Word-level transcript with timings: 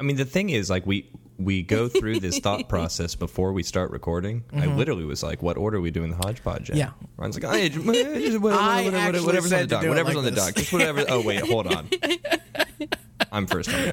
I 0.00 0.02
mean, 0.02 0.16
the 0.16 0.24
thing 0.24 0.50
is, 0.50 0.70
like 0.70 0.86
we 0.86 1.08
we 1.38 1.62
go 1.62 1.88
through 1.88 2.20
this 2.20 2.38
thought 2.38 2.68
process 2.74 3.14
before 3.14 3.52
we 3.52 3.62
start 3.62 3.90
recording. 3.90 4.42
I 4.52 4.66
literally 4.66 5.04
was 5.04 5.22
like, 5.22 5.42
"What 5.42 5.56
order 5.58 5.76
are 5.76 5.80
we 5.80 5.90
doing 5.90 6.10
the 6.10 6.16
hodgepodge?" 6.16 6.70
In? 6.70 6.76
Mm-hmm. 6.76 6.78
Yeah. 6.78 7.06
Ryan's 7.18 7.40
like, 7.42 7.52
"Hey, 7.54 7.68
just- 7.68 7.84
whatever- 7.86 8.50
I 8.52 8.84
whatever- 8.84 9.22
whatever's 9.26 9.52
on 9.52 9.60
the 9.60 9.66
dock. 9.66 9.82
do 9.82 9.88
Whatever's 9.90 10.08
like 10.14 10.16
on 10.18 10.24
the 10.24 10.30
this. 10.32 10.46
dock. 10.46 10.54
Just 10.56 10.72
whatever. 10.72 11.04
Oh 11.08 11.20
wait, 11.22 11.40
hold 11.40 11.66
on. 11.66 11.88
I'm 13.32 13.46
first 13.46 13.68
on 13.72 13.80
the 13.82 13.92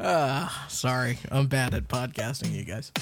dock. 0.00 0.68
Sorry, 0.68 1.18
I'm 1.30 1.46
bad 1.46 1.74
at 1.74 1.88
podcasting, 1.88 2.52
you 2.52 2.64
guys. 2.64 2.92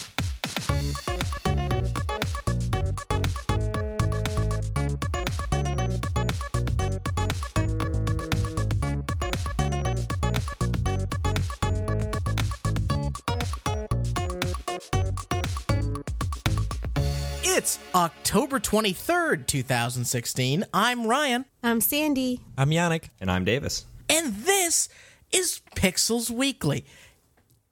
October 17.94 18.60
23rd, 18.60 19.46
2016. 19.46 20.64
I'm 20.72 21.06
Ryan, 21.06 21.44
I'm 21.62 21.80
Sandy. 21.80 22.40
I'm 22.56 22.70
Yannick. 22.70 23.08
And 23.20 23.30
I'm 23.30 23.44
Davis. 23.44 23.84
and 24.08 24.34
this 24.44 24.88
is 25.32 25.60
Pixels 25.74 26.30
Weekly. 26.30 26.84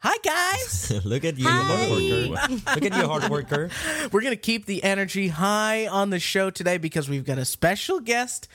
Hi, 0.01 0.15
guys. 0.25 0.93
Look 1.05 1.25
at 1.25 1.39
you, 1.39 1.47
Hi. 1.49 1.63
hard 1.63 1.91
worker. 1.91 2.61
Look 2.75 2.85
at 2.93 2.97
you, 2.97 3.07
hard 3.09 3.29
worker. 3.31 3.71
We're 4.13 4.21
going 4.21 4.33
to 4.33 4.37
keep 4.37 4.67
the 4.67 4.83
energy 4.85 5.29
high 5.29 5.87
on 5.89 6.11
the 6.11 6.21
show 6.21 6.51
today 6.51 6.79
because 6.79 7.09
we've 7.09 7.25
got 7.25 7.39
a 7.39 7.45
special 7.45 7.99
guest. 8.01 8.49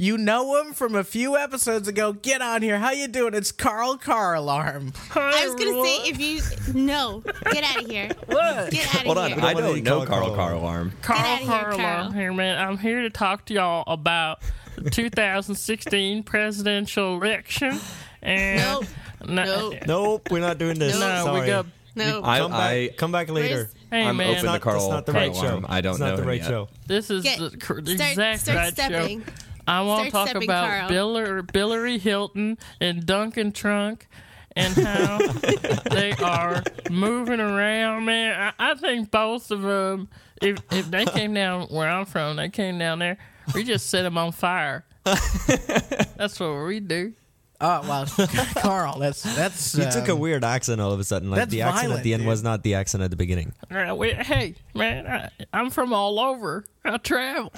You 0.00 0.16
know 0.16 0.58
him 0.58 0.72
from 0.72 0.94
a 0.94 1.04
few 1.04 1.36
episodes 1.36 1.86
ago. 1.86 2.14
Get 2.14 2.40
on 2.40 2.62
here. 2.62 2.78
How 2.78 2.90
you 2.92 3.06
doing? 3.06 3.34
It's 3.34 3.52
Carl 3.52 3.98
Car 3.98 4.34
Alarm. 4.34 4.94
I 5.14 5.44
was 5.44 5.54
gonna 5.62 5.84
say 5.84 6.08
if 6.08 6.18
you 6.18 6.40
no, 6.72 7.20
get 7.52 7.62
out 7.62 7.84
of 7.84 7.90
here. 7.90 8.08
Get 8.08 8.34
out 8.38 8.72
of 8.72 8.74
Hold 9.04 9.18
on, 9.18 9.32
here. 9.32 9.40
I 9.42 9.52
wanna 9.52 9.66
don't 9.66 9.74
be 9.74 9.82
know 9.82 10.06
Carl 10.06 10.06
Carl 10.06 10.24
Carl. 10.28 10.36
Car 10.36 10.52
Alarm. 10.54 10.92
Get 11.02 11.10
outta 11.10 11.22
Carl 11.22 11.36
here, 11.36 11.46
Carl 11.62 11.76
Carl. 11.76 12.10
here, 12.12 12.32
man. 12.32 12.56
I'm 12.66 12.78
here 12.78 13.02
to 13.02 13.10
talk 13.10 13.44
to 13.44 13.52
y'all 13.54 13.84
about 13.86 14.38
the 14.78 14.88
2016 14.88 16.22
presidential 16.22 17.22
election. 17.22 17.78
And 18.22 18.62
Nope. 18.62 18.84
No, 19.28 19.44
Nope. 19.44 19.74
Nope, 19.86 20.28
we're 20.30 20.40
not 20.40 20.56
doing 20.56 20.78
this. 20.78 20.94
no, 20.98 21.24
Sorry. 21.26 21.40
we 21.42 21.46
got. 21.46 21.66
No. 21.94 22.22
I, 22.24 22.38
Come 22.38 22.50
back, 22.52 22.60
I 22.70 22.88
come 22.96 23.12
back 23.12 23.28
later. 23.28 23.54
Where's- 23.54 23.74
Hey, 23.90 24.04
I'm 24.06 24.16
man. 24.18 24.28
open 24.28 24.34
It's 24.34 24.40
to 24.42 24.46
not, 24.46 24.60
Carl 24.60 24.78
that's 24.78 24.88
not 24.92 25.04
the 25.06 25.12
Carl 25.12 25.26
right 25.26 25.36
show. 25.36 25.42
Alarm. 25.48 25.66
I 25.68 25.80
don't 25.80 25.90
it's 25.94 26.00
know 26.00 26.06
not 26.10 26.16
the 26.16 26.22
him 26.22 26.28
right 26.28 26.40
yet. 26.40 26.48
show. 26.48 26.68
This 26.86 27.10
is 27.10 27.22
Get- 27.24 27.38
the, 27.40 27.56
cor- 27.58 27.80
the 27.82 27.96
start, 27.96 28.10
exact 28.12 28.40
start 28.40 28.56
right 28.56 28.72
stepping. 28.72 29.24
Show. 29.70 29.74
I 29.74 29.80
want 29.82 30.04
to 30.06 30.10
talk 30.10 30.34
about 30.34 30.90
Biller, 30.90 31.50
Billary 31.52 31.98
Hilton 31.98 32.58
and 32.80 33.06
Duncan 33.06 33.52
Trunk 33.52 34.08
and 34.56 34.74
how 34.74 35.18
they 35.90 36.12
are 36.12 36.62
moving 36.90 37.40
around, 37.40 38.04
man. 38.04 38.52
I, 38.58 38.70
I 38.70 38.74
think 38.74 39.10
both 39.10 39.50
of 39.50 39.62
them, 39.62 40.08
if, 40.42 40.58
if 40.72 40.90
they 40.90 41.04
came 41.06 41.34
down 41.34 41.68
where 41.68 41.88
I'm 41.88 42.04
from, 42.04 42.36
they 42.36 42.48
came 42.48 42.78
down 42.78 42.98
there, 42.98 43.18
we 43.54 43.64
just 43.64 43.88
set 43.88 44.02
them 44.02 44.18
on 44.18 44.32
fire. 44.32 44.84
That's 45.04 46.38
what 46.38 46.64
we 46.66 46.80
do. 46.80 47.14
Oh 47.62 47.86
wow, 47.86 48.04
Carl, 48.56 48.98
that's 48.98 49.22
that's. 49.22 49.76
You 49.76 49.90
took 49.90 50.08
a 50.08 50.12
um, 50.12 50.18
weird 50.18 50.44
accent 50.44 50.80
all 50.80 50.92
of 50.92 51.00
a 51.00 51.04
sudden. 51.04 51.30
Like 51.30 51.40
that's 51.40 51.50
the 51.50 51.60
accent 51.62 51.82
violent, 51.82 51.98
at 51.98 52.04
the 52.04 52.14
end 52.14 52.22
dude. 52.22 52.28
was 52.28 52.42
not 52.42 52.62
the 52.62 52.74
accent 52.74 53.02
at 53.02 53.10
the 53.10 53.16
beginning. 53.16 53.52
Uh, 53.70 53.94
we, 53.94 54.10
hey, 54.10 54.56
man, 54.74 55.06
I, 55.06 55.30
I'm 55.52 55.70
from 55.70 55.92
all 55.92 56.18
over. 56.18 56.64
I 56.84 56.96
travel. 56.98 57.52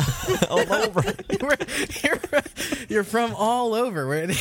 all 0.50 0.72
over. 0.72 1.02
you're, 1.28 1.56
you're, 2.02 2.42
you're 2.88 3.04
from 3.04 3.34
all 3.34 3.74
over. 3.74 4.08
We're- 4.08 4.34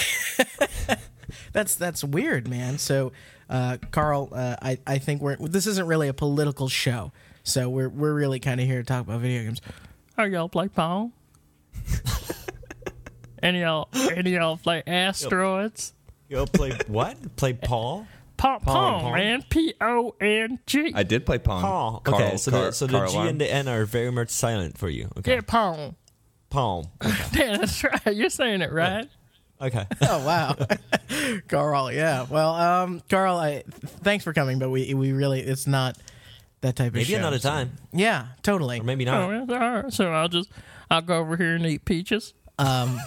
that's 1.51 1.75
that's 1.75 2.03
weird, 2.03 2.47
man. 2.47 2.77
So, 2.77 3.11
uh, 3.49 3.77
Carl, 3.91 4.29
uh, 4.31 4.55
I 4.61 4.77
I 4.87 4.97
think 4.99 5.21
we're 5.21 5.35
this 5.35 5.67
isn't 5.67 5.85
really 5.85 6.07
a 6.07 6.13
political 6.13 6.69
show. 6.69 7.11
So 7.43 7.69
we're 7.69 7.89
we're 7.89 8.13
really 8.13 8.39
kind 8.39 8.61
of 8.61 8.67
here 8.67 8.79
to 8.79 8.85
talk 8.85 9.01
about 9.01 9.19
video 9.19 9.43
games. 9.43 9.61
Are 10.17 10.27
y'all 10.27 10.49
play 10.49 10.69
Pong? 10.69 11.11
Any 13.43 13.61
y'all, 13.61 13.89
any 14.15 14.31
y'all 14.31 14.57
play 14.57 14.83
asteroids? 14.87 15.93
Go 16.29 16.45
play 16.45 16.77
what? 16.87 17.35
Play 17.35 17.53
Paul? 17.53 18.07
Pong, 18.37 18.59
Pong, 18.59 19.01
Pong. 19.01 19.13
man. 19.13 19.43
P 19.49 19.73
O 19.81 20.13
N 20.21 20.59
G. 20.67 20.91
I 20.93 21.03
did 21.03 21.25
play 21.25 21.39
Pong. 21.39 21.61
Paul. 21.61 22.01
Carl, 22.03 22.21
okay, 22.21 22.37
so 22.37 22.51
Car- 22.51 22.65
the, 22.65 22.71
so 22.71 22.85
the 22.85 23.05
G 23.07 23.13
Alarm. 23.13 23.27
and 23.29 23.41
the 23.41 23.51
N 23.51 23.67
are 23.67 23.85
very 23.85 24.11
much 24.11 24.29
silent 24.29 24.77
for 24.77 24.89
you. 24.89 25.09
Okay. 25.17 25.35
Yeah, 25.35 25.41
Pong. 25.41 25.95
Paul. 26.49 26.91
Yeah, 27.33 27.57
that's 27.57 27.83
right. 27.83 28.15
You're 28.15 28.29
saying 28.29 28.61
it 28.61 28.71
right. 28.71 29.07
Okay. 29.59 29.85
Oh 30.03 30.23
wow, 30.25 30.55
Carl. 31.47 31.91
Yeah. 31.91 32.25
Well, 32.29 32.53
um, 32.53 33.01
Carl, 33.09 33.37
I 33.37 33.63
thanks 34.03 34.23
for 34.23 34.33
coming, 34.33 34.59
but 34.59 34.69
we 34.69 34.93
we 34.93 35.13
really 35.13 35.41
it's 35.41 35.65
not 35.65 35.97
that 36.61 36.75
type 36.75 36.87
of 36.89 36.93
Maybe 36.93 37.05
show. 37.05 37.17
another 37.17 37.39
time. 37.39 37.71
Yeah, 37.91 38.27
totally. 38.43 38.79
Or 38.79 38.83
maybe 38.83 39.07
Oh, 39.07 39.11
not. 39.31 39.47
well, 39.47 39.63
all 39.63 39.81
right. 39.83 39.93
So 39.93 40.11
I'll 40.11 40.27
just, 40.29 40.49
I'll 40.91 41.01
go 41.01 41.17
over 41.17 41.37
here 41.37 41.55
and 41.55 41.65
eat 41.65 41.85
peaches. 41.85 42.33
Um, 42.59 42.99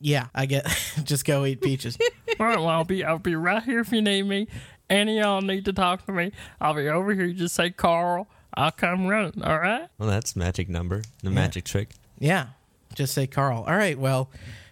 yeah, 0.00 0.26
I 0.34 0.46
get. 0.46 0.66
just 1.04 1.24
go 1.24 1.44
eat 1.44 1.60
peaches. 1.60 1.98
All 2.38 2.46
right, 2.46 2.56
well, 2.58 2.68
I'll 2.68 2.84
be, 2.84 3.04
I'll 3.04 3.18
be 3.18 3.34
right 3.34 3.62
here 3.62 3.80
if 3.80 3.92
you 3.92 4.02
need 4.02 4.22
me. 4.22 4.48
Any 4.90 5.18
of 5.18 5.24
y'all 5.24 5.40
need 5.42 5.64
to 5.66 5.72
talk 5.72 6.06
to 6.06 6.12
me. 6.12 6.32
I'll 6.60 6.74
be 6.74 6.88
over 6.88 7.12
here. 7.12 7.26
You 7.26 7.34
just 7.34 7.54
say 7.54 7.70
Carl. 7.70 8.28
I'll 8.54 8.70
come 8.72 9.06
running. 9.06 9.42
All 9.42 9.58
right. 9.58 9.88
Well, 9.98 10.08
that's 10.08 10.34
magic 10.34 10.68
number. 10.68 11.02
The 11.22 11.30
magic 11.30 11.64
trick. 11.64 11.90
Yeah, 12.18 12.48
just 12.94 13.14
say 13.14 13.26
Carl. 13.26 13.64
All 13.68 13.76
right. 13.76 13.98
Well, 13.98 14.30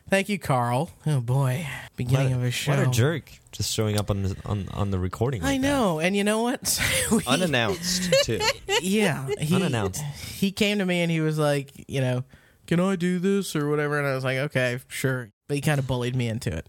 thank 0.08 0.28
you, 0.28 0.38
Carl. 0.38 0.90
Oh 1.06 1.20
boy, 1.20 1.66
beginning 1.96 2.32
of 2.32 2.42
a 2.42 2.50
show. 2.50 2.72
What 2.72 2.86
a 2.86 2.90
jerk! 2.90 3.30
Just 3.52 3.72
showing 3.72 3.98
up 3.98 4.10
on 4.10 4.22
the 4.22 4.36
on, 4.46 4.68
on 4.72 4.90
the 4.90 4.98
recording. 4.98 5.42
I 5.42 5.52
like 5.52 5.60
know, 5.60 6.00
and 6.00 6.16
you 6.16 6.24
know 6.24 6.42
what? 6.42 6.80
We- 7.12 7.22
Unannounced 7.26 8.12
too. 8.24 8.40
yeah, 8.80 9.28
he, 9.38 9.54
Unannounced. 9.54 10.02
He 10.02 10.50
came 10.50 10.78
to 10.78 10.86
me 10.86 11.02
and 11.02 11.10
he 11.10 11.20
was 11.20 11.38
like, 11.38 11.72
you 11.86 12.00
know, 12.00 12.24
can 12.66 12.80
I 12.80 12.96
do 12.96 13.18
this 13.18 13.54
or 13.56 13.68
whatever? 13.68 13.98
And 13.98 14.06
I 14.06 14.14
was 14.14 14.24
like, 14.24 14.38
okay, 14.38 14.80
sure. 14.88 15.30
But 15.48 15.56
he 15.56 15.60
kind 15.60 15.78
of 15.78 15.86
bullied 15.86 16.16
me 16.16 16.28
into 16.28 16.52
it 16.54 16.66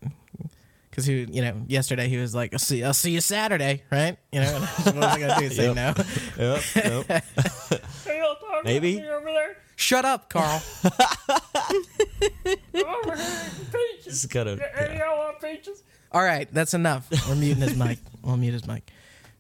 because 0.90 1.06
he, 1.06 1.26
you 1.32 1.42
know, 1.42 1.64
yesterday 1.68 2.08
he 2.08 2.18
was 2.18 2.34
like, 2.36 2.54
I'll 2.54 2.60
see, 2.60 2.84
I'll 2.84 2.94
see 2.94 3.12
you 3.12 3.22
Saturday, 3.22 3.84
right? 3.92 4.18
You 4.32 4.42
know, 4.42 4.60
what 4.60 4.96
was 4.96 5.04
I 5.06 5.20
gonna 5.20 5.40
do? 5.40 5.50
Say 5.50 5.74
no? 5.74 5.94
that. 5.94 6.06
Yep. 6.38 7.08
yep. 7.10 7.24
Hey, 8.06 8.20
y'all 8.20 8.36
talking 8.36 8.62
Maybe. 8.64 8.96
to 8.96 9.02
me 9.02 9.10
over 9.10 9.26
there? 9.26 9.58
Shut 9.76 10.06
up, 10.06 10.30
Carl. 10.30 10.62
Over 12.74 13.16
here 13.16 13.26
peaches. 13.72 14.06
Just 14.22 14.30
gotta. 14.30 14.58
Any 14.82 15.00
y'all 15.00 15.18
want 15.18 15.42
peaches? 15.42 15.84
All 16.12 16.24
right, 16.24 16.48
that's 16.54 16.74
enough. 16.74 17.08
We're 17.28 17.36
muting 17.36 17.62
his 17.62 17.76
mic. 17.76 18.00
We'll 18.24 18.38
mute 18.38 18.54
his 18.54 18.66
mic. 18.66 18.90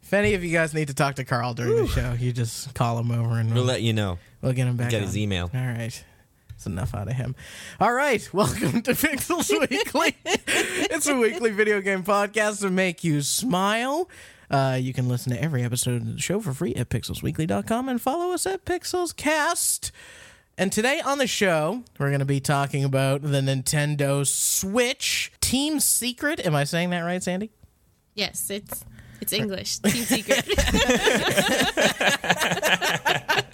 If 0.04 0.14
any 0.14 0.34
of 0.36 0.44
you 0.44 0.52
guys 0.52 0.74
need 0.74 0.88
to 0.90 0.94
talk 0.94 1.16
to 1.16 1.24
Carl 1.26 1.54
during 1.54 1.76
the 1.78 1.88
show, 1.88 2.14
you 2.20 2.32
just 2.32 2.74
call 2.74 2.98
him 3.00 3.12
over 3.12 3.36
and 3.40 3.50
We'll 3.50 3.56
we'll, 3.60 3.66
let 3.66 3.82
you 3.82 3.94
know. 3.94 4.20
we'll 4.42 4.54
get 4.54 4.68
him 4.68 4.78
back. 4.78 4.90
Get 4.90 4.98
on. 5.02 5.04
his 5.08 5.18
email. 5.18 5.50
All 5.54 5.60
right. 5.62 6.04
That's 6.58 6.66
enough 6.66 6.96
out 6.96 7.08
of 7.08 7.14
him. 7.14 7.36
All 7.80 7.94
right. 7.94 8.28
Welcome 8.34 8.82
to 8.82 8.94
Pixels 8.94 9.52
Weekly. 9.70 10.16
it's 10.26 11.06
a 11.08 11.16
weekly 11.16 11.52
video 11.52 11.82
game 11.82 12.04
podcast 12.04 12.62
to 12.62 12.72
make 12.72 13.04
you 13.04 13.22
smile. 13.22 14.10
Uh, 14.50 14.76
you 14.82 14.92
can 14.92 15.08
listen 15.08 15.32
to 15.34 15.40
every 15.44 15.62
episode 15.64 16.02
of 16.02 16.14
the 16.16 16.20
show 16.20 16.40
for 16.40 16.56
free 16.56 16.74
at 16.74 16.90
pixelsweekly.com 16.90 17.90
and 17.90 18.02
follow 18.02 18.34
us 18.34 18.48
at 18.48 18.66
pixelscast. 18.66 19.92
And 20.58 20.72
today 20.72 21.00
on 21.00 21.20
the 21.20 21.28
show, 21.28 21.84
we're 22.00 22.10
going 22.10 22.22
to 22.22 22.26
be 22.26 22.40
talking 22.40 22.84
about 22.84 23.22
the 23.22 23.42
Nintendo 23.42 24.26
Switch 24.26 25.32
Team 25.40 25.80
Secret. 25.80 26.44
Am 26.44 26.56
I 26.56 26.64
saying 26.64 26.90
that 26.90 27.02
right, 27.02 27.22
Sandy? 27.22 27.52
Yes, 28.16 28.50
it's 28.50 28.84
it's 29.22 29.32
English. 29.32 29.78
Team 29.78 30.04
secret. 30.06 30.44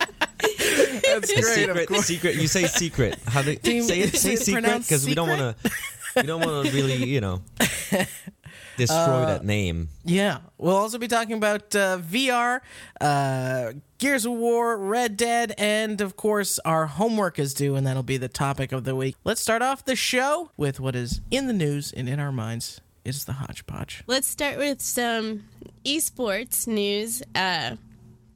That's 1.28 1.54
secret, 1.56 1.90
secret. 2.04 2.36
You 2.36 2.48
say 2.48 2.66
secret. 2.66 3.20
How 3.28 3.42
do 3.42 3.56
Team- 3.56 3.84
say 3.84 4.00
it? 4.02 4.14
is 4.14 4.22
Say 4.22 4.34
it 4.34 4.40
secret 4.40 4.80
because 4.80 5.06
we 5.06 5.16
don't 5.16 5.30
want 5.30 5.42
to. 5.42 5.72
We 6.16 6.22
don't 6.24 6.46
want 6.46 6.68
to 6.68 6.74
really, 6.74 7.06
you 7.06 7.22
know, 7.22 7.42
destroy 8.78 9.26
that 9.26 9.44
name. 9.44 9.90
Yeah. 10.04 10.40
We'll 10.58 10.76
also 10.76 10.98
be 10.98 11.08
talking 11.08 11.36
about 11.38 11.76
uh, 11.76 11.98
VR, 12.00 12.62
uh, 13.02 13.74
Gears 13.98 14.26
of 14.26 14.34
War, 14.34 14.78
Red 14.78 15.18
Dead, 15.18 15.54
and 15.58 16.02
of 16.02 16.16
course, 16.16 16.60
our 16.66 16.86
homework 16.86 17.40
is 17.40 17.54
due, 17.54 17.76
and 17.76 17.86
that'll 17.88 18.04
be 18.04 18.18
the 18.18 18.28
topic 18.30 18.72
of 18.72 18.84
the 18.84 18.96
week. 18.96 19.16
Let's 19.24 19.42
start 19.42 19.62
off 19.62 19.86
the 19.86 19.96
show 19.96 20.52
with 20.58 20.80
what 20.80 20.96
is 20.96 21.22
in 21.32 21.48
the 21.48 21.54
news 21.54 21.92
and 21.92 22.08
in 22.08 22.20
our 22.20 22.32
minds 22.32 22.80
is 23.04 23.26
the 23.26 23.34
hodgepodge. 23.34 24.04
Let's 24.08 24.28
start 24.28 24.58
with 24.58 24.82
some 24.82 25.46
esports 25.86 26.68
news. 26.68 27.22
Uh, 27.36 27.78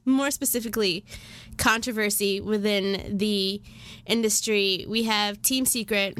more 0.04 0.30
specifically, 0.30 1.04
controversy 1.58 2.40
within 2.40 3.18
the 3.18 3.60
industry. 4.06 4.86
We 4.88 5.04
have 5.04 5.42
Team 5.42 5.66
Secret, 5.66 6.18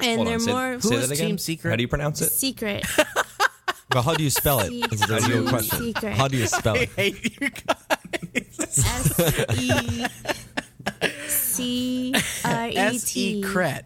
and 0.00 0.16
Hold 0.16 0.26
they're 0.26 0.34
on, 0.34 0.40
say, 0.40 0.52
more 0.52 0.80
say 0.80 0.94
is 0.96 1.08
that 1.08 1.14
again. 1.14 1.26
Team 1.28 1.38
Secret? 1.38 1.70
How 1.70 1.76
do 1.76 1.82
you 1.82 1.88
pronounce 1.88 2.20
it? 2.20 2.30
secret. 2.32 2.86
But 3.90 4.02
how 4.02 4.14
do 4.14 4.24
you 4.24 4.30
spell 4.30 4.58
it? 4.58 4.72
Is 4.92 5.00
the 5.02 5.20
Team 5.20 5.30
real 5.30 5.48
question. 5.48 5.78
Secret. 5.78 6.14
How 6.14 6.26
do 6.26 6.36
you 6.36 6.46
spell 6.48 6.74
it? 6.74 6.88
hate 6.96 7.40
you 7.40 7.48
guys. 7.48 8.58
S 8.58 9.20
E 9.56 10.06
C 11.28 12.12
R 12.44 12.68
E 12.68 12.76
S 12.76 13.16
E 13.16 13.40
T. 13.40 13.42
Cret. 13.42 13.84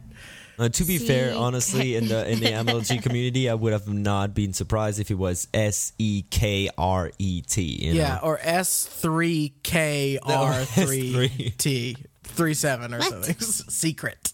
Uh, 0.58 0.68
to 0.68 0.84
be 0.84 0.98
fair, 0.98 1.34
honestly, 1.36 1.94
in 1.94 2.08
the 2.08 2.28
in 2.28 2.40
the 2.40 2.46
MLG 2.46 3.02
community, 3.04 3.48
I 3.48 3.54
would 3.54 3.72
have 3.72 3.88
not 3.88 4.34
been 4.34 4.52
surprised 4.52 4.98
if 4.98 5.10
it 5.10 5.14
was 5.18 5.46
S 5.54 5.92
E 5.98 6.24
K 6.30 6.68
R 6.76 7.10
E 7.18 7.42
T. 7.42 7.62
you 7.62 7.92
know? 7.94 7.98
Yeah, 7.98 8.18
or 8.22 8.38
S 8.42 8.84
three 8.86 9.54
K 9.62 10.18
R 10.22 10.64
three 10.64 11.54
T 11.58 11.96
three 12.24 12.54
seven 12.54 12.92
or 12.94 12.98
What? 12.98 13.08
something. 13.08 13.36
Secret. 13.40 14.32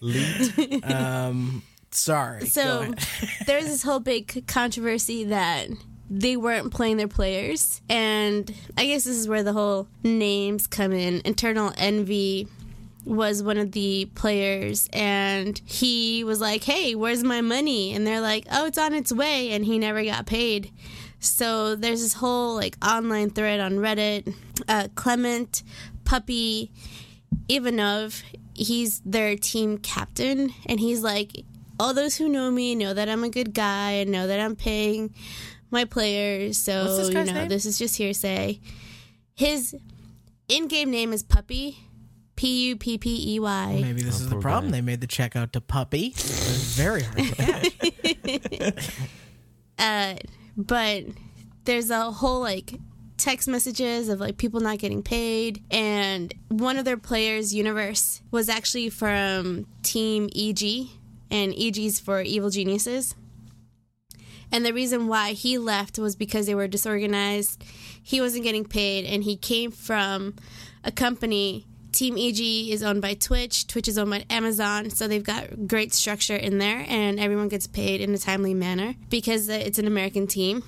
Lead. 0.00 0.84
Um, 0.84 1.62
sorry. 1.90 2.46
So 2.46 2.82
ahead. 2.82 2.98
there's 3.46 3.64
this 3.64 3.82
whole 3.82 4.00
big 4.00 4.46
controversy 4.46 5.24
that 5.24 5.68
they 6.10 6.36
weren't 6.36 6.72
playing 6.72 6.96
their 6.96 7.08
players. 7.08 7.80
And 7.88 8.50
I 8.76 8.86
guess 8.86 9.04
this 9.04 9.16
is 9.16 9.28
where 9.28 9.42
the 9.42 9.52
whole 9.52 9.88
names 10.02 10.66
come 10.66 10.92
in. 10.92 11.20
Eternal 11.26 11.72
Envy 11.76 12.48
was 13.08 13.42
one 13.42 13.58
of 13.58 13.72
the 13.72 14.10
players 14.14 14.88
and 14.92 15.60
he 15.64 16.24
was 16.24 16.40
like, 16.40 16.64
Hey, 16.64 16.94
where's 16.94 17.24
my 17.24 17.40
money? 17.40 17.94
And 17.94 18.06
they're 18.06 18.20
like, 18.20 18.46
Oh, 18.50 18.66
it's 18.66 18.78
on 18.78 18.94
its 18.94 19.12
way. 19.12 19.52
And 19.52 19.64
he 19.64 19.78
never 19.78 20.04
got 20.04 20.26
paid. 20.26 20.70
So 21.20 21.74
there's 21.74 22.02
this 22.02 22.14
whole 22.14 22.54
like 22.54 22.76
online 22.84 23.30
thread 23.30 23.60
on 23.60 23.74
Reddit. 23.74 24.34
Uh, 24.68 24.88
Clement 24.94 25.62
Puppey 26.04 26.70
Ivanov, 27.48 28.22
he's 28.54 29.00
their 29.00 29.36
team 29.36 29.78
captain, 29.78 30.52
and 30.66 30.80
he's 30.80 31.02
like, 31.02 31.44
all 31.80 31.94
those 31.94 32.16
who 32.16 32.28
know 32.28 32.50
me 32.50 32.74
know 32.74 32.92
that 32.92 33.08
I'm 33.08 33.24
a 33.24 33.28
good 33.28 33.54
guy 33.54 33.92
and 33.92 34.10
know 34.10 34.26
that 34.26 34.40
I'm 34.40 34.56
paying 34.56 35.14
my 35.70 35.84
players. 35.84 36.58
So 36.58 37.08
you 37.08 37.14
know, 37.14 37.22
name? 37.24 37.48
this 37.48 37.64
is 37.64 37.78
just 37.78 37.96
hearsay. 37.96 38.60
His 39.34 39.76
in-game 40.48 40.90
name 40.90 41.12
is 41.12 41.22
Puppey, 41.22 41.78
P 42.38 42.68
U 42.68 42.76
P 42.76 42.96
P 42.98 43.34
E 43.34 43.40
Y. 43.40 43.78
Maybe 43.82 44.00
this 44.02 44.20
Oh, 44.20 44.24
is 44.24 44.28
the 44.28 44.38
problem. 44.38 44.70
guy. 44.70 44.76
They 44.78 44.80
made 44.80 45.00
the 45.00 45.08
check 45.08 45.34
out 45.34 45.52
to 45.54 45.60
Puppy. 45.60 46.12
Very 46.16 47.02
hard 47.02 47.18
to 47.18 47.34
catch. 47.34 48.90
Uh, 49.78 50.14
but 50.56 51.04
there's 51.64 51.90
a 51.90 52.10
whole 52.10 52.40
like 52.40 52.74
text 53.16 53.46
messages 53.48 54.08
of 54.08 54.18
like 54.20 54.36
people 54.36 54.60
not 54.60 54.78
getting 54.78 55.02
paid 55.04 55.62
and 55.70 56.32
one 56.48 56.76
of 56.78 56.84
their 56.84 56.96
players 56.96 57.54
universe 57.54 58.20
was 58.32 58.48
actually 58.48 58.88
from 58.88 59.66
team 59.82 60.28
eg 60.36 60.88
and 61.30 61.52
eg's 61.54 62.00
for 62.00 62.20
evil 62.22 62.50
geniuses 62.50 63.14
and 64.50 64.64
the 64.66 64.72
reason 64.72 65.06
why 65.06 65.30
he 65.32 65.58
left 65.58 65.96
was 65.98 66.16
because 66.16 66.46
they 66.46 66.54
were 66.56 66.66
disorganized 66.68 67.62
he 68.02 68.20
wasn't 68.20 68.42
getting 68.42 68.64
paid 68.64 69.04
and 69.04 69.22
he 69.24 69.36
came 69.36 69.70
from 69.70 70.34
a 70.82 70.90
company 70.90 71.66
team 71.92 72.16
eg 72.16 72.38
is 72.70 72.82
owned 72.82 73.00
by 73.02 73.14
twitch 73.14 73.66
twitch 73.66 73.88
is 73.88 73.98
owned 73.98 74.10
by 74.10 74.24
amazon 74.30 74.90
so 74.90 75.08
they've 75.08 75.24
got 75.24 75.66
great 75.66 75.92
structure 75.92 76.36
in 76.36 76.58
there 76.58 76.84
and 76.88 77.18
everyone 77.18 77.48
gets 77.48 77.66
paid 77.66 78.00
in 78.00 78.14
a 78.14 78.18
timely 78.18 78.54
manner 78.54 78.94
because 79.10 79.48
it's 79.48 79.78
an 79.78 79.86
american 79.86 80.26
team 80.26 80.62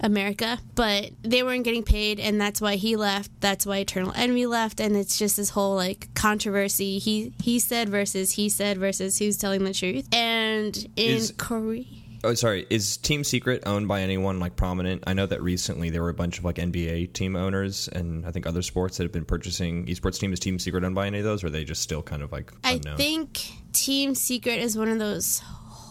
America, 0.00 0.58
but 0.74 1.10
they 1.22 1.42
weren't 1.44 1.64
getting 1.64 1.84
paid, 1.84 2.18
and 2.18 2.40
that's 2.40 2.60
why 2.60 2.74
he 2.74 2.96
left. 2.96 3.30
That's 3.40 3.64
why 3.64 3.78
Eternal 3.78 4.12
Envy 4.16 4.46
left, 4.46 4.80
and 4.80 4.96
it's 4.96 5.16
just 5.16 5.36
this 5.36 5.50
whole 5.50 5.76
like 5.76 6.12
controversy. 6.14 6.98
He 6.98 7.32
he 7.40 7.60
said 7.60 7.88
versus 7.88 8.32
he 8.32 8.48
said 8.48 8.78
versus 8.78 9.18
who's 9.18 9.36
telling 9.36 9.62
the 9.62 9.72
truth. 9.72 10.08
And 10.12 10.76
in 10.96 11.16
Is- 11.16 11.32
Korea, 11.36 11.84
Oh, 12.24 12.34
sorry. 12.34 12.66
Is 12.70 12.96
Team 12.98 13.24
Secret 13.24 13.64
owned 13.66 13.88
by 13.88 14.00
anyone 14.00 14.38
like 14.38 14.54
prominent? 14.54 15.02
I 15.08 15.12
know 15.12 15.26
that 15.26 15.42
recently 15.42 15.90
there 15.90 16.02
were 16.02 16.08
a 16.08 16.14
bunch 16.14 16.38
of 16.38 16.44
like 16.44 16.56
NBA 16.56 17.12
team 17.14 17.34
owners 17.34 17.88
and 17.88 18.24
I 18.24 18.30
think 18.30 18.46
other 18.46 18.62
sports 18.62 18.96
that 18.96 19.02
have 19.02 19.12
been 19.12 19.24
purchasing 19.24 19.86
esports 19.86 20.20
team. 20.20 20.32
Is 20.32 20.38
Team 20.38 20.58
Secret 20.60 20.84
owned 20.84 20.94
by 20.94 21.08
any 21.08 21.18
of 21.18 21.24
those, 21.24 21.42
or 21.42 21.48
are 21.48 21.50
they 21.50 21.64
just 21.64 21.82
still 21.82 22.02
kind 22.02 22.22
of 22.22 22.30
like 22.30 22.52
I 22.62 22.74
unknown? 22.74 22.96
think 22.96 23.40
Team 23.72 24.14
Secret 24.14 24.58
is 24.60 24.78
one 24.78 24.88
of 24.88 25.00
those 25.00 25.40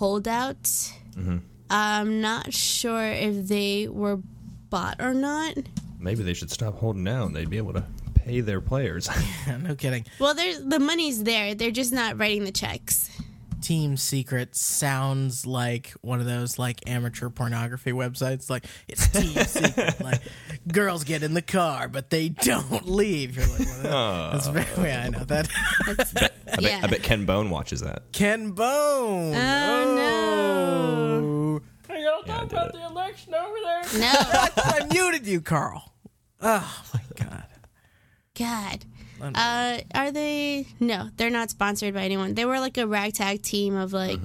holdouts. 0.01 0.93
Mm-hmm. 1.17 1.37
I'm 1.69 2.21
not 2.21 2.53
sure 2.53 3.03
if 3.03 3.47
they 3.47 3.87
were 3.89 4.19
bought 4.69 4.97
or 5.01 5.13
not. 5.13 5.55
Maybe 5.99 6.23
they 6.23 6.33
should 6.33 6.49
stop 6.51 6.77
holding 6.77 7.07
out. 7.07 7.33
They'd 7.33 7.49
be 7.49 7.57
able 7.57 7.73
to 7.73 7.85
pay 8.15 8.39
their 8.41 8.61
players. 8.61 9.09
no 9.61 9.75
kidding. 9.75 10.05
Well, 10.19 10.33
there's 10.33 10.61
the 10.63 10.79
money's 10.79 11.23
there. 11.23 11.55
They're 11.55 11.71
just 11.71 11.91
not 11.93 12.17
writing 12.17 12.45
the 12.45 12.51
checks. 12.51 13.09
Team 13.61 13.95
Secret 13.97 14.55
sounds 14.55 15.45
like 15.45 15.91
one 16.01 16.19
of 16.19 16.25
those 16.25 16.57
like 16.59 16.79
amateur 16.87 17.29
pornography 17.29 17.91
websites. 17.91 18.49
Like 18.49 18.65
it's 18.87 19.07
Team 19.09 19.29
Secret. 19.45 20.01
Like 20.01 20.21
girls 20.71 21.03
get 21.03 21.23
in 21.23 21.33
the 21.33 21.41
car, 21.41 21.87
but 21.87 22.09
they 22.09 22.29
don't 22.29 22.87
leave. 22.87 23.35
You're 23.37 23.47
like, 23.47 23.83
well, 23.83 23.93
oh. 23.93 24.31
that's 24.33 24.47
very. 24.47 24.89
Yeah, 24.89 25.03
I 25.05 25.09
know 25.09 25.23
that. 25.25 25.47
I, 25.87 25.93
bet, 25.93 26.33
Yeah. 26.59 26.79
I 26.83 26.87
bet 26.87 27.03
Ken 27.03 27.25
Bone 27.25 27.49
watches 27.49 27.81
that. 27.81 28.11
Ken 28.11 28.51
Bone. 28.51 29.33
Oh, 29.35 29.95
no. 29.95 31.61
Oh. 31.89 31.93
Are 31.93 31.97
y'all 31.97 32.23
Yeah, 32.25 32.35
I 32.35 32.45
talking 32.45 32.47
did 32.47 32.53
about 32.57 32.67
it. 32.67 32.73
the 32.73 32.85
election 32.85 33.33
over 33.33 33.55
there? 33.63 33.99
No, 34.01 34.11
I 34.13 34.87
muted 34.91 35.27
you, 35.27 35.41
Carl. 35.41 35.93
Oh 36.41 36.83
my 36.93 37.01
god. 37.15 37.45
God. 38.37 38.85
Uh, 39.21 39.79
are 39.93 40.11
they? 40.11 40.67
No, 40.79 41.09
they're 41.17 41.29
not 41.29 41.49
sponsored 41.49 41.93
by 41.93 42.03
anyone. 42.03 42.33
They 42.33 42.45
were 42.45 42.59
like 42.59 42.77
a 42.77 42.87
ragtag 42.87 43.41
team 43.41 43.75
of 43.75 43.93
like 43.93 44.19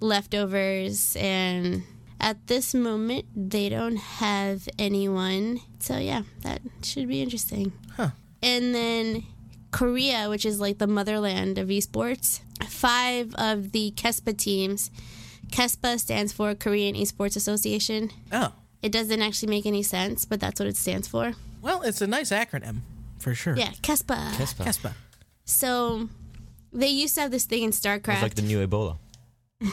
leftovers, 0.00 1.16
and 1.18 1.82
at 2.20 2.46
this 2.46 2.74
moment, 2.74 3.26
they 3.34 3.68
don't 3.68 3.96
have 3.96 4.68
anyone. 4.78 5.60
So 5.78 5.98
yeah, 5.98 6.22
that 6.42 6.60
should 6.82 7.08
be 7.08 7.22
interesting. 7.22 7.72
Huh. 7.96 8.10
And 8.42 8.74
then 8.74 9.24
Korea, 9.70 10.28
which 10.28 10.44
is 10.44 10.60
like 10.60 10.78
the 10.78 10.86
motherland 10.86 11.58
of 11.58 11.68
esports, 11.68 12.40
five 12.66 13.34
of 13.36 13.72
the 13.72 13.92
KESPA 13.96 14.36
teams. 14.36 14.90
KESPA 15.50 16.00
stands 16.00 16.32
for 16.32 16.54
Korean 16.54 16.94
Esports 16.96 17.36
Association. 17.36 18.10
Oh. 18.32 18.52
It 18.82 18.90
doesn't 18.92 19.22
actually 19.22 19.50
make 19.50 19.64
any 19.64 19.82
sense, 19.82 20.24
but 20.24 20.40
that's 20.40 20.60
what 20.60 20.68
it 20.68 20.76
stands 20.76 21.08
for. 21.08 21.34
Well, 21.62 21.82
it's 21.82 22.00
a 22.00 22.06
nice 22.06 22.30
acronym 22.30 22.80
for 23.18 23.34
sure. 23.34 23.56
Yeah, 23.56 23.70
KESPA. 23.82 24.32
Kespa. 24.32 24.64
Kespa. 24.64 24.92
So 25.44 26.08
they 26.72 26.88
used 26.88 27.14
to 27.16 27.22
have 27.22 27.30
this 27.30 27.44
thing 27.44 27.62
in 27.62 27.70
StarCraft. 27.70 28.14
It's 28.14 28.22
like 28.22 28.34
the 28.34 28.42
new 28.42 28.66
Ebola. 28.66 28.98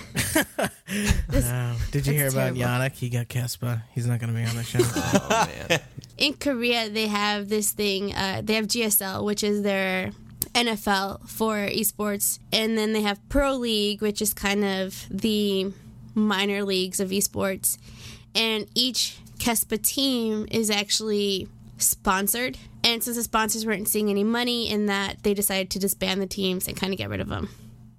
Oh, 1.36 1.78
did 1.92 2.06
you 2.08 2.14
hear 2.14 2.28
about 2.28 2.56
terrible. 2.56 2.62
Yannick? 2.62 2.94
He 2.94 3.10
got 3.10 3.28
Kespa. 3.28 3.82
He's 3.94 4.06
not 4.06 4.20
going 4.20 4.32
to 4.34 4.40
be 4.40 4.46
on 4.46 4.56
the 4.56 4.64
show. 4.64 4.80
Oh 4.96 5.50
man. 5.70 5.82
in 6.18 6.34
Korea, 6.36 6.90
they 6.90 7.08
have 7.08 7.50
this 7.50 7.72
thing. 7.72 8.14
Uh, 8.14 8.42
they 8.44 8.54
have 8.54 8.68
GSL, 8.68 9.26
which 9.26 9.44
is 9.44 9.64
their 9.64 10.12
NFL 10.54 11.28
for 11.28 11.56
esports, 11.56 12.40
and 12.52 12.78
then 12.78 12.94
they 12.94 13.02
have 13.02 13.20
Pro 13.30 13.56
League, 13.56 14.02
which 14.02 14.22
is 14.22 14.34
kind 14.34 14.64
of 14.64 15.06
the 15.10 15.74
minor 16.14 16.64
leagues 16.64 17.00
of 17.00 17.10
esports. 17.10 17.78
And 18.36 18.68
each 18.76 19.18
KESPA 19.40 19.82
team 19.84 20.48
is 20.52 20.70
actually 20.70 21.48
sponsored. 21.84 22.58
And 22.84 23.04
since 23.04 23.18
the 23.18 23.24
sponsors 23.24 23.66
weren't 23.66 23.88
seeing 23.88 24.10
any 24.10 24.24
money 24.24 24.70
in 24.70 24.88
that, 24.88 25.24
they 25.24 25.34
decided 25.34 25.70
to 25.72 25.80
disband 25.80 26.22
the 26.22 26.28
teams 26.28 26.68
and 26.68 26.76
kind 26.76 26.94
of 26.94 26.98
get 26.98 27.10
rid 27.10 27.22
of 27.22 27.30
them. 27.30 27.50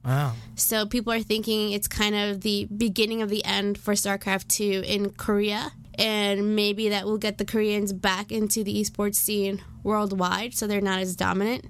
wow. 0.04 0.32
So 0.56 0.86
people 0.86 1.12
are 1.12 1.20
thinking 1.20 1.72
it's 1.72 1.88
kind 1.88 2.14
of 2.14 2.42
the 2.42 2.66
beginning 2.66 3.22
of 3.22 3.28
the 3.28 3.44
end 3.44 3.78
for 3.78 3.94
StarCraft 3.94 4.48
2 4.48 4.82
in 4.86 5.10
Korea. 5.10 5.72
And 5.96 6.56
maybe 6.56 6.88
that 6.88 7.04
will 7.04 7.18
get 7.18 7.38
the 7.38 7.44
Koreans 7.44 7.92
back 7.92 8.32
into 8.32 8.64
the 8.64 8.80
esports 8.82 9.14
scene 9.14 9.62
worldwide 9.82 10.54
so 10.54 10.66
they're 10.66 10.80
not 10.80 10.98
as 10.98 11.14
dominant. 11.14 11.66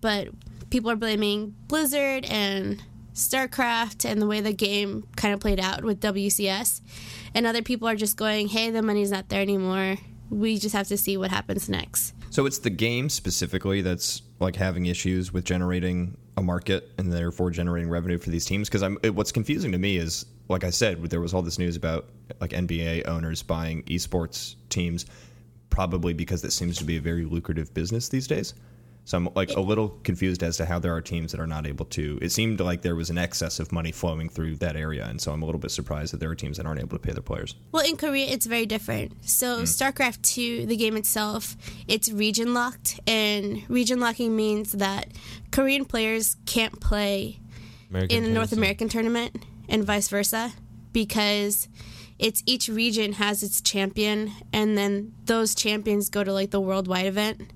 But 0.00 0.28
people 0.70 0.90
are 0.90 0.96
blaming 0.96 1.54
Blizzard 1.68 2.24
and 2.24 2.82
StarCraft 3.14 4.04
and 4.04 4.20
the 4.20 4.26
way 4.26 4.40
the 4.40 4.52
game 4.52 5.06
kind 5.16 5.32
of 5.32 5.40
played 5.40 5.60
out 5.60 5.84
with 5.84 6.00
WCS. 6.00 6.80
And 7.32 7.46
other 7.46 7.62
people 7.62 7.88
are 7.88 7.94
just 7.94 8.16
going, 8.16 8.48
hey, 8.48 8.70
the 8.70 8.82
money's 8.82 9.12
not 9.12 9.28
there 9.28 9.40
anymore. 9.40 9.96
We 10.34 10.58
just 10.58 10.74
have 10.74 10.88
to 10.88 10.96
see 10.96 11.16
what 11.16 11.30
happens 11.30 11.68
next. 11.68 12.14
So 12.30 12.46
it's 12.46 12.58
the 12.58 12.70
game 12.70 13.08
specifically 13.08 13.82
that's 13.82 14.22
like 14.40 14.56
having 14.56 14.86
issues 14.86 15.32
with 15.32 15.44
generating 15.44 16.16
a 16.36 16.42
market 16.42 16.90
and 16.98 17.12
therefore 17.12 17.50
generating 17.50 17.88
revenue 17.88 18.18
for 18.18 18.30
these 18.30 18.44
teams. 18.44 18.68
Because 18.68 18.82
I'm 18.82 18.98
it, 19.04 19.14
what's 19.14 19.30
confusing 19.30 19.70
to 19.72 19.78
me 19.78 19.96
is, 19.96 20.26
like 20.48 20.64
I 20.64 20.70
said, 20.70 21.00
there 21.04 21.20
was 21.20 21.32
all 21.32 21.42
this 21.42 21.58
news 21.58 21.76
about 21.76 22.08
like 22.40 22.50
NBA 22.50 23.06
owners 23.06 23.42
buying 23.42 23.84
esports 23.84 24.56
teams, 24.70 25.06
probably 25.70 26.12
because 26.12 26.42
that 26.42 26.50
seems 26.50 26.76
to 26.78 26.84
be 26.84 26.96
a 26.96 27.00
very 27.00 27.24
lucrative 27.24 27.72
business 27.72 28.08
these 28.08 28.26
days. 28.26 28.54
So 29.06 29.18
I'm 29.18 29.28
like 29.34 29.50
a 29.50 29.60
little 29.60 29.90
confused 30.02 30.42
as 30.42 30.56
to 30.56 30.64
how 30.64 30.78
there 30.78 30.94
are 30.94 31.02
teams 31.02 31.32
that 31.32 31.40
are 31.40 31.46
not 31.46 31.66
able 31.66 31.84
to. 31.86 32.18
It 32.22 32.32
seemed 32.32 32.60
like 32.60 32.80
there 32.80 32.96
was 32.96 33.10
an 33.10 33.18
excess 33.18 33.60
of 33.60 33.70
money 33.70 33.92
flowing 33.92 34.30
through 34.30 34.56
that 34.56 34.76
area, 34.76 35.04
and 35.06 35.20
so 35.20 35.30
I'm 35.32 35.42
a 35.42 35.44
little 35.44 35.58
bit 35.58 35.72
surprised 35.72 36.12
that 36.14 36.20
there 36.20 36.30
are 36.30 36.34
teams 36.34 36.56
that 36.56 36.64
aren't 36.64 36.80
able 36.80 36.96
to 36.96 36.98
pay 36.98 37.12
their 37.12 37.22
players. 37.22 37.54
Well, 37.70 37.86
in 37.86 37.96
Korea, 37.96 38.26
it's 38.26 38.46
very 38.46 38.64
different. 38.64 39.12
So, 39.28 39.58
hmm. 39.58 39.64
StarCraft 39.64 40.22
2, 40.22 40.66
the 40.66 40.76
game 40.76 40.96
itself, 40.96 41.56
it's 41.86 42.10
region 42.10 42.54
locked. 42.54 42.98
And 43.06 43.62
region 43.68 44.00
locking 44.00 44.34
means 44.34 44.72
that 44.72 45.08
Korean 45.50 45.84
players 45.84 46.36
can't 46.46 46.80
play 46.80 47.40
American 47.90 48.16
in 48.16 48.24
the 48.24 48.30
North 48.30 48.52
American 48.52 48.88
tournament 48.88 49.44
and 49.68 49.84
vice 49.84 50.08
versa 50.08 50.52
because 50.92 51.68
it's 52.18 52.42
each 52.46 52.68
region 52.68 53.14
has 53.14 53.42
its 53.42 53.60
champion 53.60 54.32
and 54.52 54.78
then 54.78 55.12
those 55.24 55.54
champions 55.54 56.08
go 56.08 56.24
to 56.24 56.32
like 56.32 56.50
the 56.50 56.60
worldwide 56.60 57.06
event. 57.06 57.52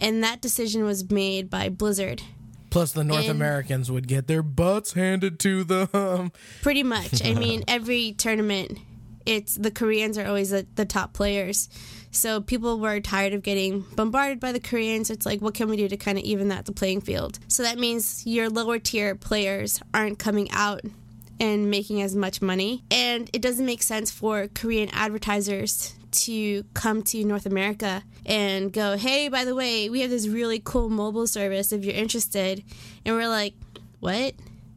And 0.00 0.24
that 0.24 0.40
decision 0.40 0.84
was 0.84 1.10
made 1.10 1.48
by 1.50 1.68
Blizzard. 1.68 2.22
Plus, 2.70 2.92
the 2.92 3.04
North 3.04 3.22
And- 3.22 3.30
Americans 3.30 3.90
would 3.90 4.08
get 4.08 4.26
their 4.26 4.42
butts 4.42 4.94
handed 4.94 5.38
to 5.40 5.64
them. 5.64 6.32
Pretty 6.62 6.82
much. 6.82 7.24
I 7.24 7.34
mean, 7.34 7.62
every 7.68 8.12
tournament, 8.12 8.78
it's 9.26 9.56
the 9.56 9.70
Koreans 9.70 10.16
are 10.16 10.26
always 10.26 10.50
the, 10.50 10.66
the 10.76 10.84
top 10.84 11.12
players. 11.12 11.68
So 12.12 12.40
people 12.40 12.78
were 12.80 12.98
tired 13.00 13.34
of 13.34 13.42
getting 13.42 13.84
bombarded 13.94 14.40
by 14.40 14.52
the 14.52 14.60
Koreans. 14.60 15.10
It's 15.10 15.26
like, 15.26 15.40
what 15.40 15.54
can 15.54 15.68
we 15.68 15.76
do 15.76 15.88
to 15.88 15.96
kind 15.96 16.16
of 16.18 16.24
even 16.24 16.48
that 16.48 16.64
the 16.64 16.72
playing 16.72 17.02
field? 17.02 17.38
So 17.48 17.62
that 17.62 17.78
means 17.78 18.26
your 18.26 18.48
lower 18.48 18.78
tier 18.78 19.14
players 19.14 19.80
aren't 19.92 20.18
coming 20.18 20.48
out 20.50 20.80
and 21.38 21.70
making 21.70 22.02
as 22.02 22.14
much 22.16 22.40
money. 22.42 22.84
And 22.90 23.30
it 23.32 23.42
doesn't 23.42 23.64
make 23.66 23.82
sense 23.82 24.10
for 24.10 24.48
Korean 24.48 24.88
advertisers 24.92 25.94
to 26.12 26.64
come 26.74 27.02
to 27.04 27.24
North 27.24 27.46
America 27.46 28.02
and 28.26 28.72
go, 28.72 28.96
hey, 28.96 29.28
by 29.28 29.44
the 29.44 29.54
way, 29.54 29.88
we 29.90 30.00
have 30.00 30.10
this 30.10 30.26
really 30.26 30.60
cool 30.62 30.88
mobile 30.88 31.26
service 31.26 31.72
if 31.72 31.84
you're 31.84 31.94
interested. 31.94 32.62
And 33.04 33.16
we're 33.16 33.28
like, 33.28 33.54
what? 34.00 34.34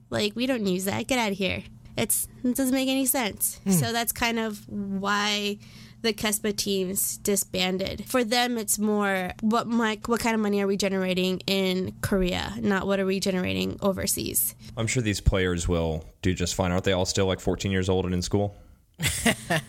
Like, 0.09 0.35
we 0.35 0.45
don't 0.45 0.65
use 0.65 0.85
that. 0.85 1.07
Get 1.07 1.19
out 1.19 1.31
of 1.31 1.37
here. 1.37 1.63
It's, 1.97 2.27
it 2.43 2.55
doesn't 2.55 2.73
make 2.73 2.89
any 2.89 3.05
sense. 3.05 3.59
Hmm. 3.63 3.71
So 3.71 3.91
that's 3.91 4.11
kind 4.11 4.39
of 4.39 4.67
why 4.67 5.57
the 6.03 6.13
Kespa 6.13 6.55
teams 6.55 7.17
disbanded. 7.17 8.05
For 8.05 8.23
them, 8.23 8.57
it's 8.57 8.77
more 8.77 9.31
what 9.41 9.67
my, 9.67 9.97
what 10.05 10.19
kind 10.19 10.35
of 10.35 10.41
money 10.41 10.61
are 10.61 10.67
we 10.67 10.75
generating 10.77 11.39
in 11.47 11.95
Korea, 12.01 12.53
not 12.59 12.85
what 12.85 12.99
are 12.99 13.05
we 13.05 13.19
generating 13.19 13.77
overseas. 13.81 14.53
I'm 14.75 14.85
sure 14.85 15.01
these 15.01 15.21
players 15.21 15.67
will 15.67 16.05
do 16.21 16.33
just 16.33 16.55
fine. 16.55 16.71
Aren't 16.71 16.83
they 16.83 16.91
all 16.91 17.05
still 17.05 17.25
like 17.25 17.39
14 17.39 17.71
years 17.71 17.89
old 17.89 18.05
and 18.05 18.13
in 18.13 18.21
school? 18.21 18.55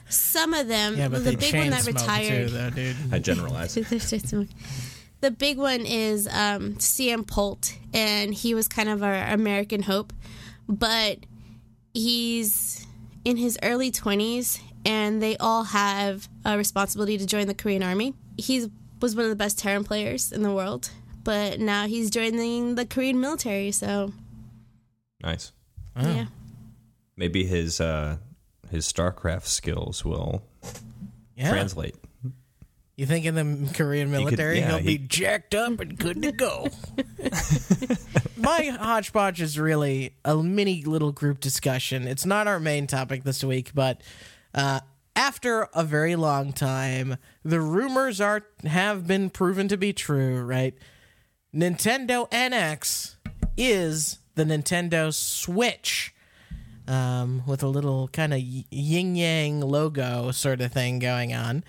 Some 0.09 0.55
of 0.55 0.69
them, 0.69 0.97
Yeah, 0.97 1.09
but 1.09 1.19
the 1.25 1.31
they 1.31 1.37
big 1.37 1.50
chain 1.53 1.61
one 1.62 1.71
that 1.71 1.87
retired, 1.87 2.49
too, 2.49 2.55
though, 2.55 2.71
dude. 2.71 2.97
I 3.12 3.19
generalize. 3.19 3.75
the 5.21 5.31
big 5.31 5.59
one 5.59 5.81
is 5.81 6.26
um, 6.29 6.75
CM 6.75 7.26
Polt, 7.26 7.75
and 7.93 8.33
he 8.35 8.55
was 8.55 8.69
kind 8.69 8.88
of 8.88 9.03
our 9.03 9.14
American 9.14 9.83
hope, 9.83 10.12
but 10.69 11.19
he's 11.93 12.87
in 13.25 13.37
his 13.37 13.59
early 13.62 13.91
20s, 13.91 14.61
and 14.85 15.23
they 15.23 15.37
all 15.38 15.64
have 15.64 16.29
a 16.45 16.57
responsibility 16.57 17.17
to 17.19 17.26
join 17.26 17.47
the 17.47 17.55
Korean 17.55 17.83
Army. 17.83 18.14
He 18.37 18.69
was 19.00 19.17
one 19.17 19.25
of 19.25 19.31
the 19.31 19.37
best 19.37 19.59
Terran 19.59 19.85
players 19.85 20.31
in 20.33 20.43
the 20.43 20.53
world, 20.53 20.91
but 21.23 21.59
now 21.61 21.87
he's 21.87 22.11
joining 22.11 22.75
the 22.75 22.85
Korean 22.87 23.21
military, 23.21 23.73
so 23.73 24.12
Nice. 25.23 25.53
yeah. 25.97 26.26
Maybe 27.17 27.47
his 27.47 27.81
uh, 27.81 28.17
his 28.75 28.90
StarCraft 28.93 29.47
skills 29.47 30.04
will 30.04 30.43
Yeah. 31.37 31.50
translate. 31.50 31.95
You 32.97 33.07
think 33.07 33.25
in 33.25 33.35
the 33.35 33.73
Korean 33.75 34.11
military 34.11 34.59
yeah, 34.61 34.69
he'll 34.69 34.78
he- 34.78 34.99
be 34.99 35.07
jacked 35.07 35.54
up 35.54 35.81
and 35.81 35.99
good 35.99 36.23
to 36.23 36.31
go? 36.33 36.69
My 38.37 38.64
hodgepodge 38.78 39.40
is 39.40 39.59
really 39.59 40.14
a 40.25 40.37
mini 40.37 40.83
little 40.85 41.11
group 41.12 41.40
discussion. 41.40 42.07
It's 42.07 42.25
not 42.26 42.47
our 42.47 42.61
main 42.61 42.87
topic 42.87 43.25
this 43.25 43.43
week, 43.43 43.73
but 43.75 44.00
uh, 44.54 44.81
after 45.16 45.69
a 45.75 45.83
very 45.83 46.14
long 46.14 46.52
time, 46.52 47.16
the 47.45 47.61
rumors 47.61 48.21
are 48.21 48.45
have 48.64 49.07
been 49.07 49.28
proven 49.31 49.66
to 49.69 49.76
be 49.76 49.93
true. 49.93 50.43
Right? 50.45 50.75
Nintendo 51.54 52.31
NX 52.31 53.16
is 53.57 54.19
the 54.37 54.45
Nintendo 54.45 55.12
Switch 55.12 56.13
um, 56.88 57.43
with 57.47 57.62
a 57.62 57.69
little 57.69 58.09
kind 58.09 58.35
of 58.35 58.41
yin 58.41 59.17
yang 59.17 59.61
logo 59.61 60.31
sort 60.31 60.61
of 60.61 60.73
thing 60.73 60.99
going 60.99 61.33
on. 61.33 61.64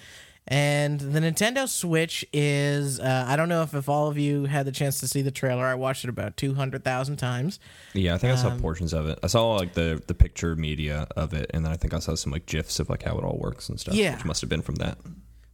And 0.48 1.00
the 1.00 1.20
Nintendo 1.22 1.68
Switch 1.68 2.24
is, 2.32 3.00
uh, 3.00 3.26
I 3.28 3.36
don't 3.36 3.50
know 3.50 3.64
if, 3.64 3.74
if 3.74 3.90
all 3.90 4.10
of 4.10 4.18
you 4.20 4.46
had 4.46 4.68
the 4.68 4.72
chance 4.72 5.00
to 5.00 5.08
see 5.08 5.24
the 5.24 5.32
trailer. 5.32 5.66
I 5.66 5.74
watched 5.74 6.04
it 6.04 6.10
about 6.10 6.38
200,000 6.38 7.16
times. 7.18 7.60
Yeah, 7.94 8.14
I 8.14 8.20
think 8.20 8.34
I 8.34 8.36
saw 8.36 8.50
Um, 8.50 8.60
portions 8.60 8.94
of 8.94 9.08
it. 9.08 9.18
I 9.24 9.28
saw 9.28 9.56
like 9.56 9.74
the 9.74 10.04
the 10.06 10.14
picture 10.14 10.56
media 10.56 11.08
of 11.16 11.34
it, 11.34 11.50
and 11.52 11.66
then 11.66 11.72
I 11.72 11.78
think 11.78 11.96
I 11.96 12.00
saw 12.00 12.14
some 12.14 12.32
like 12.32 12.46
gifs 12.46 12.80
of 12.80 12.90
like 12.92 13.02
how 13.02 13.18
it 13.18 13.24
all 13.24 13.40
works 13.40 13.70
and 13.70 13.80
stuff. 13.80 13.96
Yeah. 13.96 14.16
which 14.18 14.26
must 14.26 14.42
have 14.42 14.50
been 14.50 14.62
from 14.62 14.76
that. 14.76 15.00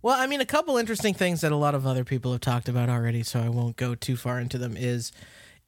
Well, 0.02 0.20
I 0.20 0.28
mean, 0.28 0.42
a 0.42 0.46
couple 0.46 0.76
interesting 0.78 1.14
things 1.14 1.40
that 1.40 1.54
a 1.54 1.56
lot 1.56 1.74
of 1.74 1.88
other 1.88 2.04
people 2.04 2.34
have 2.34 2.42
talked 2.42 2.68
about 2.68 2.90
already, 2.90 3.24
so 3.24 3.40
I 3.40 3.48
won't 3.48 3.78
go 3.78 3.96
too 3.96 4.18
far 4.18 4.42
into 4.42 4.58
them. 4.58 4.76
Is 4.76 5.14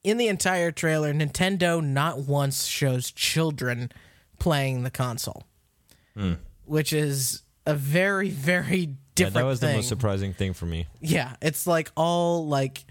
in 0.04 0.18
the 0.18 0.28
entire 0.28 0.72
trailer, 0.72 1.14
Nintendo 1.14 1.84
not 1.84 2.20
once 2.20 2.66
shows 2.66 3.12
children 3.12 3.92
playing 4.40 4.84
the 4.84 4.92
console, 4.92 5.44
hmm. 6.16 6.34
which 6.66 6.92
is 6.94 7.44
a 7.66 7.74
very, 7.74 8.30
very 8.30 8.80
Yeah, 8.80 8.88
different 9.16 9.34
that 9.36 9.44
was 9.46 9.60
thing. 9.60 9.70
the 9.70 9.76
most 9.78 9.88
surprising 9.88 10.34
thing 10.34 10.54
for 10.54 10.66
me. 10.66 10.88
Yeah, 11.00 11.36
it's 11.42 11.66
like 11.68 11.92
all 11.96 12.48
like. 12.48 12.84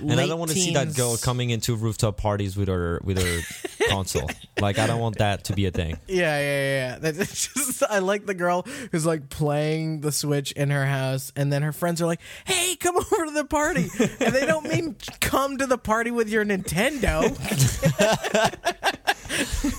And 0.00 0.20
I 0.20 0.26
don't 0.26 0.38
want 0.38 0.50
to 0.50 0.56
see 0.56 0.74
that 0.74 0.94
girl 0.94 1.16
coming 1.16 1.50
into 1.50 1.74
rooftop 1.76 2.16
parties 2.16 2.56
with 2.56 2.68
her 2.68 3.00
with 3.04 3.20
her 3.20 3.40
console. 3.88 4.28
Like 4.60 4.78
I 4.78 4.86
don't 4.86 5.00
want 5.00 5.18
that 5.18 5.44
to 5.44 5.52
be 5.52 5.66
a 5.66 5.70
thing. 5.70 5.98
Yeah, 6.06 6.38
yeah, 6.38 6.98
yeah. 6.98 6.98
That's 7.00 7.48
just 7.54 7.82
I 7.88 8.00
like 8.00 8.26
the 8.26 8.34
girl 8.34 8.66
who's 8.92 9.06
like 9.06 9.28
playing 9.28 10.00
the 10.00 10.12
Switch 10.12 10.52
in 10.52 10.70
her 10.70 10.86
house, 10.86 11.32
and 11.36 11.52
then 11.52 11.62
her 11.62 11.72
friends 11.72 12.02
are 12.02 12.06
like, 12.06 12.20
"Hey, 12.44 12.76
come 12.76 12.96
over 13.12 13.26
to 13.26 13.32
the 13.32 13.44
party," 13.44 13.88
and 14.20 14.34
they 14.34 14.46
don't 14.46 14.68
mean 14.68 14.96
come 15.20 15.58
to 15.58 15.66
the 15.66 15.78
party 15.78 16.10
with 16.10 16.28
your 16.28 16.44
Nintendo. 16.44 17.22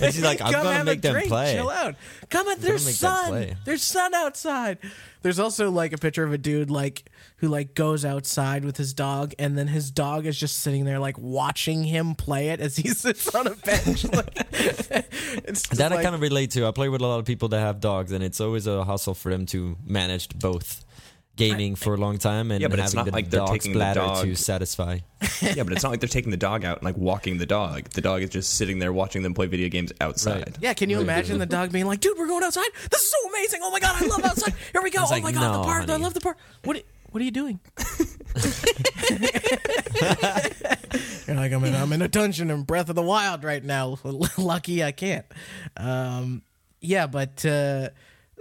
And 0.02 0.14
she's 0.14 0.22
like, 0.24 0.42
I'm 0.42 0.52
Come 0.54 0.64
gonna 0.64 0.76
have 0.76 0.86
make 0.86 1.00
a 1.00 1.02
them 1.02 1.14
drink, 1.14 1.28
play. 1.30 1.54
Chill 1.56 1.70
out. 1.70 1.96
Come 2.30 2.48
at 2.48 2.56
gonna 2.58 2.68
there's 2.68 2.86
make 2.86 2.96
them 2.98 3.12
sun. 3.32 3.58
There's 3.66 3.84
sun 3.84 4.14
outside. 4.14 4.78
There's 5.22 5.40
also 5.40 5.72
like 5.72 5.94
a 5.94 5.98
picture 5.98 6.24
of 6.24 6.32
a 6.32 6.38
dude 6.38 6.70
like 6.70 7.10
who 7.38 7.48
like 7.50 7.74
goes 7.76 8.04
outside 8.06 8.64
with 8.66 8.78
his 8.78 8.94
dog, 8.94 9.34
and 9.40 9.58
then 9.58 9.68
his 9.68 9.92
dog 9.92 10.26
is 10.26 10.40
just 10.40 10.60
sitting 10.60 10.86
there 10.86 11.00
like 11.00 11.18
watching 11.18 11.84
him 11.84 12.16
play 12.16 12.50
it 12.50 12.60
as 12.60 12.76
he 12.78 12.90
sits 13.04 13.34
on 13.36 13.48
a 13.48 13.56
bench. 13.56 14.04
like, 14.12 14.30
it's 14.52 15.64
just 15.64 15.72
That 15.78 15.92
I 15.92 15.96
like- 15.96 16.04
kind 16.04 16.16
of 16.16 16.22
relate 16.22 16.52
to. 16.52 16.66
I 16.68 16.72
play 16.72 16.90
with 16.90 17.02
a 17.02 17.06
lot 17.08 17.20
of 17.20 17.26
people 17.26 17.50
that 17.50 17.60
have 17.60 17.80
dogs, 17.80 18.12
and 18.12 18.24
it's 18.24 18.40
always 18.42 18.68
a 18.68 18.84
hustle 18.84 19.14
for 19.14 19.30
them 19.32 19.46
to 19.48 19.78
manage 19.86 20.30
both 20.38 20.84
gaming 21.38 21.76
for 21.76 21.94
a 21.94 21.98
long 21.98 22.18
time 22.18 22.52
and 22.52 22.62
Yeah, 22.62 22.68
but 22.68 22.80
it's 22.80 22.94
having 22.94 22.98
not 22.98 23.06
the 23.06 23.12
like 23.12 23.30
they're 23.30 23.40
dog's 23.40 23.52
taking 23.52 23.72
the 23.74 23.78
bladder 23.80 24.00
dog- 24.02 24.26
to 24.26 24.36
satisfy. 24.36 25.00
yeah, 25.42 25.64
but 25.64 25.72
it's 25.74 25.84
not 25.84 25.92
like 25.92 26.00
they're 26.02 26.10
taking 26.10 26.32
the 26.32 26.38
dog 26.38 26.66
out 26.66 26.78
and 26.80 26.86
like 26.86 26.98
walking 26.98 27.38
the 27.38 27.46
dog. 27.46 27.90
The 27.92 28.02
dog 28.02 28.22
is 28.24 28.30
just 28.30 28.56
sitting 28.56 28.80
there 28.80 28.92
watching 28.92 29.24
them 29.24 29.34
play 29.34 29.48
video 29.48 29.70
games 29.70 29.94
outside. 30.02 30.36
Right. 30.48 30.58
Yeah, 30.62 30.74
can 30.74 30.90
you 30.90 31.00
imagine 31.00 31.40
the 31.40 31.46
dog 31.46 31.72
being 31.72 31.86
like, 31.86 32.02
"Dude, 32.02 32.18
we're 32.18 32.28
going 32.28 32.44
outside. 32.44 32.68
This 32.92 33.02
is 33.02 33.10
so 33.12 33.30
amazing. 33.30 33.62
Oh 33.64 33.72
my 33.72 33.80
god, 33.80 34.04
I 34.04 34.06
love 34.08 34.24
outside. 34.26 34.54
Here 34.74 34.82
we 34.82 34.90
go. 34.92 34.98
Oh 35.08 35.10
like, 35.12 35.24
my 35.24 35.32
god, 35.32 35.54
the 35.54 35.58
"No, 35.60 35.64
park. 35.64 35.90
I 35.90 35.96
love 35.96 36.14
the 36.14 36.20
park. 36.22 36.38
What? 36.64 36.84
What 37.12 37.22
are 37.22 37.26
you 37.26 37.32
doing? 37.32 37.60
You're 41.28 41.36
like, 41.36 41.52
I'm 41.52 41.64
in, 41.64 41.76
I'm 41.76 41.92
in 41.94 42.02
a 42.02 42.08
dungeon 42.08 42.50
in 42.50 42.64
Breath 42.64 42.90
of 42.90 42.96
the 42.96 43.02
Wild 43.02 43.44
right 43.44 43.64
now. 43.64 43.98
Lucky 44.38 44.84
I 44.84 44.92
can't. 44.92 45.26
Um, 45.78 46.42
yeah, 46.82 47.08
but 47.08 47.46
uh, 47.46 47.90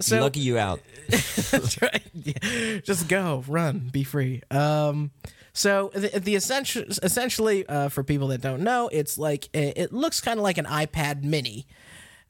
so 0.00 0.20
Lucky 0.20 0.40
you 0.40 0.58
out. 0.58 0.80
That's 1.08 1.80
right. 1.80 2.02
Yeah. 2.12 2.78
Just 2.82 3.08
go, 3.08 3.44
run, 3.46 3.88
be 3.92 4.04
free. 4.04 4.42
Um, 4.50 5.10
so 5.52 5.90
the, 5.94 6.20
the 6.20 6.34
essential, 6.34 6.84
essentially, 7.02 7.66
uh, 7.66 7.88
for 7.88 8.02
people 8.04 8.28
that 8.28 8.40
don't 8.40 8.62
know, 8.62 8.88
it's 8.92 9.16
like 9.16 9.48
it, 9.54 9.78
it 9.78 9.92
looks 9.92 10.20
kind 10.20 10.38
of 10.38 10.44
like 10.44 10.58
an 10.58 10.66
iPad 10.66 11.24
Mini. 11.24 11.66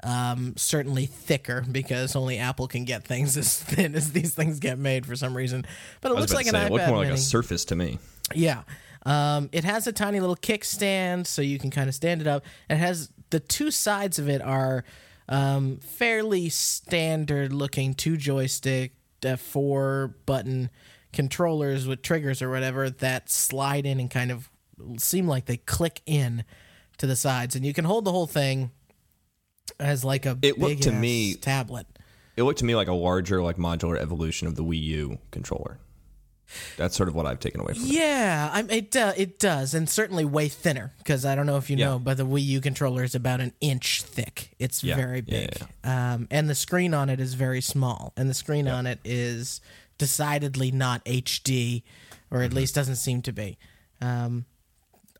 Um, 0.04 0.52
certainly 0.56 1.06
thicker 1.06 1.64
because 1.72 2.14
only 2.14 2.38
Apple 2.38 2.68
can 2.68 2.84
get 2.84 3.04
things 3.04 3.36
as 3.36 3.58
thin 3.60 3.94
as 3.94 4.12
these 4.12 4.34
things 4.34 4.60
get 4.60 4.78
made 4.78 5.06
for 5.06 5.16
some 5.16 5.36
reason. 5.36 5.66
But 6.02 6.12
it 6.12 6.16
looks 6.16 6.34
like 6.34 6.46
an 6.46 6.52
say, 6.52 6.58
iPad 6.58 6.66
it 6.66 6.72
looked 6.72 6.88
more 6.88 6.98
like 6.98 7.08
a 7.08 7.16
Surface 7.16 7.64
to 7.66 7.76
me. 7.76 7.98
Yeah. 8.34 8.62
Um, 9.04 9.48
it 9.52 9.64
has 9.64 9.86
a 9.86 9.92
tiny 9.92 10.20
little 10.20 10.36
kickstand, 10.36 11.26
so 11.26 11.40
you 11.40 11.58
can 11.58 11.70
kind 11.70 11.88
of 11.88 11.94
stand 11.94 12.20
it 12.20 12.26
up. 12.26 12.44
It 12.68 12.76
has 12.76 13.10
the 13.30 13.40
two 13.40 13.70
sides 13.70 14.18
of 14.18 14.28
it 14.28 14.42
are 14.42 14.84
um, 15.28 15.78
fairly 15.78 16.48
standard 16.48 17.52
looking 17.52 17.94
two 17.94 18.16
joystick, 18.16 18.94
uh, 19.24 19.36
four 19.36 20.14
button 20.26 20.70
controllers 21.12 21.86
with 21.86 22.02
triggers 22.02 22.42
or 22.42 22.50
whatever 22.50 22.90
that 22.90 23.30
slide 23.30 23.86
in 23.86 23.98
and 23.98 24.10
kind 24.10 24.30
of 24.30 24.50
seem 24.98 25.26
like 25.26 25.46
they 25.46 25.56
click 25.56 26.02
in 26.06 26.44
to 26.98 27.06
the 27.06 27.16
sides, 27.16 27.56
and 27.56 27.64
you 27.64 27.72
can 27.72 27.84
hold 27.84 28.04
the 28.04 28.12
whole 28.12 28.26
thing 28.26 28.70
as 29.80 30.04
like 30.04 30.26
a 30.26 30.38
It 30.42 30.58
looked 30.58 30.82
to 30.82 30.92
me- 30.92 31.34
tablet. 31.34 31.86
It 32.36 32.42
looked 32.42 32.58
to 32.58 32.64
me 32.66 32.74
like 32.74 32.88
a 32.88 32.92
larger, 32.92 33.42
like 33.42 33.56
modular 33.56 33.98
evolution 33.98 34.46
of 34.46 34.56
the 34.56 34.62
Wii 34.62 34.82
U 34.82 35.18
controller. 35.30 35.78
That's 36.76 36.96
sort 36.96 37.08
of 37.08 37.14
what 37.14 37.26
I've 37.26 37.40
taken 37.40 37.60
away 37.60 37.74
from 37.74 37.82
it. 37.84 37.88
Yeah, 37.88 38.62
it 38.70 38.94
uh, 38.96 39.12
it 39.16 39.38
does, 39.38 39.74
and 39.74 39.88
certainly 39.88 40.24
way 40.24 40.48
thinner 40.48 40.92
because 40.98 41.24
I 41.24 41.34
don't 41.34 41.46
know 41.46 41.56
if 41.56 41.68
you 41.70 41.76
Yeah. 41.76 41.86
know, 41.86 41.98
but 41.98 42.16
the 42.16 42.26
Wii 42.26 42.44
U 42.44 42.60
controller 42.60 43.02
is 43.04 43.14
about 43.14 43.40
an 43.40 43.52
inch 43.60 44.02
thick. 44.02 44.54
It's 44.58 44.82
Yeah. 44.84 44.96
very 44.96 45.22
Yeah, 45.26 45.40
big, 45.46 45.62
Um, 45.84 46.28
and 46.30 46.48
the 46.48 46.54
screen 46.54 46.94
on 46.94 47.10
it 47.10 47.20
is 47.20 47.34
very 47.34 47.60
small, 47.60 48.12
and 48.16 48.30
the 48.30 48.34
screen 48.34 48.68
on 48.68 48.86
it 48.86 49.00
is 49.04 49.60
decidedly 49.98 50.70
not 50.70 51.04
HD, 51.04 51.82
or 52.30 52.38
Mm-hmm. 52.38 52.44
at 52.44 52.52
least 52.52 52.74
doesn't 52.74 52.96
seem 52.96 53.22
to 53.22 53.32
be. 53.32 53.58
Um, 54.00 54.44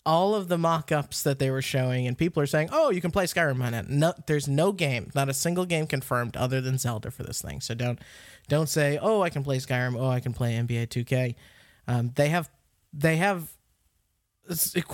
all 0.06 0.34
of 0.34 0.48
the 0.48 0.56
mock-ups 0.56 1.25
that 1.25 1.38
they 1.38 1.50
were 1.50 1.60
showing, 1.60 2.06
and 2.06 2.16
people 2.16 2.42
are 2.42 2.46
saying, 2.46 2.68
"Oh, 2.72 2.90
you 2.90 3.00
can 3.00 3.10
play 3.10 3.25
Skyrim 3.25 3.62
on 3.62 3.75
it." 3.75 3.88
No, 3.90 4.14
there's 4.26 4.48
no 4.48 4.72
game, 4.72 5.10
not 5.14 5.28
a 5.28 5.34
single 5.34 5.66
game 5.66 5.86
confirmed 5.86 6.36
other 6.36 6.60
than 6.60 6.78
Zelda 6.78 7.10
for 7.10 7.25
this 7.25 7.42
thing. 7.42 7.60
So 7.60 7.75
don't 7.75 7.98
don't 8.48 8.68
say, 8.68 8.98
"Oh, 9.02 9.22
I 9.22 9.30
can 9.30 9.42
play 9.42 9.58
Skyrim." 9.58 9.98
Oh, 9.98 10.08
I 10.08 10.20
can 10.20 10.32
play 10.32 10.54
NBA 10.54 10.86
2K. 10.86 11.34
Um, 11.88 12.12
they 12.14 12.28
have 12.28 12.48
they 12.92 13.16
have 13.16 13.50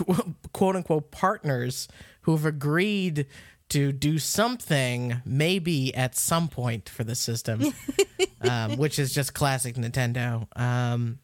quote 0.53 0.77
unquote 0.77 1.11
partners 1.11 1.89
who 2.23 2.33
have 2.33 2.47
agreed 2.47 3.27
to 3.69 3.93
do 3.93 4.19
something 4.19 5.23
maybe 5.25 5.95
at 5.95 6.15
some 6.15 6.49
point 6.49 6.89
for 6.89 7.05
the 7.05 7.15
system, 7.15 7.73
um, 8.43 8.77
which 8.77 8.99
is 8.99 9.15
just 9.15 9.35
classic 9.35 9.77
Nintendo. 9.77 10.47
Um, 10.59 11.19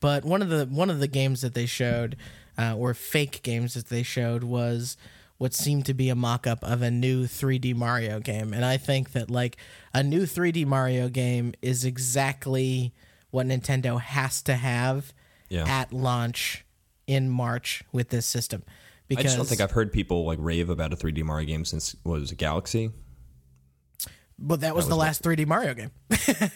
but 0.00 0.24
one 0.24 0.42
of 0.42 0.48
the 0.48 0.66
one 0.66 0.90
of 0.90 1.00
the 1.00 1.08
games 1.08 1.40
that 1.42 1.54
they 1.54 1.66
showed, 1.66 2.16
uh, 2.60 2.74
or 2.76 2.92
fake 2.94 3.42
games 3.42 3.74
that 3.74 3.86
they 3.88 4.02
showed, 4.02 4.44
was 4.44 4.96
what 5.38 5.54
seemed 5.54 5.86
to 5.86 5.94
be 5.94 6.10
a 6.10 6.14
mock-up 6.14 6.62
of 6.62 6.82
a 6.82 6.90
new 6.90 7.24
3D 7.24 7.74
Mario 7.74 8.20
game, 8.20 8.52
and 8.52 8.64
I 8.64 8.76
think 8.76 9.12
that 9.12 9.30
like 9.30 9.56
a 9.94 10.02
new 10.02 10.24
3D 10.26 10.66
Mario 10.66 11.08
game 11.08 11.54
is 11.62 11.84
exactly 11.84 12.92
what 13.30 13.46
Nintendo 13.46 13.98
has 14.00 14.42
to 14.42 14.54
have 14.54 15.14
Yeah. 15.48 15.64
at 15.66 15.92
launch 15.92 16.64
in 17.06 17.30
March 17.30 17.82
with 17.92 18.10
this 18.10 18.26
system. 18.26 18.62
I 18.66 18.72
Because 19.08 19.24
just 19.24 19.36
don't 19.38 19.46
think 19.46 19.60
I've 19.60 19.70
heard 19.70 19.92
people 19.92 20.24
like 20.26 20.38
rave 20.40 20.68
about 20.70 20.92
a 20.92 20.96
3D 20.96 21.22
Mario 21.24 21.46
game 21.46 21.64
since 21.64 21.96
was 22.04 22.30
it, 22.32 22.36
Galaxy? 22.38 22.90
but 24.38 24.60
that 24.60 24.74
was 24.74 24.88
the 24.88 24.96
last 24.96 25.22
3D 25.22 25.46
Mario 25.46 25.74
game. 25.74 25.90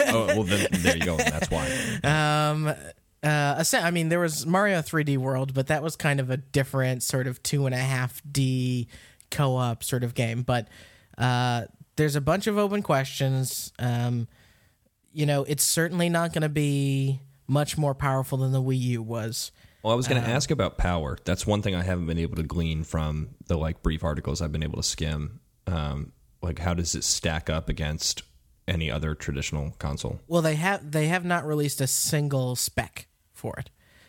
oh 0.09 0.27
well, 0.27 0.43
then 0.45 0.67
there 0.73 0.97
you 0.97 1.05
go. 1.05 1.17
That's 1.17 1.51
why. 1.51 1.69
Um, 2.05 2.75
uh, 3.25 3.65
I 3.73 3.91
mean, 3.91 4.11
there 4.11 4.21
was 4.21 4.45
Mario 4.45 4.81
3D 4.81 5.17
World, 5.17 5.55
but 5.55 5.69
that 5.69 5.83
was 5.83 5.97
kind 5.97 6.21
of 6.21 6.31
a 6.31 6.37
different 6.37 7.03
sort 7.03 7.27
of 7.27 7.43
two 7.43 7.65
and 7.67 7.75
a 7.75 7.79
half 7.79 8.21
D 8.31 8.89
co-op 9.31 9.83
sort 9.83 10.05
of 10.05 10.15
game. 10.15 10.43
But 10.43 10.69
uh, 11.17 11.65
there's 11.97 12.17
a 12.17 12.21
bunch 12.21 12.47
of 12.47 12.59
open 12.59 12.83
questions. 12.83 13.73
Um, 13.79 14.29
you 15.13 15.25
know, 15.25 15.45
it's 15.45 15.65
certainly 15.65 16.09
not 16.09 16.33
going 16.33 16.43
to 16.43 16.49
be 16.51 17.21
much 17.47 17.79
more 17.79 17.95
powerful 17.95 18.39
than 18.39 18.53
the 18.53 18.63
Wii 18.63 18.79
U 18.81 19.03
was. 19.03 19.53
Well, 19.83 19.93
I 19.93 19.97
was 19.97 20.09
going 20.09 20.23
to 20.23 20.29
ask 20.29 20.51
about 20.51 20.77
power. 20.77 21.19
That's 21.25 21.47
one 21.47 21.63
thing 21.63 21.75
I 21.75 21.83
haven't 21.83 22.07
been 22.07 22.19
able 22.19 22.37
to 22.37 22.43
glean 22.43 22.85
from 22.85 23.31
the 23.47 23.57
like 23.57 23.83
brief 23.83 24.05
articles 24.05 24.43
I've 24.43 24.53
been 24.53 24.63
able 24.63 24.77
to 24.77 24.83
skim. 24.83 25.41
Um, 25.67 26.13
like, 26.43 26.59
how 26.59 26.75
does 26.75 26.95
it 26.95 27.05
stack 27.05 27.49
up 27.49 27.69
against 27.69 28.23
any 28.67 28.91
other 28.91 29.15
traditional 29.15 29.75
console? 29.79 30.21
Well, 30.27 30.43
they 30.43 30.57
have 30.57 30.91
they 30.91 31.07
have 31.09 31.25
not 31.25 31.47
released 31.47 31.81
a 31.81 31.87
single 31.87 32.57
spec 32.57 33.07
for 33.45 33.55
it. 33.59 33.69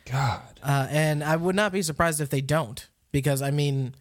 God, 0.10 0.60
Uh, 0.64 0.88
and 0.90 1.22
I 1.24 1.36
would 1.36 1.56
not 1.56 1.72
be 1.74 1.82
surprised 1.82 2.22
if 2.22 2.30
they 2.30 2.40
don't, 2.42 2.88
because 3.12 3.42
I 3.42 3.52
mean, 3.52 3.96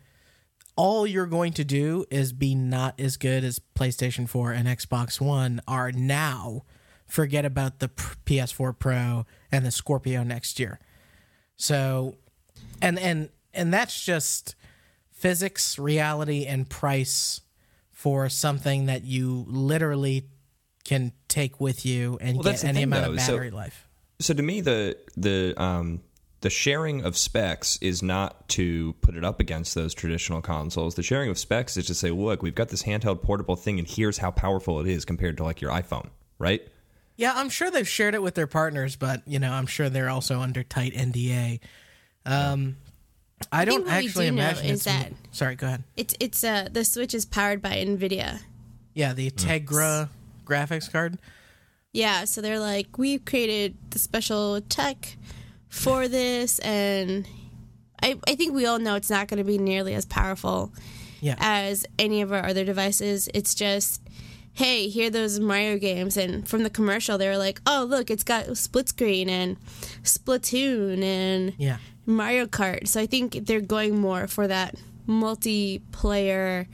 all 0.76 1.06
you're 1.06 1.26
going 1.26 1.52
to 1.54 1.64
do 1.64 2.04
is 2.10 2.32
be 2.32 2.54
not 2.54 2.98
as 3.00 3.16
good 3.16 3.42
as 3.42 3.58
PlayStation 3.74 4.28
4 4.28 4.52
and 4.52 4.68
Xbox 4.68 5.20
One 5.20 5.60
are 5.66 5.90
now. 5.92 6.62
Forget 7.06 7.44
about 7.44 7.78
the 7.80 7.88
PS4 8.26 8.78
Pro 8.78 9.26
and 9.50 9.64
the 9.66 9.70
Scorpio 9.70 10.22
next 10.22 10.60
year. 10.60 10.78
So, 11.56 12.16
and 12.82 12.98
and 12.98 13.28
and 13.52 13.72
that's 13.72 14.04
just 14.04 14.54
physics, 15.10 15.78
reality, 15.78 16.44
and 16.46 16.68
price 16.68 17.40
for 17.92 18.28
something 18.28 18.86
that 18.86 19.04
you 19.04 19.44
literally 19.48 20.28
can 20.84 21.12
take 21.28 21.60
with 21.60 21.86
you 21.86 22.18
and 22.20 22.36
Well, 22.36 22.44
get 22.52 22.64
any 22.64 22.74
thing, 22.74 22.84
amount 22.84 23.06
of 23.06 23.12
though. 23.16 23.22
So- 23.22 23.32
battery 23.34 23.50
life. 23.50 23.88
So 24.24 24.32
to 24.32 24.42
me, 24.42 24.62
the 24.62 24.96
the 25.18 25.54
um, 25.62 26.00
the 26.40 26.48
sharing 26.48 27.04
of 27.04 27.14
specs 27.14 27.76
is 27.82 28.02
not 28.02 28.48
to 28.50 28.94
put 29.02 29.16
it 29.16 29.24
up 29.24 29.38
against 29.38 29.74
those 29.74 29.92
traditional 29.92 30.40
consoles. 30.40 30.94
The 30.94 31.02
sharing 31.02 31.28
of 31.28 31.38
specs 31.38 31.76
is 31.76 31.86
to 31.86 31.94
say, 31.94 32.10
look, 32.10 32.42
we've 32.42 32.54
got 32.54 32.70
this 32.70 32.84
handheld 32.84 33.20
portable 33.22 33.54
thing, 33.54 33.78
and 33.78 33.86
here's 33.86 34.18
how 34.18 34.30
powerful 34.30 34.80
it 34.80 34.86
is 34.86 35.04
compared 35.04 35.36
to 35.36 35.44
like 35.44 35.60
your 35.60 35.70
iPhone, 35.70 36.08
right? 36.38 36.66
Yeah, 37.16 37.32
I'm 37.36 37.50
sure 37.50 37.70
they've 37.70 37.86
shared 37.86 38.14
it 38.14 38.22
with 38.22 38.34
their 38.34 38.46
partners, 38.46 38.96
but 38.96 39.22
you 39.26 39.38
know, 39.38 39.52
I'm 39.52 39.66
sure 39.66 39.90
they're 39.90 40.08
also 40.08 40.40
under 40.40 40.62
tight 40.62 40.94
NDA. 40.94 41.60
Um, 42.24 42.76
I 43.52 43.66
don't 43.66 43.84
think 43.84 43.92
actually 43.92 44.30
do 44.30 44.36
know 44.36 44.42
imagine 44.42 44.64
is 44.66 44.70
it's. 44.72 44.84
that- 44.84 45.12
Sorry, 45.32 45.54
go 45.54 45.66
ahead. 45.66 45.84
It's 45.96 46.14
it's 46.18 46.42
uh 46.42 46.68
the 46.72 46.84
Switch 46.86 47.12
is 47.12 47.26
powered 47.26 47.60
by 47.60 47.72
Nvidia. 47.72 48.40
Yeah, 48.94 49.12
the 49.12 49.30
Tegra 49.32 50.08
graphics 50.46 50.90
card. 50.90 51.18
Yeah, 51.94 52.24
so 52.24 52.40
they're 52.42 52.58
like, 52.58 52.98
we've 52.98 53.24
created 53.24 53.76
the 53.90 53.98
special 53.98 54.60
tech 54.60 55.16
for 55.68 56.08
this, 56.18 56.58
and 56.58 57.26
I, 58.02 58.18
I 58.28 58.34
think 58.34 58.52
we 58.52 58.66
all 58.66 58.78
know 58.78 58.96
it's 58.96 59.08
not 59.10 59.28
going 59.28 59.38
to 59.38 59.44
be 59.44 59.56
nearly 59.58 59.94
as 59.94 60.04
powerful 60.04 60.72
Yeah, 61.20 61.36
as 61.38 61.86
any 61.98 62.20
of 62.20 62.32
our 62.32 62.44
other 62.44 62.64
devices. 62.64 63.28
It's 63.32 63.54
just, 63.54 64.02
hey, 64.54 64.88
here 64.88 65.06
are 65.06 65.10
those 65.10 65.38
Mario 65.38 65.78
games, 65.78 66.16
and 66.16 66.46
from 66.46 66.64
the 66.64 66.70
commercial, 66.70 67.16
they 67.16 67.28
were 67.28 67.38
like, 67.38 67.60
oh, 67.64 67.86
look, 67.88 68.10
it's 68.10 68.24
got 68.24 68.56
split 68.56 68.88
screen 68.88 69.28
and 69.30 69.56
Splatoon 70.02 71.00
and 71.02 71.54
yeah, 71.58 71.76
Mario 72.06 72.46
Kart. 72.46 72.88
So 72.88 73.00
I 73.00 73.06
think 73.06 73.46
they're 73.46 73.60
going 73.60 73.98
more 74.00 74.26
for 74.26 74.48
that 74.48 74.74
multiplayer, 75.08 76.66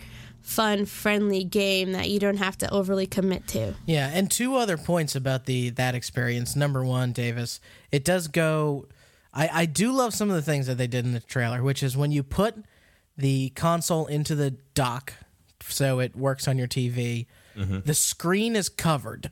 fun, 0.43 0.87
friendly 0.87 1.45
game 1.45 1.93
that 1.93 2.09
you 2.11 2.19
don't 2.19 2.39
have 2.39 2.57
to 2.59 2.71
overly 2.73 3.07
commit 3.07 3.47
to. 3.49 3.75
yeah. 3.87 4.11
And 4.13 4.31
two 4.31 4.57
other 4.57 4.77
points 4.77 5.15
about 5.15 5.47
the 5.47 5.71
that 5.71 5.95
experience. 5.95 6.57
Number 6.57 6.85
one, 6.85 7.13
Davis, 7.13 7.61
it 7.93 8.05
does 8.05 8.29
go. 8.29 8.87
I 9.33 9.49
I 9.63 9.67
do 9.67 9.93
love 9.93 10.13
some 10.15 10.29
of 10.31 10.37
the 10.37 10.43
things 10.43 10.67
that 10.67 10.77
they 10.79 10.87
did 10.87 11.05
in 11.05 11.13
the 11.13 11.21
trailer, 11.21 11.63
which 11.63 11.83
is 11.83 11.97
when 11.97 12.11
you 12.11 12.23
put 12.23 12.55
the 13.17 13.51
console 13.51 14.07
into 14.07 14.35
the 14.35 14.53
dock, 14.75 15.13
so 15.69 16.01
it 16.01 16.17
works 16.17 16.49
on 16.49 16.57
your 16.59 16.69
TV. 16.69 17.27
The 17.57 17.93
screen 17.95 18.57
is 18.57 18.69
covered. 18.71 19.31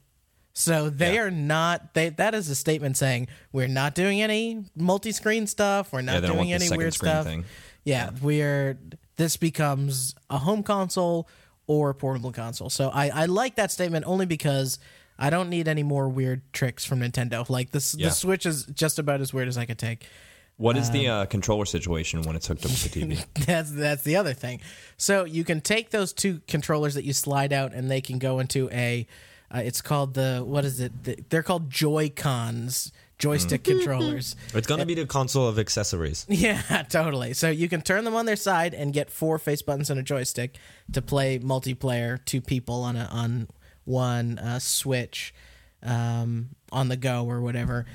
So 0.52 0.90
they 0.90 1.14
Yeah. 1.14 1.22
are 1.22 1.30
not 1.30 1.94
they 1.94 2.10
that 2.10 2.34
is 2.34 2.50
a 2.50 2.54
statement 2.54 2.96
saying 2.98 3.28
we're 3.52 3.68
not 3.68 3.94
doing 3.94 4.20
any 4.20 4.64
multi-screen 4.76 5.46
stuff, 5.46 5.92
we're 5.92 6.02
not 6.02 6.22
yeah, 6.22 6.28
doing 6.32 6.52
any 6.52 6.68
weird 6.68 6.92
stuff. 6.94 7.24
thing. 7.24 7.44
Yeah, 7.84 8.10
we're 8.20 8.76
this 9.18 9.36
becomes 9.36 10.14
a 10.30 10.38
home 10.38 10.62
console 10.62 11.28
or 11.66 11.90
a 11.90 11.94
portable 11.94 12.32
console. 12.32 12.70
So 12.70 12.88
I 12.88 13.10
I 13.10 13.26
like 13.26 13.56
that 13.56 13.70
statement 13.70 14.06
only 14.06 14.24
because 14.26 14.78
I 15.18 15.28
don't 15.30 15.50
need 15.50 15.68
any 15.68 15.82
more 15.82 16.08
weird 16.08 16.40
tricks 16.52 16.84
from 16.84 17.00
Nintendo. 17.00 17.46
Like 17.50 17.72
this 17.72 17.94
Yeah. 17.94 18.08
the 18.08 18.14
Switch 18.14 18.46
is 18.46 18.64
just 18.66 18.98
about 18.98 19.20
as 19.20 19.34
weird 19.34 19.48
as 19.48 19.58
I 19.58 19.66
could 19.66 19.78
take. 19.78 20.06
What 20.56 20.76
is 20.76 20.88
Um, 20.88 20.92
the 20.94 21.08
uh, 21.08 21.26
controller 21.26 21.66
situation 21.66 22.22
when 22.22 22.34
it's 22.34 22.46
hooked 22.48 22.64
up 22.64 22.72
to 22.72 22.88
the 22.88 23.00
TV? 23.00 23.24
That's 23.46 23.70
that's 23.70 24.02
the 24.02 24.16
other 24.16 24.32
thing. 24.34 24.60
So 24.96 25.24
you 25.24 25.44
can 25.44 25.60
take 25.60 25.90
those 25.90 26.12
two 26.12 26.40
controllers 26.48 26.94
that 26.94 27.04
you 27.04 27.12
slide 27.12 27.52
out, 27.52 27.72
and 27.74 27.88
they 27.90 28.00
can 28.00 28.18
go 28.18 28.40
into 28.40 28.68
a. 28.72 29.06
Uh, 29.54 29.58
it's 29.64 29.80
called 29.80 30.14
the 30.14 30.42
what 30.44 30.64
is 30.64 30.80
it? 30.80 31.04
The, 31.04 31.16
they're 31.28 31.44
called 31.44 31.70
Joy 31.70 32.10
Cons, 32.14 32.90
joystick 33.18 33.64
controllers. 33.64 34.36
It's 34.54 34.66
gonna 34.66 34.86
be 34.86 34.94
the 34.94 35.06
console 35.06 35.48
of 35.48 35.58
accessories. 35.58 36.24
Yeah, 36.30 36.60
totally. 36.88 37.34
So 37.34 37.50
you 37.50 37.68
can 37.68 37.82
turn 37.82 38.04
them 38.04 38.14
on 38.14 38.26
their 38.26 38.36
side 38.36 38.74
and 38.74 38.92
get 38.92 39.10
four 39.10 39.38
face 39.38 39.62
buttons 39.62 39.90
and 39.90 39.98
a 39.98 40.02
joystick 40.02 40.56
to 40.92 41.02
play 41.02 41.38
multiplayer, 41.38 42.24
two 42.24 42.40
people 42.40 42.82
on 42.82 42.96
a 42.96 43.04
on 43.10 43.48
one 43.84 44.38
uh, 44.38 44.58
Switch, 44.58 45.34
um, 45.82 46.50
on 46.70 46.88
the 46.88 46.96
go 46.96 47.24
or 47.26 47.40
whatever. 47.40 47.86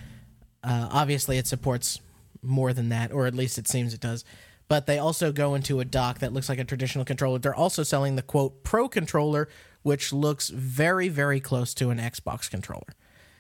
Uh, 0.64 0.88
obviously, 0.92 1.38
it 1.38 1.48
supports 1.48 2.00
more 2.42 2.74
than 2.74 2.90
that, 2.90 3.12
or 3.12 3.26
at 3.28 3.36
least 3.36 3.58
it 3.58 3.68
seems 3.68 3.94
it 3.94 4.00
does. 4.02 4.26
But 4.68 4.88
they 4.88 4.98
also 4.98 5.32
go 5.32 5.56
into 5.56 5.80
a 5.82 5.86
dock 5.86 6.20
that 6.20 6.34
looks 6.34 6.50
like 6.50 6.58
a 6.60 6.64
traditional 6.64 7.06
controller. 7.06 7.38
They're 7.38 7.54
also 7.56 7.84
selling 7.84 8.16
the 8.16 8.22
quote 8.22 8.64
Pro 8.64 8.88
controller, 8.88 9.48
which 9.84 10.12
looks 10.14 10.50
very, 10.50 11.10
very 11.10 11.40
close 11.40 11.74
to 11.76 11.90
an 11.92 12.00
Xbox 12.00 12.50
controller. 12.50 12.94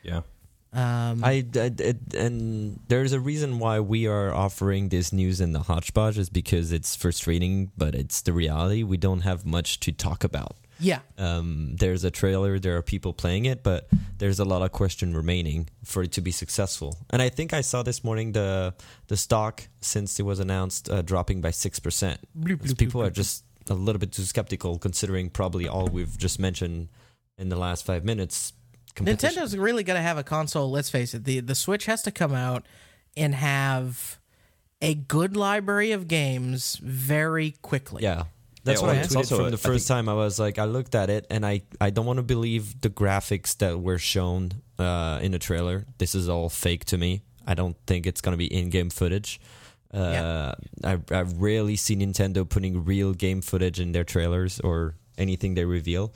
yeah. 0.03 0.21
I, 0.73 1.45
I- 1.55 1.71
it- 1.79 2.13
and 2.15 2.79
there's 2.87 3.13
a 3.13 3.19
reason 3.19 3.59
why 3.59 3.79
we 3.79 4.07
are 4.07 4.33
offering 4.33 4.89
this 4.89 5.13
news 5.13 5.39
in 5.41 5.53
the 5.53 5.59
hodgepodge 5.59 6.17
is 6.17 6.29
because 6.29 6.71
it's 6.71 6.95
frustrating, 6.95 7.71
but 7.77 7.93
it's 7.95 8.21
the 8.21 8.33
reality. 8.33 8.83
We 8.83 8.97
don't 8.97 9.21
have 9.21 9.45
much 9.45 9.79
to 9.81 9.91
talk 9.91 10.23
about. 10.23 10.55
Yeah, 10.79 10.99
Um, 11.17 11.75
there's 11.79 12.03
a 12.03 12.11
trailer, 12.11 12.59
there 12.59 12.75
are 12.75 12.81
people 12.81 13.13
playing 13.13 13.45
it, 13.45 13.63
but 13.63 13.87
there's 14.17 14.39
a 14.39 14.43
lot 14.45 14.63
of 14.63 14.71
question 14.71 15.15
remaining 15.15 15.69
for 15.83 16.03
it 16.03 16.11
to 16.13 16.21
be 16.21 16.31
successful. 16.31 16.97
And 17.11 17.21
I 17.21 17.29
think 17.29 17.53
I 17.53 17.61
saw 17.61 17.83
this 17.83 18.03
morning 18.03 18.33
the 18.33 18.73
the 19.07 19.15
stock 19.15 19.67
since 19.81 20.19
it 20.19 20.23
was 20.23 20.39
announced 20.39 20.89
uh, 20.89 21.01
dropping 21.03 21.41
by 21.41 21.51
six 21.51 21.79
percent. 21.79 22.19
People 22.79 23.01
are 23.03 23.11
just 23.11 23.45
a 23.69 23.75
little 23.75 23.99
bit 23.99 24.11
too 24.11 24.23
skeptical, 24.23 24.77
considering 24.79 25.29
probably 25.29 25.67
all 25.69 25.87
we've 25.87 26.17
just 26.17 26.39
mentioned 26.39 26.89
in 27.37 27.49
the 27.49 27.55
last 27.55 27.85
five 27.85 28.03
minutes. 28.03 28.51
Competition. 28.95 29.43
Nintendo's 29.43 29.57
really 29.57 29.83
going 29.83 29.97
to 29.97 30.03
have 30.03 30.17
a 30.17 30.23
console. 30.23 30.69
Let's 30.71 30.89
face 30.89 31.13
it. 31.13 31.23
the 31.23 31.39
The 31.39 31.55
Switch 31.55 31.85
has 31.85 32.01
to 32.03 32.11
come 32.11 32.33
out 32.33 32.65
and 33.17 33.33
have 33.35 34.19
a 34.81 34.93
good 34.95 35.35
library 35.37 35.91
of 35.91 36.07
games 36.07 36.75
very 36.83 37.51
quickly. 37.61 38.03
Yeah. 38.03 38.23
That's 38.65 38.79
Yeah, 38.81 38.87
what 38.87 38.95
well, 38.95 39.03
I 39.03 39.07
tweeted 39.07 39.15
also 39.17 39.35
from 39.37 39.45
a- 39.47 39.49
the 39.51 39.57
I 39.57 39.59
first 39.59 39.87
time. 39.87 40.07
I 40.09 40.13
was 40.13 40.39
like, 40.39 40.57
I 40.59 40.65
looked 40.65 40.95
at 40.95 41.09
it 41.09 41.25
and 41.29 41.45
I, 41.45 41.61
I 41.81 41.89
don't 41.89 42.05
want 42.05 42.17
to 42.17 42.23
believe 42.23 42.79
the 42.81 42.89
graphics 42.89 43.57
that 43.57 43.79
were 43.81 43.97
shown 43.97 44.51
uh, 44.79 45.19
in 45.21 45.31
the 45.31 45.39
trailer. 45.39 45.85
This 45.97 46.15
is 46.15 46.29
all 46.29 46.49
fake 46.49 46.85
to 46.85 46.97
me. 46.97 47.23
I 47.45 47.55
don't 47.55 47.75
think 47.87 48.07
it's 48.07 48.21
going 48.21 48.31
to 48.33 48.37
be 48.37 48.45
in 48.53 48.69
game 48.69 48.89
footage. 48.89 49.39
Uh, 49.93 50.53
I, 50.83 50.97
I 51.11 51.21
rarely 51.21 51.75
see 51.75 51.95
Nintendo 51.95 52.47
putting 52.47 52.83
real 52.85 53.13
game 53.13 53.41
footage 53.41 53.79
in 53.79 53.91
their 53.91 54.03
trailers 54.05 54.59
or 54.61 54.95
anything 55.17 55.53
they 55.55 55.65
reveal. 55.65 56.13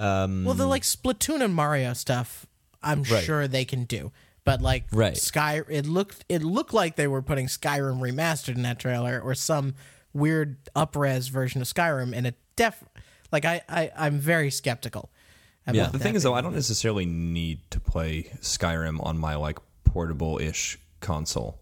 Um, 0.00 0.44
Well, 0.44 0.54
the 0.54 0.66
like 0.66 0.82
Splatoon 0.82 1.42
and 1.42 1.54
Mario 1.54 1.92
stuff, 1.92 2.46
I'm 2.82 3.02
Right. 3.04 3.22
sure 3.22 3.46
they 3.46 3.64
can 3.64 3.84
do. 3.84 4.10
but 4.42 4.62
like 4.62 4.84
Right. 4.90 5.16
Sky, 5.18 5.60
it 5.68 5.84
looked 5.86 6.24
it 6.30 6.42
looked 6.42 6.72
like 6.72 6.96
they 6.96 7.06
were 7.06 7.20
putting 7.22 7.46
Skyrim 7.46 8.00
remastered 8.00 8.56
in 8.56 8.62
that 8.62 8.78
trailer 8.78 9.20
or 9.20 9.34
some 9.34 9.74
weird 10.14 10.56
upres 10.74 11.28
version 11.30 11.60
of 11.60 11.68
Skyrim, 11.68 12.16
and 12.16 12.26
it 12.26 12.36
def 12.56 12.82
like 13.30 13.44
I, 13.44 13.60
I 13.68 13.92
I'm 13.94 14.18
very 14.18 14.50
skeptical. 14.50 15.10
About 15.66 15.76
Yeah. 15.76 15.86
The 15.88 15.98
that 15.98 16.02
thing 16.02 16.14
is, 16.16 16.22
though, 16.22 16.34
I 16.34 16.40
don't 16.40 16.54
necessarily 16.54 17.04
need 17.04 17.60
to 17.70 17.78
play 17.78 18.32
Skyrim 18.40 19.04
on 19.04 19.18
my 19.18 19.34
like 19.36 19.58
portable-ish 19.84 20.78
console. 21.00 21.59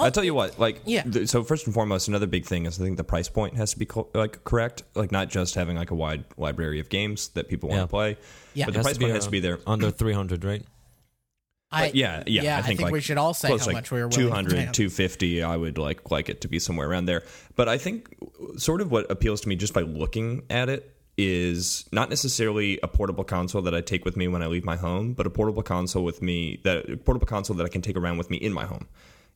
I 0.00 0.10
tell 0.10 0.24
you 0.24 0.34
what, 0.34 0.58
like, 0.58 0.80
Yeah. 0.84 1.02
th- 1.02 1.28
so 1.28 1.42
first 1.44 1.66
and 1.66 1.74
foremost, 1.74 2.08
another 2.08 2.26
big 2.26 2.44
thing 2.46 2.66
is 2.66 2.80
I 2.80 2.84
think 2.84 2.96
the 2.96 3.04
price 3.04 3.28
point 3.28 3.56
has 3.56 3.72
to 3.72 3.78
be 3.78 3.86
co- 3.86 4.08
like 4.14 4.44
correct, 4.44 4.82
like 4.94 5.12
not 5.12 5.28
just 5.30 5.54
having 5.54 5.76
like 5.76 5.90
a 5.90 5.94
wide 5.94 6.24
library 6.36 6.80
of 6.80 6.88
games 6.88 7.28
that 7.30 7.48
people 7.48 7.68
want 7.68 7.78
Yeah. 7.78 7.82
to 7.82 7.88
play, 7.88 8.16
Yeah. 8.54 8.64
but 8.66 8.72
the 8.72 8.78
Has 8.78 8.84
price 8.86 8.94
to 8.94 8.98
be, 9.00 9.04
point 9.06 9.14
has 9.14 9.24
uh, 9.24 9.26
to 9.26 9.30
be 9.30 9.40
there. 9.40 9.58
under 9.66 9.90
300, 9.90 10.44
right? 10.44 10.62
I, 11.72 11.86
But 11.86 11.94
yeah, 11.94 12.22
yeah, 12.26 12.42
yeah. 12.42 12.58
I 12.58 12.62
think, 12.62 12.80
like, 12.80 12.92
we 12.92 13.00
should 13.00 13.16
all 13.18 13.32
say 13.32 13.46
close, 13.48 13.60
how 13.60 13.66
like 13.68 13.74
much 13.76 13.90
we 13.92 14.00
were 14.00 14.08
willing 14.08 14.26
200 14.28 14.50
to 14.50 14.56
pay. 14.56 14.72
250 14.72 15.42
i 15.44 15.56
would 15.56 15.78
like 15.78 16.10
like 16.10 16.28
it 16.28 16.40
to 16.40 16.48
be 16.48 16.58
somewhere 16.58 16.88
around 16.90 17.04
there 17.04 17.22
but 17.54 17.68
i 17.68 17.78
think 17.78 18.12
sort 18.56 18.80
of 18.80 18.90
what 18.90 19.08
appeals 19.08 19.40
to 19.42 19.48
me 19.48 19.54
just 19.54 19.72
by 19.72 19.82
looking 19.82 20.42
at 20.50 20.68
it 20.68 20.92
is 21.16 21.84
not 21.92 22.08
necessarily 22.10 22.80
a 22.82 22.88
portable 22.88 23.22
console 23.22 23.62
that 23.62 23.72
i 23.74 23.80
take 23.80 24.04
with 24.04 24.16
me 24.16 24.26
when 24.26 24.42
i 24.42 24.46
leave 24.48 24.64
my 24.64 24.74
home 24.74 25.12
but 25.12 25.28
a 25.28 25.30
portable 25.30 25.62
console 25.62 26.02
with 26.02 26.20
me 26.20 26.58
that 26.64 26.90
a 26.90 26.96
portable 26.96 27.26
console 27.28 27.56
that 27.56 27.64
i 27.64 27.68
can 27.68 27.82
take 27.82 27.96
around 27.96 28.18
with 28.18 28.30
me 28.30 28.36
in 28.38 28.52
my 28.52 28.64
home 28.64 28.88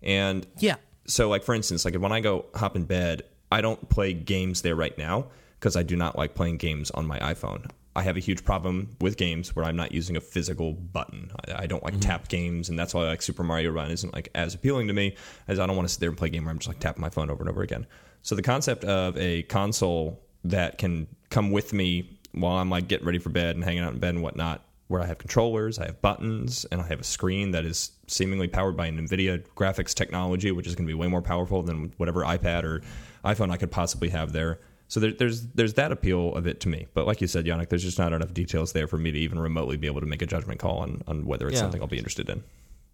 and 0.04 0.46
Yeah, 0.58 0.76
so 1.06 1.28
like 1.28 1.42
for 1.42 1.54
instance 1.54 1.84
like 1.84 1.94
when 1.94 2.12
i 2.12 2.20
go 2.20 2.46
hop 2.54 2.76
in 2.76 2.84
bed 2.84 3.22
i 3.52 3.60
don't 3.60 3.88
play 3.88 4.12
games 4.12 4.62
there 4.62 4.74
right 4.74 4.96
now 4.96 5.26
because 5.58 5.76
i 5.76 5.82
do 5.82 5.96
not 5.96 6.16
like 6.16 6.34
playing 6.34 6.56
games 6.56 6.90
on 6.92 7.06
my 7.06 7.18
iphone. 7.20 7.68
I 7.96 8.02
have 8.02 8.16
a 8.16 8.20
huge 8.20 8.44
problem 8.44 8.96
with 9.00 9.16
games 9.16 9.54
where 9.54 9.64
i'm 9.64 9.76
not 9.76 9.92
using 9.92 10.16
a 10.16 10.20
physical 10.20 10.72
button. 10.72 11.30
I, 11.46 11.62
I 11.62 11.66
don't 11.66 11.82
like 11.82 11.94
mm-hmm. 11.94 12.00
tap 12.00 12.28
games 12.28 12.68
and 12.68 12.78
that's 12.78 12.94
why 12.94 13.04
like 13.04 13.22
super 13.22 13.42
mario 13.42 13.70
run 13.70 13.90
isn't 13.90 14.12
like 14.12 14.28
as 14.34 14.54
appealing 14.54 14.88
to 14.88 14.92
me 14.92 15.16
as 15.48 15.58
i 15.58 15.66
don't 15.66 15.76
want 15.76 15.88
to 15.88 15.92
sit 15.92 16.00
there 16.00 16.08
and 16.08 16.18
play 16.18 16.28
a 16.28 16.30
game 16.30 16.44
where 16.44 16.52
i'm 16.52 16.58
just 16.58 16.68
like 16.68 16.80
tapping 16.80 17.02
my 17.02 17.10
phone 17.10 17.30
over 17.30 17.42
and 17.42 17.50
over 17.50 17.62
again. 17.62 17.86
So 18.22 18.34
the 18.34 18.42
concept 18.42 18.84
of 18.84 19.16
a 19.18 19.42
console 19.42 20.22
that 20.44 20.78
can 20.78 21.06
come 21.30 21.50
with 21.50 21.72
me 21.72 22.18
while 22.32 22.56
i'm 22.56 22.70
like 22.70 22.88
getting 22.88 23.06
ready 23.06 23.18
for 23.18 23.30
bed 23.30 23.54
and 23.54 23.64
hanging 23.64 23.82
out 23.82 23.92
in 23.92 24.00
bed 24.00 24.14
and 24.14 24.22
whatnot 24.22 24.62
where 24.88 25.00
I 25.00 25.06
have 25.06 25.18
controllers, 25.18 25.78
I 25.78 25.86
have 25.86 26.02
buttons, 26.02 26.66
and 26.70 26.80
I 26.80 26.86
have 26.88 27.00
a 27.00 27.04
screen 27.04 27.52
that 27.52 27.64
is 27.64 27.92
seemingly 28.06 28.48
powered 28.48 28.76
by 28.76 28.86
an 28.86 28.98
NVIDIA 29.08 29.42
graphics 29.56 29.94
technology, 29.94 30.50
which 30.52 30.66
is 30.66 30.74
going 30.74 30.86
to 30.86 30.90
be 30.90 30.94
way 30.94 31.06
more 31.08 31.22
powerful 31.22 31.62
than 31.62 31.92
whatever 31.96 32.20
iPad 32.22 32.64
or 32.64 32.82
iPhone 33.24 33.50
I 33.50 33.56
could 33.56 33.70
possibly 33.70 34.10
have 34.10 34.32
there. 34.32 34.60
So 34.88 35.00
there, 35.00 35.12
there's 35.12 35.46
there's 35.48 35.74
that 35.74 35.90
appeal 35.92 36.34
of 36.34 36.46
it 36.46 36.60
to 36.60 36.68
me. 36.68 36.86
But 36.92 37.06
like 37.06 37.22
you 37.22 37.26
said, 37.26 37.46
Yannick, 37.46 37.70
there's 37.70 37.82
just 37.82 37.98
not 37.98 38.12
enough 38.12 38.34
details 38.34 38.72
there 38.74 38.86
for 38.86 38.98
me 38.98 39.10
to 39.10 39.18
even 39.18 39.38
remotely 39.38 39.78
be 39.78 39.86
able 39.86 40.00
to 40.02 40.06
make 40.06 40.20
a 40.20 40.26
judgment 40.26 40.60
call 40.60 40.78
on, 40.80 41.02
on 41.06 41.24
whether 41.24 41.46
it's 41.48 41.54
Yeah. 41.54 41.60
something 41.62 41.80
I'll 41.80 41.88
be 41.88 41.96
interested 41.98 42.28
in. 42.28 42.44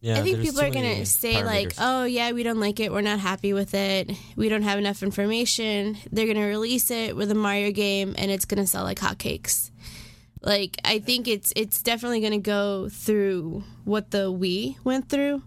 Yeah, 0.03 0.18
I 0.18 0.22
think 0.22 0.40
people 0.40 0.62
are 0.62 0.70
going 0.70 0.96
to 1.00 1.05
say, 1.05 1.44
like, 1.44 1.70
parameters. 1.70 1.79
oh, 1.81 2.05
yeah, 2.05 2.33
we 2.33 2.42
don't 2.42 2.59
like 2.59 2.81
it. 2.81 2.90
We're 2.90 3.03
not 3.03 3.18
happy 3.18 3.53
with 3.53 3.74
it. 3.74 4.11
We 4.35 4.48
don't 4.48 4.62
have 4.62 4.79
enough 4.79 5.03
information. 5.03 5.98
They're 6.11 6.24
going 6.24 6.38
to 6.38 6.46
release 6.46 6.90
it 6.90 7.14
with 7.16 7.31
a 7.31 7.35
Mario 7.35 7.70
game 7.70 8.14
and 8.16 8.31
it's 8.31 8.46
going 8.46 8.62
to 8.62 8.66
sell 8.66 8.85
like 8.85 8.98
hotcakes. 8.98 9.70
Like, 10.42 10.79
I 10.85 10.98
think 11.00 11.29
it's 11.29 11.53
it's 11.57 11.83
definitely 11.83 12.20
going 12.20 12.33
to 12.33 12.38
go 12.38 12.88
through 12.88 13.64
what 13.85 14.11
the 14.11 14.33
Wii 14.33 14.76
went 14.85 15.09
through. 15.09 15.42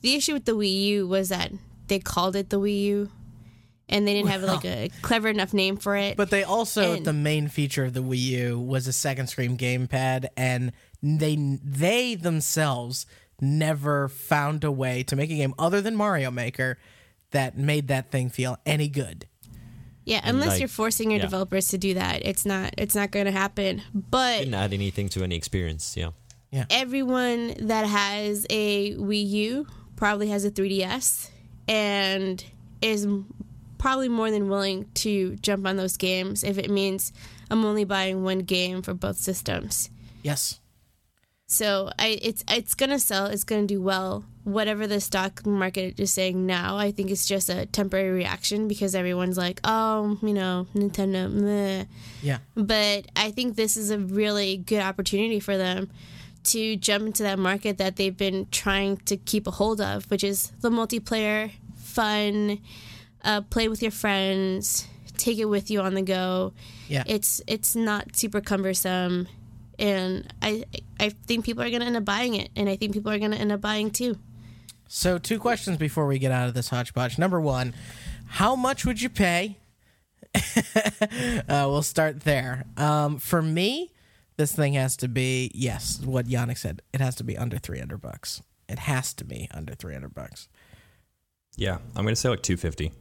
The 0.00 0.14
issue 0.14 0.32
with 0.32 0.44
the 0.44 0.52
Wii 0.56 0.82
U 0.84 1.08
was 1.08 1.28
that 1.28 1.52
they 1.88 1.98
called 1.98 2.36
it 2.36 2.50
the 2.50 2.60
Wii 2.60 2.82
U 2.84 3.10
and 3.88 4.06
they 4.06 4.14
didn't 4.14 4.28
have 4.30 4.42
like 4.42 4.64
a 4.64 4.90
clever 5.02 5.28
enough 5.28 5.52
name 5.54 5.76
for 5.76 5.96
it. 5.96 6.16
But 6.16 6.30
they 6.30 6.44
also 6.44 6.94
And- 6.96 7.04
the 7.06 7.12
main 7.12 7.48
feature 7.48 7.84
of 7.84 7.94
the 7.94 8.02
Wii 8.02 8.18
U 8.18 8.60
was 8.60 8.86
a 8.86 8.92
second 8.92 9.28
screen 9.28 9.56
gamepad, 9.56 10.26
and 10.36 10.72
they 11.02 11.36
they 11.62 12.14
themselves 12.14 13.06
never 13.40 14.08
found 14.08 14.64
a 14.64 14.72
way 14.72 15.02
to 15.04 15.14
make 15.16 15.30
a 15.30 15.36
game 15.36 15.54
other 15.58 15.80
than 15.80 15.94
Mario 15.94 16.30
Maker 16.30 16.78
that 17.30 17.56
made 17.56 17.88
that 17.88 18.10
thing 18.10 18.30
feel 18.30 18.58
any 18.66 18.88
good. 18.88 19.26
Yeah, 20.08 20.20
unless 20.24 20.48
like- 20.48 20.60
you're 20.60 20.68
forcing 20.68 21.10
your 21.10 21.18
yeah. 21.18 21.26
developers 21.26 21.68
to 21.68 21.78
do 21.78 21.94
that, 21.94 22.24
it's 22.24 22.46
not 22.46 22.74
it's 22.78 22.94
not 22.94 23.10
going 23.10 23.26
to 23.26 23.32
happen. 23.32 23.82
But 23.94 24.38
Didn't 24.38 24.54
add 24.54 24.72
anything 24.72 25.08
to 25.10 25.22
any 25.22 25.36
experience. 25.36 25.96
Yeah. 25.96 26.10
Yeah. 26.50 26.64
Everyone 26.70 27.54
that 27.66 27.84
has 27.86 28.46
a 28.48 28.94
Wii 28.94 29.28
U 29.28 29.66
probably 29.96 30.28
has 30.28 30.46
a 30.46 30.50
3DS 30.50 31.28
and 31.68 32.42
is 32.80 33.06
probably 33.76 34.08
more 34.08 34.30
than 34.30 34.48
willing 34.48 34.86
to 34.94 35.36
jump 35.36 35.66
on 35.66 35.76
those 35.76 35.98
games 35.98 36.42
if 36.42 36.56
it 36.56 36.70
means 36.70 37.12
I'm 37.50 37.64
only 37.66 37.84
buying 37.84 38.24
one 38.24 38.40
game 38.40 38.80
for 38.80 38.94
both 38.94 39.16
systems. 39.18 39.90
Yes. 40.22 40.58
So 41.46 41.90
I 41.98 42.18
it's 42.22 42.44
it's 42.48 42.74
gonna 42.74 42.98
sell. 42.98 43.26
It's 43.26 43.44
gonna 43.44 43.66
do 43.66 43.80
well. 43.82 44.24
Whatever 44.48 44.86
the 44.86 45.00
stock 45.00 45.44
market 45.44 46.00
is 46.00 46.12
saying 46.12 46.46
now, 46.46 46.78
I 46.78 46.90
think 46.90 47.10
it's 47.10 47.26
just 47.26 47.50
a 47.50 47.66
temporary 47.66 48.10
reaction 48.10 48.66
because 48.66 48.94
everyone's 48.94 49.36
like, 49.36 49.60
oh, 49.64 50.18
you 50.22 50.32
know, 50.32 50.66
Nintendo. 50.74 51.30
Meh. 51.30 51.84
Yeah. 52.22 52.38
But 52.54 53.06
I 53.14 53.30
think 53.30 53.56
this 53.56 53.76
is 53.76 53.90
a 53.90 53.98
really 53.98 54.56
good 54.56 54.80
opportunity 54.80 55.38
for 55.38 55.58
them 55.58 55.90
to 56.44 56.76
jump 56.76 57.06
into 57.06 57.22
that 57.24 57.38
market 57.38 57.76
that 57.78 57.96
they've 57.96 58.16
been 58.16 58.46
trying 58.50 58.96
to 58.98 59.16
keep 59.16 59.46
a 59.46 59.50
hold 59.50 59.80
of, 59.80 60.10
which 60.10 60.24
is 60.24 60.50
the 60.60 60.70
multiplayer, 60.70 61.50
fun, 61.76 62.58
uh, 63.24 63.42
play 63.42 63.68
with 63.68 63.82
your 63.82 63.90
friends, 63.90 64.88
take 65.18 65.38
it 65.38 65.46
with 65.46 65.70
you 65.70 65.80
on 65.80 65.94
the 65.94 66.02
go. 66.02 66.54
Yeah. 66.88 67.04
It's 67.06 67.42
it's 67.46 67.76
not 67.76 68.16
super 68.16 68.40
cumbersome, 68.40 69.28
and 69.78 70.32
I 70.40 70.64
I 70.98 71.10
think 71.10 71.44
people 71.44 71.62
are 71.62 71.70
gonna 71.70 71.84
end 71.84 71.96
up 71.96 72.04
buying 72.04 72.34
it, 72.34 72.50
and 72.56 72.68
I 72.68 72.76
think 72.76 72.94
people 72.94 73.12
are 73.12 73.18
gonna 73.18 73.36
end 73.36 73.52
up 73.52 73.60
buying 73.60 73.90
too. 73.90 74.16
So 74.88 75.18
two 75.18 75.38
questions 75.38 75.76
before 75.76 76.06
we 76.06 76.18
get 76.18 76.32
out 76.32 76.48
of 76.48 76.54
this 76.54 76.70
hodgepodge. 76.70 77.18
Number 77.18 77.40
one, 77.40 77.74
how 78.26 78.56
much 78.56 78.84
would 78.84 79.00
you 79.00 79.08
pay? 79.08 79.58
uh, 80.34 81.42
we'll 81.48 81.82
start 81.82 82.20
there. 82.20 82.64
Um, 82.76 83.18
for 83.18 83.42
me, 83.42 83.92
this 84.36 84.52
thing 84.52 84.72
has 84.74 84.96
to 84.98 85.08
be 85.08 85.50
yes, 85.54 86.00
what 86.04 86.26
Yannick 86.26 86.58
said. 86.58 86.82
It 86.92 87.00
has 87.00 87.14
to 87.16 87.24
be 87.24 87.36
under 87.36 87.58
three 87.58 87.78
hundred 87.78 88.00
bucks. 88.00 88.42
It 88.68 88.80
has 88.80 89.12
to 89.14 89.24
be 89.24 89.48
under 89.52 89.74
three 89.74 89.92
hundred 89.92 90.14
bucks. 90.14 90.48
Yeah, 91.56 91.78
I'm 91.96 92.04
going 92.04 92.14
to 92.14 92.16
say 92.16 92.28
like 92.28 92.42
250. 92.42 92.92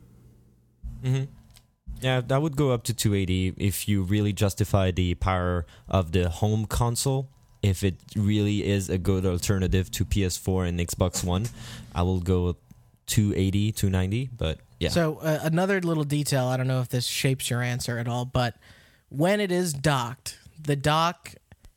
Yeah, 2.02 2.22
that 2.22 2.42
would 2.42 2.56
go 2.56 2.72
up 2.72 2.84
to 2.86 2.94
280 2.94 3.54
if 3.58 3.88
you 3.88 4.02
really 4.02 4.34
justify 4.34 4.90
the 4.90 5.14
power 5.16 5.66
of 5.88 6.12
the 6.12 6.30
home 6.30 6.66
console. 6.66 7.30
If 7.68 7.84
it 7.84 7.96
really 8.16 8.66
is 8.66 8.90
a 8.90 8.98
good 8.98 9.26
alternative 9.26 9.92
to 9.92 10.06
PS4 10.06 10.68
and 10.68 10.80
Xbox 10.80 11.24
One, 11.24 11.48
I 11.94 12.04
will 12.04 12.20
go 12.20 12.56
280, 13.08 13.72
290. 13.74 14.30
But 14.36 14.60
yeah, 14.80 14.90
So 14.90 15.18
uh, 15.18 15.40
another 15.44 15.82
little 15.82 16.04
detail. 16.04 16.46
I 16.46 16.58
don't 16.58 16.68
know 16.68 16.82
if 16.82 16.90
this 16.90 17.06
shapes 17.06 17.50
your 17.50 17.62
answer 17.62 17.98
at 17.98 18.08
all, 18.08 18.26
but 18.26 18.56
when 19.10 19.40
it 19.40 19.52
is 19.52 19.74
docked, 19.74 20.38
the 20.62 20.76
dock 20.76 21.34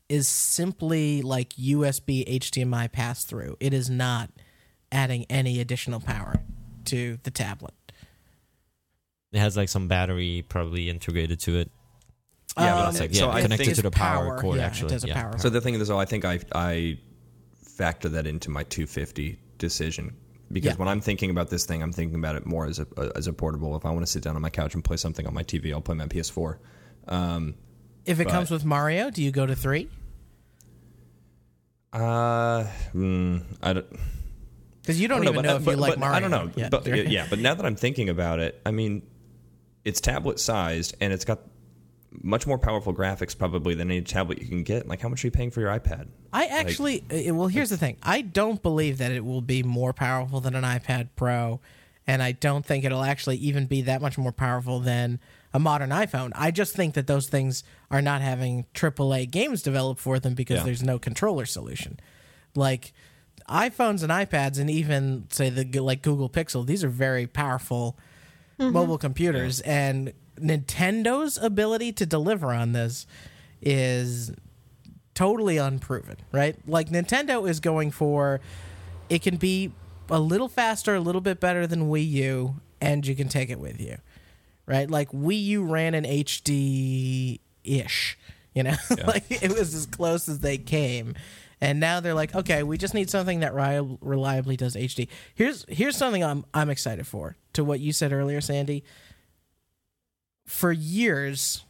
is 0.08 0.26
simply 0.26 1.22
like 1.22 1.50
USB 1.50 2.26
HDMI 2.26 2.90
pass 2.90 3.24
through. 3.24 3.56
It 3.60 3.72
is 3.72 3.88
not 3.88 4.30
adding 4.90 5.24
any 5.30 5.60
additional 5.60 6.00
power 6.00 6.42
to 6.86 7.18
the 7.22 7.30
tablet. 7.30 7.74
it 9.32 9.38
has 9.38 9.56
like 9.56 9.68
some 9.68 9.86
battery 9.86 10.44
probably 10.48 10.88
integrated 10.90 11.38
to 11.40 11.56
it. 11.58 11.70
Yeah, 12.56 12.74
but 12.74 12.82
Um, 12.84 12.88
It's 12.90 13.00
like, 13.00 13.14
so 13.14 13.26
yeah, 13.28 13.32
I 13.34 13.42
connected 13.42 13.74
to 13.76 13.82
the 13.82 13.90
power, 13.90 14.38
cord, 14.40 14.58
yeah, 14.58 14.66
actually. 14.66 14.88
It 14.88 14.92
does 14.94 15.04
a 15.04 15.08
yeah. 15.08 15.22
power. 15.22 15.38
So 15.38 15.50
the 15.50 15.60
thing 15.60 15.74
is, 15.74 15.88
though, 15.88 16.00
I 16.00 16.04
think 16.04 16.24
I 16.24 16.40
I 16.54 16.98
factor 17.62 18.08
that 18.10 18.26
into 18.26 18.50
my 18.50 18.64
250 18.64 19.38
decision 19.58 20.14
because 20.52 20.72
Yeah. 20.72 20.76
when 20.76 20.88
I'm 20.88 21.00
thinking 21.00 21.30
about 21.30 21.48
this 21.50 21.64
thing, 21.64 21.82
I'm 21.82 21.92
thinking 21.92 22.18
about 22.18 22.34
it 22.36 22.44
more 22.46 22.66
as 22.66 22.78
a 22.80 22.86
as 23.14 23.26
a 23.26 23.32
portable. 23.32 23.76
If 23.76 23.84
I 23.86 23.90
want 23.90 24.04
to 24.04 24.10
sit 24.10 24.22
down 24.22 24.36
on 24.36 24.42
my 24.42 24.50
couch 24.50 24.74
and 24.74 24.82
play 24.84 24.96
something 24.96 25.26
on 25.26 25.32
my 25.34 25.42
TV, 25.44 25.72
I'll 25.72 25.80
play 25.80 25.94
my 25.94 26.06
PS4. 26.06 26.58
Um, 27.08 27.54
if 28.04 28.18
it 28.20 28.24
but- 28.24 28.32
comes 28.32 28.50
with 28.50 28.64
Mario, 28.64 29.10
do 29.10 29.22
you 29.22 29.30
go 29.30 29.46
to 29.46 29.54
three? 29.56 29.88
uh, 31.92 32.64
mm, 32.94 33.42
I 33.62 33.72
don't. 33.72 33.86
Because 34.82 35.00
you 35.00 35.08
don't, 35.08 35.18
don't 35.18 35.34
even 35.34 35.36
but- 35.36 35.48
know 35.48 35.56
if 35.56 35.64
but- 35.64 35.70
you 35.72 35.76
like 35.76 35.92
but 35.92 35.98
Mario. 36.00 36.16
I 36.16 36.20
don't 36.20 36.30
know, 36.30 36.50
yet. 36.56 36.70
but 36.70 36.86
yeah, 36.86 37.26
but 37.28 37.38
now 37.38 37.54
that 37.54 37.64
I'm 37.66 37.76
thinking 37.76 38.08
about 38.08 38.38
it, 38.40 38.60
I 38.64 38.70
mean, 38.70 39.02
it's 39.84 40.00
tablet 40.00 40.38
sized 40.40 40.94
and 41.00 41.12
it's 41.12 41.24
got 41.24 41.40
much 42.12 42.46
more 42.46 42.58
powerful 42.58 42.92
graphics 42.94 43.36
probably 43.36 43.74
than 43.74 43.90
any 43.90 44.02
tablet 44.02 44.40
you 44.40 44.48
can 44.48 44.62
get. 44.62 44.88
Like, 44.88 45.00
how 45.00 45.08
much 45.08 45.22
are 45.24 45.26
you 45.26 45.30
paying 45.30 45.50
for 45.50 45.60
your 45.60 45.70
iPad? 45.70 46.08
I 46.32 46.46
actually, 46.46 47.04
uh, 47.10 47.34
well, 47.34 47.46
here's 47.48 47.70
the 47.70 47.76
thing. 47.76 47.96
I 48.02 48.20
don't 48.22 48.62
believe 48.62 48.98
that 48.98 49.12
it 49.12 49.24
will 49.24 49.40
be 49.42 49.62
more 49.62 49.92
powerful 49.92 50.40
than 50.40 50.54
an 50.54 50.64
iPad 50.64 51.10
Pro, 51.16 51.60
and 52.06 52.22
I 52.22 52.32
don't 52.32 52.64
think 52.66 52.84
it'll 52.84 53.04
actually 53.04 53.36
even 53.36 53.66
be 53.66 53.82
that 53.82 54.00
much 54.02 54.18
more 54.18 54.32
powerful 54.32 54.80
than 54.80 55.20
a 55.52 55.58
modern 55.58 55.90
iPhone. 55.90 56.32
I 56.34 56.50
just 56.50 56.74
think 56.74 56.94
that 56.94 57.06
those 57.06 57.28
things 57.28 57.62
are 57.90 58.02
not 58.02 58.22
having 58.22 58.66
AAA 58.74 59.30
games 59.30 59.62
developed 59.62 60.00
for 60.00 60.18
them 60.18 60.34
because 60.34 60.58
Yeah. 60.58 60.64
there's 60.64 60.82
no 60.82 60.98
controller 60.98 61.46
solution. 61.46 61.98
Like 62.54 62.92
iPhones 63.48 64.02
and 64.02 64.10
iPads, 64.12 64.58
and 64.58 64.68
even 64.70 65.26
say 65.30 65.50
the 65.50 65.80
like 65.80 66.02
Google 66.02 66.28
Pixel, 66.28 66.66
these 66.66 66.82
are 66.84 66.88
very 66.88 67.26
powerful 67.26 67.96
mobile 68.58 68.98
computers, 68.98 69.60
and 69.60 70.12
Nintendo's 70.40 71.36
ability 71.38 71.92
to 71.92 72.06
deliver 72.06 72.52
on 72.52 72.72
this 72.72 73.06
is 73.62 74.32
totally 75.14 75.58
unproven, 75.58 76.16
right? 76.32 76.56
Like 76.66 76.88
Nintendo 76.88 77.48
is 77.48 77.60
going 77.60 77.90
for 77.90 78.40
it 79.08 79.22
can 79.22 79.36
be 79.36 79.72
a 80.08 80.20
little 80.20 80.48
faster, 80.48 80.94
a 80.94 81.00
little 81.00 81.20
bit 81.20 81.40
better 81.40 81.66
than 81.66 81.88
Wii 81.90 82.08
U, 82.10 82.56
and 82.80 83.06
you 83.06 83.14
can 83.14 83.28
take 83.28 83.50
it 83.50 83.58
with 83.60 83.80
you, 83.80 83.98
right? 84.66 84.88
Like 84.88 85.10
Wii 85.10 85.42
U 85.44 85.64
ran 85.64 85.94
in 85.94 86.04
HD 86.04 87.40
ish, 87.64 88.18
you 88.54 88.62
know, 88.62 88.76
like 89.06 89.24
it 89.30 89.52
was 89.52 89.74
as 89.74 89.86
close 89.86 90.28
as 90.28 90.40
they 90.40 90.58
came. 90.58 91.14
And 91.60 91.78
now 91.78 92.00
they're 92.00 92.14
like, 92.14 92.34
okay, 92.34 92.62
we 92.62 92.78
just 92.78 92.94
need 92.94 93.10
something 93.10 93.40
that 93.40 93.52
ri- 93.52 93.98
reliably 94.00 94.56
does 94.56 94.74
HD. 94.74 95.08
Here's 95.34 95.66
here's 95.68 95.96
something 95.96 96.24
I'm 96.24 96.44
I'm 96.54 96.70
excited 96.70 97.06
for. 97.06 97.36
To 97.54 97.64
what 97.64 97.80
you 97.80 97.92
said 97.92 98.12
earlier, 98.12 98.40
Sandy. 98.40 98.84
For 100.50 100.72
years, 100.72 101.64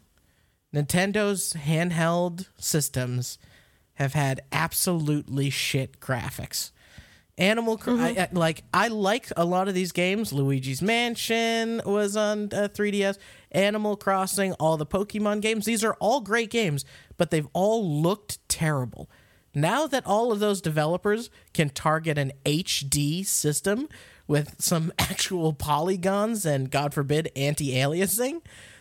Nintendo's 0.75 1.53
handheld 1.53 2.49
systems 2.59 3.39
have 3.95 4.15
had 4.15 4.41
absolutely 4.51 5.51
shit 5.51 6.01
graphics. 6.01 6.71
Animal 7.37 7.77
Cro- 7.77 7.99
I, 7.99 8.09
I- 8.09 8.29
like 8.33 8.65
I 8.73 8.89
liked 8.89 9.35
a 9.37 9.45
lot 9.45 9.69
of 9.69 9.75
these 9.75 9.93
games. 9.93 10.33
Luigi's 10.33 10.81
Mansion 10.81 11.83
was 11.85 12.17
on 12.17 12.45
uh, 12.53 12.69
3DS. 12.73 13.19
Animal 13.53 13.97
Crossing, 13.97 14.55
all 14.55 14.77
the 14.79 14.87
Pokemon 14.87 15.43
games. 15.43 15.67
These 15.67 15.85
are 15.85 15.95
all 16.01 16.21
great 16.23 16.51
games, 16.51 16.85
but 17.19 17.31
they've 17.31 17.49
all 17.53 18.01
looked 18.03 18.39
terrible. 18.49 19.11
Now 19.55 19.87
that 19.89 20.07
all 20.07 20.33
of 20.33 20.41
those 20.41 20.61
developers 20.63 21.29
can 21.53 21.69
target 21.69 22.17
an 22.17 22.33
HD 22.47 23.27
system 23.27 23.89
with 24.27 24.57
some 24.59 24.91
actual 24.99 25.53
polygons 25.53 26.47
and 26.47 26.71
God 26.71 26.95
forbid 26.95 27.31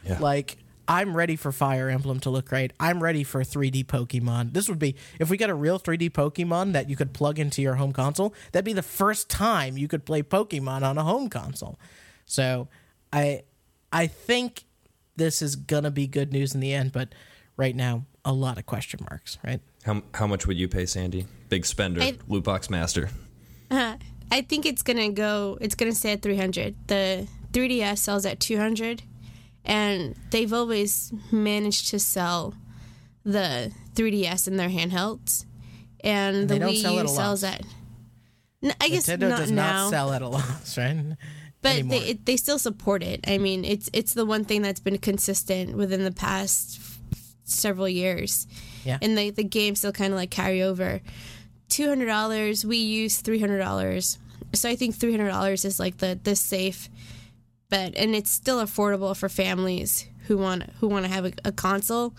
anti-aliasing, 0.06 0.20
like 0.20 0.58
I'm 0.88 1.16
ready 1.16 1.36
for 1.36 1.52
Fire 1.52 1.88
Emblem 1.90 2.20
to 2.22 2.32
look 2.32 2.46
great. 2.50 2.74
I'm 2.80 3.02
ready 3.04 3.24
for 3.24 3.42
3D 3.44 3.86
Pokemon. 3.86 4.54
This 4.54 4.68
would 4.68 4.80
be 4.80 4.96
if 5.20 5.30
we 5.30 5.38
got 5.38 5.52
a 5.52 5.54
real 5.56 5.80
3D 5.80 6.10
Pokemon 6.12 6.74
that 6.74 6.90
you 6.90 6.96
could 6.96 7.14
plug 7.14 7.38
into 7.38 7.62
your 7.62 7.76
home 7.76 7.92
console. 7.94 8.34
That'd 8.52 8.66
be 8.66 8.74
the 8.74 8.82
first 8.82 9.30
time 9.30 9.78
you 9.78 9.88
could 9.88 10.04
play 10.04 10.24
Pokemon 10.24 10.82
on 10.82 10.98
a 10.98 11.04
home 11.04 11.30
console. 11.30 11.80
So, 12.26 12.68
I 13.14 13.44
I 13.94 14.08
think 14.08 14.66
this 15.16 15.42
is 15.42 15.56
gonna 15.56 15.92
be 15.92 16.08
good 16.08 16.32
news 16.34 16.56
in 16.56 16.60
the 16.60 16.74
end. 16.74 16.92
But 16.92 17.14
right 17.56 17.76
now, 17.76 18.06
a 18.26 18.34
lot 18.34 18.58
of 18.58 18.66
question 18.66 19.00
marks. 19.10 19.38
Right? 19.44 19.62
How 19.84 20.02
how 20.16 20.26
much 20.28 20.48
would 20.48 20.58
you 20.58 20.68
pay, 20.68 20.86
Sandy? 20.88 21.28
Big 21.50 21.66
spender, 21.66 22.02
I- 22.02 22.18
loot 22.28 22.44
box 22.44 22.70
master. 22.70 23.10
Uh, 23.70 23.98
I 24.32 24.42
think 24.42 24.66
it's 24.66 24.82
gonna 24.82 25.10
go. 25.12 25.58
It's 25.62 25.76
gonna 25.76 25.94
stay 25.94 26.14
at 26.14 26.22
300. 26.24 26.76
The 26.88 27.28
3DS 27.54 27.98
sells 28.00 28.26
at 28.26 28.40
200, 28.40 29.04
and 29.69 30.15
they've 30.32 30.51
always 30.51 31.13
managed 31.32 31.89
to 31.89 31.99
sell 31.99 32.55
the 33.23 33.71
3DS 33.93 34.47
in 34.47 34.58
their 34.58 34.67
handhelds, 34.67 35.45
and, 36.03 36.49
they 36.49 36.58
the 36.58 36.65
Wii 36.65 36.82
sell 36.82 36.93
U 37.01 37.08
sells 37.08 37.43
loss. 37.43 37.43
at. 37.43 37.62
N- 38.63 38.73
I 38.82 38.89
guess 38.89 39.08
Nintendo 39.08 39.29
not 39.29 39.39
does 39.39 39.51
now, 39.51 39.84
not 39.84 39.89
sell 39.91 40.12
at 40.12 40.21
a 40.21 40.27
loss, 40.27 40.77
right? 40.77 41.15
but 41.62 41.71
anymore. 41.73 41.99
they 41.99 42.05
it, 42.08 42.25
they 42.25 42.36
still 42.36 42.58
support 42.60 43.03
it. 43.03 43.23
I 43.27 43.38
mean, 43.38 43.63
it's 43.63 43.89
it's 43.93 44.13
the 44.13 44.25
one 44.25 44.43
thing 44.43 44.63
that's 44.63 44.79
been 44.79 44.97
consistent 44.97 45.77
within 45.77 46.03
the 46.03 46.12
past 46.12 46.79
f- 46.79 46.99
several 47.43 47.88
years. 47.88 48.47
Yeah. 48.86 48.97
and 49.01 49.17
the 49.17 49.29
the 49.29 49.43
games 49.43 49.79
still 49.79 49.91
kind 49.91 50.12
of 50.13 50.17
like 50.17 50.32
carry 50.32 50.63
over. 50.63 51.01
Two 51.69 51.88
hundred 51.88 52.08
dollars. 52.08 52.65
We 52.65 52.77
use 52.77 53.21
three 53.21 53.39
hundred 53.39 53.60
dollars. 53.60 54.17
So 54.53 54.67
I 54.67 54.75
think 54.75 54.95
three 54.95 55.12
hundred 55.12 55.29
dollars 55.29 55.63
is 55.63 55.79
like 55.79 55.97
the 55.97 56.19
the 56.23 56.36
safe 56.36 56.89
bet, 57.69 57.93
and 57.95 58.15
it's 58.15 58.32
still 58.32 58.63
affordable 58.63 59.15
for 59.15 59.29
families 59.29 60.08
who 60.27 60.38
want 60.38 60.63
who 60.79 60.88
want 60.88 61.05
to 61.05 61.12
have 61.12 61.25
a, 61.25 61.32
a 61.45 61.51
console 61.51 62.13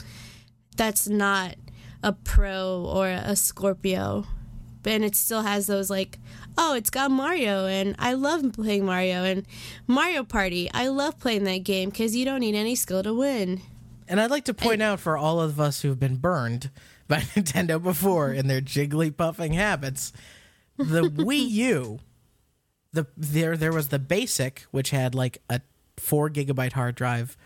that's 0.76 1.08
not 1.08 1.56
a 2.02 2.12
Pro 2.12 2.84
or 2.86 3.08
a 3.08 3.36
Scorpio, 3.36 4.26
but 4.82 4.92
and 4.92 5.04
it 5.04 5.14
still 5.14 5.42
has 5.42 5.66
those 5.66 5.90
like, 5.90 6.18
oh, 6.56 6.74
it's 6.74 6.90
got 6.90 7.10
Mario, 7.10 7.66
and 7.66 7.94
I 7.98 8.14
love 8.14 8.52
playing 8.52 8.84
Mario 8.84 9.24
and 9.24 9.46
Mario 9.86 10.24
Party. 10.24 10.70
I 10.72 10.88
love 10.88 11.18
playing 11.18 11.44
that 11.44 11.64
game 11.64 11.90
because 11.90 12.16
you 12.16 12.24
don't 12.24 12.40
need 12.40 12.54
any 12.54 12.74
skill 12.74 13.02
to 13.02 13.12
win. 13.12 13.60
And 14.08 14.20
I'd 14.20 14.30
like 14.30 14.46
to 14.46 14.54
point 14.54 14.82
out 14.82 14.98
for 14.98 15.16
all 15.16 15.40
of 15.40 15.60
us 15.60 15.82
who've 15.82 16.00
been 16.00 16.16
burned 16.16 16.70
by 17.06 17.18
Nintendo 17.20 17.82
before 17.82 18.32
in 18.32 18.48
their 18.48 18.60
jiggly 18.60 19.14
puffing 19.14 19.52
habits, 19.52 20.12
the 20.76 21.02
Wii 21.10 21.48
U, 21.50 22.00
the 22.92 23.06
there 23.16 23.56
there 23.56 23.72
was 23.72 23.88
the 23.88 23.98
basic, 23.98 24.66
which 24.70 24.90
had 24.90 25.14
like 25.14 25.42
a 25.48 25.60
four 25.96 26.30
gigabyte 26.30 26.72
hard 26.72 26.94
drive, 26.94 27.36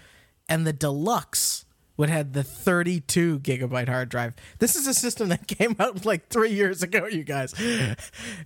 and 0.49 0.67
the 0.67 0.73
deluxe 0.73 1.65
would 1.97 2.09
had 2.09 2.33
the 2.33 2.43
32 2.43 3.39
gigabyte 3.41 3.89
hard 3.89 4.09
drive. 4.09 4.35
This 4.59 4.75
is 4.75 4.87
a 4.89 4.95
system 4.95 5.29
that 5.29 5.47
came 5.49 5.77
out 5.79 6.05
like 6.05 6.29
three 6.29 6.51
years 6.51 6.83
ago, 6.83 7.07
you 7.07 7.23
guys. 7.23 7.55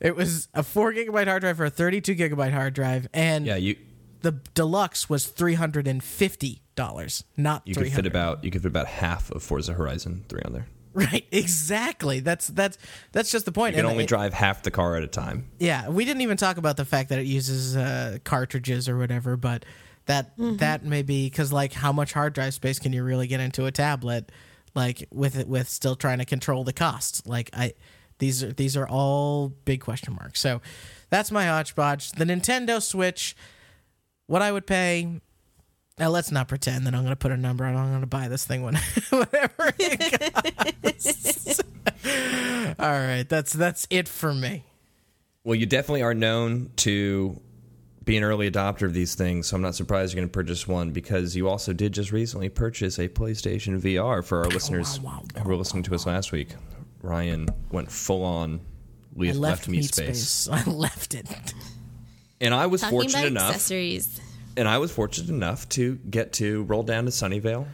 It 0.01 0.15
was 0.15 0.49
a 0.53 0.63
four 0.63 0.93
gigabyte 0.93 1.29
hard 1.29 1.41
drive 1.43 1.57
for 1.57 1.65
a 1.65 1.71
32 1.71 2.15
gigabyte 2.15 2.53
hard 2.53 2.75
drive, 2.75 3.09
and 3.15 3.47
Yeah, 3.47 3.57
you 3.57 3.77
the 4.21 4.33
deluxe 4.55 5.09
was 5.09 5.27
three 5.27 5.55
hundred 5.55 5.87
and 5.87 6.03
fifty 6.03 6.63
dollars, 6.75 7.25
not 7.37 7.63
you 7.67 7.75
could 7.75 7.93
fit 7.93 8.07
about 8.07 8.43
you 8.45 8.51
could 8.51 8.63
fit 8.63 8.69
about 8.69 8.87
half 8.89 9.31
of 9.31 9.43
Forza 9.43 9.73
Horizon 9.75 10.25
three 10.29 10.43
on 10.45 10.53
there. 10.53 10.67
Right, 11.13 11.27
exactly. 11.31 12.21
That's 12.21 12.49
that's 12.49 12.77
that's 13.13 13.31
just 13.31 13.45
the 13.45 13.53
point. 13.53 13.75
You 13.75 13.83
can 13.83 13.87
And 13.87 13.93
only 13.93 14.05
it- 14.05 14.09
drive 14.09 14.35
half 14.35 14.63
the 14.63 14.71
car 14.71 14.97
at 14.97 15.05
a 15.05 15.07
time. 15.07 15.49
Yeah, 15.59 15.89
we 15.89 16.05
didn't 16.05 16.23
even 16.23 16.37
talk 16.37 16.57
about 16.57 16.77
the 16.77 16.85
fact 16.85 17.11
that 17.11 17.19
it 17.21 17.27
uses 17.27 17.77
uh, 17.77 18.19
cartridges 18.25 18.89
or 18.89 18.99
whatever, 18.99 19.37
but 19.37 19.65
that 20.07 20.33
that 20.39 20.85
may 20.85 21.03
be 21.03 21.27
because 21.27 21.53
like 21.53 21.73
how 21.73 21.93
much 21.93 22.13
hard 22.15 22.33
drive 22.33 22.55
space 22.55 22.79
can 22.79 22.93
you 22.93 23.05
really 23.05 23.27
get 23.27 23.41
into 23.41 23.67
a 23.67 23.71
tablet, 23.71 24.33
like 24.75 25.07
with 25.13 25.37
it 25.39 25.47
with 25.47 25.69
still 25.69 25.95
trying 25.95 26.19
to 26.19 26.25
control 26.25 26.65
the 26.65 26.73
cost. 26.73 27.27
Like 27.27 27.51
I, 27.53 27.75
these 28.19 28.43
are 28.43 28.53
these 28.53 28.77
are 28.77 28.89
all 28.89 29.51
big 29.65 29.81
question 29.81 30.15
marks. 30.15 30.41
So 30.41 30.61
that's 31.11 31.31
my 31.31 31.45
hodgepodge. 31.47 32.13
The 32.13 32.25
Nintendo 32.25 32.83
Switch, 32.83 33.37
what 34.27 34.43
I 34.43 34.51
would 34.51 34.67
pay. 34.67 35.21
Now 35.99 36.11
let's 36.11 36.31
not 36.31 36.49
pretend 36.49 36.87
that 36.87 36.95
I'm 36.95 37.01
going 37.03 37.13
to 37.13 37.17
put 37.17 37.33
a 37.33 37.37
number 37.37 37.65
on. 37.65 37.75
I'm 37.77 37.89
going 37.89 38.01
to 38.03 38.07
buy 38.07 38.29
this 38.29 38.45
thing 38.45 38.63
when 38.63 38.77
whatever 39.11 39.75
it 39.79 40.33
costs. 40.85 41.61
all 42.79 42.91
right, 42.91 43.27
that's 43.29 43.53
that's 43.53 43.87
it 43.91 44.09
for 44.09 44.33
me. 44.33 44.65
Well, 45.45 45.55
you 45.57 45.67
definitely 45.67 46.03
are 46.03 46.15
known 46.15 46.71
to 46.77 47.41
be 48.05 48.17
an 48.17 48.25
early 48.25 48.51
adopter 48.51 48.83
of 48.83 48.95
these 48.95 49.15
things, 49.15 49.47
so 49.49 49.57
I'm 49.57 49.63
not 49.63 49.75
surprised 49.75 50.15
you're 50.15 50.21
going 50.21 50.29
to 50.29 50.33
purchase 50.33 50.67
one 50.69 50.93
because 50.93 51.37
you 51.37 51.49
also 51.49 51.73
did 51.73 51.93
just 51.93 52.13
recently 52.13 52.49
purchase 52.49 52.99
a 52.99 53.09
PlayStation 53.09 53.81
VR 53.81 54.25
for 54.25 54.39
our 54.45 54.49
listeners 54.49 54.99
who 55.37 55.49
were 55.49 55.57
listening 55.57 55.83
to 55.85 55.95
us 55.95 56.07
last 56.07 56.33
week. 56.33 56.49
Ryan 57.03 57.49
went 57.71 57.91
full 57.91 58.25
on 58.25 58.61
I 59.19 59.25
left, 59.27 59.39
left, 59.39 59.69
me 59.69 59.83
space. 59.83 60.27
space. 60.29 60.49
I 60.67 60.71
left 60.71 61.15
it. 61.15 61.27
and 62.41 62.55
I 62.55 62.67
was 62.67 62.81
Talking 62.83 62.99
fortunate 62.99 63.19
about 63.19 63.27
enough, 63.27 63.49
accessories. 63.51 64.21
And 64.57 64.69
I 64.69 64.79
was 64.79 64.91
fortunate 64.91 65.31
enough 65.31 65.69
to 65.71 65.97
get 66.11 66.33
to 66.35 66.65
roll 66.65 66.83
down 66.83 67.05
to 67.05 67.11
Sunnyvale 67.11 67.67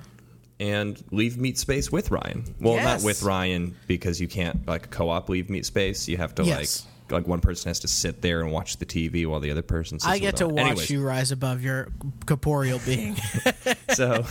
and 0.60 1.02
leave 1.10 1.36
meat 1.36 1.58
space 1.58 1.90
with 1.90 2.10
Ryan. 2.10 2.54
Well, 2.60 2.74
Yes. 2.74 2.84
not 3.02 3.06
with 3.06 3.22
Ryan 3.22 3.74
because 3.86 4.20
you 4.20 4.28
can't 4.28 4.66
like 4.66 4.90
co-op 4.90 5.28
leave 5.28 5.50
meat 5.50 5.66
space. 5.66 6.06
You 6.08 6.16
have 6.18 6.34
to 6.36 6.44
Yes. 6.44 6.82
like 6.84 6.90
like 7.10 7.28
one 7.28 7.40
person 7.40 7.68
has 7.68 7.80
to 7.80 7.88
sit 7.88 8.22
there 8.22 8.40
and 8.40 8.50
watch 8.50 8.78
the 8.78 8.86
TV 8.86 9.26
while 9.26 9.38
the 9.40 9.50
other 9.50 9.60
person. 9.62 9.98
Sits 10.00 10.08
I 10.10 10.18
get 10.18 10.36
to 10.36 10.48
watch 10.48 10.58
Anyways, 10.66 10.90
you 10.90 11.02
rise 11.02 11.32
above 11.32 11.62
your 11.62 11.88
corporeal 12.24 12.80
being. 12.86 13.14
so, 13.94 14.24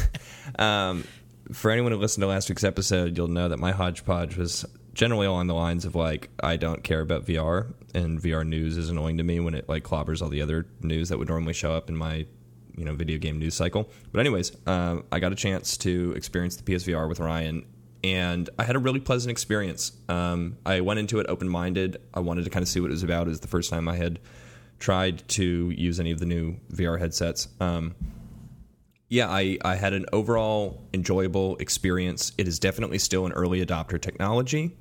um, 0.57 1.03
for 1.51 1.69
anyone 1.69 1.91
who 1.91 1.99
listened 1.99 2.23
to 2.23 2.27
last 2.27 2.49
week's 2.49 2.63
episode, 2.63 3.15
you'll 3.15 3.27
know 3.27 3.47
that 3.49 3.59
my 3.59 3.71
hodgepodge 3.73 4.37
was 4.37 4.65
generally 4.95 5.27
along 5.27 5.47
the 5.47 5.53
lines 5.53 5.85
of 5.85 5.93
like 5.93 6.29
I 6.41 6.57
don't 6.57 6.83
care 6.83 7.01
about 7.01 7.25
VR, 7.27 7.73
and 7.93 8.21
VR 8.21 8.45
news 8.45 8.77
is 8.77 8.89
annoying 8.89 9.17
to 9.17 9.23
me 9.23 9.39
when 9.39 9.53
it 9.53 9.67
like 9.69 9.83
clobbers 9.83 10.21
all 10.21 10.29
the 10.29 10.41
other 10.41 10.65
news 10.81 11.09
that 11.09 11.17
would 11.17 11.29
normally 11.29 11.53
show 11.53 11.73
up 11.73 11.89
in 11.89 11.95
my 11.95 12.25
you 12.75 12.85
know 12.85 12.93
video 12.93 13.17
game 13.17 13.39
news 13.39 13.55
cycle. 13.55 13.89
But 14.11 14.19
anyways, 14.19 14.51
um, 14.67 15.03
I 15.11 15.19
got 15.19 15.31
a 15.31 15.35
chance 15.35 15.77
to 15.77 16.13
experience 16.15 16.55
the 16.55 16.63
PSVR 16.63 17.07
with 17.07 17.19
Ryan. 17.19 17.65
And 18.03 18.49
I 18.59 18.65
had 18.65 18.75
a 18.75 18.79
really 18.79 18.99
pleasant 18.99 19.31
experience. 19.31 19.93
Um, 20.09 20.57
I 20.65 20.81
went 20.81 20.99
into 20.99 21.19
it 21.19 21.25
open 21.29 21.47
minded. 21.47 22.01
I 22.13 22.19
wanted 22.19 22.43
to 22.43 22.49
kind 22.49 22.61
of 22.61 22.67
see 22.67 22.81
what 22.81 22.87
it 22.87 22.91
was 22.91 23.03
about. 23.03 23.27
It 23.27 23.29
was 23.29 23.39
the 23.39 23.47
first 23.47 23.69
time 23.69 23.87
I 23.87 23.95
had 23.95 24.19
tried 24.79 25.25
to 25.29 25.69
use 25.69 26.01
any 26.01 26.11
of 26.11 26.19
the 26.19 26.25
new 26.25 26.57
VR 26.73 26.99
headsets. 26.99 27.47
Um, 27.61 27.95
yeah, 29.07 29.29
I, 29.29 29.57
I 29.63 29.75
had 29.75 29.93
an 29.93 30.05
overall 30.11 30.81
enjoyable 30.93 31.55
experience. 31.57 32.33
It 32.37 32.47
is 32.47 32.59
definitely 32.59 32.97
still 32.97 33.25
an 33.25 33.31
early 33.31 33.65
adopter 33.65 34.01
technology. 34.01 34.75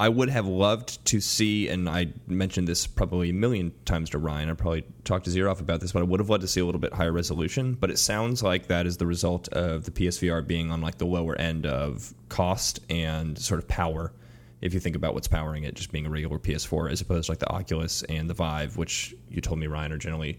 I 0.00 0.08
would 0.08 0.28
have 0.28 0.46
loved 0.46 1.04
to 1.06 1.20
see, 1.20 1.68
and 1.68 1.88
I 1.88 2.08
mentioned 2.28 2.68
this 2.68 2.86
probably 2.86 3.30
a 3.30 3.34
million 3.34 3.72
times 3.84 4.10
to 4.10 4.18
Ryan. 4.18 4.48
I 4.48 4.54
probably 4.54 4.84
talked 5.02 5.24
to 5.24 5.30
Zeroff 5.30 5.60
about 5.60 5.80
this, 5.80 5.90
but 5.90 6.00
I 6.00 6.02
would 6.04 6.20
have 6.20 6.30
loved 6.30 6.42
to 6.42 6.48
see 6.48 6.60
a 6.60 6.64
little 6.64 6.80
bit 6.80 6.92
higher 6.92 7.10
resolution. 7.10 7.74
But 7.74 7.90
it 7.90 7.98
sounds 7.98 8.40
like 8.40 8.68
that 8.68 8.86
is 8.86 8.96
the 8.98 9.06
result 9.06 9.48
of 9.48 9.84
the 9.84 9.90
PSVR 9.90 10.46
being 10.46 10.70
on 10.70 10.80
like 10.80 10.98
the 10.98 11.06
lower 11.06 11.34
end 11.34 11.66
of 11.66 12.14
cost 12.28 12.78
and 12.88 13.36
sort 13.36 13.58
of 13.58 13.66
power. 13.66 14.12
If 14.60 14.72
you 14.72 14.78
think 14.78 14.94
about 14.94 15.14
what's 15.14 15.28
powering 15.28 15.64
it, 15.64 15.74
just 15.74 15.90
being 15.90 16.06
a 16.06 16.10
regular 16.10 16.38
PS4 16.38 16.92
as 16.92 17.00
opposed 17.00 17.26
to 17.26 17.32
like 17.32 17.40
the 17.40 17.50
Oculus 17.50 18.04
and 18.04 18.30
the 18.30 18.34
Vive, 18.34 18.76
which 18.76 19.16
you 19.28 19.40
told 19.40 19.58
me 19.58 19.66
Ryan 19.66 19.92
are 19.92 19.98
generally 19.98 20.38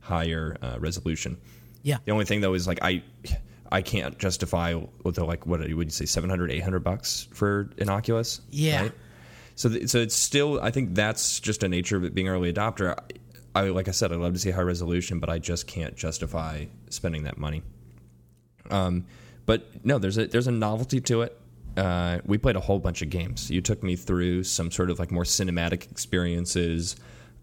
higher 0.00 0.56
uh, 0.62 0.76
resolution. 0.78 1.36
yeah. 1.82 1.98
The 2.04 2.12
only 2.12 2.24
thing 2.26 2.40
though 2.40 2.54
is 2.54 2.66
like 2.68 2.78
I 2.82 3.02
I 3.72 3.82
can't 3.82 4.18
justify 4.18 4.74
with 5.04 5.14
the 5.14 5.24
like 5.24 5.46
what 5.46 5.60
would 5.60 5.68
you 5.68 5.90
say 5.90 6.04
700 6.04 6.50
800 6.50 6.80
bucks 6.80 7.28
for 7.32 7.70
an 7.78 7.88
Oculus. 7.88 8.40
Yeah. 8.50 8.88
So, 9.54 9.68
th- 9.68 9.88
so 9.88 9.98
it's 9.98 10.16
still. 10.16 10.60
I 10.60 10.70
think 10.70 10.94
that's 10.94 11.38
just 11.38 11.62
a 11.62 11.68
nature 11.68 11.96
of 11.96 12.04
it 12.04 12.14
being 12.14 12.28
early 12.28 12.52
adopter. 12.52 12.98
I, 13.54 13.60
I 13.60 13.68
like 13.68 13.88
I 13.88 13.92
said, 13.92 14.12
I 14.12 14.16
love 14.16 14.32
to 14.32 14.38
see 14.38 14.50
high 14.50 14.62
resolution, 14.62 15.20
but 15.20 15.28
I 15.28 15.38
just 15.38 15.66
can't 15.66 15.94
justify 15.96 16.64
spending 16.88 17.24
that 17.24 17.38
money. 17.38 17.62
Um, 18.70 19.06
but 19.46 19.84
no, 19.84 19.98
there's 19.98 20.18
a 20.18 20.26
there's 20.26 20.46
a 20.46 20.52
novelty 20.52 21.00
to 21.02 21.22
it. 21.22 21.38
Uh, 21.76 22.18
we 22.24 22.38
played 22.38 22.56
a 22.56 22.60
whole 22.60 22.78
bunch 22.78 23.02
of 23.02 23.10
games. 23.10 23.50
You 23.50 23.60
took 23.60 23.82
me 23.82 23.96
through 23.96 24.44
some 24.44 24.70
sort 24.70 24.90
of 24.90 24.98
like 24.98 25.10
more 25.10 25.24
cinematic 25.24 25.90
experiences. 25.90 26.96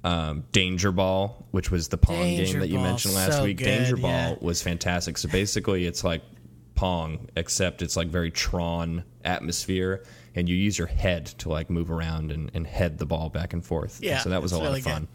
Um, 0.08 0.46
Danger 0.54 0.92
Ball, 0.92 1.46
which 1.52 1.70
was 1.70 1.90
the 1.90 1.98
Pong 1.98 2.22
Danger 2.22 2.54
game 2.54 2.60
that 2.62 2.70
you 2.70 2.76
Ball, 2.76 2.84
mentioned 2.86 3.14
last 3.14 3.34
so 3.38 3.44
week. 3.44 3.58
good, 3.58 3.66
Danger 3.66 3.98
Ball 3.98 4.10
yeah. 4.10 4.36
was 4.40 4.62
fantastic. 4.62 5.18
So 5.18 5.28
basically, 5.28 5.86
it's 5.86 6.04
like 6.04 6.22
Pong, 6.76 7.28
except 7.36 7.82
it's 7.82 7.98
like 7.98 8.08
very 8.08 8.32
Tron 8.32 9.04
atmosphere, 9.26 10.06
and 10.34 10.48
you 10.48 10.56
use 10.56 10.78
your 10.78 10.88
head 10.88 11.26
to 11.26 11.50
like 11.50 11.70
move 11.70 11.92
around 11.92 12.32
and, 12.32 12.50
and 12.54 12.66
head 12.66 12.98
the 12.98 13.06
ball 13.06 13.30
back 13.30 13.52
and 13.52 13.66
forth. 13.66 14.00
Yeah, 14.02 14.20
so 14.20 14.30
that 14.30 14.42
was 14.42 14.54
a 14.54 14.56
it's 14.56 14.60
lot 14.62 14.68
really 14.68 14.80
of 14.80 14.86
good. 14.86 14.92
fun. 14.94 15.08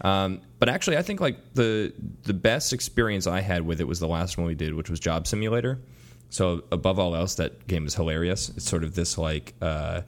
Um, 0.00 0.40
but 0.58 0.68
actually, 0.68 0.96
I 0.96 1.02
think 1.02 1.20
like 1.20 1.54
the 1.54 1.92
the 2.24 2.34
best 2.34 2.72
experience 2.72 3.26
I 3.26 3.40
had 3.40 3.62
with 3.64 3.80
it 3.80 3.86
was 3.86 4.00
the 4.00 4.08
last 4.08 4.36
one 4.38 4.46
we 4.46 4.54
did, 4.54 4.74
which 4.74 4.90
was 4.90 4.98
Job 4.98 5.26
Simulator. 5.26 5.80
So 6.30 6.64
above 6.72 6.98
all 6.98 7.14
else, 7.14 7.36
that 7.36 7.66
game 7.68 7.86
is 7.86 7.94
hilarious. 7.94 8.48
It's 8.48 8.68
sort 8.68 8.82
of 8.82 8.94
this 8.94 9.16
like 9.16 9.54
uh, 9.62 10.02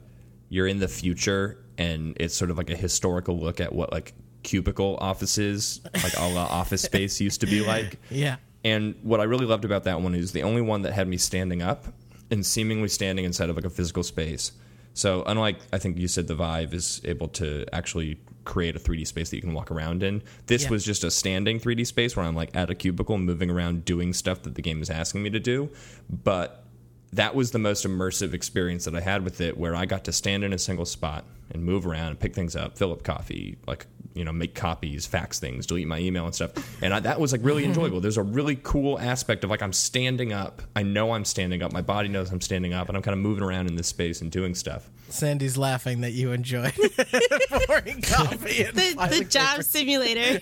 you're 0.49 0.67
in 0.67 0.79
the 0.79 0.87
future, 0.87 1.63
and 1.79 2.15
it's 2.19 2.35
sort 2.35 2.51
of 2.51 2.57
like 2.57 2.69
a 2.69 2.75
historical 2.75 3.39
look 3.39 3.59
at 3.59 3.73
what 3.73 3.91
like 3.91 4.13
cubicle 4.43 4.97
offices, 5.01 5.81
like 6.03 6.13
a 6.17 6.27
la 6.27 6.45
Office 6.45 6.83
Space, 6.83 7.19
used 7.19 7.41
to 7.41 7.47
be 7.47 7.61
like. 7.65 7.97
Yeah. 8.11 8.35
And 8.63 8.95
what 9.03 9.19
I 9.21 9.23
really 9.23 9.45
loved 9.45 9.63
about 9.65 9.85
that 9.85 10.01
one 10.01 10.13
is 10.13 10.33
the 10.33 10.43
only 10.43 10.61
one 10.61 10.81
that 10.81 10.91
had 10.93 11.07
me 11.07 11.15
standing 11.17 11.61
up 11.61 11.85
and 12.29 12.45
seemingly 12.45 12.89
standing 12.89 13.23
inside 13.25 13.49
of 13.49 13.55
like 13.55 13.63
a 13.65 13.69
physical 13.69 14.03
space. 14.03 14.51
So 14.93 15.23
unlike 15.25 15.57
I 15.71 15.77
think 15.77 15.97
you 15.97 16.09
said 16.09 16.27
the 16.27 16.35
Vive 16.35 16.73
is 16.73 16.99
able 17.05 17.29
to 17.29 17.65
actually 17.71 18.19
create 18.43 18.75
a 18.75 18.79
3D 18.79 19.07
space 19.07 19.29
that 19.29 19.37
you 19.37 19.41
can 19.41 19.53
walk 19.53 19.71
around 19.71 20.03
in, 20.03 20.21
this 20.47 20.63
Yeah. 20.63 20.71
was 20.71 20.83
just 20.83 21.05
a 21.05 21.11
standing 21.11 21.59
3D 21.59 21.85
space 21.87 22.17
where 22.17 22.25
I'm 22.25 22.35
like 22.35 22.53
at 22.53 22.69
a 22.69 22.75
cubicle 22.75 23.17
moving 23.17 23.49
around 23.49 23.85
doing 23.85 24.11
stuff 24.11 24.41
that 24.43 24.55
the 24.55 24.61
game 24.61 24.81
is 24.81 24.89
asking 24.89 25.23
me 25.23 25.29
to 25.29 25.39
do. 25.39 25.69
But 26.09 26.65
that 27.13 27.35
was 27.35 27.51
the 27.51 27.59
most 27.59 27.85
immersive 27.87 28.33
experience 28.33 28.83
that 28.85 28.95
I 28.95 28.99
had 29.01 29.23
with 29.23 29.39
it, 29.39 29.57
where 29.57 29.73
I 29.75 29.85
got 29.85 30.03
to 30.05 30.11
stand 30.11 30.43
in 30.43 30.51
a 30.53 30.59
single 30.59 30.85
spot 30.85 31.23
and 31.51 31.63
move 31.63 31.85
around 31.85 32.09
and 32.09 32.19
pick 32.19 32.33
things 32.33 32.55
up, 32.55 32.77
fill 32.77 32.91
up 32.91 33.03
coffee, 33.03 33.57
like 33.67 33.87
you 34.19 34.25
know, 34.25 34.31
make 34.33 34.53
copies, 34.53 35.05
fax 35.07 35.39
things, 35.39 35.65
delete 35.65 35.87
my 35.87 35.97
email 35.99 36.25
and 36.25 36.35
stuff. 36.35 36.51
And 36.83 36.93
I, 36.93 36.99
that 36.99 37.19
was 37.19 37.31
like 37.31 37.41
really 37.43 37.63
enjoyable. 37.65 38.01
There's 38.01 38.17
a 38.17 38.23
really 38.23 38.57
cool 38.61 38.99
aspect 38.99 39.43
of 39.43 39.49
like 39.49 39.61
I'm 39.63 39.73
standing 39.73 40.33
up. 40.33 40.61
I 40.75 40.83
know 40.83 41.13
I'm 41.13 41.25
standing 41.25 41.63
up. 41.63 41.71
My 41.73 41.81
body 41.81 42.09
knows 42.09 42.31
I'm 42.31 42.41
standing 42.41 42.73
up, 42.73 42.89
and 42.89 42.97
I'm 42.97 43.01
kind 43.03 43.13
of 43.13 43.19
moving 43.19 43.43
around 43.43 43.67
in 43.67 43.75
this 43.75 43.87
space 43.87 44.21
and 44.21 44.29
doing 44.31 44.53
stuff. 44.53 44.89
Sandy's 45.07 45.57
laughing 45.57 46.01
that 46.01 46.11
you 46.11 46.33
enjoy 46.33 46.69
pouring 47.65 48.01
coffee 48.01 48.63
and 48.63 48.77
The, 48.77 49.07
the 49.19 49.23
job 49.25 49.49
paper. 49.51 49.63
simulator. 49.63 50.39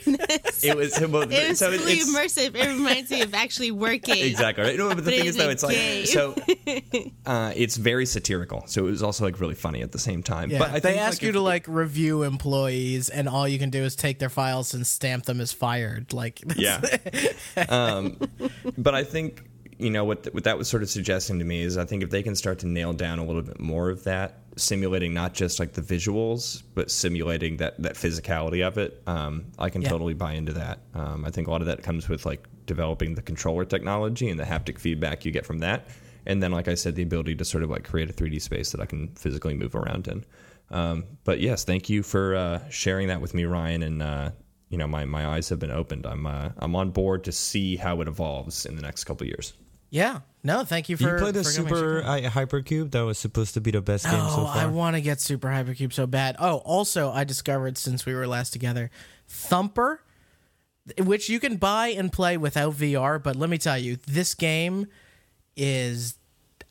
It 0.63 0.75
was 0.75 0.99
well, 0.99 1.21
It 1.31 1.49
was 1.49 1.59
so 1.59 1.69
really 1.71 1.93
it's- 1.93 2.09
immersive. 2.09 2.55
It 2.55 2.67
reminds 2.67 3.09
me 3.11 3.21
of 3.21 3.33
actually 3.33 3.71
working. 3.71 4.17
Exactly. 4.17 4.63
Right? 4.65 4.77
No, 4.77 4.89
but 4.89 4.97
the 4.97 5.03
But 5.03 5.11
thing 5.11 5.19
it 5.21 5.27
is, 5.27 5.35
is 5.35 5.41
though, 5.41 5.47
a 5.47 5.51
it's 5.51 5.63
like 5.63 6.07
so. 6.07 6.35
Uh, 7.25 7.51
it's 7.55 7.75
very 7.77 8.05
satirical, 8.05 8.63
so 8.67 8.87
it 8.87 8.89
was 8.91 9.03
also 9.03 9.23
like 9.25 9.39
really 9.39 9.53
funny 9.55 9.81
at 9.81 9.91
the 9.91 9.99
same 9.99 10.23
time. 10.23 10.49
Yeah, 10.49 10.59
but 10.59 10.69
I 10.69 10.73
they 10.79 10.79
think, 10.93 11.01
ask 11.01 11.15
like, 11.17 11.21
you 11.23 11.29
if- 11.29 11.35
to 11.35 11.41
like 11.41 11.65
review 11.67 12.23
employees, 12.23 13.09
and 13.09 13.27
all 13.29 13.47
you 13.47 13.59
can 13.59 13.66
do 13.69 13.83
is 13.83 13.95
take 13.95 14.19
their 14.19 14.29
files 14.29 14.73
and 14.73 14.85
stamp 14.85 15.25
them 15.25 15.39
as 15.41 15.51
fired. 15.53 16.13
Like, 16.13 16.41
Yeah. 16.55 16.81
um, 17.69 18.17
but 18.77 18.95
I 18.95 19.03
think 19.03 19.43
you 19.79 19.91
know 19.91 20.03
what 20.03 20.27
what 20.33 20.43
that 20.45 20.57
was 20.57 20.67
sort 20.67 20.81
of 20.81 20.89
suggesting 20.89 21.37
to 21.37 21.45
me 21.45 21.61
is 21.61 21.77
I 21.77 21.85
think 21.85 22.01
if 22.01 22.09
they 22.09 22.23
can 22.23 22.35
start 22.35 22.57
to 22.59 22.67
nail 22.67 22.93
down 22.93 23.19
a 23.19 23.25
little 23.25 23.43
bit 23.43 23.59
more 23.59 23.89
of 23.91 24.03
that, 24.05 24.39
simulating 24.55 25.13
not 25.13 25.33
just 25.35 25.59
like 25.59 25.73
the 25.73 25.81
visuals, 25.83 26.63
but 26.73 26.89
simulating 26.89 27.57
that 27.57 27.79
that 27.83 27.93
physicality 27.93 28.65
of 28.65 28.77
it, 28.79 29.01
um, 29.05 29.45
I 29.59 29.69
can 29.69 29.83
Yeah. 29.83 29.89
totally 29.89 30.15
buy 30.15 30.33
into 30.33 30.53
that. 30.53 30.79
Um, 30.95 31.25
I 31.25 31.29
think 31.29 31.47
a 31.47 31.51
lot 31.51 31.61
of 31.61 31.67
that 31.67 31.83
comes 31.83 32.09
with 32.09 32.25
like 32.25 32.47
developing 32.65 33.13
the 33.15 33.21
controller 33.21 33.65
technology 33.65 34.29
and 34.29 34.39
the 34.39 34.43
haptic 34.45 34.79
feedback 34.79 35.25
you 35.25 35.31
get 35.31 35.45
from 35.45 35.59
that. 35.59 35.87
And 36.25 36.43
then, 36.43 36.51
like 36.51 36.67
I 36.67 36.73
said, 36.73 36.95
the 36.95 37.03
ability 37.03 37.35
to 37.35 37.45
sort 37.45 37.63
of 37.63 37.69
like 37.69 37.85
create 37.85 38.09
a 38.09 38.13
3D 38.13 38.41
space 38.41 38.71
that 38.71 38.81
I 38.81 38.85
can 38.85 39.09
physically 39.15 39.53
move 39.53 39.75
around 39.75 40.07
in. 40.09 40.25
Um, 40.69 41.05
but 41.23 41.39
yes, 41.39 41.63
thank 41.63 41.89
you 41.89 42.03
for 42.03 42.35
uh, 42.35 42.69
sharing 42.69 43.07
that 43.07 43.21
with 43.21 43.33
me, 43.33 43.45
Ryan. 43.45 43.83
And 43.83 44.01
uh, 44.01 44.31
you 44.69 44.77
know, 44.77 44.87
my, 44.87 45.05
my 45.05 45.25
eyes 45.27 45.49
have 45.49 45.59
been 45.59 45.71
opened. 45.71 46.05
I'm 46.05 46.25
uh, 46.27 46.49
I'm 46.57 46.75
on 46.75 46.91
board 46.91 47.23
to 47.25 47.31
see 47.31 47.75
how 47.77 48.01
it 48.01 48.07
evolves 48.07 48.65
in 48.65 48.75
the 48.75 48.81
next 48.81 49.05
couple 49.05 49.23
of 49.25 49.29
years. 49.29 49.53
yeah, 49.89 50.19
no, 50.43 50.63
thank 50.65 50.89
you 50.89 50.97
You 50.99 51.07
for. 51.07 51.19
played 51.19 51.33
the 51.35 51.43
for. 51.43 51.49
Super 51.49 52.03
uh, 52.03 52.19
Hypercube 52.29 52.91
that 52.91 53.01
was 53.01 53.17
supposed 53.17 53.53
to 53.53 53.61
be 53.61 53.71
the 53.71 53.81
best 53.81 54.03
game 54.05 54.13
so 54.29 54.41
Oh, 54.41 54.45
I 54.45 54.65
want 54.65 54.95
to 54.97 55.01
get 55.01 55.21
Super 55.21 55.47
Hypercube 55.47 55.93
so 55.93 56.05
bad. 56.05 56.35
Oh, 56.39 56.57
also, 56.57 57.11
I 57.11 57.23
discovered 57.23 57.77
since 57.77 58.05
we 58.05 58.13
were 58.13 58.27
last 58.27 58.51
together, 58.51 58.91
Thumper, 59.29 60.01
which 60.99 61.29
you 61.29 61.39
can 61.39 61.55
buy 61.55 61.87
and 61.87 62.11
play 62.11 62.35
without 62.37 62.73
VR. 62.73 63.23
But 63.23 63.37
let 63.37 63.49
me 63.49 63.57
tell 63.57 63.77
you, 63.77 63.97
this 64.05 64.35
game 64.35 64.87
is 65.55 66.16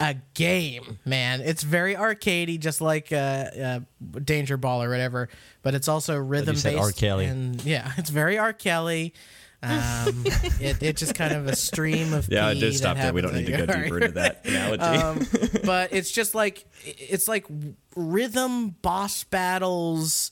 a 0.00 0.16
game, 0.34 0.98
man. 1.04 1.40
It's 1.40 1.62
very 1.62 1.94
arcadey, 1.94 2.58
just 2.58 2.80
like 2.80 3.12
uh, 3.12 3.16
uh, 3.16 3.80
Danger 4.24 4.56
Ball 4.56 4.82
or 4.82 4.90
whatever. 4.90 5.28
But 5.62 5.74
it's 5.74 5.88
also 5.88 6.16
rhythm 6.16 6.54
based. 6.54 6.66
R. 6.66 6.92
Kelly. 6.92 7.26
And 7.26 7.62
yeah, 7.64 7.92
it's 7.96 8.10
very 8.10 8.38
R. 8.38 8.52
Kelly. 8.52 9.14
Um, 9.62 10.24
it, 10.60 10.82
it 10.82 10.96
just 10.96 11.14
kind 11.14 11.32
of 11.32 11.46
a 11.46 11.56
stream 11.56 12.12
of 12.12 12.28
Yeah, 12.28 12.46
I 12.46 12.54
pee 12.54 12.60
did 12.60 12.74
stop 12.74 12.96
there. 12.96 13.12
We 13.12 13.22
don't 13.22 13.34
need 13.34 13.46
to 13.46 13.52
go 13.52 13.66
deeper 13.66 13.98
into 13.98 14.12
that 14.12 14.44
analogy. 14.44 14.82
um, 14.82 15.26
but 15.64 15.92
it's 15.92 16.10
just 16.10 16.34
like 16.34 16.66
it's 16.84 17.26
like 17.26 17.46
rhythm 17.94 18.70
boss 18.82 19.24
battles 19.24 20.30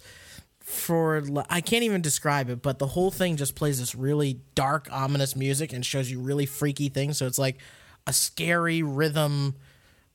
for 0.61 1.22
I 1.48 1.61
can't 1.62 1.85
even 1.85 2.03
describe 2.03 2.50
it, 2.50 2.62
but 2.62 2.79
the 2.79 2.87
whole 2.87 3.11
thing 3.11 3.37
just 3.37 3.55
plays 3.55 3.81
this 3.81 3.94
really 3.94 4.40
dark, 4.55 4.88
ominous 4.92 5.35
music 5.37 5.72
and 5.72 5.85
shows 5.85 6.11
you 6.11 6.20
really 6.20 6.46
freaky 6.46 6.88
things. 6.88 7.18
So 7.18 7.27
it's 7.27 7.38
like 7.38 7.59
a 8.07 8.12
scary 8.12 8.83
rhythm. 8.83 9.55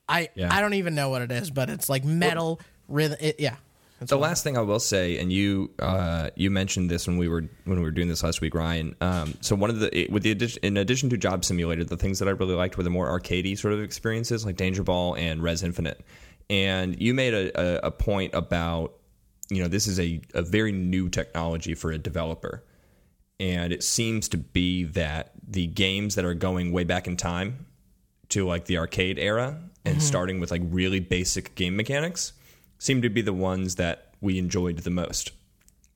I 0.07 0.29
Yeah. 0.35 0.53
I 0.53 0.61
don't 0.61 0.73
even 0.75 0.95
know 0.95 1.09
what 1.09 1.21
it 1.21 1.31
is, 1.31 1.51
but 1.51 1.69
it's 1.69 1.89
like 1.89 2.03
metal 2.03 2.59
rhythm. 2.87 3.17
It, 3.21 3.39
yeah, 3.39 3.55
That's 3.99 4.09
the 4.09 4.17
last 4.17 4.43
thing 4.43 4.57
I 4.57 4.61
will 4.61 4.79
say, 4.79 5.17
and 5.19 5.31
you 5.31 5.71
uh, 5.79 6.29
you 6.35 6.49
mentioned 6.49 6.89
this 6.89 7.05
when 7.07 7.17
we 7.17 7.27
were 7.27 7.43
when 7.65 7.77
we 7.77 7.83
were 7.83 7.91
doing 7.91 8.07
this 8.07 8.23
last 8.23 8.41
week, 8.41 8.55
Ryan. 8.55 8.95
Um, 9.01 9.35
so 9.41 9.55
one 9.55 9.69
of 9.69 9.79
the 9.79 9.95
it- 9.97 10.11
with 10.11 10.23
the 10.23 10.31
addition, 10.31 10.59
in 10.63 10.77
addition 10.77 11.09
to 11.11 11.17
Job 11.17 11.45
Simulator, 11.45 11.83
the 11.83 11.97
things 11.97 12.19
that 12.19 12.27
I 12.27 12.31
really 12.31 12.55
liked 12.55 12.77
were 12.77 12.83
the 12.83 12.89
more 12.89 13.07
arcadey 13.07 13.57
sort 13.57 13.73
of 13.73 13.81
experiences 13.81 14.45
like 14.45 14.55
Danger 14.55 14.83
Ball 14.83 15.15
and 15.15 15.43
Rez 15.43 15.63
Infinite. 15.63 16.01
And 16.49 16.99
you 16.99 17.13
made 17.13 17.33
a, 17.35 17.85
a, 17.85 17.87
a 17.87 17.91
point 17.91 18.33
about 18.33 18.93
you 19.51 19.61
know 19.61 19.67
this 19.67 19.85
is 19.85 19.99
a, 19.99 20.21
a 20.33 20.41
very 20.41 20.71
new 20.71 21.09
technology 21.09 21.75
for 21.75 21.91
a 21.91 21.97
developer, 21.99 22.63
and 23.39 23.71
it 23.71 23.83
seems 23.83 24.27
to 24.29 24.37
be 24.37 24.85
that 24.85 25.33
the 25.47 25.67
games 25.67 26.15
that 26.15 26.25
are 26.25 26.33
going 26.33 26.71
way 26.71 26.83
back 26.83 27.05
in 27.05 27.15
time 27.17 27.65
to 28.29 28.45
like 28.45 28.65
the 28.65 28.77
arcade 28.77 29.19
era 29.19 29.59
and 29.85 30.01
starting 30.01 30.39
with 30.39 30.51
like 30.51 30.61
really 30.65 30.99
basic 30.99 31.55
game 31.55 31.75
mechanics 31.75 32.33
seem 32.77 33.01
to 33.01 33.09
be 33.09 33.21
the 33.21 33.33
ones 33.33 33.75
that 33.75 34.13
we 34.21 34.37
enjoyed 34.37 34.77
the 34.79 34.89
most. 34.89 35.31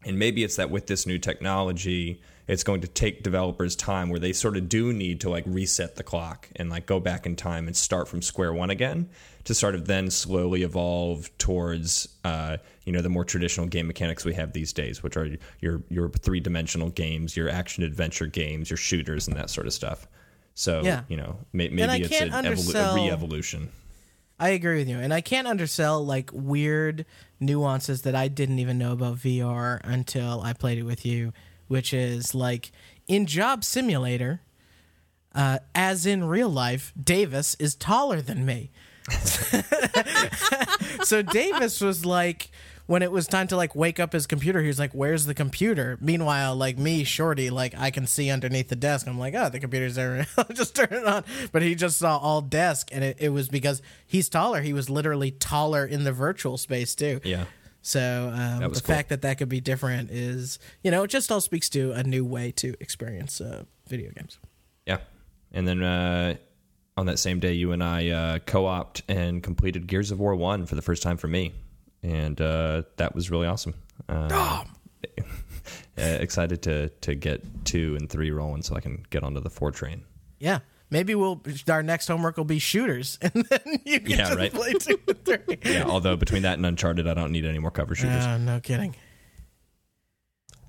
And 0.05 0.19
maybe 0.19 0.43
it's 0.43 0.57
that 0.57 0.69
with 0.69 0.87
this 0.87 1.05
new 1.05 1.17
technology, 1.17 2.21
it's 2.47 2.63
going 2.63 2.81
to 2.81 2.87
take 2.87 3.23
developers 3.23 3.75
time 3.75 4.09
where 4.09 4.19
they 4.19 4.33
sort 4.33 4.57
of 4.57 4.67
do 4.67 4.91
need 4.91 5.21
to 5.21 5.29
like 5.29 5.45
reset 5.47 5.95
the 5.95 6.03
clock 6.03 6.49
and 6.57 6.69
like 6.69 6.85
go 6.85 6.99
back 6.99 7.25
in 7.25 7.35
time 7.35 7.67
and 7.67 7.75
start 7.75 8.07
from 8.07 8.21
square 8.21 8.53
one 8.53 8.69
again 8.69 9.09
to 9.45 9.53
sort 9.53 9.75
of 9.75 9.85
then 9.87 10.09
slowly 10.09 10.63
evolve 10.63 11.29
towards 11.37 12.07
uh, 12.25 12.57
you 12.85 12.91
know 12.91 13.01
the 13.01 13.09
more 13.09 13.23
traditional 13.23 13.65
game 13.65 13.87
mechanics 13.87 14.25
we 14.25 14.33
have 14.33 14.51
these 14.51 14.73
days, 14.73 15.01
which 15.01 15.15
are 15.15 15.37
your 15.61 15.83
your 15.89 16.09
three 16.09 16.41
dimensional 16.41 16.89
games, 16.89 17.37
your 17.37 17.49
action 17.49 17.83
adventure 17.83 18.27
games, 18.27 18.69
your 18.69 18.77
shooters, 18.77 19.27
and 19.27 19.37
that 19.37 19.49
sort 19.49 19.67
of 19.67 19.73
stuff. 19.73 20.07
So 20.55 20.81
Yeah. 20.83 21.03
you 21.07 21.17
know 21.17 21.39
may, 21.51 21.69
maybe 21.69 22.03
it's 22.05 22.21
an 22.21 22.29
evolu- 22.31 22.91
a 22.91 22.95
re-evolution. 22.95 23.69
I 24.39 24.49
agree 24.49 24.79
with 24.79 24.89
you, 24.89 24.97
and 24.99 25.13
I 25.13 25.21
can't 25.21 25.47
undersell 25.47 26.03
like 26.05 26.29
weird 26.33 27.05
nuances 27.39 28.01
that 28.01 28.15
I 28.15 28.27
didn't 28.27 28.59
even 28.59 28.77
know 28.77 28.91
about 28.93 29.17
VR 29.17 29.79
until 29.83 30.41
I 30.41 30.53
played 30.53 30.77
it 30.77 30.83
with 30.83 31.05
you, 31.05 31.33
which 31.67 31.93
is 31.93 32.33
like 32.35 32.71
in 33.07 33.25
Job 33.25 33.63
Simulator, 33.63 34.41
uh, 35.33 35.59
as 35.73 36.05
in 36.05 36.23
real 36.25 36.49
life, 36.49 36.93
Davis 37.01 37.55
is 37.59 37.75
taller 37.75 38.21
than 38.21 38.45
me. 38.45 38.71
so 41.03 41.21
Davis 41.21 41.81
was 41.81 42.05
like, 42.05 42.49
when 42.85 43.01
it 43.01 43.11
was 43.11 43.27
time 43.27 43.47
to 43.47 43.55
like 43.55 43.75
wake 43.75 43.99
up 43.99 44.13
his 44.13 44.27
computer, 44.27 44.61
he 44.61 44.67
was 44.67 44.79
like, 44.79 44.91
"Where's 44.91 45.25
the 45.25 45.33
computer?" 45.33 45.97
Meanwhile, 46.01 46.55
like 46.55 46.77
me, 46.77 47.03
Shorty, 47.03 47.49
like 47.49 47.73
I 47.77 47.91
can 47.91 48.05
see 48.07 48.29
underneath 48.29 48.67
the 48.69 48.75
desk. 48.75 49.07
I'm 49.07 49.17
like, 49.17 49.33
"Oh, 49.35 49.49
the 49.49 49.59
computer's 49.59 49.95
there." 49.95 50.25
I'll 50.37 50.45
just 50.53 50.75
turn 50.75 50.89
it 50.91 51.05
on. 51.05 51.23
But 51.51 51.61
he 51.61 51.75
just 51.75 51.97
saw 51.97 52.17
all 52.17 52.41
desk, 52.41 52.89
and 52.91 53.03
it, 53.03 53.17
it 53.19 53.29
was 53.29 53.47
because 53.47 53.81
he's 54.05 54.29
taller. 54.29 54.61
He 54.61 54.73
was 54.73 54.89
literally 54.89 55.31
taller 55.31 55.85
in 55.85 56.03
the 56.03 56.11
virtual 56.11 56.57
space 56.57 56.95
too. 56.95 57.21
Yeah. 57.23 57.45
So 57.81 58.31
um, 58.33 58.59
the 58.59 58.69
cool. 58.69 58.79
fact 58.79 59.09
that 59.09 59.21
that 59.23 59.37
could 59.37 59.49
be 59.49 59.59
different 59.59 60.09
is, 60.09 60.57
you 60.83 60.91
know, 60.91 61.03
it 61.03 61.09
just 61.09 61.29
all 61.29 61.41
speaks 61.41 61.67
to 61.69 61.91
a 61.91 62.01
new 62.01 62.23
way 62.23 62.51
to 62.53 62.75
experience 62.79 63.41
uh, 63.41 63.63
video 63.87 64.09
games. 64.11 64.39
Yeah. 64.85 64.99
And 65.51 65.67
then 65.67 65.83
uh, 65.83 66.35
on 66.95 67.07
that 67.07 67.19
same 67.19 67.41
day, 67.41 67.53
you 67.53 67.73
and 67.73 67.83
I 67.83 68.09
uh, 68.09 68.39
co 68.39 68.65
opt 68.65 69.03
and 69.09 69.43
completed 69.43 69.85
Gears 69.87 70.11
of 70.11 70.19
War 70.21 70.33
1 70.33 70.65
for 70.65 70.75
the 70.75 70.81
first 70.81 71.03
time 71.03 71.17
for 71.17 71.27
me. 71.27 71.53
And 72.03 72.39
uh, 72.39 72.83
that 72.97 73.15
was 73.15 73.31
really 73.31 73.47
awesome. 73.47 73.73
Uh, 74.07 74.63
uh, 75.97 76.01
excited 76.01 76.61
to 76.63 76.89
to 76.89 77.15
get 77.15 77.65
two 77.65 77.95
and 77.99 78.09
three 78.09 78.31
rolling 78.31 78.61
so 78.61 78.75
I 78.75 78.79
can 78.81 79.03
get 79.09 79.23
onto 79.23 79.39
the 79.39 79.49
four 79.49 79.71
train. 79.71 80.03
Yeah. 80.39 80.59
Maybe 80.89 81.15
we'll 81.15 81.41
our 81.69 81.81
next 81.81 82.07
homework 82.07 82.37
will 82.37 82.43
be 82.45 82.59
shooters, 82.59 83.17
and 83.21 83.33
then 83.49 83.79
you 83.83 83.99
can 83.99 84.11
Yeah, 84.11 84.17
just 84.17 84.35
right. 84.37 84.53
play 84.53 84.73
two 84.73 84.99
and 85.07 85.25
three. 85.25 85.57
Yeah, 85.65 85.85
although 85.85 86.15
between 86.15 86.43
that 86.43 86.57
and 86.57 86.65
Uncharted, 86.67 87.07
I 87.07 87.15
don't 87.15 87.31
need 87.31 87.45
any 87.45 87.57
more 87.57 87.71
cover 87.71 87.95
shooters. 87.95 88.23
Uh, 88.23 88.37
no 88.37 88.59
kidding. 88.59 88.95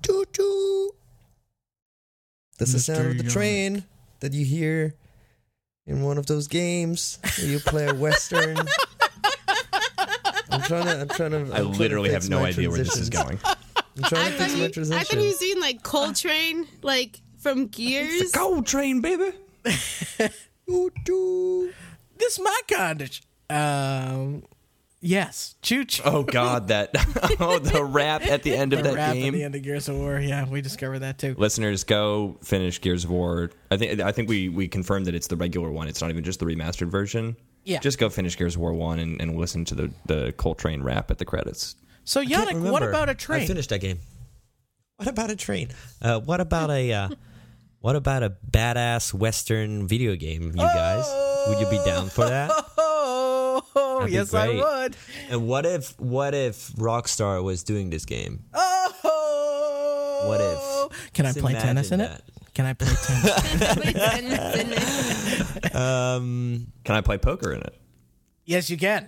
Choo 0.03 0.25
choo. 0.33 0.91
That's 2.57 2.71
the 2.73 2.79
sound 2.79 3.07
of 3.07 3.17
the 3.17 3.23
Yark. 3.25 3.33
train 3.33 3.83
that 4.21 4.33
you 4.33 4.45
hear 4.45 4.95
in 5.85 6.01
one 6.01 6.17
of 6.17 6.25
those 6.25 6.47
games 6.47 7.19
where 7.37 7.47
you 7.47 7.59
play 7.59 7.85
a 7.87 7.93
western. 7.93 8.57
I'm 10.55 10.61
trying 10.63 10.85
to. 10.85 11.01
I'm 11.01 11.07
trying 11.09 11.31
to. 11.31 11.37
I'm 11.37 11.45
I 11.45 11.57
trying 11.59 11.73
to 11.73 11.79
literally 11.79 12.11
have 12.11 12.29
no 12.29 12.43
idea 12.43 12.69
where 12.69 12.77
this 12.79 12.97
is 12.97 13.09
going. 13.09 13.39
I'm 13.45 14.03
trying 14.03 14.27
I 14.27 14.31
to 14.31 14.37
thought, 14.37 14.49
fix 14.49 14.53
my 14.53 14.59
you, 14.59 14.65
I 14.65 14.69
transition. 14.71 15.05
thought 15.05 15.17
he 15.19 15.27
was 15.55 15.61
like 15.61 15.83
Cole 15.83 16.13
Train, 16.13 16.67
like 16.81 17.21
from 17.39 17.67
Gears. 17.67 18.31
Gold 18.31 18.65
train, 18.67 19.01
baby. 19.01 19.31
Choo 20.67 20.91
choo. 21.05 21.73
This 22.17 22.39
my 22.39 22.61
kind 22.67 23.01
of. 23.01 23.21
Um, 23.49 24.43
yes, 25.01 25.55
choo 25.61 25.85
choo. 25.85 26.01
Oh 26.05 26.23
God, 26.23 26.69
that 26.69 26.89
oh 27.39 27.59
the 27.59 27.83
rap 27.83 28.25
at 28.25 28.41
the 28.43 28.55
end 28.55 28.73
of 28.73 28.79
the 28.83 28.89
that 28.89 28.95
rap 28.95 29.13
game. 29.13 29.27
at 29.33 29.37
the 29.37 29.43
end 29.43 29.55
of 29.55 29.61
Gears 29.61 29.87
of 29.89 29.97
War. 29.97 30.19
Yeah, 30.19 30.47
we 30.49 30.61
discovered 30.61 30.99
that 30.99 31.19
too. 31.19 31.35
Listeners, 31.37 31.83
go 31.83 32.37
finish 32.43 32.81
Gears 32.81 33.03
of 33.03 33.11
War. 33.11 33.51
I 33.69 33.77
think 33.77 33.99
I 34.01 34.11
think 34.11 34.27
we 34.29 34.49
we 34.49 34.67
confirmed 34.67 35.05
that 35.05 35.13
it's 35.15 35.27
the 35.27 35.35
regular 35.35 35.69
one. 35.69 35.87
It's 35.87 36.01
not 36.01 36.09
even 36.09 36.23
just 36.23 36.39
the 36.39 36.45
remastered 36.45 36.87
version. 36.89 37.35
Yeah. 37.65 37.79
Just 37.79 37.97
go 37.97 38.09
finish 38.09 38.37
Gears 38.37 38.55
of 38.55 38.61
War 38.61 38.73
one 38.73 38.99
and, 38.99 39.19
and 39.19 39.35
listen 39.35 39.65
to 39.65 39.75
the 39.75 39.91
the 40.05 40.33
Cole 40.37 40.55
Train 40.55 40.81
rap 40.83 41.11
at 41.11 41.17
the 41.17 41.25
credits. 41.25 41.75
So 42.03 42.23
Yannick, 42.23 42.61
what 42.71 42.83
about 42.83 43.09
a 43.09 43.15
train? 43.15 43.41
I 43.41 43.47
finished 43.47 43.69
that 43.69 43.81
game. 43.81 43.99
What 44.97 45.09
about 45.09 45.31
a 45.31 45.35
train? 45.35 45.69
Uh, 46.01 46.19
what 46.19 46.39
about 46.39 46.69
a 46.69 46.93
uh, 46.93 47.09
what 47.79 47.95
about 47.95 48.23
a 48.23 48.35
badass 48.49 49.13
western 49.13 49.87
video 49.87 50.15
game? 50.15 50.43
You 50.43 50.53
guys, 50.53 51.05
would 51.47 51.59
you 51.59 51.69
be 51.69 51.83
down 51.83 52.09
for 52.09 52.25
that? 52.25 52.51
Oh, 52.77 53.99
That'd 53.99 54.13
yes, 54.13 54.33
I 54.33 54.49
would. 54.49 54.95
And 55.29 55.47
what 55.47 55.65
if 55.65 55.99
what 55.99 56.33
if 56.33 56.69
Rockstar 56.73 57.43
was 57.43 57.63
doing 57.63 57.89
this 57.89 58.05
game? 58.05 58.43
Oh, 58.53 60.27
What 60.27 60.41
if? 60.41 61.13
Can 61.13 61.25
I 61.25 61.33
play 61.33 61.53
tennis 61.53 61.91
in 61.91 61.99
imagine 62.01 62.17
it? 62.27 62.34
Can 62.55 62.65
I 62.65 62.73
play 62.73 62.87
tennis? 63.93 64.75
Um. 65.75 66.67
Can 66.83 66.95
I 66.95 67.01
play 67.01 67.17
poker 67.17 67.51
in 67.53 67.61
it? 67.61 67.75
yes, 68.45 68.69
you 68.69 68.77
can. 68.77 69.07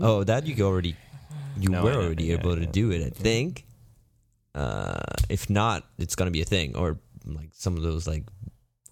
Oh, 0.00 0.24
that 0.24 0.46
you 0.46 0.64
already 0.64 0.96
you 1.58 1.68
No, 1.70 1.82
were 1.84 1.92
already 1.94 2.24
yeah, 2.24 2.34
able 2.34 2.54
to 2.54 2.62
yeah. 2.62 2.70
do 2.70 2.90
it. 2.90 3.02
I 3.06 3.10
think. 3.10 3.64
Uh, 4.54 5.00
if 5.30 5.48
not, 5.48 5.84
it's 5.98 6.14
gonna 6.14 6.30
be 6.30 6.42
a 6.42 6.44
thing, 6.44 6.76
or 6.76 6.98
like 7.24 7.50
some 7.52 7.76
of 7.76 7.82
those 7.82 8.06
like 8.06 8.24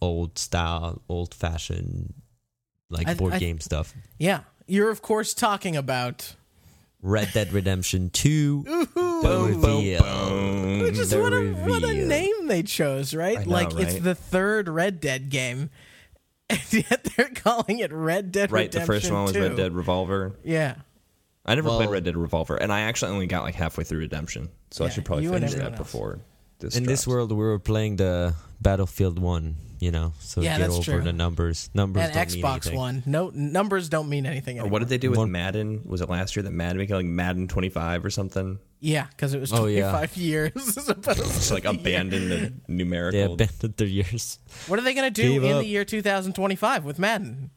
old 0.00 0.38
style, 0.38 1.02
old 1.08 1.34
fashioned, 1.34 2.14
like 2.88 3.06
I- 3.08 3.14
board 3.14 3.34
I- 3.34 3.38
game 3.38 3.60
stuff. 3.60 3.92
Yeah, 4.18 4.40
you're 4.66 4.90
of 4.90 5.02
course 5.02 5.34
talking 5.34 5.76
about 5.76 6.34
Red 7.02 7.30
Dead 7.32 7.52
Redemption 7.52 8.10
Two. 8.10 8.64
The 8.64 8.88
Boom, 8.94 9.60
boom, 9.60 9.62
reveal. 9.62 10.02
boom. 10.02 10.78
which 10.80 10.98
is 10.98 11.14
what 11.14 11.32
a, 11.32 11.52
what 11.52 11.82
a 11.84 11.92
name 11.92 12.46
they 12.46 12.62
chose, 12.62 13.14
right? 13.14 13.46
Know, 13.46 13.52
like 13.52 13.74
it's 13.74 13.98
the 13.98 14.14
third 14.14 14.68
Red 14.68 15.00
Dead 15.00 15.28
game, 15.30 15.70
and 16.50 16.60
yet 16.72 17.04
they're 17.16 17.30
calling 17.34 17.78
it 17.80 17.92
Red 17.92 18.32
Dead 18.32 18.50
Right, 18.50 18.70
the 18.72 18.80
first 18.80 19.10
one 19.10 19.24
was 19.24 19.32
2. 19.32 19.40
Red 19.42 19.56
Dead 19.56 19.72
Revolver. 19.74 20.36
Yeah, 20.42 20.76
I 21.44 21.54
never 21.54 21.68
played 21.68 21.90
Red 21.90 22.04
Dead 22.04 22.16
Revolver, 22.16 22.56
and 22.56 22.72
I 22.72 22.80
actually 22.80 23.12
only 23.12 23.26
got 23.26 23.44
like 23.44 23.54
halfway 23.54 23.84
through 23.84 23.98
Redemption, 23.98 24.48
so 24.70 24.84
I 24.84 24.88
should 24.88 25.04
probably 25.04 25.28
finish 25.28 25.54
that 25.54 25.72
else. 25.72 25.78
before 25.78 26.20
this. 26.58 26.76
In 26.76 26.84
this 26.84 27.06
world, 27.06 27.30
we 27.30 27.38
were 27.38 27.58
playing 27.58 27.96
the 27.96 28.34
Battlefield 28.60 29.18
One. 29.18 29.56
You 29.80 29.90
know, 29.90 30.12
so 30.20 30.42
Yeah, 30.42 30.58
get 30.58 30.64
that's 30.68 30.74
over 30.74 30.92
true. 30.98 31.00
the 31.02 31.12
numbers. 31.14 31.70
Numbers 31.72 32.02
and 32.04 32.12
don't 32.12 32.26
Xbox 32.28 32.66
anything. 32.66 32.74
One. 32.76 33.02
No 33.06 33.30
numbers 33.34 33.88
don't 33.88 34.10
mean 34.10 34.26
anything 34.26 34.60
Or 34.60 34.66
what 34.68 34.80
did 34.80 34.88
they 34.90 34.98
do 34.98 35.08
with 35.08 35.18
One- 35.18 35.32
Madden? 35.32 35.80
Was 35.86 36.02
it 36.02 36.10
last 36.10 36.36
year 36.36 36.42
that 36.42 36.50
Madden 36.52 36.76
became 36.76 36.96
like 36.96 37.06
Madden 37.06 37.48
25 37.48 38.04
or 38.04 38.10
something? 38.10 38.58
Yeah, 38.80 39.06
because 39.08 39.32
it 39.32 39.40
was 39.40 39.52
Oh, 39.54 39.60
25 39.60 40.16
yeah. 40.18 40.22
years 40.22 40.76
as 40.76 40.86
opposed 40.90 41.18
Just 41.24 41.50
like 41.50 41.62
the 41.62 41.70
year. 41.72 41.80
abandon 41.80 42.28
the 42.28 42.52
numerical. 42.68 43.36
They 43.36 43.44
abandoned 43.44 43.76
their 43.78 43.86
years. 43.86 44.38
What 44.66 44.78
are 44.78 44.82
they 44.82 44.92
going 44.92 45.10
to 45.12 45.22
do 45.22 45.32
Gave 45.32 45.44
in 45.44 45.52
up. 45.52 45.60
the 45.62 45.68
year 45.68 45.84
2025 45.86 46.84
with 46.84 46.98
Madden? 46.98 47.50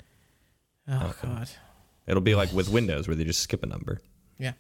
Oh 0.88 1.14
God. 1.22 1.50
It'll 2.08 2.22
be 2.22 2.36
like 2.36 2.54
with 2.54 2.70
Windows 2.70 3.08
where 3.08 3.16
they 3.16 3.26
just 3.26 3.42
skip 3.42 3.64
a 3.64 3.68
number. 3.68 4.00
Yeah. 4.40 4.54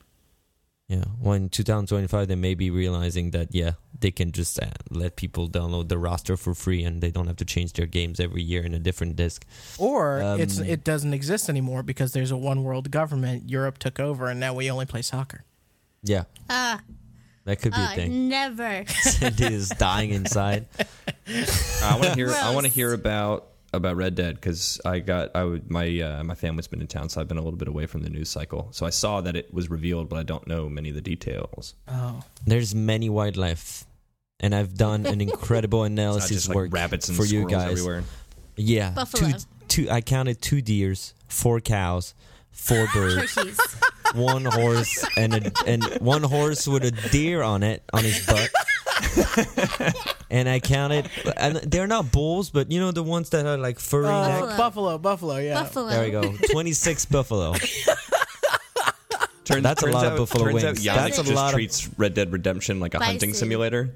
Yeah. 0.90 1.06
Well, 1.20 1.34
in 1.34 1.48
2025, 1.50 2.28
they 2.28 2.36
may 2.36 2.56
be 2.56 2.70
realizing 2.70 3.32
that, 3.32 3.56
yeah, 3.56 3.72
they 4.04 4.12
can 4.12 4.32
just 4.32 4.62
uh, 4.62 4.68
let 4.92 5.16
people 5.16 5.50
download 5.50 5.88
the 5.88 5.98
roster 5.98 6.36
for 6.38 6.54
free 6.54 6.84
and 6.84 7.02
they 7.02 7.10
don't 7.10 7.26
have 7.28 7.38
to 7.38 7.46
change 7.46 7.74
their 7.74 7.88
games 7.88 8.20
every 8.20 8.44
year 8.44 8.64
in 8.64 8.74
a 8.74 8.80
different 8.80 9.16
disc. 9.16 9.46
Or 9.80 10.20
it's 10.38 10.60
Um, 10.60 10.66
it 10.66 10.84
doesn't 10.84 11.14
exist 11.14 11.50
anymore 11.50 11.82
because 11.84 12.12
there's 12.12 12.30
a 12.30 12.38
one 12.38 12.64
world 12.64 12.92
government. 12.92 13.50
Europe 13.50 13.80
took 13.80 14.00
over, 14.00 14.28
and 14.28 14.40
now 14.40 14.54
we 14.54 14.70
only 14.70 14.86
play 14.86 15.02
soccer. 15.02 15.46
Yeah. 16.04 16.26
Ah, 16.50 16.82
That 17.46 17.62
could 17.62 17.72
be 17.72 17.80
a 17.80 17.90
ah, 17.92 17.96
thing. 17.96 18.28
never. 18.28 18.86
Cindy 18.88 19.54
is 19.54 19.70
dying 19.70 20.12
inside. 20.12 20.68
I 21.82 21.96
want 21.96 22.04
to 22.04 22.16
hear. 22.16 22.30
I 22.30 22.54
want 22.54 22.66
to 22.66 22.72
hear 22.72 22.94
about 22.94 23.48
about 23.74 23.96
Red 23.96 24.16
Dead 24.16 24.36
because 24.36 24.80
I 24.86 25.00
got 25.00 25.32
I 25.36 25.44
would 25.44 25.72
my 25.72 25.88
uh, 26.00 26.24
my 26.24 26.36
family's 26.36 26.68
been 26.68 26.82
in 26.82 26.88
town, 26.88 27.10
so 27.10 27.20
I've 27.22 27.28
been 27.28 27.38
a 27.38 27.42
little 27.42 27.58
bit 27.58 27.68
away 27.68 27.86
from 27.86 28.04
the 28.04 28.10
news 28.10 28.30
cycle. 28.30 28.68
So 28.72 28.86
I 28.86 28.92
saw 28.92 29.22
that 29.22 29.36
it 29.36 29.54
was 29.54 29.70
revealed, 29.70 30.10
but 30.10 30.20
I 30.20 30.24
don't 30.24 30.46
know 30.46 30.70
many 30.70 30.90
of 30.90 30.96
the 30.96 31.02
details. 31.02 31.74
Oh, 31.88 32.24
There's 32.46 32.76
many 32.76 33.10
wildlife. 33.10 33.86
And 34.44 34.54
I've 34.54 34.76
done 34.76 35.06
an 35.08 35.22
incredible 35.28 35.84
It's 35.86 35.92
not 35.96 36.02
analysis 36.04 36.30
just 36.30 36.50
like 36.50 36.56
work 36.56 36.74
rabbits 36.74 37.08
and 37.08 37.18
for 37.18 37.26
you 37.26 37.48
guys. 37.48 37.72
everywhere. 37.72 38.04
Yeah, 38.56 38.92
Buffalo. 38.92 39.32
Two, 39.32 39.38
two. 39.68 39.90
I 39.90 40.02
counted 40.02 40.40
two 40.42 40.62
deers, 40.62 41.16
four 41.28 41.60
cows, 41.60 42.14
four 42.52 42.86
birds, 42.94 43.36
one 44.14 44.46
horse, 44.46 45.04
and 45.18 45.34
a 45.34 45.52
and 45.66 45.84
one 46.02 46.22
horse 46.24 46.68
with 46.68 46.84
a 46.84 46.92
deer 47.10 47.42
on 47.42 47.64
it 47.64 47.82
on 47.94 48.04
his 48.04 48.24
butt. 48.28 48.52
and 50.30 50.48
I 50.50 50.60
counted, 50.60 51.10
and 51.38 51.56
they're 51.58 51.88
not 51.88 52.12
bulls, 52.12 52.50
but 52.52 52.72
you 52.72 52.80
know 52.80 52.92
the 52.92 53.02
ones 53.04 53.30
that 53.32 53.46
are 53.46 53.58
like 53.58 53.80
furry 53.80 54.06
Oh, 54.08 54.22
neck. 54.28 54.40
Buffalo. 54.42 54.58
buffalo, 54.58 54.98
buffalo, 55.00 55.38
yeah. 55.38 55.54
Buffalo. 55.64 55.88
There 55.90 56.04
we 56.06 56.12
go, 56.12 56.36
twenty 56.52 56.74
six 56.74 57.06
buffalo. 57.06 57.54
Turns, 59.46 59.62
That's 59.64 59.82
a 59.84 59.86
turns 59.88 59.94
lot 59.96 60.06
of 60.06 60.18
buffalo 60.18 60.46
turns 60.46 60.64
wings. 60.64 60.66
Out 60.66 60.76
Yannick 60.96 60.96
That's 60.96 61.18
a 61.20 61.24
just 61.24 61.34
lot 61.36 61.48
of- 61.50 61.54
treats 61.56 61.90
Red 61.98 62.14
Dead 62.14 62.32
Redemption 62.32 62.80
like 62.80 62.94
a 62.94 63.00
hunting 63.04 63.32
Bison. 63.32 63.40
simulator. 63.40 63.94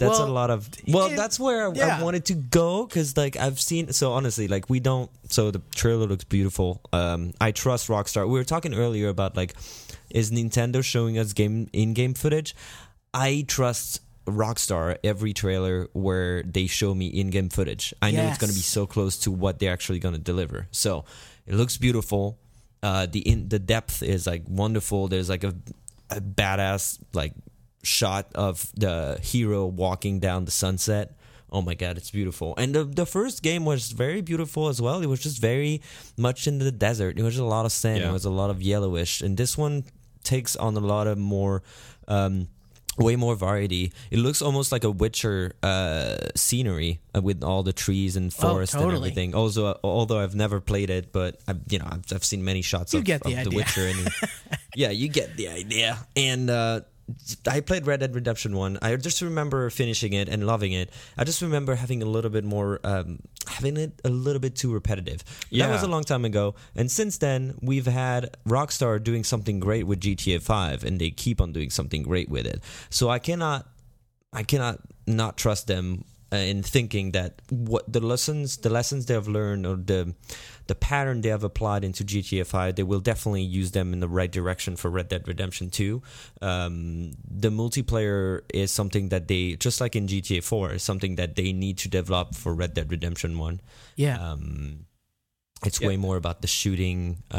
That's 0.00 0.18
Well, 0.18 0.28
a 0.28 0.32
lot 0.32 0.50
of. 0.50 0.68
Well, 0.88 1.06
it- 1.12 1.16
that's 1.16 1.38
where 1.38 1.72
yeah. 1.74 1.98
I 2.00 2.02
wanted 2.02 2.24
to 2.26 2.34
go 2.34 2.86
because, 2.86 3.16
like, 3.16 3.36
I've 3.36 3.60
seen. 3.60 3.92
So 3.92 4.12
honestly, 4.12 4.48
like, 4.48 4.68
we 4.68 4.80
don't. 4.80 5.10
So 5.28 5.50
the 5.52 5.60
trailer 5.74 6.06
looks 6.06 6.24
beautiful. 6.24 6.80
Um, 6.92 7.32
I 7.40 7.52
trust 7.52 7.88
Rockstar. 7.88 8.26
We 8.26 8.32
were 8.38 8.44
talking 8.44 8.74
earlier 8.74 9.08
about 9.08 9.36
like, 9.36 9.54
is 10.10 10.30
Nintendo 10.32 10.82
showing 10.82 11.18
us 11.18 11.32
game 11.34 11.68
in-game 11.72 12.14
footage? 12.14 12.56
I 13.14 13.44
trust 13.46 14.00
Rockstar 14.26 14.96
every 15.04 15.32
trailer 15.32 15.88
where 15.92 16.42
they 16.44 16.66
show 16.66 16.94
me 16.94 17.06
in-game 17.08 17.50
footage. 17.50 17.92
I 18.00 18.10
know 18.10 18.22
it's 18.24 18.38
going 18.38 18.50
to 18.50 18.56
be 18.56 18.62
so 18.62 18.86
close 18.86 19.18
to 19.20 19.30
what 19.30 19.58
they're 19.58 19.72
actually 19.72 19.98
going 19.98 20.14
to 20.14 20.20
deliver. 20.20 20.66
So 20.70 21.04
it 21.46 21.54
looks 21.54 21.76
beautiful. 21.76 22.38
Uh, 22.82 23.06
the 23.06 23.20
in 23.20 23.48
the 23.50 23.58
depth 23.58 24.02
is 24.02 24.26
like 24.26 24.44
wonderful. 24.48 25.08
There's 25.08 25.28
like 25.28 25.44
a, 25.44 25.54
a 26.08 26.20
badass 26.20 26.98
like 27.12 27.34
shot 27.82 28.26
of 28.34 28.70
the 28.76 29.18
hero 29.22 29.66
walking 29.66 30.20
down 30.20 30.44
the 30.44 30.50
sunset. 30.50 31.16
Oh 31.52 31.62
my 31.62 31.74
god, 31.74 31.96
it's 31.96 32.10
beautiful. 32.10 32.54
And 32.56 32.74
the 32.74 32.84
the 32.84 33.06
first 33.06 33.42
game 33.42 33.64
was 33.64 33.90
very 33.90 34.20
beautiful 34.20 34.68
as 34.68 34.80
well. 34.80 35.02
It 35.02 35.06
was 35.06 35.20
just 35.20 35.40
very 35.40 35.80
much 36.16 36.46
in 36.46 36.58
the 36.58 36.70
desert. 36.70 37.18
It 37.18 37.22
was 37.22 37.34
just 37.34 37.42
a 37.42 37.46
lot 37.46 37.66
of 37.66 37.72
sand. 37.72 38.00
Yeah. 38.00 38.10
It 38.10 38.12
was 38.12 38.24
a 38.24 38.30
lot 38.30 38.50
of 38.50 38.62
yellowish. 38.62 39.20
And 39.20 39.36
this 39.36 39.58
one 39.58 39.84
takes 40.22 40.54
on 40.56 40.76
a 40.76 40.80
lot 40.80 41.06
of 41.08 41.18
more 41.18 41.62
um 42.06 42.48
way 42.98 43.16
more 43.16 43.34
variety. 43.34 43.92
It 44.10 44.18
looks 44.18 44.42
almost 44.42 44.72
like 44.72 44.84
a 44.84 44.90
Witcher 44.90 45.52
uh, 45.62 46.18
scenery 46.36 47.00
uh, 47.16 47.22
with 47.22 47.42
all 47.42 47.62
the 47.62 47.72
trees 47.72 48.14
and 48.16 48.32
forest 48.32 48.74
and 48.74 48.82
Oh, 48.82 48.86
totally. 48.86 49.08
everything. 49.08 49.34
Also, 49.34 49.78
although 49.82 50.18
I've 50.18 50.34
never 50.34 50.60
played 50.60 50.90
it, 50.90 51.10
but 51.12 51.40
I've, 51.48 51.60
you 51.70 51.78
know 51.78 51.86
I've, 51.90 52.04
I've 52.12 52.24
seen 52.24 52.44
many 52.44 52.60
shots 52.62 52.92
You 52.92 52.98
of, 52.98 53.04
get 53.06 53.22
the 53.22 53.32
of 53.32 53.38
idea. 53.46 53.56
Witcher. 53.56 53.86
And 53.86 54.08
yeah, 54.76 54.90
you 54.90 55.08
get 55.08 55.36
the 55.36 55.48
idea. 55.48 55.98
And 56.14 56.50
uh, 56.50 56.80
I 57.46 57.60
played 57.60 57.86
Red 57.86 58.00
Dead 58.00 58.14
Redemption 58.14 58.56
One. 58.56 58.78
I 58.82 58.94
just 58.96 59.22
remember 59.22 59.68
finishing 59.70 60.12
it 60.12 60.28
and 60.28 60.46
loving 60.46 60.72
it. 60.72 60.90
I 61.16 61.24
just 61.24 61.42
remember 61.42 61.74
having 61.74 62.02
a 62.02 62.06
little 62.06 62.30
bit 62.30 62.44
more, 62.44 62.80
um, 62.84 63.20
having 63.46 63.76
it 63.76 64.00
a 64.04 64.08
little 64.08 64.40
bit 64.40 64.56
too 64.56 64.72
repetitive. 64.72 65.22
Yeah. 65.50 65.66
That 65.66 65.72
was 65.72 65.82
a 65.82 65.88
long 65.88 66.04
time 66.04 66.24
ago. 66.24 66.54
And 66.74 66.90
since 66.90 67.18
then, 67.18 67.54
we've 67.60 67.86
had 67.86 68.36
Rockstar 68.46 69.02
doing 69.02 69.24
something 69.24 69.60
great 69.60 69.86
with 69.86 70.00
GTA 70.00 70.42
Five, 70.42 70.84
and 70.84 71.00
they 71.00 71.10
keep 71.10 71.40
on 71.40 71.52
doing 71.52 71.70
something 71.70 72.02
great 72.02 72.28
with 72.28 72.46
it. 72.46 72.62
So 72.90 73.08
I 73.08 73.18
cannot, 73.18 73.66
I 74.32 74.42
cannot 74.42 74.80
not 75.06 75.36
trust 75.36 75.66
them 75.66 76.04
uh, 76.32 76.36
in 76.36 76.62
thinking 76.62 77.10
that 77.12 77.42
what 77.50 77.92
the 77.92 78.00
lessons, 78.00 78.58
the 78.58 78.70
lessons 78.70 79.06
they 79.06 79.14
have 79.14 79.26
learned, 79.26 79.66
or 79.66 79.76
the 79.76 80.14
the 80.70 80.74
pattern 80.76 81.20
they 81.20 81.30
have 81.30 81.42
applied 81.42 81.82
into 81.82 82.04
GTA 82.04 82.46
5, 82.46 82.76
they 82.76 82.84
will 82.84 83.00
definitely 83.00 83.42
use 83.42 83.72
them 83.72 83.92
in 83.92 83.98
the 83.98 84.06
right 84.08 84.30
direction 84.30 84.76
for 84.76 84.88
Red 84.88 85.08
Dead 85.08 85.26
Redemption 85.26 85.68
2. 85.68 86.00
Um, 86.40 87.10
the 87.28 87.50
multiplayer 87.50 88.42
is 88.54 88.70
something 88.70 89.08
that 89.08 89.26
they, 89.26 89.56
just 89.56 89.80
like 89.80 89.96
in 89.96 90.06
GTA 90.06 90.44
4, 90.44 90.74
is 90.74 90.84
something 90.84 91.16
that 91.16 91.34
they 91.34 91.52
need 91.52 91.76
to 91.78 91.88
develop 91.88 92.36
for 92.36 92.54
Red 92.54 92.74
Dead 92.74 92.88
Redemption 92.88 93.36
1. 93.36 93.60
Yeah. 93.96 94.16
Um, 94.22 94.86
it's 95.66 95.80
Yeah. 95.80 95.88
way 95.88 95.96
more 95.96 96.16
about 96.16 96.40
the 96.40 96.46
shooting 96.46 97.18
uh, 97.34 97.36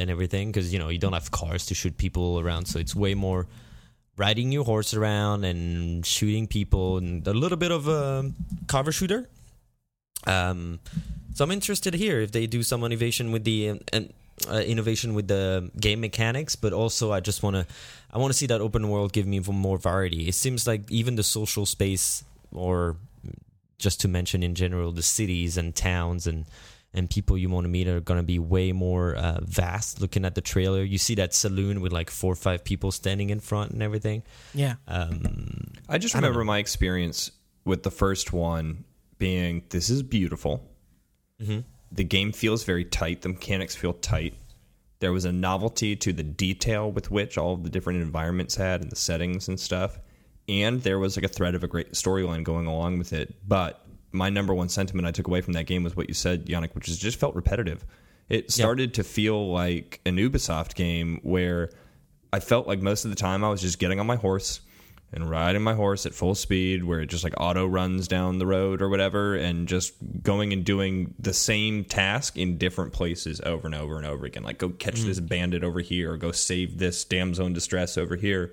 and 0.00 0.10
everything 0.10 0.50
because 0.50 0.72
you 0.72 0.78
know 0.80 0.88
you 0.90 0.98
don't 0.98 1.14
have 1.14 1.30
cars 1.30 1.66
to 1.66 1.74
shoot 1.74 1.96
people 1.96 2.40
around, 2.40 2.66
so 2.66 2.80
it's 2.80 2.94
way 2.96 3.14
more 3.14 3.46
riding 4.16 4.50
your 4.50 4.64
horse 4.64 4.92
around 4.92 5.44
and 5.44 6.04
shooting 6.04 6.46
people 6.48 6.98
and 6.98 7.26
a 7.28 7.32
little 7.32 7.56
bit 7.56 7.70
of 7.70 7.86
a 7.86 8.32
cover 8.66 8.90
shooter. 8.92 9.30
Um, 10.26 10.80
so 11.34 11.44
I'm 11.44 11.50
interested 11.50 11.94
here 11.94 12.20
if 12.20 12.32
they 12.32 12.46
do 12.46 12.62
some 12.62 12.84
innovation 12.84 13.32
with 13.32 13.44
the 13.44 13.80
and 13.92 14.12
uh, 14.50 14.56
innovation 14.56 15.14
with 15.14 15.28
the 15.28 15.70
game 15.78 16.00
mechanics, 16.00 16.56
but 16.56 16.72
also 16.72 17.12
I 17.12 17.20
just 17.20 17.42
want 17.42 17.56
to 17.56 17.66
I 18.12 18.18
want 18.18 18.32
to 18.32 18.38
see 18.38 18.46
that 18.46 18.60
open 18.60 18.88
world 18.88 19.12
give 19.12 19.26
me 19.26 19.36
even 19.36 19.54
more 19.54 19.78
variety. 19.78 20.28
It 20.28 20.34
seems 20.34 20.66
like 20.66 20.90
even 20.90 21.16
the 21.16 21.22
social 21.22 21.66
space, 21.66 22.24
or 22.52 22.96
just 23.78 24.00
to 24.00 24.08
mention 24.08 24.42
in 24.42 24.54
general, 24.54 24.92
the 24.92 25.02
cities 25.02 25.56
and 25.56 25.74
towns 25.74 26.26
and 26.26 26.46
and 26.94 27.08
people 27.08 27.38
you 27.38 27.48
want 27.48 27.64
to 27.64 27.70
meet 27.70 27.88
are 27.88 28.00
going 28.00 28.20
to 28.20 28.26
be 28.26 28.38
way 28.38 28.72
more 28.72 29.14
uh, 29.14 29.40
vast. 29.42 30.00
Looking 30.00 30.24
at 30.24 30.34
the 30.34 30.42
trailer, 30.42 30.82
you 30.82 30.98
see 30.98 31.14
that 31.14 31.32
saloon 31.32 31.80
with 31.80 31.92
like 31.92 32.10
four 32.10 32.32
or 32.32 32.36
five 32.36 32.64
people 32.64 32.90
standing 32.90 33.30
in 33.30 33.40
front 33.40 33.72
and 33.72 33.82
everything. 33.82 34.22
yeah. 34.54 34.74
Um, 34.86 35.72
I 35.88 35.98
just 35.98 36.14
I 36.14 36.18
remember 36.18 36.44
my 36.44 36.58
experience 36.58 37.30
with 37.64 37.82
the 37.82 37.90
first 37.90 38.32
one 38.32 38.84
being 39.18 39.62
this 39.70 39.88
is 39.88 40.02
beautiful. 40.02 40.68
Mhm. 41.42 41.64
The 41.90 42.04
game 42.04 42.32
feels 42.32 42.64
very 42.64 42.84
tight. 42.84 43.22
The 43.22 43.28
mechanics 43.30 43.74
feel 43.74 43.92
tight. 43.92 44.34
There 45.00 45.12
was 45.12 45.24
a 45.24 45.32
novelty 45.32 45.96
to 45.96 46.12
the 46.12 46.22
detail 46.22 46.90
with 46.90 47.10
which 47.10 47.36
all 47.36 47.54
of 47.54 47.64
the 47.64 47.70
different 47.70 48.00
environments 48.00 48.54
had 48.54 48.80
and 48.82 48.90
the 48.90 48.96
settings 48.96 49.48
and 49.48 49.58
stuff. 49.58 49.98
And 50.48 50.82
there 50.82 50.98
was 50.98 51.16
like 51.16 51.24
a 51.24 51.28
thread 51.28 51.54
of 51.54 51.64
a 51.64 51.68
great 51.68 51.92
storyline 51.92 52.44
going 52.44 52.66
along 52.66 52.98
with 52.98 53.12
it. 53.12 53.34
But 53.46 53.84
my 54.12 54.30
number 54.30 54.54
one 54.54 54.68
sentiment 54.68 55.06
I 55.06 55.10
took 55.10 55.26
away 55.26 55.40
from 55.40 55.54
that 55.54 55.66
game 55.66 55.82
was 55.82 55.96
what 55.96 56.08
you 56.08 56.14
said, 56.14 56.46
Yannick, 56.46 56.74
which 56.74 56.88
is 56.88 56.98
just 56.98 57.18
felt 57.18 57.34
repetitive. 57.34 57.84
It 58.28 58.50
started 58.50 58.94
to 58.94 59.04
feel 59.04 59.50
like 59.52 60.00
an 60.06 60.16
Ubisoft 60.16 60.74
game 60.74 61.20
where 61.22 61.70
I 62.32 62.40
felt 62.40 62.66
like 62.66 62.80
most 62.80 63.04
of 63.04 63.10
the 63.10 63.16
time 63.16 63.44
I 63.44 63.50
was 63.50 63.60
just 63.60 63.78
getting 63.78 64.00
on 64.00 64.06
my 64.06 64.16
horse 64.16 64.60
and 65.12 65.28
riding 65.28 65.62
my 65.62 65.74
horse 65.74 66.06
at 66.06 66.14
full 66.14 66.34
speed 66.34 66.84
where 66.84 67.00
it 67.00 67.06
just 67.06 67.22
like 67.22 67.34
auto 67.36 67.66
runs 67.66 68.08
down 68.08 68.38
the 68.38 68.46
road 68.46 68.80
or 68.80 68.88
whatever 68.88 69.34
and 69.34 69.68
just 69.68 69.94
going 70.22 70.52
and 70.52 70.64
doing 70.64 71.14
the 71.18 71.34
same 71.34 71.84
task 71.84 72.38
in 72.38 72.56
different 72.56 72.92
places 72.92 73.40
over 73.44 73.66
and 73.66 73.74
over 73.74 73.96
and 73.96 74.06
over 74.06 74.24
again. 74.24 74.42
Like 74.42 74.58
go 74.58 74.70
catch 74.70 75.00
this 75.02 75.20
bandit 75.20 75.62
over 75.62 75.80
here 75.80 76.12
or 76.12 76.16
go 76.16 76.32
save 76.32 76.78
this 76.78 77.04
damn 77.04 77.34
zone 77.34 77.52
distress 77.52 77.98
over 77.98 78.16
here. 78.16 78.52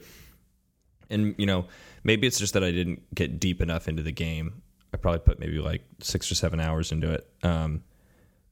And 1.10 1.34
you 1.38 1.46
know 1.46 1.66
maybe 2.04 2.28
it's 2.28 2.40
just 2.40 2.54
that 2.54 2.64
i 2.64 2.72
didn't 2.72 3.14
get 3.14 3.40
deep 3.40 3.62
enough 3.62 3.88
into 3.88 4.04
the 4.04 4.12
game. 4.12 4.62
I 4.94 4.98
probably 4.98 5.20
put 5.20 5.40
maybe 5.40 5.60
like 5.60 5.84
six 6.02 6.32
or 6.32 6.36
seven 6.36 6.60
hours 6.60 6.92
into 6.92 7.12
it. 7.12 7.28
Um, 7.44 7.84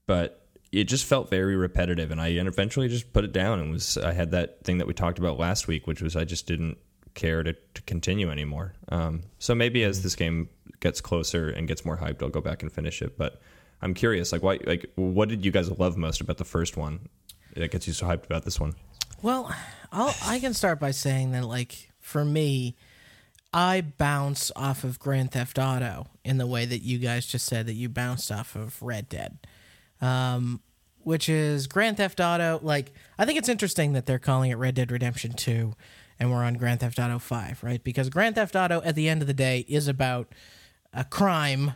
but 0.05 0.47
it 0.71 0.85
just 0.85 1.05
felt 1.05 1.29
very 1.29 1.55
repetitive 1.55 2.11
and 2.11 2.19
i 2.19 2.27
eventually 2.27 2.89
just 2.89 3.13
put 3.13 3.23
it 3.23 3.31
down 3.31 3.59
and 3.59 3.71
was 3.71 3.97
i 3.97 4.11
had 4.11 4.31
that 4.31 4.63
thing 4.65 4.79
that 4.79 4.87
we 4.87 4.93
talked 4.93 5.17
about 5.17 5.39
last 5.39 5.65
week 5.65 5.87
which 5.87 6.01
was 6.01 6.15
i 6.17 6.25
just 6.25 6.45
didn't 6.45 6.77
care 7.17 7.43
to, 7.43 7.51
to 7.73 7.81
continue 7.81 8.31
anymore. 8.31 8.73
Um, 8.87 9.23
so 9.39 9.53
maybe 9.53 9.83
as 9.83 10.03
this 10.03 10.15
game 10.15 10.47
gets 10.79 11.01
closer 11.01 11.49
and 11.49 11.67
gets 11.67 11.83
more 11.83 11.97
hyped 11.97 12.21
i'll 12.21 12.29
go 12.29 12.39
back 12.39 12.61
and 12.63 12.71
finish 12.71 13.01
it. 13.01 13.17
But 13.17 13.41
i'm 13.81 13.93
curious 13.93 14.31
like 14.31 14.41
why 14.41 14.59
like 14.65 14.89
what 14.95 15.27
did 15.27 15.43
you 15.43 15.51
guys 15.51 15.69
love 15.77 15.97
most 15.97 16.21
about 16.21 16.37
the 16.37 16.45
first 16.45 16.77
one 16.77 17.09
that 17.55 17.71
gets 17.71 17.87
you 17.87 17.93
so 17.93 18.05
hyped 18.05 18.25
about 18.25 18.45
this 18.45 18.59
one? 18.59 18.75
Well, 19.21 19.53
I'll, 19.91 20.13
I 20.25 20.39
can 20.39 20.53
start 20.53 20.79
by 20.79 20.91
saying 20.91 21.31
that, 21.31 21.45
like, 21.45 21.91
for 21.99 22.23
me, 22.23 22.75
I 23.53 23.81
bounce 23.81 24.51
off 24.55 24.83
of 24.83 24.99
Grand 24.99 25.31
Theft 25.31 25.57
Auto 25.57 26.07
in 26.23 26.37
the 26.37 26.45
way 26.45 26.65
that 26.65 26.83
you 26.83 26.99
guys 26.99 27.25
just 27.25 27.45
said 27.45 27.65
that 27.67 27.73
you 27.73 27.89
bounced 27.89 28.31
off 28.31 28.55
of 28.55 28.81
Red 28.81 29.09
Dead, 29.09 29.39
um, 30.01 30.61
which 30.99 31.29
is 31.29 31.67
Grand 31.67 31.97
Theft 31.97 32.19
Auto. 32.19 32.59
Like, 32.61 32.93
I 33.17 33.25
think 33.25 33.39
it's 33.39 33.49
interesting 33.49 33.93
that 33.93 34.05
they're 34.05 34.19
calling 34.19 34.51
it 34.51 34.55
Red 34.55 34.75
Dead 34.75 34.91
Redemption 34.91 35.33
2 35.33 35.73
and 36.19 36.31
we're 36.31 36.43
on 36.43 36.55
Grand 36.55 36.79
Theft 36.79 36.99
Auto 36.99 37.19
5, 37.19 37.63
right? 37.63 37.83
Because 37.83 38.09
Grand 38.09 38.35
Theft 38.35 38.55
Auto, 38.55 38.81
at 38.83 38.95
the 38.95 39.07
end 39.07 39.21
of 39.21 39.27
the 39.27 39.33
day, 39.33 39.65
is 39.67 39.87
about 39.87 40.33
a 40.93 41.03
crime. 41.03 41.73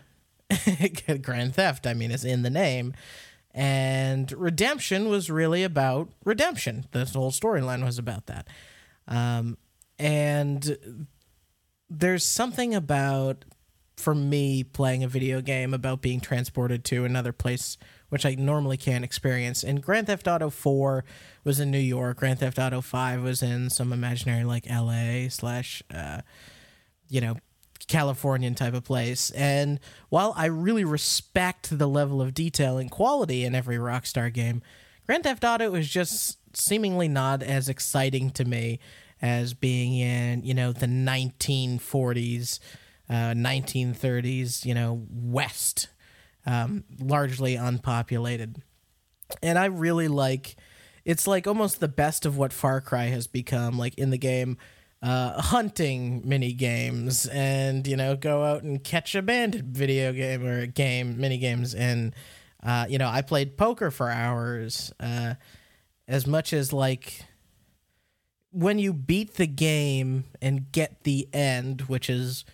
Grand 1.21 1.55
Theft, 1.55 1.85
I 1.85 1.93
mean, 1.93 2.11
is 2.11 2.25
in 2.25 2.41
the 2.41 2.49
name. 2.49 2.93
And 3.53 4.31
Redemption 4.31 5.09
was 5.09 5.29
really 5.29 5.63
about 5.63 6.09
redemption. 6.23 6.85
This 6.91 7.13
whole 7.13 7.31
storyline 7.31 7.83
was 7.83 7.97
about 7.97 8.27
that. 8.27 8.47
Um, 9.07 9.57
and 9.99 11.05
there's 11.89 12.23
something 12.23 12.73
about, 12.73 13.45
for 13.97 14.15
me, 14.15 14.63
playing 14.63 15.03
a 15.03 15.07
video 15.07 15.41
game 15.41 15.73
about 15.73 16.01
being 16.01 16.21
transported 16.21 16.85
to 16.85 17.03
another 17.03 17.33
place, 17.33 17.77
which 18.11 18.25
I 18.25 18.35
normally 18.35 18.75
can't 18.75 19.05
experience. 19.05 19.63
And 19.63 19.81
Grand 19.81 20.07
Theft 20.07 20.27
Auto 20.27 20.49
4 20.49 21.05
was 21.45 21.61
in 21.61 21.71
New 21.71 21.79
York. 21.79 22.17
Grand 22.17 22.39
Theft 22.39 22.59
Auto 22.59 22.81
5 22.81 23.23
was 23.23 23.41
in 23.41 23.69
some 23.69 23.93
imaginary, 23.93 24.43
like, 24.43 24.69
LA 24.69 25.29
slash, 25.29 25.81
uh, 25.93 26.19
you 27.07 27.21
know, 27.21 27.37
Californian 27.87 28.53
type 28.53 28.73
of 28.73 28.83
place. 28.83 29.31
And 29.31 29.79
while 30.09 30.33
I 30.35 30.47
really 30.47 30.83
respect 30.83 31.77
the 31.77 31.87
level 31.87 32.21
of 32.21 32.33
detail 32.33 32.77
and 32.77 32.91
quality 32.91 33.45
in 33.45 33.55
every 33.55 33.77
Rockstar 33.77 34.31
game, 34.31 34.61
Grand 35.05 35.23
Theft 35.23 35.45
Auto 35.45 35.73
is 35.75 35.89
just 35.89 36.37
seemingly 36.53 37.07
not 37.07 37.41
as 37.41 37.69
exciting 37.69 38.29
to 38.31 38.43
me 38.43 38.79
as 39.21 39.53
being 39.53 39.93
in, 39.93 40.43
you 40.43 40.53
know, 40.53 40.73
the 40.73 40.85
1940s, 40.85 42.59
uh, 43.09 43.33
1930s, 43.33 44.65
you 44.65 44.73
know, 44.73 45.05
West, 45.09 45.87
um, 46.45 46.83
largely 46.99 47.55
unpopulated. 47.55 48.61
And 49.41 49.57
I 49.57 49.65
really 49.65 50.07
like 50.07 50.55
it's 51.03 51.27
like 51.27 51.47
almost 51.47 51.79
the 51.79 51.87
best 51.87 52.25
of 52.25 52.37
what 52.37 52.53
Far 52.53 52.79
Cry 52.81 53.05
has 53.05 53.27
become, 53.27 53.77
like 53.77 53.95
in 53.95 54.11
the 54.11 54.17
game 54.17 54.57
uh, 55.01 55.41
hunting 55.41 56.21
mini 56.25 56.53
games 56.53 57.25
and 57.27 57.87
you 57.87 57.95
know 57.95 58.15
go 58.15 58.43
out 58.43 58.61
and 58.63 58.83
catch 58.83 59.15
a 59.15 59.21
bandit 59.21 59.65
video 59.65 60.13
game 60.13 60.45
or 60.45 60.67
game 60.67 61.19
mini 61.19 61.39
games 61.39 61.73
and 61.73 62.13
uh, 62.63 62.85
you 62.87 62.99
know 62.99 63.07
I 63.07 63.23
played 63.23 63.57
poker 63.57 63.89
for 63.89 64.11
hours 64.11 64.93
uh, 64.99 65.35
as 66.07 66.27
much 66.27 66.53
as 66.53 66.71
like 66.71 67.25
when 68.51 68.77
you 68.77 68.93
beat 68.93 69.35
the 69.35 69.47
game 69.47 70.25
and 70.39 70.71
get 70.71 71.03
the 71.03 71.27
end 71.33 71.81
which 71.81 72.07
is 72.07 72.45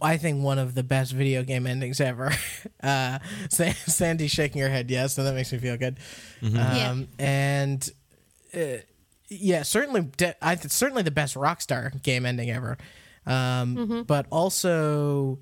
I 0.00 0.16
think 0.16 0.42
one 0.42 0.58
of 0.58 0.74
the 0.74 0.82
best 0.82 1.12
video 1.12 1.42
game 1.42 1.66
endings 1.66 2.00
ever. 2.00 2.32
Uh, 2.82 3.18
Sa- 3.50 3.72
Sandy 3.86 4.28
shaking 4.28 4.60
her 4.62 4.68
head 4.68 4.90
yes, 4.90 5.14
so 5.14 5.24
that 5.24 5.34
makes 5.34 5.50
me 5.52 5.58
feel 5.58 5.76
good. 5.76 5.98
Yeah. 6.40 6.90
Um, 6.90 7.08
And 7.18 7.90
uh, 8.54 8.78
yeah, 9.28 9.62
certainly, 9.62 10.02
de- 10.02 10.36
I 10.44 10.54
th- 10.54 10.70
certainly 10.70 11.02
the 11.02 11.10
best 11.10 11.34
Rockstar 11.34 12.00
game 12.02 12.24
ending 12.26 12.48
ever. 12.50 12.76
Um, 13.26 14.04
But 14.06 14.26
also, 14.30 15.40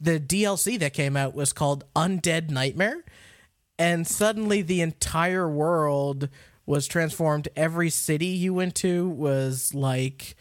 the 0.00 0.18
DLC 0.18 0.78
that 0.80 0.94
came 0.94 1.16
out 1.16 1.34
was 1.34 1.52
called 1.52 1.84
Undead 1.94 2.50
Nightmare, 2.50 3.04
and 3.78 4.06
suddenly 4.06 4.62
the 4.62 4.80
entire 4.80 5.48
world 5.48 6.28
was 6.66 6.88
transformed. 6.88 7.48
Every 7.54 7.90
city 7.90 8.26
you 8.26 8.52
went 8.54 8.74
to 8.76 9.08
was 9.08 9.74
like. 9.74 10.34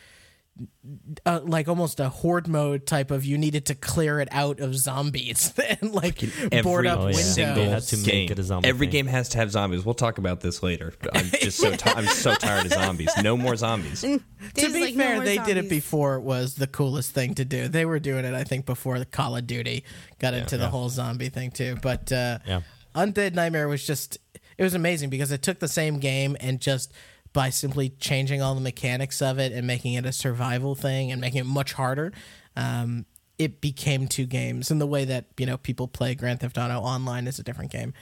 Uh, 1.26 1.40
like 1.44 1.68
almost 1.68 2.00
a 2.00 2.10
horde 2.10 2.48
mode 2.48 2.86
type 2.88 3.12
of 3.12 3.24
you 3.24 3.38
needed 3.38 3.66
to 3.68 3.76
clear 3.76 4.20
it 4.20 4.28
out 4.32 4.60
of 4.60 4.76
zombies 4.76 5.54
and 5.82 5.94
like 5.94 6.24
board 6.64 6.88
up 6.88 7.00
Oh, 7.00 7.08
yeah. 7.08 7.16
windows. 7.16 7.36
They 7.36 7.66
had 7.66 7.84
to 7.84 7.98
make 7.98 8.06
game. 8.06 8.32
it 8.32 8.40
a 8.40 8.44
zombie 8.44 8.68
Every 8.70 8.88
thing. 8.88 8.92
game 8.92 9.08
has 9.08 9.30
to 9.30 9.38
have 9.38 9.52
zombies. 9.52 9.86
We'll 9.86 9.94
talk 9.96 10.18
about 10.18 10.42
this 10.42 10.62
later. 10.64 10.94
I'm 11.14 11.26
just 11.42 11.58
so 11.60 11.72
ti- 11.76 11.90
I'm 11.96 12.06
so 12.08 12.34
tired 12.36 12.66
of 12.66 12.72
zombies. 12.74 13.12
No 13.22 13.38
more 13.38 13.56
zombies. 13.56 14.02
to 14.02 14.20
be 14.56 14.82
like, 14.82 14.96
fair, 14.96 15.16
more 15.16 15.24
they 15.26 15.38
did 15.38 15.58
it 15.58 15.70
before 15.70 16.16
it 16.16 16.22
was 16.22 16.56
the 16.56 16.68
coolest 16.68 17.12
thing 17.14 17.36
to 17.36 17.46
do. 17.46 17.68
They 17.68 17.86
were 17.86 18.00
doing 18.00 18.26
it, 18.26 18.34
I 18.34 18.44
think, 18.44 18.66
before 18.66 19.00
the 19.00 19.06
Call 19.06 19.36
of 19.38 19.48
Duty 19.48 19.84
got 20.20 20.34
into 20.34 20.58
the 20.58 20.70
whole 20.70 20.90
zombie 20.90 21.30
thing 21.30 21.52
too. 21.52 21.78
But 21.82 22.12
uh, 22.12 22.40
Yeah. 22.46 22.62
Undead 22.96 23.34
Nightmare 23.34 23.68
was 23.68 23.86
just 23.86 24.18
it 24.58 24.64
was 24.64 24.74
amazing 24.74 25.10
because 25.10 25.32
it 25.32 25.42
took 25.42 25.60
the 25.60 25.68
same 25.68 26.00
game 26.00 26.36
and 26.40 26.60
just 26.60 26.92
by 27.34 27.50
simply 27.50 27.90
changing 27.90 28.42
all 28.42 28.56
the 28.56 28.62
mechanics 28.62 29.22
of 29.22 29.40
it 29.40 29.52
and 29.52 29.66
making 29.66 29.94
it 29.94 30.06
a 30.06 30.12
survival 30.12 30.76
thing 30.76 31.12
and 31.12 31.22
making 31.22 31.40
it 31.42 31.46
much 31.46 31.74
harder, 31.74 32.12
um, 32.56 33.06
it 33.40 33.62
became 33.62 34.08
two 34.08 34.26
games. 34.26 34.70
And 34.70 34.82
the 34.82 34.88
way 34.88 35.06
that 35.06 35.26
you 35.38 35.46
know 35.46 35.58
people 35.58 35.88
play 35.88 36.16
Grand 36.16 36.42
Theft 36.42 36.58
Auto 36.58 36.80
online 36.80 37.28
is 37.28 37.40
a 37.40 37.44
different 37.44 37.72
game. 37.72 37.94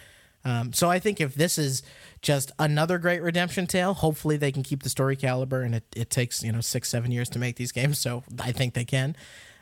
Um, 0.45 0.71
so 0.71 0.89
I 0.89 0.99
think 0.99 1.19
if 1.19 1.35
this 1.35 1.57
is 1.57 1.83
just 2.21 2.51
another 2.57 2.97
great 2.97 3.21
redemption 3.21 3.67
tale, 3.67 3.93
hopefully 3.93 4.37
they 4.37 4.51
can 4.51 4.63
keep 4.63 4.83
the 4.83 4.89
story 4.89 5.15
caliber, 5.15 5.61
and 5.61 5.75
it, 5.75 5.83
it 5.95 6.09
takes 6.09 6.43
you 6.43 6.51
know 6.51 6.61
six 6.61 6.89
seven 6.89 7.11
years 7.11 7.29
to 7.29 7.39
make 7.39 7.55
these 7.57 7.71
games, 7.71 7.99
so 7.99 8.23
I 8.39 8.51
think 8.51 8.73
they 8.73 8.85
can. 8.85 9.15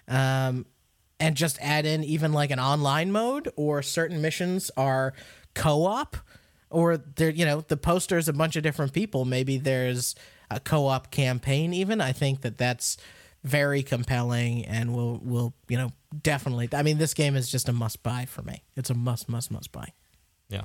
Um, 0.08 0.66
and 1.20 1.36
just 1.36 1.58
add 1.62 1.86
in 1.86 2.04
even 2.04 2.32
like 2.32 2.52
an 2.52 2.60
online 2.60 3.12
mode 3.12 3.52
or 3.56 3.82
certain 3.82 4.22
missions 4.22 4.70
are 4.78 5.14
co-op 5.56 6.16
or 6.70 6.98
there 6.98 7.30
you 7.30 7.46
know 7.46 7.62
the 7.62 7.78
poster 7.78 8.18
is 8.18 8.28
a 8.28 8.34
bunch 8.34 8.56
of 8.56 8.64
different 8.64 8.94
people. 8.94 9.26
Maybe 9.26 9.58
there's 9.58 10.16
a 10.50 10.60
co-op 10.60 11.12
campaign 11.12 11.74
even. 11.74 12.02
I 12.02 12.12
think 12.12 12.42
that 12.42 12.58
that's 12.58 12.98
very 13.44 13.84
compelling 13.84 14.66
and 14.66 14.94
will 14.94 15.20
will 15.24 15.54
you 15.70 15.78
know 15.78 15.92
definitely 16.24 16.68
i 16.74 16.82
mean 16.84 16.98
this 16.98 17.14
game 17.14 17.36
is 17.36 17.50
just 17.50 17.70
a 17.70 17.74
must 17.74 18.04
buy 18.04 18.26
for 18.26 18.42
me. 18.42 18.64
It's 18.76 18.90
a 18.90 18.94
must 18.94 19.30
must 19.30 19.52
must 19.52 19.72
buy. 19.72 19.94
Yeah. 20.50 20.64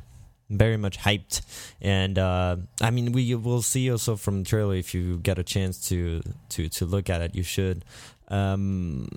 Very 0.51 0.77
much 0.77 0.99
hyped, 0.99 1.41
and 1.81 2.19
uh, 2.19 2.57
I 2.83 2.91
mean, 2.91 3.13
we 3.13 3.35
will 3.37 3.63
see 3.63 3.91
also 3.91 4.17
from 4.17 4.43
the 4.43 4.45
trailer 4.45 4.75
if 4.75 4.93
you 4.93 5.17
get 5.17 5.39
a 5.39 5.43
chance 5.43 5.89
to 5.89 6.21
to 6.51 6.69
to 6.69 6.85
look 6.85 7.09
at 7.09 7.23
it, 7.23 7.35
you 7.35 7.43
should. 7.43 7.87
Um, 8.33 9.09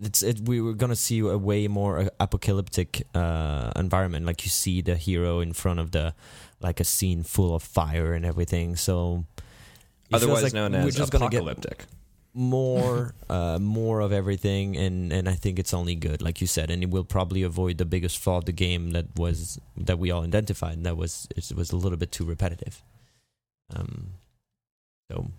it's 0.00 0.22
it, 0.22 0.40
we 0.40 0.60
were 0.60 0.74
gonna 0.74 0.94
see 0.94 1.20
a 1.20 1.38
way 1.38 1.68
more 1.68 2.10
apocalyptic 2.20 3.06
uh, 3.14 3.72
environment, 3.74 4.26
like 4.26 4.44
you 4.44 4.50
see 4.50 4.82
the 4.82 4.94
hero 4.96 5.40
in 5.40 5.54
front 5.54 5.80
of 5.80 5.90
the 5.92 6.14
like 6.60 6.78
a 6.78 6.84
scene 6.84 7.22
full 7.22 7.54
of 7.54 7.62
fire 7.62 8.12
and 8.12 8.26
everything. 8.26 8.76
So, 8.76 9.24
Otherwise 10.12 10.42
like 10.42 10.52
known 10.52 10.74
as 10.74 11.00
apocalyptic. 11.00 11.86
more 12.34 13.14
uh, 13.30 13.58
more 13.58 14.00
of 14.00 14.12
everything 14.12 14.76
and 14.76 15.12
and 15.12 15.28
I 15.28 15.32
think 15.34 15.58
it's 15.58 15.72
only 15.72 15.94
good 15.94 16.20
like 16.20 16.40
you 16.42 16.46
said 16.46 16.70
and 16.70 16.82
it 16.82 16.90
will 16.90 17.04
probably 17.04 17.42
avoid 17.42 17.78
the 17.78 17.86
biggest 17.86 18.18
flaw 18.18 18.36
of 18.38 18.44
the 18.44 18.52
game 18.52 18.90
that 18.92 19.06
was 19.16 19.58
that 19.76 19.98
we 19.98 20.10
all 20.10 20.22
identified 20.24 20.76
and 20.76 20.84
that 20.84 20.96
was 20.96 21.26
it 21.36 21.52
was 21.56 21.72
a 21.72 21.76
little 21.76 21.96
bit 21.98 22.12
too 22.12 22.24
repetitive 22.26 22.82
um 23.74 24.12
so 25.10 25.30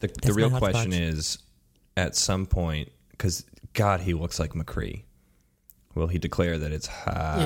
The, 0.00 0.08
the 0.22 0.32
real 0.32 0.50
question 0.50 0.92
hodgepodge. 0.92 1.14
is, 1.14 1.38
at 1.96 2.16
some 2.16 2.46
point, 2.46 2.90
because 3.10 3.44
God, 3.74 4.00
he 4.00 4.14
looks 4.14 4.38
like 4.38 4.52
McCree. 4.52 5.02
Will 5.94 6.06
he 6.06 6.18
declare 6.18 6.58
that 6.58 6.72
it's 6.72 6.86
ha 6.86 7.36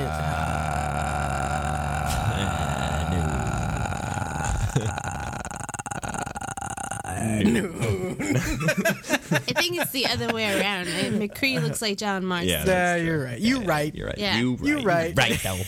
I 9.30 9.38
think 9.38 9.80
it's 9.80 9.90
the 9.92 10.06
other 10.06 10.32
way 10.32 10.60
around. 10.60 10.86
McCree 10.86 11.62
looks 11.62 11.80
like 11.82 11.98
John 11.98 12.24
Marston. 12.24 12.48
Yeah. 12.48 12.58
yeah 12.58 12.64
that's 12.64 13.00
true. 13.00 13.08
you're 13.10 13.24
right 13.24 13.38
you 13.40 13.60
Yeah, 13.60 13.66
right 13.66 13.94
You're 13.94 14.06
right. 14.06 14.18
Yeah. 14.18 14.38
You 14.38 14.54
right. 14.56 14.68
you 14.68 14.80
right 14.82 15.14
right 15.16 15.40
though 15.42 15.60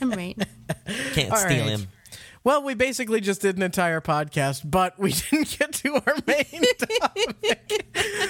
I'm 0.00 0.10
right. 0.10 0.38
can't 1.12 1.30
All 1.30 1.36
steal 1.36 1.66
right. 1.66 1.80
him 1.80 1.86
Well, 2.44 2.62
we 2.62 2.74
basically 2.74 3.22
just 3.22 3.40
did 3.40 3.56
an 3.56 3.62
entire 3.62 4.02
podcast, 4.02 4.70
but 4.70 4.98
we 4.98 5.12
didn't 5.30 5.58
get 5.58 5.72
to 5.72 5.94
our 5.94 6.14
main 6.26 6.62
topic. 7.00 7.86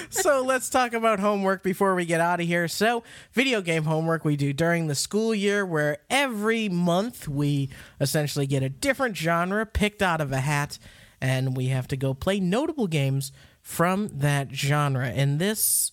so 0.09 0.41
let's 0.41 0.69
talk 0.69 0.93
about 0.93 1.19
homework 1.19 1.63
before 1.63 1.95
we 1.95 2.05
get 2.05 2.21
out 2.21 2.39
of 2.39 2.47
here. 2.47 2.69
So, 2.69 3.03
video 3.33 3.59
game 3.59 3.83
homework 3.83 4.23
we 4.23 4.37
do 4.37 4.53
during 4.53 4.87
the 4.87 4.95
school 4.95 5.35
year, 5.35 5.65
where 5.65 5.97
every 6.09 6.69
month 6.69 7.27
we 7.27 7.69
essentially 7.99 8.47
get 8.47 8.63
a 8.63 8.69
different 8.69 9.17
genre 9.17 9.65
picked 9.65 10.01
out 10.01 10.21
of 10.21 10.31
a 10.31 10.39
hat, 10.39 10.79
and 11.19 11.57
we 11.57 11.65
have 11.67 11.87
to 11.89 11.97
go 11.97 12.13
play 12.13 12.39
notable 12.39 12.87
games 12.87 13.33
from 13.61 14.07
that 14.13 14.49
genre. 14.55 15.07
And 15.07 15.39
this 15.39 15.91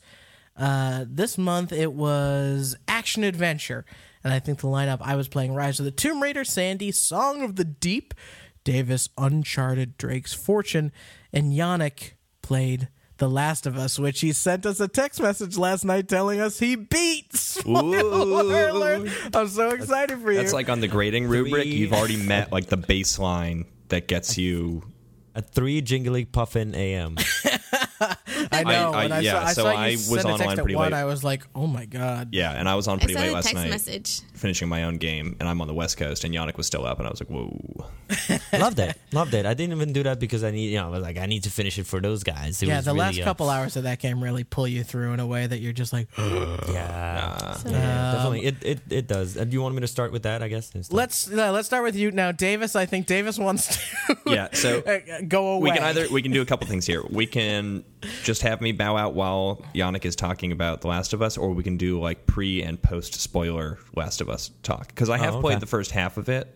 uh, 0.56 1.06
this 1.08 1.36
month 1.36 1.72
it 1.72 1.92
was 1.92 2.76
action 2.86 3.24
adventure, 3.24 3.84
and 4.24 4.32
I 4.32 4.38
think 4.38 4.60
the 4.60 4.68
lineup 4.68 4.98
I 5.00 5.16
was 5.16 5.28
playing 5.28 5.54
Rise 5.54 5.78
of 5.78 5.84
the 5.84 5.90
Tomb 5.90 6.22
Raider, 6.22 6.44
Sandy, 6.44 6.92
Song 6.92 7.42
of 7.42 7.56
the 7.56 7.64
Deep, 7.64 8.14
Davis, 8.64 9.08
Uncharted, 9.18 9.96
Drake's 9.98 10.32
Fortune, 10.32 10.92
and 11.32 11.52
Yannick 11.52 12.12
played 12.42 12.88
The 13.18 13.28
Last 13.28 13.66
of 13.66 13.76
Us, 13.76 13.98
which 13.98 14.20
he 14.20 14.32
sent 14.32 14.64
us 14.66 14.78
a 14.80 14.86
text 14.88 15.20
message 15.20 15.56
last 15.56 15.84
night 15.84 16.08
telling 16.08 16.40
us 16.40 16.58
he 16.60 16.76
beat. 16.76 17.32
Spoiler 17.36 18.68
alert! 18.68 19.10
I'm 19.34 19.48
so 19.48 19.70
excited 19.70 20.20
for 20.20 20.30
you. 20.32 20.38
That's 20.38 20.52
like 20.52 20.68
on 20.68 20.80
the 20.80 20.88
grading 20.88 21.26
rubric. 21.26 21.64
Three. 21.64 21.72
You've 21.74 21.92
already 21.92 22.16
met 22.16 22.52
like 22.52 22.66
the 22.66 22.78
baseline 22.78 23.66
that 23.88 24.08
gets 24.08 24.38
you. 24.38 24.82
at 25.34 25.50
3 25.50 25.80
jingly 25.82 26.24
puffin 26.24 26.74
am 26.74 27.16
I 28.52 28.62
know. 28.64 28.92
I- 28.92 29.02
when 29.04 29.12
I 29.12 29.20
yeah, 29.20 29.32
saw, 29.32 29.46
I 29.48 29.52
so 29.52 29.62
saw 29.64 29.70
you 29.72 29.76
I 29.78 29.90
was 29.90 30.04
send 30.06 30.18
a 30.20 30.22
text 30.22 30.40
online 30.42 30.58
at 30.58 30.62
pretty 30.64 30.74
one, 30.76 30.92
late. 30.92 30.98
I 30.98 31.04
was 31.04 31.24
like, 31.24 31.42
oh 31.54 31.66
my 31.66 31.84
god. 31.86 32.28
Yeah, 32.32 32.52
and 32.52 32.68
I 32.68 32.74
was 32.74 32.88
on 32.88 32.96
I 32.98 33.04
pretty 33.04 33.14
late 33.14 33.26
the 33.28 33.32
last 33.34 33.44
text 33.44 33.56
night, 33.56 33.70
message. 33.70 34.20
finishing 34.34 34.68
my 34.68 34.84
own 34.84 34.96
game, 34.96 35.36
and 35.40 35.48
I'm 35.48 35.60
on 35.60 35.68
the 35.68 35.74
West 35.74 35.96
Coast, 35.96 36.24
and 36.24 36.34
Yannick 36.34 36.56
was 36.56 36.66
still 36.66 36.86
up, 36.86 36.98
and 36.98 37.06
I 37.06 37.10
was 37.10 37.20
like, 37.20 37.30
whoa. 37.30 37.86
loved 38.58 38.78
it 38.78 38.94
loved 39.12 39.32
it 39.32 39.46
I 39.46 39.54
didn't 39.54 39.74
even 39.74 39.94
do 39.94 40.02
that 40.02 40.20
because 40.20 40.44
I 40.44 40.50
need 40.50 40.66
you 40.70 40.76
know 40.76 40.88
I 40.88 40.90
was 40.90 41.00
like 41.02 41.16
I 41.16 41.24
need 41.24 41.44
to 41.44 41.50
finish 41.50 41.78
it 41.78 41.86
for 41.86 41.98
those 41.98 42.22
guys 42.22 42.62
it 42.62 42.66
Yeah, 42.68 42.76
was 42.76 42.84
the 42.84 42.90
really, 42.92 43.00
last 43.00 43.20
uh, 43.20 43.24
couple 43.24 43.48
hours 43.48 43.74
of 43.76 43.84
that 43.84 44.00
game 44.00 44.22
really 44.22 44.44
pull 44.44 44.68
you 44.68 44.84
through 44.84 45.14
in 45.14 45.20
a 45.20 45.26
way 45.26 45.46
that 45.46 45.60
you're 45.60 45.72
just 45.72 45.94
like, 45.94 46.08
yeah, 46.18 47.54
So- 47.54 47.70
yeah 47.70 48.12
definitely 48.12 48.44
it, 48.44 48.56
it 48.62 48.80
it 48.90 49.06
does 49.06 49.36
uh, 49.36 49.44
do 49.44 49.52
you 49.52 49.62
want 49.62 49.74
me 49.74 49.80
to 49.80 49.86
start 49.86 50.12
with 50.12 50.22
that 50.24 50.42
I 50.42 50.48
guess 50.48 50.70
instead? 50.74 50.94
let's 50.94 51.30
uh, 51.32 51.52
let's 51.52 51.66
start 51.66 51.84
with 51.84 51.96
you 51.96 52.10
now, 52.10 52.32
Davis. 52.32 52.76
I 52.76 52.86
think 52.86 53.06
Davis 53.06 53.38
wants 53.38 53.78
to 54.08 54.16
Yeah, 54.26 54.48
so 54.52 54.80
uh, 54.80 54.98
go 55.28 55.52
away. 55.52 55.70
we 55.70 55.76
can 55.76 55.82
either 55.84 56.06
we 56.10 56.22
can 56.22 56.32
do 56.32 56.42
a 56.42 56.46
couple 56.46 56.66
things 56.66 56.86
here. 56.86 57.02
We 57.08 57.26
can 57.26 57.84
just 58.24 58.41
have 58.42 58.60
me 58.60 58.72
bow 58.72 58.96
out 58.96 59.14
while 59.14 59.62
Yannick 59.74 60.04
is 60.04 60.14
talking 60.16 60.52
about 60.52 60.80
The 60.82 60.88
Last 60.88 61.12
of 61.12 61.22
Us, 61.22 61.36
or 61.38 61.50
we 61.52 61.62
can 61.62 61.76
do 61.76 61.98
like 62.00 62.26
pre 62.26 62.62
and 62.62 62.80
post 62.80 63.14
spoiler 63.14 63.78
Last 63.96 64.20
of 64.20 64.28
Us 64.28 64.50
talk 64.62 64.88
because 64.88 65.08
I 65.10 65.18
have 65.18 65.36
Oh, 65.36 65.40
played 65.40 65.60
the 65.60 65.66
first 65.66 65.90
half 65.92 66.16
of 66.18 66.28
it, 66.28 66.54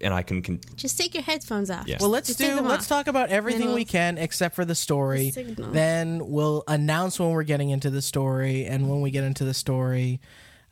and 0.00 0.12
I 0.14 0.22
can. 0.22 0.42
Con- 0.42 0.60
Just 0.76 0.98
take 0.98 1.14
your 1.14 1.22
headphones 1.22 1.70
off. 1.70 1.86
Yeah. 1.86 1.96
Well, 2.00 2.10
let's 2.10 2.28
Just 2.28 2.38
do. 2.38 2.60
Let's 2.60 2.84
off. 2.84 2.88
talk 2.88 3.06
about 3.06 3.30
everything 3.30 3.62
And 3.62 3.70
we 3.70 3.80
we'll- 3.80 3.84
can 3.86 4.18
except 4.18 4.54
for 4.54 4.64
the 4.64 4.74
story. 4.74 5.30
Signal. 5.30 5.70
Then 5.72 6.28
we'll 6.28 6.64
announce 6.68 7.18
when 7.18 7.30
we're 7.30 7.42
getting 7.44 7.70
into 7.70 7.90
the 7.90 8.02
story, 8.02 8.66
and 8.66 8.88
when 8.90 9.00
we 9.00 9.10
get 9.10 9.24
into 9.24 9.44
the 9.44 9.54
story, 9.54 10.20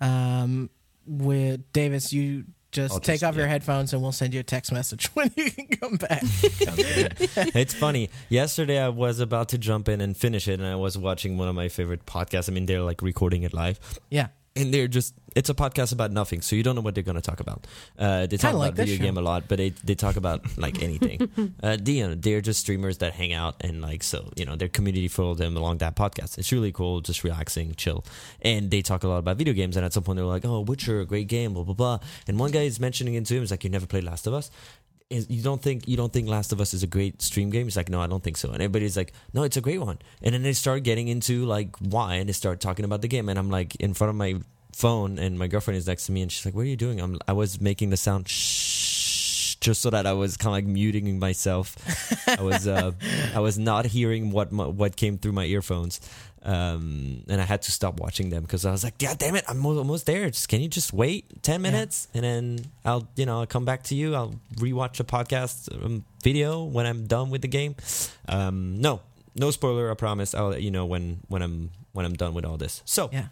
um, 0.00 0.70
with 1.06 1.72
Davis, 1.72 2.12
you 2.12 2.44
just 2.72 2.94
I'll 2.94 3.00
take 3.00 3.20
just- 3.20 3.24
off 3.24 3.36
your 3.36 3.46
headphones, 3.46 3.92
and 3.92 4.02
we'll 4.02 4.12
send 4.12 4.34
you 4.34 4.40
a 4.40 4.44
text 4.44 4.72
message 4.72 5.06
when 5.14 5.30
you 5.36 5.50
can 5.50 5.66
come 5.68 5.96
back. 5.96 6.22
it's 6.22 7.74
funny. 7.74 8.10
Yesterday, 8.28 8.78
I 8.78 8.88
was 8.88 9.20
about 9.20 9.48
to 9.50 9.58
jump 9.58 9.88
in 9.88 10.00
and 10.00 10.16
finish 10.16 10.48
it, 10.48 10.60
and 10.60 10.66
I 10.66 10.76
was 10.76 10.96
watching 10.98 11.38
one 11.38 11.48
of 11.48 11.54
my 11.54 11.68
favorite 11.68 12.06
podcasts. 12.06 12.48
I 12.48 12.52
mean, 12.52 12.66
they're 12.66 12.82
like 12.82 13.02
recording 13.02 13.42
it 13.42 13.52
live, 13.54 13.80
yeah, 14.10 14.28
and 14.58 14.72
they're 14.72 14.88
just. 14.88 15.14
It's 15.36 15.50
a 15.50 15.54
podcast 15.54 15.92
about 15.92 16.10
nothing, 16.10 16.40
so 16.40 16.56
you 16.56 16.62
don't 16.62 16.74
know 16.74 16.80
what 16.80 16.94
they're 16.94 17.04
going 17.04 17.14
to 17.14 17.22
talk 17.22 17.38
about. 17.38 17.66
Uh, 17.98 18.26
they 18.26 18.38
talk 18.38 18.54
like 18.54 18.72
about 18.72 18.76
video 18.76 18.96
show. 18.96 19.02
game 19.02 19.16
a 19.18 19.20
lot, 19.20 19.44
but 19.46 19.58
they 19.58 19.70
they 19.70 19.94
talk 19.94 20.16
about 20.22 20.58
like 20.58 20.82
anything. 20.82 21.54
uh, 21.62 21.76
they, 21.80 21.92
you 21.92 22.08
know, 22.08 22.14
they're 22.14 22.40
just 22.40 22.60
streamers 22.60 22.98
that 22.98 23.12
hang 23.12 23.32
out 23.32 23.54
and 23.60 23.80
like 23.80 24.02
so 24.02 24.32
you 24.36 24.44
know 24.44 24.56
their 24.56 24.68
community 24.68 25.06
followed 25.06 25.38
them 25.38 25.56
along 25.56 25.78
that 25.78 25.94
podcast. 25.96 26.38
It's 26.38 26.50
really 26.50 26.72
cool, 26.72 27.00
just 27.02 27.22
relaxing, 27.24 27.74
chill, 27.76 28.04
and 28.42 28.70
they 28.70 28.82
talk 28.82 29.04
a 29.04 29.08
lot 29.08 29.18
about 29.18 29.36
video 29.36 29.52
games. 29.54 29.76
And 29.76 29.84
at 29.84 29.92
some 29.92 30.02
point, 30.02 30.16
they're 30.16 30.24
like, 30.24 30.44
"Oh, 30.44 30.60
Witcher, 30.60 31.00
a 31.00 31.06
great 31.06 31.28
game," 31.28 31.52
blah 31.52 31.62
blah 31.62 31.74
blah. 31.74 31.98
And 32.26 32.38
one 32.38 32.50
guy 32.50 32.62
is 32.62 32.80
mentioning 32.80 33.14
it 33.14 33.26
to 33.26 33.34
him. 33.34 33.40
He's 33.42 33.50
like, 33.50 33.62
"You 33.62 33.70
never 33.70 33.86
played 33.86 34.04
Last 34.04 34.26
of 34.26 34.34
Us." 34.34 34.50
Is 35.10 35.28
you 35.30 35.42
don't 35.42 35.62
think 35.62 35.88
you 35.88 35.96
don't 35.96 36.12
think 36.12 36.28
Last 36.28 36.52
of 36.52 36.60
Us 36.60 36.74
is 36.74 36.82
a 36.82 36.86
great 36.86 37.22
stream 37.22 37.50
game? 37.50 37.64
He's 37.64 37.76
like, 37.76 37.88
no, 37.88 38.00
I 38.00 38.06
don't 38.06 38.22
think 38.22 38.36
so. 38.36 38.48
And 38.48 38.56
everybody's 38.56 38.96
like, 38.96 39.12
no, 39.32 39.42
it's 39.42 39.56
a 39.56 39.60
great 39.60 39.80
one. 39.80 39.98
And 40.22 40.34
then 40.34 40.42
they 40.42 40.52
start 40.52 40.82
getting 40.82 41.08
into 41.08 41.46
like 41.46 41.76
why, 41.78 42.16
and 42.16 42.28
they 42.28 42.32
start 42.32 42.60
talking 42.60 42.84
about 42.84 43.00
the 43.02 43.08
game. 43.08 43.28
And 43.28 43.38
I'm 43.38 43.50
like 43.50 43.74
in 43.76 43.94
front 43.94 44.10
of 44.10 44.16
my 44.16 44.36
phone, 44.72 45.18
and 45.18 45.38
my 45.38 45.46
girlfriend 45.46 45.78
is 45.78 45.86
next 45.86 46.06
to 46.06 46.12
me, 46.12 46.22
and 46.22 46.30
she's 46.30 46.44
like, 46.44 46.54
what 46.54 46.62
are 46.62 46.64
you 46.66 46.76
doing? 46.76 47.00
I'm 47.00 47.18
I 47.26 47.32
was 47.32 47.60
making 47.60 47.90
the 47.90 47.96
sound 47.96 48.28
shh, 48.28 49.56
just 49.56 49.80
so 49.80 49.90
that 49.90 50.06
I 50.06 50.12
was 50.12 50.36
kind 50.36 50.48
of 50.48 50.52
like 50.52 50.66
muting 50.66 51.18
myself. 51.18 51.76
I 52.28 52.42
was 52.42 52.68
uh, 52.68 52.92
I 53.34 53.40
was 53.40 53.58
not 53.58 53.86
hearing 53.86 54.30
what 54.30 54.52
my, 54.52 54.66
what 54.66 54.96
came 54.96 55.16
through 55.16 55.32
my 55.32 55.44
earphones. 55.44 56.00
Um, 56.42 57.24
and 57.28 57.40
I 57.40 57.44
had 57.44 57.62
to 57.62 57.72
stop 57.72 58.00
watching 58.00 58.30
them 58.30 58.42
because 58.42 58.64
I 58.64 58.70
was 58.70 58.84
like, 58.84 58.98
"God 58.98 59.18
damn 59.18 59.34
it, 59.34 59.44
I'm 59.48 59.64
almost 59.64 60.06
there. 60.06 60.30
Just 60.30 60.48
can 60.48 60.60
you 60.60 60.68
just 60.68 60.92
wait 60.92 61.42
ten 61.42 61.60
minutes 61.62 62.08
and 62.14 62.24
then 62.24 62.60
I'll, 62.84 63.08
you 63.16 63.26
know, 63.26 63.40
I'll 63.40 63.46
come 63.46 63.64
back 63.64 63.82
to 63.84 63.94
you. 63.94 64.14
I'll 64.14 64.34
rewatch 64.56 65.00
a 65.00 65.04
podcast 65.04 65.74
um, 65.84 66.04
video 66.22 66.62
when 66.62 66.86
I'm 66.86 67.06
done 67.06 67.30
with 67.30 67.42
the 67.42 67.48
game. 67.48 67.74
Um, 68.28 68.80
no, 68.80 69.00
no 69.34 69.50
spoiler. 69.50 69.90
I 69.90 69.94
promise. 69.94 70.34
I'll 70.34 70.48
let 70.48 70.62
you 70.62 70.70
know 70.70 70.86
when 70.86 71.20
when 71.28 71.42
I'm 71.42 71.70
when 71.92 72.06
I'm 72.06 72.14
done 72.14 72.34
with 72.34 72.44
all 72.44 72.56
this. 72.56 72.82
So 72.84 73.10
yeah. 73.12 73.26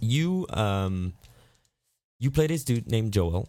you 0.00 0.46
um 0.50 1.12
you 2.18 2.30
play 2.30 2.46
this 2.46 2.64
dude 2.64 2.90
named 2.90 3.12
Joel 3.12 3.48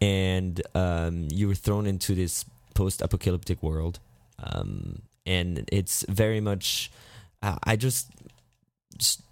and 0.00 0.60
um 0.74 1.28
you 1.30 1.48
were 1.48 1.54
thrown 1.54 1.86
into 1.86 2.14
this 2.14 2.44
post-apocalyptic 2.74 3.62
world 3.62 4.00
um 4.42 5.02
and 5.26 5.68
it's 5.70 6.04
very 6.08 6.40
much 6.40 6.90
uh, 7.42 7.56
I 7.64 7.76
just 7.76 8.08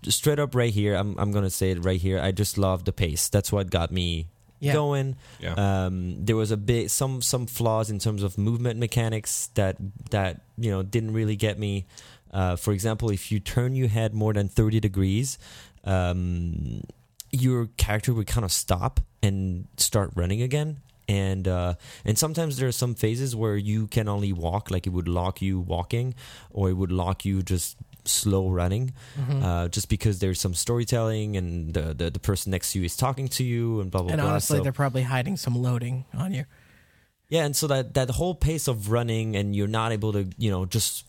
straight 0.08 0.38
up 0.38 0.54
right 0.54 0.72
here 0.72 0.94
I'm 0.94 1.16
I'm 1.18 1.30
going 1.32 1.44
to 1.44 1.50
say 1.50 1.70
it 1.70 1.84
right 1.84 2.00
here 2.00 2.18
I 2.18 2.32
just 2.32 2.58
love 2.58 2.84
the 2.84 2.92
pace 2.92 3.28
that's 3.28 3.52
what 3.52 3.70
got 3.70 3.92
me 3.92 4.26
Yeah. 4.58 4.72
going 4.72 5.16
Yeah. 5.38 5.54
um, 5.54 6.24
there 6.24 6.34
was 6.36 6.50
a 6.50 6.56
bit 6.56 6.90
some 6.90 7.22
some 7.22 7.46
flaws 7.46 7.90
in 7.90 7.98
terms 7.98 8.22
of 8.22 8.36
movement 8.38 8.80
mechanics 8.80 9.48
that 9.54 9.76
that 10.10 10.40
you 10.58 10.70
know 10.70 10.82
didn't 10.82 11.12
really 11.12 11.36
get 11.36 11.58
me. 11.58 11.86
Uh, 12.32 12.54
for 12.56 12.72
example, 12.72 13.10
if 13.10 13.32
you 13.32 13.40
turn 13.40 13.74
your 13.74 13.88
head 13.88 14.14
more 14.14 14.32
than 14.32 14.48
thirty 14.48 14.78
degrees, 14.80 15.36
um, 15.84 16.82
your 17.32 17.66
character 17.76 18.14
would 18.14 18.26
kind 18.26 18.44
of 18.44 18.52
stop 18.52 19.00
and 19.22 19.66
start 19.76 20.10
running 20.14 20.40
again. 20.42 20.78
And 21.08 21.48
uh, 21.48 21.74
and 22.04 22.16
sometimes 22.16 22.56
there 22.58 22.68
are 22.68 22.72
some 22.72 22.94
phases 22.94 23.34
where 23.34 23.56
you 23.56 23.88
can 23.88 24.08
only 24.08 24.32
walk, 24.32 24.70
like 24.70 24.86
it 24.86 24.90
would 24.90 25.08
lock 25.08 25.42
you 25.42 25.58
walking, 25.58 26.14
or 26.50 26.70
it 26.70 26.74
would 26.74 26.92
lock 26.92 27.24
you 27.24 27.42
just 27.42 27.76
slow 28.10 28.48
running, 28.50 28.92
Mm-hmm. 29.18 29.42
uh, 29.42 29.68
just 29.68 29.88
because 29.88 30.18
there's 30.18 30.40
some 30.40 30.54
storytelling 30.54 31.36
and 31.36 31.72
the, 31.74 31.94
the 31.94 32.10
the 32.10 32.18
person 32.20 32.50
next 32.50 32.72
to 32.72 32.78
you 32.78 32.84
is 32.84 32.96
talking 32.96 33.28
to 33.28 33.44
you 33.44 33.80
and 33.80 33.90
blah 33.90 34.02
blah 34.02 34.12
And 34.12 34.20
blah. 34.20 34.30
honestly, 34.30 34.58
So- 34.58 34.62
they're 34.62 34.72
probably 34.84 35.02
hiding 35.02 35.36
some 35.36 35.54
loading 35.54 36.04
on 36.14 36.32
you. 36.34 36.44
yeah, 37.28 37.44
and 37.46 37.54
so 37.54 37.66
that 37.68 37.94
that 37.94 38.10
whole 38.10 38.34
pace 38.34 38.66
of 38.68 38.90
running 38.90 39.36
and 39.36 39.54
you're 39.56 39.68
not 39.80 39.92
able 39.92 40.12
to, 40.12 40.22
you 40.36 40.50
know, 40.50 40.66
just 40.66 41.06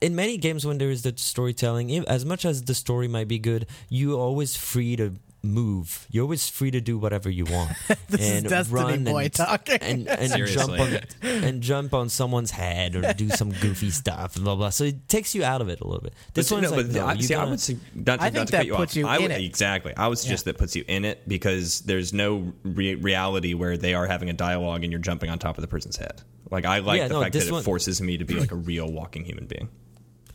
in 0.00 0.14
many 0.14 0.36
games 0.38 0.64
when 0.66 0.78
there 0.78 0.90
is 0.90 1.02
the 1.02 1.12
storytelling, 1.16 1.90
as 2.08 2.24
much 2.24 2.44
as 2.44 2.62
the 2.64 2.74
story 2.74 3.08
might 3.08 3.28
be 3.28 3.38
good, 3.38 3.66
you're 3.88 4.18
always 4.18 4.56
free 4.56 4.96
to 4.96 5.12
move. 5.44 6.06
You're 6.10 6.22
always 6.24 6.48
free 6.48 6.70
to 6.72 6.80
do 6.80 6.98
whatever 6.98 7.28
you 7.30 7.44
want 7.44 7.72
This 8.08 8.20
and 8.36 8.46
is 8.46 8.50
Destiny 8.50 8.80
run 8.82 9.04
boy 9.04 9.24
and, 9.24 9.32
talking. 9.32 9.78
and, 9.80 10.08
and 10.08 10.46
jump 10.46 10.70
on 10.72 10.98
and 11.22 11.62
jump 11.62 11.94
on 11.94 12.08
someone's 12.08 12.50
head 12.50 12.96
or 12.96 13.12
do 13.12 13.28
some 13.28 13.50
goofy 13.52 13.90
stuff. 13.90 14.34
Blah 14.34 14.54
blah. 14.56 14.70
So 14.70 14.84
it 14.84 15.08
takes 15.08 15.34
you 15.34 15.44
out 15.44 15.60
of 15.60 15.68
it 15.68 15.80
a 15.80 15.84
little 15.86 16.02
bit. 16.02 16.14
This 16.32 16.48
But 16.50 16.56
one's 16.62 16.70
no, 16.70 16.76
like 16.78 16.86
no, 16.86 17.06
I, 17.06 17.12
you 17.14 17.22
see, 17.22 17.34
I 17.34 17.38
gotta- 17.38 17.50
would 17.50 17.60
say, 17.60 17.76
not 17.94 18.18
to, 18.20 18.24
I 18.24 18.30
think 18.30 18.50
that 18.50 18.66
you 18.66 18.74
puts 18.74 18.92
off. 18.92 18.96
you 18.96 19.06
I 19.06 19.16
in 19.16 19.22
would, 19.22 19.30
it. 19.32 19.44
Exactly. 19.44 19.92
I 19.96 20.08
was 20.08 20.24
just 20.24 20.46
that 20.46 20.58
puts 20.58 20.74
you 20.74 20.84
in 20.88 21.04
it 21.04 21.28
because 21.28 21.80
there's 21.82 22.12
no 22.12 22.52
re- 22.64 22.94
reality 22.94 23.54
where 23.54 23.76
they 23.76 23.94
are 23.94 24.06
having 24.06 24.30
a 24.30 24.34
dialogue 24.34 24.82
and 24.82 24.92
you're 24.92 25.00
jumping 25.00 25.30
on 25.30 25.38
top 25.38 25.58
of 25.58 25.62
the 25.62 25.68
person's 25.68 25.96
head. 25.96 26.22
Like 26.50 26.64
I 26.64 26.78
like 26.78 26.98
Yeah, 26.98 27.08
the 27.08 27.14
no, 27.14 27.20
fact 27.22 27.32
that 27.34 27.38
this 27.40 27.48
it 27.50 27.62
forces 27.64 28.00
me 28.00 28.18
to 28.18 28.24
be 28.24 28.34
like 28.38 28.52
a 28.52 28.54
real 28.70 28.90
walking 28.90 29.24
human 29.24 29.46
being. 29.46 29.68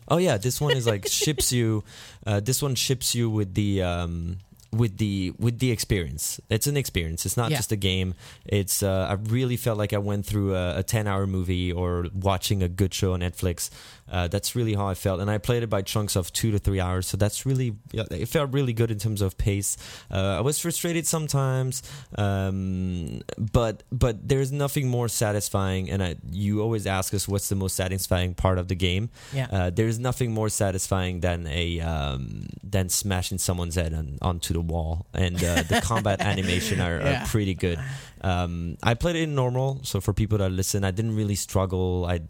Oh 0.08 0.16
yeah, 0.16 0.38
this 0.38 0.60
one 0.60 0.76
is 0.76 0.86
like 0.88 1.06
ships 1.06 1.52
you. 1.52 1.84
Uh, 2.26 2.40
this 2.40 2.60
one 2.60 2.74
ships 2.74 3.14
you 3.14 3.30
with 3.30 3.54
the 3.54 3.82
um, 3.82 4.38
with 4.72 4.98
the 4.98 5.32
with 5.38 5.58
the 5.58 5.70
experience. 5.72 6.40
It's 6.48 6.66
an 6.66 6.76
experience. 6.76 7.26
It's 7.26 7.36
not 7.36 7.50
Yeah. 7.50 7.56
just 7.56 7.72
a 7.72 7.76
game. 7.76 8.14
It's. 8.44 8.82
Uh, 8.82 9.06
I 9.10 9.14
really 9.30 9.56
felt 9.56 9.78
like 9.78 9.92
I 9.92 9.98
went 9.98 10.26
through 10.26 10.54
a, 10.54 10.78
a 10.78 10.82
ten 10.82 11.06
hour 11.06 11.26
movie 11.26 11.72
or 11.72 12.06
watching 12.14 12.62
a 12.62 12.68
good 12.68 12.94
show 12.94 13.12
on 13.14 13.20
Netflix. 13.20 13.68
Uh, 14.10 14.28
that's 14.28 14.56
really 14.56 14.74
how 14.74 14.86
I 14.88 14.94
felt, 14.94 15.20
and 15.20 15.30
I 15.30 15.38
played 15.38 15.62
it 15.62 15.68
by 15.70 15.82
chunks 15.82 16.16
of 16.16 16.32
two 16.32 16.50
to 16.50 16.58
three 16.58 16.80
hours. 16.80 17.06
So 17.06 17.16
that's 17.16 17.46
really. 17.46 17.76
It 17.94 18.26
felt 18.26 18.52
really 18.52 18.72
good 18.72 18.90
in 18.90 18.98
terms 18.98 19.22
of 19.22 19.38
pace. 19.38 19.76
Uh, 20.10 20.36
I 20.38 20.40
was 20.40 20.58
frustrated 20.58 21.06
sometimes, 21.06 21.82
um, 22.18 23.20
but 23.38 23.82
but 23.92 24.28
there's 24.28 24.52
nothing 24.52 24.88
more 24.88 25.08
satisfying. 25.08 25.90
And 25.90 26.02
I, 26.02 26.16
you 26.30 26.60
always 26.62 26.86
ask 26.86 27.14
us 27.14 27.26
what's 27.28 27.48
the 27.48 27.54
most 27.56 27.76
satisfying 27.76 28.34
part 28.34 28.58
of 28.58 28.68
the 28.68 28.74
game. 28.74 29.10
Yeah. 29.32 29.46
Uh, 29.50 29.70
there's 29.70 29.98
nothing 29.98 30.32
more 30.32 30.48
satisfying 30.48 31.20
than 31.20 31.46
a 31.46 31.80
um, 31.80 32.46
than 32.62 32.88
smashing 32.88 33.38
someone's 33.38 33.74
head 33.76 33.94
on, 33.94 34.18
onto 34.22 34.54
the 34.54 34.60
wall, 34.60 35.06
and 35.14 35.36
uh, 35.42 35.62
the 35.62 35.80
combat 35.82 36.20
animation 36.32 36.80
are, 36.80 37.00
Yeah. 37.00 37.22
are 37.22 37.26
pretty 37.26 37.54
good. 37.54 37.78
Um, 38.22 38.76
I 38.82 38.94
played 38.94 39.16
it 39.16 39.22
in 39.22 39.34
normal, 39.34 39.80
so 39.82 40.00
for 40.00 40.12
people 40.12 40.38
that 40.38 40.50
listen, 40.50 40.84
I 40.84 40.90
didn't 40.90 41.16
really 41.16 41.34
struggle. 41.34 42.04
I 42.08 42.20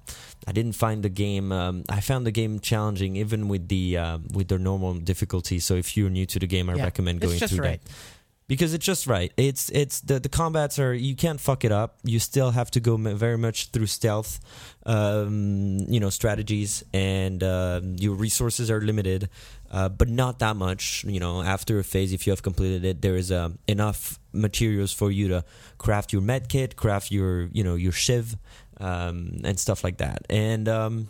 I 0.47 0.53
didn't 0.53 0.73
find 0.75 1.03
the 1.03 1.09
game. 1.09 1.51
Um, 1.53 1.85
I 1.89 2.01
found 2.01 2.27
the 2.27 2.31
game 2.31 2.61
challenging, 2.61 3.17
even 3.17 3.49
with 3.49 3.69
the 3.69 3.97
uh, 3.97 4.19
with 4.33 4.49
the 4.49 4.59
normal 4.59 4.95
difficulty. 4.95 5.59
So 5.59 5.75
if 5.75 5.97
you're 5.97 6.11
new 6.11 6.27
to 6.27 6.39
the 6.39 6.47
game, 6.47 6.71
I 6.71 6.75
Yeah. 6.77 6.85
recommend 6.85 7.21
going 7.21 7.39
through 7.39 7.59
right. 7.59 7.81
that 7.85 7.93
because 8.51 8.75
it's 8.75 8.85
just 8.85 9.07
right. 9.07 9.33
It's 9.37 9.71
it's 9.71 10.01
the 10.01 10.19
the 10.19 10.29
combats 10.29 10.81
are 10.81 10.93
you 10.93 11.15
can't 11.15 11.41
fuck 11.41 11.65
it 11.65 11.71
up. 11.71 11.99
You 12.03 12.19
still 12.19 12.51
have 12.51 12.69
to 12.73 12.81
go 12.81 12.97
very 12.97 13.39
much 13.39 13.71
through 13.71 13.87
stealth, 13.87 14.41
um, 14.85 15.79
you 15.89 16.01
know, 16.01 16.11
strategies, 16.11 16.83
and 16.93 17.45
uh, 17.45 17.81
your 17.85 18.17
resources 18.17 18.69
are 18.69 18.81
limited, 18.81 19.29
uh, 19.71 19.89
but 19.89 20.09
not 20.09 20.41
that 20.41 20.57
much. 20.57 21.05
You 21.05 21.21
know, 21.21 21.43
after 21.43 21.79
a 21.79 21.85
phase, 21.85 22.13
if 22.13 22.27
you 22.27 22.33
have 22.33 22.43
completed 22.43 22.85
it, 22.85 23.03
there 23.03 23.15
is 23.15 23.31
uh, 23.31 23.51
enough 23.69 24.19
materials 24.33 24.93
for 24.93 25.13
you 25.13 25.29
to 25.29 25.45
craft 25.79 26.13
your 26.13 26.23
med 26.23 26.49
kit, 26.49 26.75
craft 26.75 27.13
your 27.13 27.49
you 27.53 27.63
know 27.63 27.77
your 27.77 27.93
shiv, 27.93 28.37
um, 28.81 29.43
and 29.45 29.61
stuff 29.61 29.85
like 29.85 29.99
that, 29.99 30.27
and. 30.29 30.69
Um, 30.69 31.09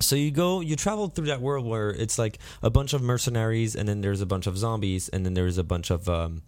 so 0.00 0.16
you 0.16 0.30
go, 0.30 0.60
you 0.60 0.76
travel 0.76 1.08
through 1.08 1.26
that 1.26 1.40
world 1.40 1.66
where 1.66 1.90
it's 1.90 2.18
like 2.18 2.38
a 2.62 2.70
bunch 2.70 2.92
of 2.92 3.02
mercenaries, 3.02 3.76
and 3.76 3.88
then 3.88 4.00
there's 4.00 4.20
a 4.20 4.26
bunch 4.26 4.46
of 4.46 4.56
zombies, 4.58 5.08
and 5.08 5.24
then 5.24 5.34
there's 5.34 5.58
a 5.58 5.64
bunch 5.64 5.90
of 5.90 6.08
um, 6.08 6.42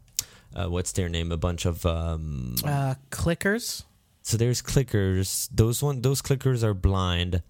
uh, 0.54 0.66
what's 0.68 0.92
their 0.92 1.08
name? 1.08 1.32
A 1.32 1.36
bunch 1.36 1.64
of 1.66 1.84
um, 1.86 2.54
Uh, 2.64 2.94
clickers. 3.10 3.84
so 4.22 4.36
there's 4.36 4.62
clickers. 4.62 5.48
Those 5.52 5.82
one, 5.82 6.02
those 6.02 6.20
clickers 6.22 6.62
are 6.62 6.74
blind. 6.74 7.42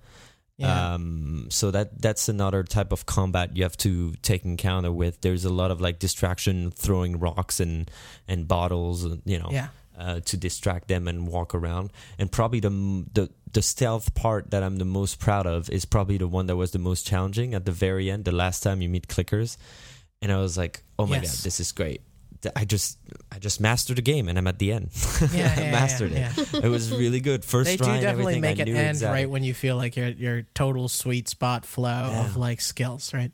Yeah. 0.59 0.94
Um, 0.94 1.48
so 1.50 1.70
that 1.72 2.00
that's 2.00 2.28
another 2.28 2.62
type 2.62 2.92
of 2.92 3.07
combat 3.07 3.57
you 3.57 3.62
have 3.64 3.76
to 3.78 4.12
take 4.22 4.44
encounter 4.44 4.92
with. 4.92 5.20
There's 5.22 5.44
a 5.44 5.50
lot 5.53 5.70
of 5.70 5.80
like 5.80 5.98
distraction, 5.98 6.70
throwing 6.70 7.18
rocks 7.18 7.59
and 7.59 7.90
and 8.28 8.46
bottles, 8.46 9.05
you 9.24 9.38
know, 9.38 9.48
yeah. 9.50 9.68
Uh, 9.99 10.20
to 10.20 10.36
distract 10.36 10.88
them 10.88 11.09
and 11.09 11.26
walk 11.28 11.55
around. 11.55 11.93
And 12.18 12.30
probably 12.30 12.61
the, 12.61 12.70
the 13.12 13.30
the 13.53 13.62
stealth 13.62 14.14
part 14.14 14.51
that 14.51 14.62
I'm 14.62 14.76
the 14.78 14.84
most 14.86 15.18
proud 15.18 15.47
of 15.47 15.68
is 15.70 15.84
probably 15.84 16.16
the 16.16 16.26
one 16.28 16.47
that 16.47 16.57
was 16.57 16.70
the 16.70 16.78
most 16.78 17.07
challenging 17.07 17.53
at 17.55 17.66
the 17.66 17.72
very 17.72 18.11
end, 18.11 18.24
the 18.24 18.32
last 18.32 18.62
time 18.62 18.80
you 18.80 18.88
meet 18.88 19.09
clickers. 19.09 19.59
And 20.22 20.32
I 20.32 20.38
was 20.38 20.57
like, 20.57 20.82
oh 20.99 21.07
my 21.07 21.16
Yes. 21.16 21.36
god, 21.38 21.45
this 21.45 21.61
is 21.61 21.72
great. 21.72 22.01
I 22.57 22.64
just 22.64 22.99
I 23.30 23.38
just 23.38 23.61
mastered 23.61 23.99
the 23.99 24.03
game 24.03 24.28
and 24.28 24.36
I'm 24.36 24.47
at 24.49 24.59
the 24.59 24.72
end. 24.72 24.90
Yeah, 25.32 25.55
I 25.57 25.61
yeah, 25.62 25.70
mastered 25.70 26.11
yeah, 26.11 26.32
it. 26.36 26.64
It 26.64 26.68
was 26.68 26.90
really 26.90 27.20
good. 27.20 27.45
First 27.45 27.70
They 27.70 27.76
do 27.76 27.84
try 27.84 27.95
and 27.97 28.03
definitely 28.03 28.40
make 28.40 28.59
I 28.59 28.62
it 28.62 28.68
end 28.68 28.88
exactly. 28.88 29.20
right 29.22 29.30
when 29.30 29.45
you 29.45 29.55
feel 29.55 29.76
like 29.76 29.95
your 29.97 30.09
your 30.09 30.43
total 30.55 30.88
sweet 30.88 31.28
spot 31.28 31.64
flow 31.64 32.11
of 32.24 32.36
like 32.36 32.61
skills, 32.61 33.12
right? 33.14 33.30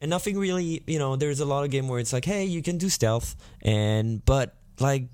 and 0.00 0.10
nothing 0.10 0.38
really 0.38 0.82
you 0.86 0.98
know 0.98 1.16
there's 1.16 1.40
a 1.40 1.46
lot 1.46 1.64
of 1.64 1.70
game 1.70 1.88
where 1.88 1.98
it's 1.98 2.12
like 2.12 2.26
hey 2.26 2.44
you 2.44 2.60
can 2.62 2.76
do 2.76 2.88
stealth 2.90 3.34
and 3.62 4.22
but 4.26 4.54
like 4.78 5.08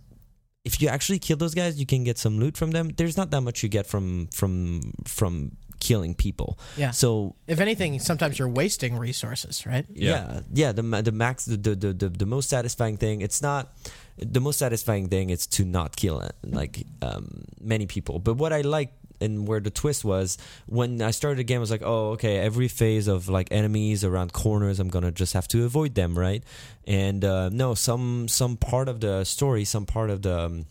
if 0.65 0.81
you 0.81 0.89
actually 0.89 1.19
kill 1.19 1.37
those 1.37 1.55
guys 1.55 1.79
you 1.79 1.87
can 1.87 2.05
get 2.05 2.19
some 2.19 2.39
loot 2.39 2.57
from 2.57 2.71
them 2.71 2.89
there's 2.97 3.17
not 3.17 3.31
that 3.31 3.41
much 3.41 3.63
you 3.63 3.69
get 3.69 3.87
from 3.87 4.29
from 4.33 4.93
from 5.07 5.57
killing 5.81 6.15
people 6.15 6.57
Yeah. 6.77 6.93
so 6.93 7.35
If 7.49 7.59
anything, 7.59 7.99
sometimes 7.99 8.39
you're 8.39 8.49
wasting 8.49 8.97
resources, 8.97 9.67
right? 9.67 9.85
yeah 9.91 10.41
yeah, 10.55 10.71
the 10.71 10.83
the 11.03 11.11
max 11.11 11.45
the, 11.47 11.57
the 11.57 11.93
the 11.93 12.09
the 12.09 12.27
most 12.27 12.49
satisfying 12.49 12.97
thing 12.97 13.21
it's 13.21 13.43
not 13.43 13.75
the 14.17 14.41
most 14.41 14.59
satisfying 14.59 15.09
thing 15.09 15.31
is 15.31 15.47
to 15.59 15.65
not 15.65 15.97
kill 15.97 16.23
like 16.45 16.87
um, 17.03 17.45
many 17.61 17.87
people 17.87 18.21
but 18.21 18.35
what 18.35 18.53
i 18.53 18.61
like 18.61 18.93
and 19.23 19.47
where 19.47 19.61
the 19.61 19.71
twist 19.71 20.05
was 20.05 20.39
when 20.67 21.01
i 21.03 21.11
started 21.11 21.39
the 21.39 21.45
game 21.45 21.59
i 21.59 21.61
was 21.61 21.71
like 21.71 21.83
oh 21.85 22.11
okay 22.11 22.39
every 22.39 22.69
phase 22.69 23.07
of 23.09 23.29
like 23.29 23.49
enemies 23.51 24.03
around 24.05 24.33
corners 24.33 24.81
i'm 24.81 24.89
gonna 24.89 25.13
just 25.13 25.33
have 25.35 25.47
to 25.49 25.65
avoid 25.65 25.95
them 25.95 26.13
right? 26.19 26.43
And 26.87 27.25
uh, 27.25 27.49
no 27.51 27.75
some 27.75 28.29
some 28.29 28.57
part 28.57 28.89
of 28.89 29.01
the 29.01 29.25
story 29.25 29.65
some 29.65 29.87
part 29.87 30.11
of 30.11 30.23
the 30.23 30.39
um, 30.39 30.67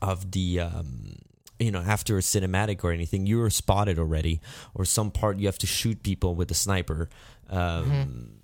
of 0.00 0.30
the 0.30 0.60
um, 0.60 1.16
you 1.58 1.70
know 1.70 1.80
after 1.80 2.18
a 2.18 2.20
cinematic 2.20 2.84
or 2.84 2.92
anything 2.92 3.26
you're 3.26 3.50
spotted 3.50 3.98
already 3.98 4.40
or 4.74 4.84
some 4.84 5.10
part 5.10 5.38
you 5.38 5.46
have 5.46 5.58
to 5.58 5.66
shoot 5.66 6.02
people 6.02 6.34
with 6.34 6.50
a 6.50 6.54
sniper 6.54 7.08
um, 7.50 8.40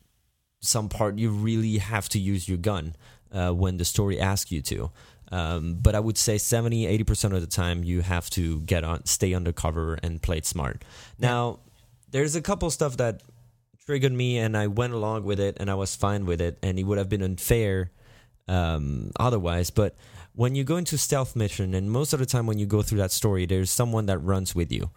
some 0.60 0.88
part 0.88 1.18
you 1.18 1.30
really 1.30 1.78
have 1.78 2.08
to 2.08 2.18
use 2.18 2.48
your 2.48 2.58
gun 2.58 2.96
uh, 3.32 3.50
when 3.50 3.76
the 3.76 3.84
story 3.84 4.18
asks 4.18 4.50
you 4.50 4.60
to 4.62 4.90
um, 5.32 5.78
but 5.80 5.94
I 5.94 6.00
would 6.00 6.18
say 6.18 6.38
70 6.38 6.86
80% 7.04 7.34
of 7.34 7.40
the 7.40 7.46
time 7.46 7.84
you 7.84 8.02
have 8.02 8.30
to 8.30 8.60
get 8.60 8.84
on 8.84 9.04
stay 9.06 9.34
undercover 9.34 9.98
and 10.02 10.22
play 10.22 10.38
it 10.38 10.46
smart. 10.46 10.82
Now 11.18 11.60
there's 12.10 12.36
a 12.36 12.42
couple 12.42 12.70
stuff 12.70 12.96
that 12.98 13.22
triggered 13.86 14.12
me 14.12 14.38
and 14.38 14.56
I 14.56 14.66
went 14.66 14.92
along 14.92 15.24
with 15.24 15.40
it 15.40 15.56
and 15.60 15.70
I 15.70 15.74
was 15.74 15.96
fine 15.96 16.26
with 16.26 16.40
it 16.40 16.58
and 16.62 16.78
it 16.78 16.84
would 16.84 16.98
have 16.98 17.08
been 17.08 17.22
unfair 17.22 17.90
um, 18.48 19.10
otherwise. 19.18 19.70
But 19.70 19.96
when 20.34 20.54
you 20.54 20.64
go 20.64 20.76
into 20.76 20.98
stealth 20.98 21.36
mission 21.36 21.74
and 21.74 21.90
most 21.90 22.12
of 22.12 22.18
the 22.18 22.26
time 22.26 22.46
when 22.46 22.58
you 22.58 22.66
go 22.66 22.82
through 22.82 22.98
that 22.98 23.12
story 23.12 23.46
there's 23.46 23.70
someone 23.70 24.06
that 24.06 24.18
runs 24.18 24.54
with 24.54 24.72
you. 24.72 24.90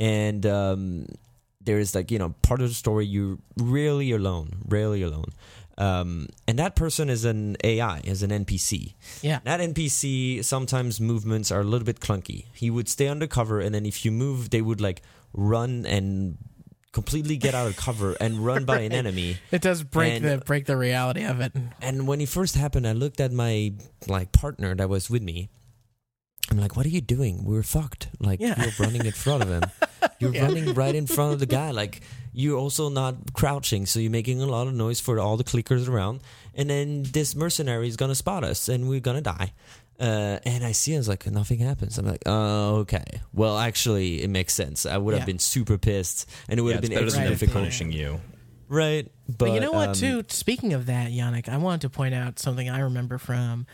And 0.00 0.44
um, 0.46 1.06
there's 1.64 1.94
like 1.94 2.10
you 2.10 2.18
know 2.18 2.34
part 2.42 2.60
of 2.60 2.68
the 2.68 2.74
story 2.74 3.06
you're 3.06 3.38
rarely 3.56 4.12
alone 4.12 4.50
really 4.66 5.02
alone 5.02 5.30
um, 5.78 6.26
and 6.46 6.58
that 6.58 6.76
person 6.76 7.08
is 7.08 7.24
an 7.24 7.56
ai 7.64 8.00
is 8.04 8.22
an 8.22 8.30
npc 8.44 8.94
Yeah. 9.22 9.40
that 9.44 9.60
npc 9.60 10.44
sometimes 10.44 11.00
movements 11.00 11.50
are 11.50 11.60
a 11.60 11.64
little 11.64 11.86
bit 11.86 12.00
clunky 12.00 12.46
he 12.54 12.70
would 12.70 12.88
stay 12.88 13.08
undercover 13.08 13.60
and 13.60 13.74
then 13.74 13.86
if 13.86 14.04
you 14.04 14.10
move 14.12 14.50
they 14.50 14.60
would 14.62 14.80
like 14.80 15.02
run 15.32 15.86
and 15.86 16.36
completely 16.92 17.38
get 17.38 17.54
out 17.54 17.66
of 17.66 17.76
cover 17.76 18.14
and 18.20 18.38
run 18.44 18.64
by 18.66 18.80
an 18.80 18.92
enemy 18.92 19.38
It 19.50 19.62
does 19.62 19.82
break 19.82 20.14
And- 20.22 20.24
the 20.26 20.38
break 20.44 20.66
the 20.66 20.76
reality 20.76 21.24
of 21.24 21.40
it. 21.40 21.52
and 21.80 22.06
when 22.06 22.20
it 22.20 22.28
first 22.28 22.54
happened, 22.54 22.86
I 22.86 22.92
looked 22.92 23.18
at 23.20 23.32
my 23.32 23.72
like 24.06 24.30
partner 24.32 24.74
that 24.74 24.88
was 24.90 25.08
with 25.08 25.22
me. 25.22 25.48
I'm 26.50 26.58
like, 26.58 26.76
"What 26.76 26.84
are 26.84 26.90
you 26.90 27.00
doing? 27.00 27.44
We're 27.44 27.62
fucked. 27.62 28.08
Like 28.20 28.40
Yeah. 28.40 28.60
you're 28.60 28.74
running 28.78 29.06
in 29.06 29.12
front 29.12 29.42
of 29.42 29.48
him. 29.48 29.62
You're 30.20 30.34
Yeah. 30.34 30.42
running 30.46 30.74
right 30.74 30.94
in 30.94 31.06
front 31.06 31.32
of 31.32 31.38
the 31.40 31.46
guy. 31.46 31.70
Like 31.70 32.02
you're 32.32 32.58
also 32.58 32.88
not 32.88 33.32
crouching, 33.34 33.86
so 33.86 34.00
you're 34.00 34.10
making 34.10 34.40
a 34.42 34.46
lot 34.46 34.66
of 34.66 34.74
noise 34.74 35.00
for 35.00 35.18
all 35.18 35.36
the 35.36 35.44
clickers 35.44 35.88
around. 35.88 36.20
And 36.54 36.68
then 36.70 37.02
this 37.04 37.34
mercenary 37.34 37.88
is 37.88 37.96
gonna 37.96 38.14
spot 38.14 38.44
us, 38.44 38.68
and 38.68 38.88
we're 38.88 39.00
gonna 39.00 39.20
die." 39.22 39.52
Uh, 40.00 40.38
and 40.44 40.64
I 40.64 40.72
see, 40.72 40.94
I 40.94 40.98
was 40.98 41.06
like, 41.08 41.26
nothing 41.26 41.60
happens. 41.60 41.96
I'm 41.96 42.06
like, 42.06 42.22
oh, 42.26 42.76
okay. 42.78 43.04
Well, 43.32 43.56
actually, 43.58 44.22
it 44.22 44.30
makes 44.30 44.52
sense. 44.52 44.84
I 44.84 44.96
would 44.98 45.12
Yeah. 45.12 45.18
have 45.20 45.26
been 45.26 45.38
super 45.38 45.78
pissed, 45.78 46.28
and 46.48 46.58
it 46.58 46.62
would 46.62 46.70
Yeah, 46.70 46.76
have 46.76 46.84
it's 46.84 46.88
been 46.88 46.96
better 46.96 47.06
extra 47.06 47.22
than 47.22 47.32
difficult. 47.32 47.54
punishing 47.54 47.92
you. 47.92 48.20
Right, 48.68 49.12
but, 49.28 49.38
But, 49.38 49.52
you 49.52 49.60
know 49.60 49.70
what, 49.70 49.90
um, 49.90 49.94
too? 49.94 50.24
Speaking 50.28 50.72
of 50.72 50.86
that, 50.86 51.12
Yannick, 51.12 51.48
I 51.48 51.58
wanted 51.58 51.82
to 51.82 51.90
point 51.90 52.14
out 52.14 52.38
something 52.38 52.68
I 52.70 52.80
remember 52.80 53.18
from 53.18 53.66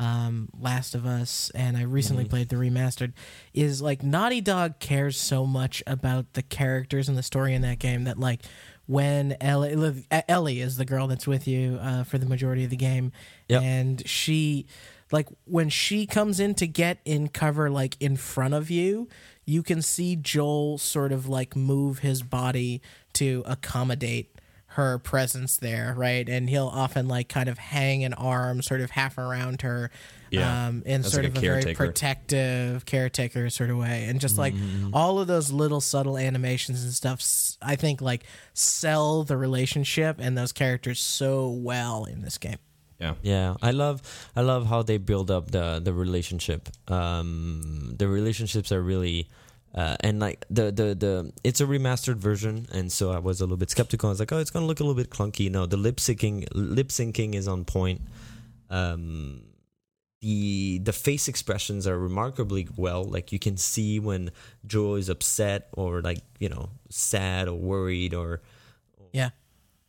um, 0.00 0.48
Last 0.58 0.94
of 0.96 1.06
Us, 1.06 1.50
and 1.54 1.76
I 1.76 1.82
recently 1.82 2.24
Mm-hmm. 2.24 2.30
played 2.30 2.48
the 2.48 2.56
remastered, 2.56 3.12
is 3.54 3.80
like 3.80 4.02
Naughty 4.02 4.40
Dog 4.40 4.80
cares 4.80 5.16
so 5.16 5.46
much 5.46 5.82
about 5.86 6.32
the 6.32 6.42
characters 6.42 7.08
and 7.08 7.16
the 7.16 7.22
story 7.22 7.54
in 7.54 7.62
that 7.62 7.78
game 7.78 8.04
that 8.04 8.18
like 8.18 8.40
when 8.86 9.36
Ellie, 9.40 10.04
Ellie 10.28 10.60
is 10.60 10.76
the 10.76 10.84
girl 10.84 11.06
that's 11.06 11.26
with 11.26 11.46
you 11.46 11.78
uh, 11.80 12.02
for 12.02 12.18
the 12.18 12.26
majority 12.26 12.64
of 12.64 12.70
the 12.70 12.76
game, 12.76 13.12
Yep. 13.48 13.62
and 13.62 14.08
she 14.08 14.66
like 15.12 15.28
when 15.44 15.68
she 15.68 16.06
comes 16.06 16.40
in 16.40 16.54
to 16.54 16.66
get 16.66 16.98
in 17.04 17.28
cover 17.28 17.68
like 17.68 17.96
in 18.00 18.16
front 18.16 18.54
of 18.54 18.70
you 18.70 19.08
you 19.44 19.60
can 19.60 19.82
see 19.82 20.14
joel 20.14 20.78
sort 20.78 21.10
of 21.10 21.28
like 21.28 21.56
move 21.56 21.98
his 21.98 22.22
body 22.22 22.80
to 23.12 23.42
accommodate 23.44 24.39
her 24.74 24.98
presence 24.98 25.56
there 25.56 25.92
right 25.96 26.28
and 26.28 26.48
he'll 26.48 26.68
often 26.68 27.08
like 27.08 27.28
kind 27.28 27.48
of 27.48 27.58
hang 27.58 28.04
an 28.04 28.14
arm 28.14 28.62
sort 28.62 28.80
of 28.80 28.90
half 28.92 29.18
around 29.18 29.62
her 29.62 29.90
Yeah. 30.30 30.68
um, 30.68 30.82
in 30.86 31.02
That's 31.02 31.12
sort 31.12 31.24
like 31.24 31.36
of 31.36 31.42
a 31.42 31.46
a, 31.46 31.60
very 31.60 31.74
protective 31.74 32.84
caretaker 32.86 33.50
sort 33.50 33.70
of 33.70 33.78
way 33.78 34.04
and 34.08 34.20
just 34.20 34.38
like 34.38 34.54
all 34.92 35.18
of 35.18 35.26
those 35.26 35.50
little 35.50 35.80
subtle 35.80 36.16
animations 36.16 36.84
and 36.84 36.92
stuff 36.92 37.20
I 37.60 37.74
think 37.74 38.00
like 38.00 38.22
sell 38.54 39.24
the 39.24 39.36
relationship 39.36 40.16
and 40.20 40.38
those 40.38 40.52
characters 40.52 41.00
so 41.00 41.50
well 41.50 42.04
in 42.04 42.22
this 42.22 42.38
game 42.38 42.58
Yeah. 43.00 43.14
Yeah, 43.22 43.54
I 43.62 43.72
love 43.72 44.02
I 44.36 44.42
love 44.42 44.66
how 44.66 44.82
they 44.82 44.98
build 44.98 45.30
up 45.30 45.50
the 45.50 45.80
the 45.82 45.92
relationship. 45.92 46.68
Um, 46.86 47.94
the 47.98 48.06
relationships 48.08 48.70
are 48.72 48.82
really. 48.82 49.26
Uh, 49.74 49.96
and 50.00 50.18
like 50.18 50.44
the, 50.50 50.72
the 50.72 50.94
the 50.94 51.32
it's 51.44 51.60
a 51.60 51.64
remastered 51.64 52.16
version, 52.16 52.66
and 52.72 52.90
so 52.90 53.12
I 53.12 53.18
was 53.18 53.40
a 53.40 53.44
little 53.44 53.56
bit 53.56 53.70
skeptical. 53.70 54.08
I 54.08 54.12
was 54.12 54.20
like, 54.20 54.32
"Oh, 54.32 54.38
it's 54.38 54.50
gonna 54.50 54.66
look 54.66 54.80
a 54.80 54.82
little 54.82 55.00
bit 55.00 55.10
clunky." 55.10 55.50
No, 55.50 55.66
the 55.66 55.76
lip 55.76 55.96
syncing 55.98 56.48
lip 56.52 56.88
syncing 56.88 57.34
is 57.34 57.46
on 57.46 57.64
point. 57.64 58.00
Um, 58.68 59.42
the 60.20 60.80
the 60.82 60.92
face 60.92 61.28
expressions 61.28 61.86
are 61.86 61.98
remarkably 61.98 62.68
well. 62.76 63.04
Like 63.04 63.32
you 63.32 63.38
can 63.38 63.56
see 63.56 63.98
when 64.00 64.32
Joe 64.66 64.96
is 64.96 65.08
upset 65.08 65.68
or 65.72 66.02
like 66.02 66.22
you 66.40 66.48
know 66.48 66.70
sad 66.88 67.48
or 67.48 67.58
worried 67.58 68.12
or 68.12 68.42
yeah 69.12 69.30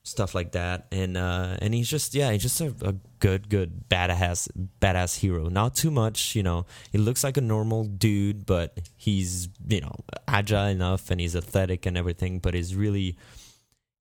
stuff 0.03 0.33
like 0.33 0.53
that 0.53 0.87
and 0.91 1.15
uh 1.15 1.55
and 1.61 1.75
he's 1.75 1.87
just 1.87 2.15
yeah 2.15 2.31
he's 2.31 2.41
just 2.41 2.59
a, 2.59 2.73
a 2.81 2.95
good 3.19 3.47
good 3.49 3.87
badass 3.87 4.47
badass 4.81 5.19
hero 5.19 5.47
not 5.47 5.75
too 5.75 5.91
much 5.91 6.35
you 6.35 6.41
know 6.41 6.65
he 6.91 6.97
looks 6.97 7.23
like 7.23 7.37
a 7.37 7.41
normal 7.41 7.83
dude 7.83 8.43
but 8.47 8.79
he's 8.95 9.47
you 9.67 9.79
know 9.79 9.91
agile 10.27 10.65
enough 10.69 11.11
and 11.11 11.21
he's 11.21 11.35
athletic 11.35 11.85
and 11.85 11.97
everything 11.99 12.39
but 12.39 12.55
he's 12.55 12.75
really 12.75 13.15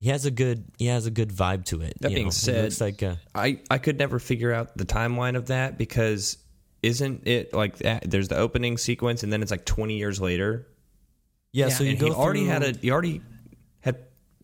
he 0.01 0.09
has 0.09 0.25
a 0.25 0.31
good 0.31 0.65
he 0.79 0.87
has 0.87 1.05
a 1.05 1.11
good 1.11 1.29
vibe 1.29 1.67
to 1.67 1.83
it 1.83 1.93
That 2.01 2.13
you 2.13 2.15
being 2.17 2.27
know? 2.29 2.31
Said- 2.31 2.65
looks 2.65 2.81
like 2.81 3.03
a, 3.03 3.19
I 3.35 3.61
I 3.71 3.77
could 3.77 3.99
never 3.99 4.19
figure 4.19 4.55
out 4.55 4.75
the 4.79 4.87
timeline 4.87 5.37
of 5.37 5.49
that 5.49 5.77
because 5.77 6.39
isn't 6.83 7.29
it 7.29 7.53
like 7.53 7.77
that? 7.81 8.11
There's 8.11 8.29
the 8.29 8.39
opening 8.39 8.79
sequence 8.79 9.23
and 9.23 9.31
then 9.31 9.43
it's 9.43 9.51
like 9.51 9.67
20 9.67 9.99
years 9.99 10.19
later. 10.19 10.67
yeah, 11.53 11.67
Yeah. 11.67 11.73
so 11.75 11.85
you 11.85 11.91
and 11.91 11.99
go 11.99 12.07
he 12.07 12.13
already 12.15 12.41
through- 12.41 12.49
had 12.49 12.63
a 12.63 12.73
he 12.79 12.91
already 12.91 13.21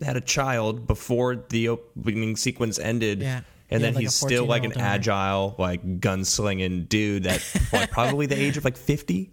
had 0.01 0.07
had 0.07 0.16
a 0.16 0.20
child 0.20 0.86
before 0.86 1.36
the 1.49 1.68
opening 1.68 2.36
sequence 2.36 2.78
ended. 2.78 3.20
Yeah. 3.22 3.40
And 3.68 3.80
He 3.80 3.82
then 3.82 3.82
had, 3.84 3.94
like, 3.97 4.03
he's 4.03 4.14
still 4.14 4.44
like 4.47 4.62
an 4.64 4.70
14-year-old 4.70 4.74
daughter. 4.74 4.94
agile, 4.94 5.55
like 5.59 6.01
gunslinging 6.01 6.88
dude 6.88 7.24
that 7.24 7.42
like, 7.72 7.90
probably 7.92 8.26
the 8.26 8.38
age 8.40 8.57
of 8.57 8.64
like 8.64 8.76
50. 8.76 9.32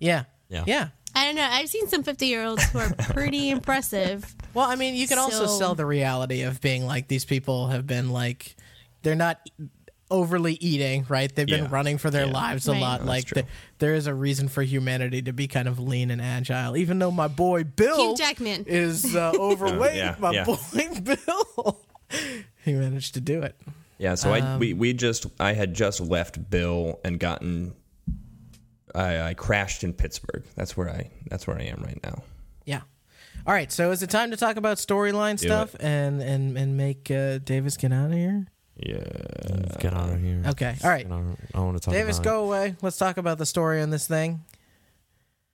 yeah 0.00 0.24
Yeah. 0.48 0.64
yeah 0.66 0.88
I 1.14 1.24
don't 1.24 1.36
know. 1.36 1.48
I've 1.50 1.68
seen 1.68 1.88
some 1.88 2.02
50 2.02 2.26
year 2.26 2.44
olds 2.44 2.62
who 2.64 2.78
are 2.78 2.92
pretty 2.94 3.50
impressive. 3.56 4.34
Well, 4.54 4.66
I 4.68 4.76
mean, 4.76 4.94
you 4.94 5.08
can 5.08 5.18
also 5.18 5.46
sell 5.46 5.74
the 5.74 5.86
reality 5.86 6.42
of 6.42 6.60
being 6.60 6.86
like 6.86 7.08
these 7.08 7.24
people 7.24 7.68
have 7.68 7.86
been 7.86 8.10
like 8.10 8.56
they're 9.02 9.14
not 9.14 9.40
overly 10.10 10.54
eating, 10.54 11.04
right? 11.08 11.34
They've 11.34 11.46
been 11.46 11.64
Yeah. 11.64 11.70
running 11.70 11.98
for 11.98 12.10
their 12.10 12.26
Yeah. 12.26 12.32
lives 12.32 12.66
a 12.68 12.72
Right. 12.72 12.80
lot. 12.80 12.98
That's 13.00 13.08
like 13.08 13.28
the, 13.28 13.44
there 13.78 13.94
is 13.94 14.06
a 14.06 14.14
reason 14.14 14.48
for 14.48 14.62
humanity 14.62 15.20
to 15.22 15.32
be 15.32 15.46
kind 15.48 15.68
of 15.68 15.78
lean 15.78 16.10
and 16.10 16.20
agile. 16.22 16.76
Even 16.76 16.98
though 16.98 17.10
my 17.10 17.28
boy 17.28 17.64
Bill 17.64 18.08
Hugh 18.10 18.16
Jackman. 18.16 18.64
is 18.66 19.14
uh, 19.14 19.32
overweight, 19.38 19.96
yeah, 19.96 20.16
my 20.18 20.30
yeah. 20.32 20.44
boy 20.44 20.56
Bill 21.02 21.80
he 22.64 22.72
managed 22.72 23.14
to 23.14 23.20
do 23.20 23.42
it. 23.42 23.54
Yeah, 23.98 24.14
so 24.14 24.32
I 24.32 24.40
Um, 24.40 24.60
we 24.60 24.72
we 24.72 24.92
just 24.94 25.26
I 25.40 25.52
had 25.52 25.74
just 25.74 26.00
left 26.00 26.48
Bill 26.50 27.00
and 27.04 27.18
gotten 27.18 27.74
I, 28.94 29.20
I 29.30 29.34
crashed 29.34 29.84
in 29.84 29.92
Pittsburgh. 29.92 30.44
That's 30.54 30.76
where 30.76 30.88
I 30.88 31.10
that's 31.28 31.46
where 31.46 31.58
I 31.58 31.64
am 31.64 31.82
right 31.84 32.00
now. 32.02 32.22
Yeah. 32.64 32.80
All 33.46 33.52
right, 33.54 33.70
so 33.70 33.90
is 33.92 34.02
it 34.02 34.10
time 34.10 34.30
to 34.30 34.36
talk 34.36 34.56
about 34.56 34.78
storyline 34.78 35.38
Do 35.38 35.46
stuff 35.48 35.74
and 35.80 36.22
and 36.22 36.56
and 36.56 36.76
make 36.76 37.10
uh, 37.10 37.38
Davis 37.38 37.76
get 37.76 37.92
out 37.92 38.06
of 38.10 38.16
here? 38.16 38.46
Yeah. 38.78 38.98
get 39.80 39.92
out 39.94 40.10
of 40.10 40.20
here 40.20 40.42
Okay. 40.48 40.76
All 40.84 40.90
right. 40.90 41.04
I 41.06 41.08
don't, 41.08 41.36
I 41.54 41.60
want 41.60 41.76
to 41.76 41.82
talk 41.82 41.92
Davis, 41.94 42.18
about 42.18 42.26
it. 42.26 42.30
go 42.30 42.44
away. 42.44 42.76
Let's 42.82 42.96
talk 42.96 43.16
about 43.16 43.38
the 43.38 43.46
story 43.46 43.82
on 43.82 43.90
this 43.90 44.06
thing. 44.06 44.40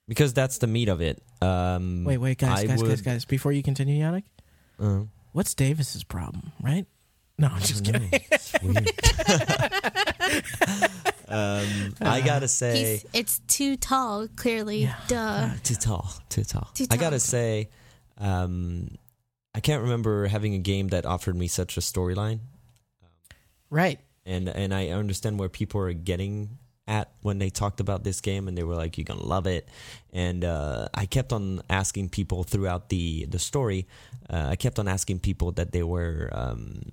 because 0.07 0.33
that's 0.33 0.59
the 0.59 0.67
meat 0.67 0.87
of 0.89 1.01
it 1.01 1.21
um 1.41 2.03
Wait, 2.05 2.17
wait, 2.17 2.37
guys, 2.37 2.59
I 2.59 2.65
guys, 2.67 2.81
guys, 2.81 2.89
would- 2.89 3.03
guys. 3.03 3.25
Before 3.25 3.51
you 3.51 3.61
continue, 3.63 4.01
Yannick, 4.03 4.23
uh, 4.79 5.01
what's 5.33 5.53
Davis's 5.53 6.03
problem, 6.03 6.51
right? 6.61 6.85
No, 7.37 7.47
I'm 7.51 7.59
just 7.61 7.83
kidding. 7.83 8.09
It's 8.13 8.53
weird. 8.63 8.87
um, 11.27 11.95
I 12.01 12.21
gotta 12.25 12.47
say, 12.47 12.77
He's, 12.79 13.05
it's 13.13 13.39
too 13.47 13.75
tall, 13.75 14.27
clearly. 14.35 14.89
Duh. 15.07 15.49
too 15.63 15.75
tall, 15.75 16.13
too 16.29 16.43
tall. 16.43 16.69
Too 16.73 16.85
I 16.91 16.95
gotta 16.97 17.15
tall. 17.17 17.19
say, 17.19 17.69
um, 18.17 18.87
I 19.53 19.59
can't 19.59 19.81
remember 19.83 20.27
having 20.27 20.53
a 20.53 20.59
game 20.59 20.89
that 20.89 21.05
offered 21.05 21.35
me 21.35 21.47
such 21.47 21.77
a 21.77 21.81
storyline, 21.81 22.39
right. 23.69 23.99
and 24.25 24.49
and 24.49 24.73
I 24.73 24.89
understand 24.89 25.39
where 25.39 25.49
people 25.49 25.81
are 25.81 25.93
getting 25.93 26.57
at 26.87 27.11
when 27.21 27.39
they 27.39 27.49
talked 27.49 27.79
about 27.79 28.03
this 28.03 28.21
game, 28.21 28.47
and 28.47 28.57
they 28.57 28.63
were 28.63 28.75
like, 28.75 28.97
"You're 28.97 29.05
gonna 29.05 29.23
love 29.23 29.47
it," 29.47 29.69
and 30.13 30.43
uh, 30.45 30.87
I 30.93 31.05
kept 31.05 31.33
on 31.33 31.61
asking 31.69 32.09
people 32.09 32.43
throughout 32.43 32.89
the 32.89 33.25
the 33.25 33.39
story. 33.39 33.87
Uh, 34.29 34.47
I 34.49 34.55
kept 34.55 34.79
on 34.79 34.87
asking 34.87 35.19
people 35.19 35.51
that 35.53 35.71
they 35.71 35.83
were. 35.83 36.29
Um, 36.31 36.91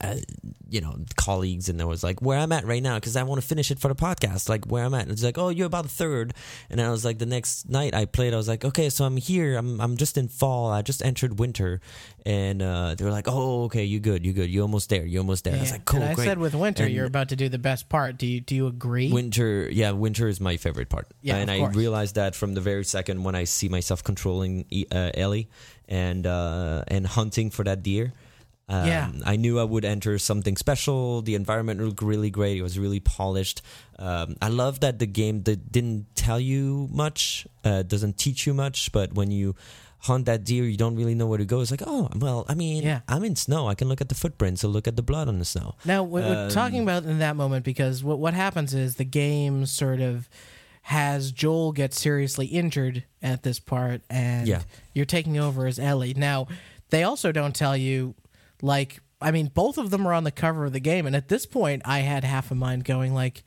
uh, 0.00 0.16
you 0.68 0.80
know, 0.80 0.96
colleagues, 1.16 1.68
and 1.68 1.80
I 1.82 1.84
was 1.84 2.02
like, 2.04 2.22
"Where 2.22 2.38
I'm 2.38 2.52
at 2.52 2.64
right 2.64 2.82
now," 2.82 2.94
because 2.96 3.16
I 3.16 3.24
want 3.24 3.40
to 3.40 3.46
finish 3.46 3.70
it 3.70 3.78
for 3.78 3.88
the 3.88 3.94
podcast. 3.94 4.48
Like 4.48 4.64
where 4.64 4.84
I'm 4.84 4.94
at, 4.94 5.02
and 5.02 5.10
it's 5.10 5.22
like, 5.24 5.38
"Oh, 5.38 5.48
you're 5.48 5.66
about 5.66 5.86
third. 5.90 6.34
And 6.70 6.80
I 6.80 6.90
was 6.90 7.04
like, 7.04 7.18
the 7.18 7.26
next 7.26 7.68
night 7.68 7.92
I 7.94 8.04
played, 8.06 8.32
I 8.32 8.36
was 8.36 8.48
like, 8.48 8.64
"Okay, 8.64 8.88
so 8.90 9.04
I'm 9.04 9.16
here. 9.16 9.56
I'm 9.56 9.80
I'm 9.80 9.96
just 9.96 10.16
in 10.16 10.28
fall. 10.28 10.70
I 10.70 10.82
just 10.82 11.04
entered 11.04 11.38
winter," 11.38 11.80
and 12.24 12.62
uh, 12.62 12.94
they 12.94 13.04
were 13.04 13.10
like, 13.10 13.26
"Oh, 13.28 13.64
okay, 13.64 13.84
you 13.84 13.98
good, 14.00 14.24
you 14.24 14.32
good. 14.32 14.50
You're 14.50 14.62
almost 14.62 14.88
there. 14.88 15.04
You're 15.04 15.20
almost 15.22 15.44
there." 15.44 15.56
I 15.56 15.60
was 15.60 15.72
like, 15.72 15.84
"Cool, 15.84 16.00
and 16.00 16.10
I 16.10 16.14
great." 16.14 16.26
said 16.26 16.38
with 16.38 16.54
winter, 16.54 16.84
And- 16.84 16.94
you're 16.94 17.06
about 17.06 17.28
to 17.30 17.36
do 17.36 17.48
the 17.48 17.58
best 17.58 17.88
part. 17.88 18.16
Do 18.18 18.26
you 18.26 18.40
do 18.40 18.54
you 18.54 18.66
agree? 18.68 19.12
Winter, 19.12 19.68
yeah, 19.70 19.90
winter 19.90 20.28
is 20.28 20.40
my 20.40 20.56
favorite 20.56 20.88
part. 20.88 21.08
Yeah, 21.22 21.36
and 21.36 21.50
I 21.50 21.66
realized 21.66 22.14
that 22.14 22.34
from 22.34 22.54
the 22.54 22.60
very 22.60 22.84
second 22.84 23.24
when 23.24 23.34
I 23.34 23.44
see 23.44 23.68
myself 23.68 24.04
controlling 24.04 24.64
uh, 24.92 25.10
Ellie 25.14 25.48
and 25.88 26.26
uh, 26.26 26.84
and 26.88 27.06
hunting 27.06 27.50
for 27.50 27.64
that 27.64 27.82
deer. 27.82 28.12
Um, 28.68 28.86
Yeah. 28.86 29.10
I 29.24 29.36
knew 29.36 29.58
I 29.58 29.64
would 29.64 29.84
enter 29.84 30.18
something 30.18 30.56
special. 30.56 31.22
The 31.22 31.34
environment 31.34 31.80
looked 31.80 32.02
really 32.02 32.30
great. 32.30 32.56
It 32.56 32.62
was 32.62 32.78
really 32.78 33.00
polished. 33.00 33.60
Um, 33.98 34.36
I 34.40 34.48
love 34.48 34.80
that 34.80 34.98
the 34.98 35.06
game 35.06 35.42
that 35.44 35.70
didn't 35.72 36.06
tell 36.14 36.40
you 36.40 36.88
much, 36.92 37.46
uh, 37.64 37.82
doesn't 37.82 38.18
teach 38.18 38.46
you 38.46 38.54
much, 38.54 38.92
but 38.92 39.14
when 39.14 39.30
you 39.30 39.54
hunt 40.06 40.26
that 40.26 40.42
deer, 40.44 40.64
you 40.64 40.76
don't 40.76 40.96
really 40.96 41.14
know 41.14 41.26
where 41.26 41.38
to 41.38 41.44
go. 41.44 41.60
It's 41.60 41.70
like, 41.70 41.82
oh, 41.86 42.08
well, 42.16 42.44
I 42.48 42.54
mean, 42.54 42.82
Yeah. 42.82 43.00
I'm 43.08 43.22
in 43.24 43.36
snow. 43.36 43.68
I 43.68 43.74
can 43.76 43.88
look 43.88 44.00
at 44.00 44.08
the 44.08 44.16
footprints. 44.16 44.64
I'll 44.64 44.70
look 44.70 44.88
at 44.88 44.96
the 44.96 45.02
blood 45.02 45.28
on 45.28 45.38
the 45.38 45.44
snow. 45.44 45.74
Now, 45.84 46.02
we're, 46.02 46.22
we're 46.22 46.44
Um, 46.46 46.50
talking 46.50 46.82
about 46.82 47.04
in 47.04 47.18
that 47.20 47.36
moment 47.36 47.64
because 47.64 48.02
what 48.02 48.18
what 48.18 48.34
happens 48.34 48.74
is 48.74 48.96
the 48.96 49.04
game 49.04 49.64
sort 49.66 50.00
of 50.00 50.28
has 50.86 51.30
Joel 51.30 51.70
get 51.72 51.94
seriously 51.94 52.46
injured 52.46 53.04
at 53.22 53.44
this 53.44 53.60
part, 53.60 54.02
and 54.10 54.48
Yeah. 54.48 54.62
you're 54.92 55.04
taking 55.06 55.38
over 55.38 55.66
as 55.66 55.78
Ellie. 55.78 56.14
Now, 56.14 56.48
they 56.90 57.04
also 57.04 57.30
don't 57.30 57.54
tell 57.54 57.76
you, 57.76 58.14
like, 58.62 59.00
I 59.20 59.30
mean, 59.30 59.50
both 59.52 59.76
of 59.76 59.90
them 59.90 60.06
are 60.06 60.12
on 60.14 60.24
the 60.24 60.30
cover 60.30 60.64
of 60.64 60.72
the 60.72 60.80
game, 60.80 61.06
and 61.06 61.14
at 61.14 61.28
this 61.28 61.44
point, 61.44 61.82
I 61.84 61.98
had 62.00 62.24
half 62.24 62.50
a 62.50 62.54
mind 62.54 62.84
going 62.84 63.12
like, 63.12 63.44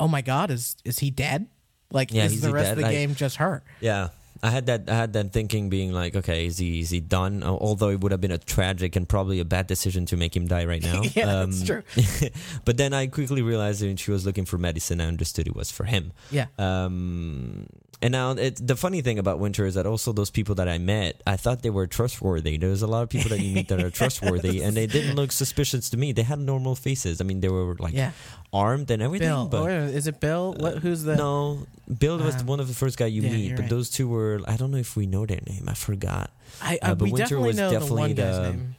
"Oh 0.00 0.08
my 0.08 0.20
God, 0.22 0.50
is 0.50 0.76
is 0.84 0.98
he 0.98 1.10
dead? 1.10 1.46
Like, 1.92 2.12
Yeah, 2.12 2.24
is 2.24 2.40
the 2.40 2.52
rest 2.52 2.66
dead? 2.70 2.78
of 2.78 2.78
the 2.84 2.88
I- 2.88 2.92
game 2.92 3.14
just 3.14 3.36
her?" 3.36 3.62
Yeah. 3.80 4.08
I 4.42 4.50
had 4.50 4.66
that. 4.66 4.88
I 4.88 4.94
had 4.94 5.12
that 5.14 5.32
thinking, 5.32 5.68
being 5.70 5.92
like, 5.92 6.14
okay, 6.16 6.46
is 6.46 6.58
he 6.58 6.80
is 6.80 6.90
he 6.90 7.00
done? 7.00 7.42
Although 7.42 7.90
it 7.90 8.00
would 8.00 8.12
have 8.12 8.20
been 8.20 8.32
a 8.32 8.38
tragic 8.38 8.96
and 8.96 9.08
probably 9.08 9.40
a 9.40 9.44
bad 9.44 9.66
decision 9.66 10.06
to 10.06 10.16
make 10.16 10.36
him 10.36 10.46
die 10.46 10.64
right 10.64 10.82
now. 10.92 11.02
Yeah, 11.14 11.26
that's 11.46 11.62
true. 11.64 11.82
but 12.64 12.76
then 12.76 12.92
I 12.92 13.06
quickly 13.06 13.42
realized 13.42 13.80
that 13.80 13.86
when 13.86 13.96
she 13.96 14.10
was 14.10 14.26
looking 14.26 14.44
for 14.44 14.58
medicine, 14.58 15.00
I 15.00 15.06
understood 15.06 15.46
it 15.46 15.56
was 15.56 15.70
for 15.70 15.84
him. 15.84 16.12
Yeah. 16.30 16.46
Um, 16.58 17.66
and 18.02 18.12
now 18.12 18.32
it, 18.32 18.60
the 18.64 18.76
funny 18.76 19.00
thing 19.00 19.18
about 19.18 19.38
Winter 19.38 19.64
is 19.64 19.74
that 19.74 19.86
also 19.86 20.12
those 20.12 20.28
people 20.30 20.54
that 20.56 20.68
I 20.68 20.76
met, 20.76 21.22
I 21.26 21.36
thought 21.36 21.62
they 21.62 21.70
were 21.70 21.86
trustworthy. 21.86 22.58
There 22.58 22.68
was 22.68 22.82
a 22.82 22.86
lot 22.86 23.02
of 23.02 23.08
people 23.08 23.30
that 23.30 23.40
you 23.40 23.54
meet 23.54 23.68
that 23.68 23.82
are 23.82 23.90
trustworthy, 24.00 24.62
and 24.62 24.76
they 24.76 24.86
didn't 24.86 25.16
look 25.16 25.32
suspicious 25.32 25.88
to 25.90 25.96
me. 25.96 26.12
They 26.12 26.22
had 26.22 26.38
normal 26.38 26.74
faces. 26.74 27.22
I 27.22 27.24
mean, 27.24 27.40
they 27.40 27.48
were 27.48 27.74
like 27.78 27.94
Yeah. 27.94 28.10
armed 28.52 28.90
and 28.90 29.00
everything. 29.00 29.28
Bill, 29.28 29.46
but 29.48 29.62
or 29.62 29.70
is 29.70 30.06
it 30.06 30.20
Bill? 30.20 30.52
What? 30.52 30.78
Who's 30.84 31.04
the? 31.04 31.16
no, 31.16 31.66
Bill 31.88 32.18
was 32.18 32.36
Um, 32.42 32.46
one 32.46 32.60
of 32.60 32.68
the 32.68 32.74
first 32.74 32.98
guy 32.98 33.06
you 33.06 33.22
yeah, 33.22 33.30
meet, 33.32 33.50
but 33.56 33.60
right. 33.62 33.70
those 33.70 33.88
two 33.88 34.08
were. 34.08 34.25
I 34.46 34.56
don't 34.58 34.70
know 34.74 34.78
if 34.88 34.96
we 34.96 35.06
know 35.06 35.24
their 35.26 35.40
name. 35.46 35.64
I 35.68 35.74
forgot. 35.74 36.30
I, 36.62 36.78
I 36.82 36.90
uh, 36.90 36.94
but 36.94 37.04
we 37.06 37.12
Winter 37.12 37.24
definitely 37.36 37.48
was 37.48 37.56
know 37.56 37.70
the 37.70 37.74
one 37.80 37.80
definitely 38.10 38.14
guy's 38.14 38.36
the- 38.36 38.50
name. 38.50 38.76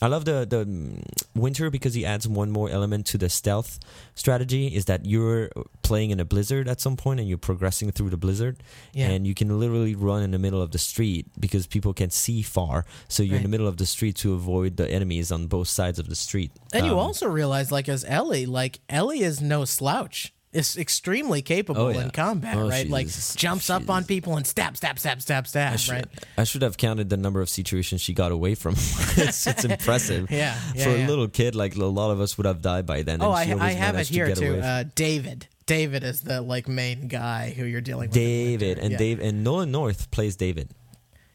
I 0.00 0.06
love 0.06 0.24
the 0.30 0.46
the 0.54 0.62
mm, 0.64 1.02
winter 1.34 1.70
because 1.76 1.92
he 1.98 2.06
adds 2.06 2.24
one 2.28 2.50
more 2.58 2.70
element 2.70 3.02
to 3.10 3.18
the 3.18 3.28
stealth 3.28 3.80
strategy. 4.14 4.68
Is 4.68 4.84
that 4.84 5.00
you're 5.04 5.50
playing 5.82 6.10
in 6.14 6.20
a 6.20 6.24
blizzard 6.24 6.68
at 6.68 6.80
some 6.80 6.96
point 6.96 7.18
and 7.18 7.28
you're 7.28 7.36
progressing 7.50 7.90
through 7.90 8.10
the 8.10 8.16
blizzard, 8.16 8.62
Yeah. 8.94 9.08
and 9.10 9.26
you 9.26 9.34
can 9.34 9.48
literally 9.58 9.96
run 9.96 10.22
in 10.22 10.30
the 10.30 10.38
middle 10.38 10.62
of 10.62 10.70
the 10.70 10.78
street 10.78 11.26
because 11.40 11.66
people 11.66 11.92
can 11.94 12.10
see 12.10 12.42
far. 12.42 12.84
So 13.08 13.24
you're 13.24 13.38
in 13.38 13.42
the 13.42 13.48
middle 13.48 13.66
of 13.66 13.76
the 13.76 13.86
street 13.86 14.14
to 14.22 14.34
avoid 14.34 14.76
the 14.76 14.86
enemies 14.88 15.32
on 15.32 15.48
both 15.48 15.66
sides 15.66 15.98
of 15.98 16.06
the 16.08 16.14
street. 16.14 16.52
And 16.72 16.86
you 16.86 16.92
Um, 16.92 16.98
also 16.98 17.26
realize, 17.26 17.72
like 17.72 17.88
as 17.88 18.04
Ellie, 18.06 18.46
like 18.46 18.78
Ellie 18.88 19.22
is 19.22 19.40
no 19.40 19.64
slouch. 19.64 20.32
Is 20.50 20.78
extremely 20.78 21.42
capable 21.42 21.82
Oh, 21.82 21.88
yeah. 21.90 22.04
in 22.04 22.10
combat, 22.10 22.56
Oh, 22.56 22.66
right? 22.68 22.88
Like 22.88 23.06
she's- 23.08 23.34
jumps 23.36 23.68
up 23.68 23.90
on 23.90 24.04
people 24.04 24.36
and 24.38 24.46
stab, 24.46 24.78
stab, 24.78 24.98
stab, 24.98 25.20
stab, 25.20 25.46
stab, 25.46 25.74
I 25.74 25.76
should, 25.76 25.92
right? 25.92 26.06
I 26.38 26.44
should 26.44 26.62
have 26.62 26.78
counted 26.78 27.10
the 27.10 27.18
number 27.18 27.42
of 27.42 27.50
situations 27.50 28.00
she 28.00 28.14
got 28.14 28.32
away 28.32 28.54
from. 28.54 28.72
it's, 29.18 29.46
it's 29.46 29.64
impressive. 29.66 30.30
Yeah, 30.30 30.58
yeah, 30.74 30.84
For 30.84 30.96
yeah. 30.96 31.06
a 31.06 31.06
little 31.06 31.28
kid, 31.28 31.54
like 31.54 31.76
a 31.76 31.84
lot 31.84 32.10
of 32.12 32.20
us 32.22 32.38
would 32.38 32.46
have 32.46 32.62
died 32.62 32.86
by 32.86 33.02
then. 33.02 33.20
Oh, 33.20 33.30
I, 33.30 33.42
I 33.42 33.44
have 33.44 33.90
it 33.90 33.92
managed 33.92 34.08
to 34.08 34.14
here 34.14 34.34
too. 34.34 34.56
Uh, 34.60 34.84
David. 34.94 35.48
David 35.66 36.02
is 36.02 36.22
the 36.22 36.40
like 36.40 36.66
main 36.66 37.08
guy 37.08 37.50
who 37.54 37.66
you're 37.66 37.82
dealing 37.82 38.08
with. 38.08 38.14
David 38.14 38.78
and. 38.78 38.96
Dave 38.96 39.20
and 39.20 39.44
Nolan 39.44 39.70
North 39.70 40.10
plays 40.10 40.34
David. 40.34 40.70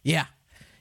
Yeah, 0.01 0.25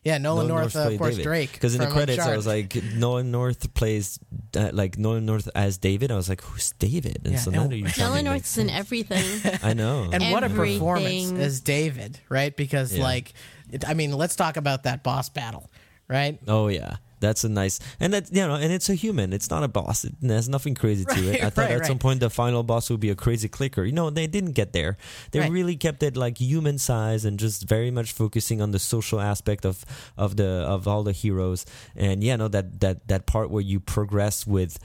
yeah. 0.04 0.18
Nolan, 0.18 0.48
North, 0.48 0.74
uh, 0.76 0.88
of 0.90 0.98
course, 0.98 1.12
David. 1.16 1.22
Drake. 1.24 1.52
Because 1.52 1.74
in 1.74 1.80
the 1.80 1.86
from 1.86 1.94
credits, 1.96 2.20
I 2.20 2.36
was 2.36 2.46
like, 2.46 2.74
Nolan 2.94 3.30
North 3.30 3.72
plays 3.74 4.18
uh, 4.56 4.70
like 4.72 4.98
Nolan 4.98 5.24
North 5.26 5.48
as 5.54 5.78
David. 5.78 6.10
I 6.10 6.16
was 6.16 6.28
like, 6.28 6.40
who's 6.42 6.72
David? 6.78 7.20
And 7.24 7.34
Yeah, 7.34 7.38
so 7.38 7.50
and- 7.52 7.70
now 7.70 7.76
you 7.76 7.84
tell 7.88 8.08
me, 8.10 8.14
Nolan 8.22 8.24
North's 8.26 8.58
in 8.58 8.68
everything. 8.70 9.24
I 9.62 9.74
know. 9.74 10.08
and 10.12 10.32
what 10.32 10.44
a 10.44 10.48
performance 10.50 11.06
Everything. 11.26 11.38
as 11.40 11.60
David, 11.60 12.18
right? 12.28 12.54
Because 12.56 12.94
Yeah. 12.96 13.04
like, 13.04 13.32
it, 13.70 13.88
I 13.88 13.94
mean, 13.94 14.12
let's 14.12 14.36
talk 14.36 14.56
about 14.56 14.82
that 14.84 15.02
boss 15.02 15.28
battle, 15.30 15.70
right? 16.08 16.38
Oh 16.48 16.68
yeah, 16.68 16.96
that's 17.22 17.44
a 17.44 17.48
nice 17.48 17.78
and 18.02 18.12
that 18.12 18.28
you 18.34 18.42
know, 18.46 18.56
and 18.58 18.70
it's 18.72 18.90
a 18.90 18.94
human. 18.94 19.32
It's 19.32 19.48
not 19.48 19.62
a 19.62 19.68
boss. 19.68 20.04
It 20.04 20.12
has 20.28 20.48
nothing 20.50 20.74
crazy 20.74 21.06
to 21.06 21.20
it. 21.30 21.42
I 21.42 21.48
thought 21.48 21.70
right, 21.70 21.80
at 21.80 21.86
some 21.86 21.98
point 21.98 22.20
the 22.20 22.28
final 22.28 22.62
boss 22.62 22.90
would 22.90 23.00
be 23.00 23.08
a 23.10 23.14
crazy 23.14 23.48
clicker. 23.48 23.84
You 23.84 23.92
know, 23.92 24.10
they 24.10 24.26
didn't 24.26 24.52
get 24.52 24.72
there. 24.74 24.98
They 25.30 25.40
Right. 25.40 25.50
really 25.50 25.76
kept 25.76 26.02
it 26.02 26.16
like 26.16 26.36
human 26.38 26.76
size 26.78 27.24
and 27.24 27.38
just 27.38 27.64
very 27.68 27.90
much 27.90 28.12
focusing 28.12 28.60
on 28.60 28.72
the 28.72 28.78
social 28.78 29.20
aspect 29.20 29.64
of 29.64 29.84
of 30.18 30.36
the 30.36 30.66
of 30.68 30.86
all 30.86 31.02
the 31.02 31.12
heroes. 31.12 31.64
And 31.96 32.22
yeah, 32.22 32.36
no, 32.36 32.48
that 32.48 32.80
that 32.80 33.08
that 33.08 33.24
part 33.26 33.48
where 33.50 33.62
you 33.64 33.78
progress 33.80 34.46
with. 34.46 34.76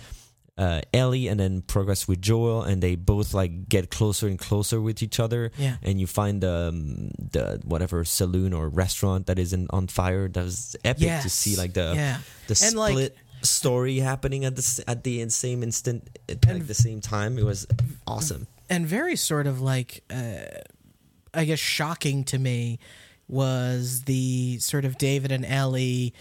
Uh, 0.58 0.82
Ellie 0.91 1.28
and 1.28 1.39
then 1.39 1.62
progress 1.62 2.08
with 2.08 2.20
Joel, 2.20 2.64
and 2.64 2.82
they 2.82 2.95
both 2.95 3.34
like 3.36 3.70
get 3.70 3.91
closer 3.91 4.28
and 4.28 4.39
closer 4.39 4.82
with 4.82 5.03
each 5.03 5.20
other. 5.20 5.51
Yeah. 5.58 5.78
and 5.84 5.99
you 6.01 6.08
find 6.08 6.41
the 6.41 6.70
um, 6.74 7.12
the 7.32 7.62
whatever 7.64 8.03
saloon 8.03 8.53
or 8.53 8.68
restaurant 8.68 9.28
that 9.28 9.38
is 9.38 9.53
in, 9.53 9.68
on 9.70 9.86
fire. 9.88 10.28
That 10.28 10.43
was 10.43 10.76
epic 10.84 11.22
to 11.22 11.30
see, 11.30 11.55
like 11.55 11.74
the 11.74 11.93
yeah. 11.95 12.18
the 12.47 12.60
And, 12.66 12.76
like- 12.76 12.93
split 12.93 13.18
story 13.43 13.99
happening 13.99 14.45
at 14.45 14.55
the 14.55 14.84
at 14.88 15.03
the 15.03 15.30
same 15.30 15.62
instant 15.62 16.10
at 16.28 16.43
like 16.47 16.66
the 16.66 16.74
same 16.74 17.01
time. 17.01 17.38
It 17.38 17.45
was 17.45 17.68
awesome. 18.08 18.47
and 18.68 18.88
very 18.88 19.16
sort 19.16 19.45
of 19.45 19.62
like 19.62 20.03
uh, 20.10 20.66
I 21.36 21.45
guess 21.45 21.60
shocking 21.60 22.24
to 22.34 22.39
me 22.39 22.80
was 23.28 24.03
the 24.03 24.58
sort 24.60 24.86
of 24.86 24.97
David 24.97 25.32
and 25.32 25.45
Ellie, 25.45 26.14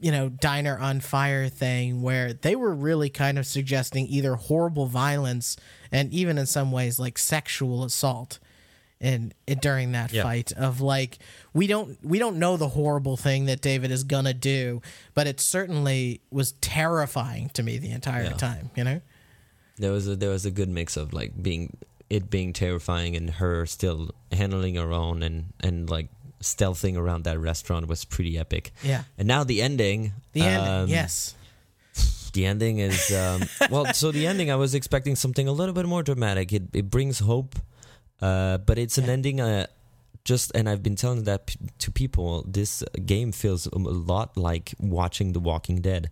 you 0.00 0.10
know, 0.12 0.28
diner 0.28 0.78
on 0.78 1.00
fire 1.00 1.48
thing 1.48 2.02
where 2.02 2.32
they 2.32 2.54
were 2.54 2.74
really 2.74 3.10
kind 3.10 3.38
of 3.38 3.46
suggesting 3.46 4.06
either 4.06 4.34
horrible 4.36 4.86
violence 4.86 5.56
and 5.90 6.12
even 6.12 6.38
in 6.38 6.46
some 6.46 6.70
ways 6.72 6.98
like 6.98 7.18
sexual 7.18 7.84
assault. 7.84 8.38
In, 9.00 9.32
in 9.46 9.58
during 9.60 9.92
that 9.92 10.12
Yeah. 10.12 10.24
fight 10.24 10.50
of 10.54 10.80
like 10.80 11.18
we 11.54 11.68
don't 11.68 12.04
we 12.04 12.18
don't 12.18 12.36
know 12.40 12.56
the 12.56 12.70
horrible 12.70 13.16
thing 13.16 13.44
that 13.44 13.60
David 13.60 13.92
is 13.92 14.02
gonna 14.02 14.34
do, 14.34 14.82
but 15.14 15.28
it 15.28 15.38
certainly 15.38 16.20
was 16.32 16.50
terrifying 16.60 17.48
to 17.50 17.62
me 17.62 17.78
the 17.78 17.92
entire 17.92 18.24
Yeah. 18.24 18.32
time. 18.32 18.70
You 18.74 18.82
know, 18.82 19.00
There 19.76 19.92
was 19.92 20.08
a 20.08 20.16
there 20.16 20.30
was 20.30 20.44
a 20.44 20.50
good 20.50 20.68
mix 20.68 20.96
of 20.96 21.12
like 21.12 21.40
being 21.40 21.76
it 22.10 22.28
being 22.28 22.52
terrifying 22.52 23.14
and 23.14 23.30
her 23.34 23.66
still 23.66 24.10
handling 24.32 24.74
her 24.74 24.90
own 24.92 25.22
and 25.22 25.52
and 25.60 25.88
like 25.88 26.08
stealthing 26.40 26.96
around 26.96 27.24
that 27.24 27.38
restaurant 27.38 27.88
was 27.88 28.04
pretty 28.04 28.38
epic. 28.38 28.72
yeah. 28.82 29.02
And 29.18 29.26
now 29.28 29.44
the 29.44 29.60
ending. 29.62 30.12
The 30.32 30.42
ending, 30.42 30.72
um, 30.84 30.88
yes, 30.88 31.34
The 32.32 32.46
ending 32.46 32.78
is 32.78 33.10
um, 33.12 33.42
well. 33.70 33.92
So 33.94 34.12
the 34.12 34.26
ending, 34.26 34.50
I 34.50 34.56
was 34.56 34.74
expecting 34.74 35.16
something 35.16 35.48
a 35.48 35.52
little 35.52 35.74
bit 35.74 35.86
more 35.86 36.02
dramatic. 36.02 36.52
It 36.52 36.64
it 36.72 36.90
brings 36.90 37.18
hope, 37.20 37.56
uh, 38.20 38.58
but 38.58 38.78
it's 38.78 38.98
an 38.98 39.06
Yeah. 39.06 39.12
ending. 39.12 39.40
Uh, 39.40 39.66
just 40.24 40.52
and 40.54 40.68
I've 40.68 40.82
been 40.82 40.94
telling 40.96 41.24
that 41.24 41.46
p- 41.46 41.56
to 41.78 41.90
people. 41.90 42.44
This 42.46 42.82
game 43.06 43.32
feels 43.32 43.66
a 43.66 43.78
lot 43.78 44.36
like 44.36 44.74
watching 44.78 45.32
The 45.32 45.40
Walking 45.40 45.80
Dead, 45.80 46.10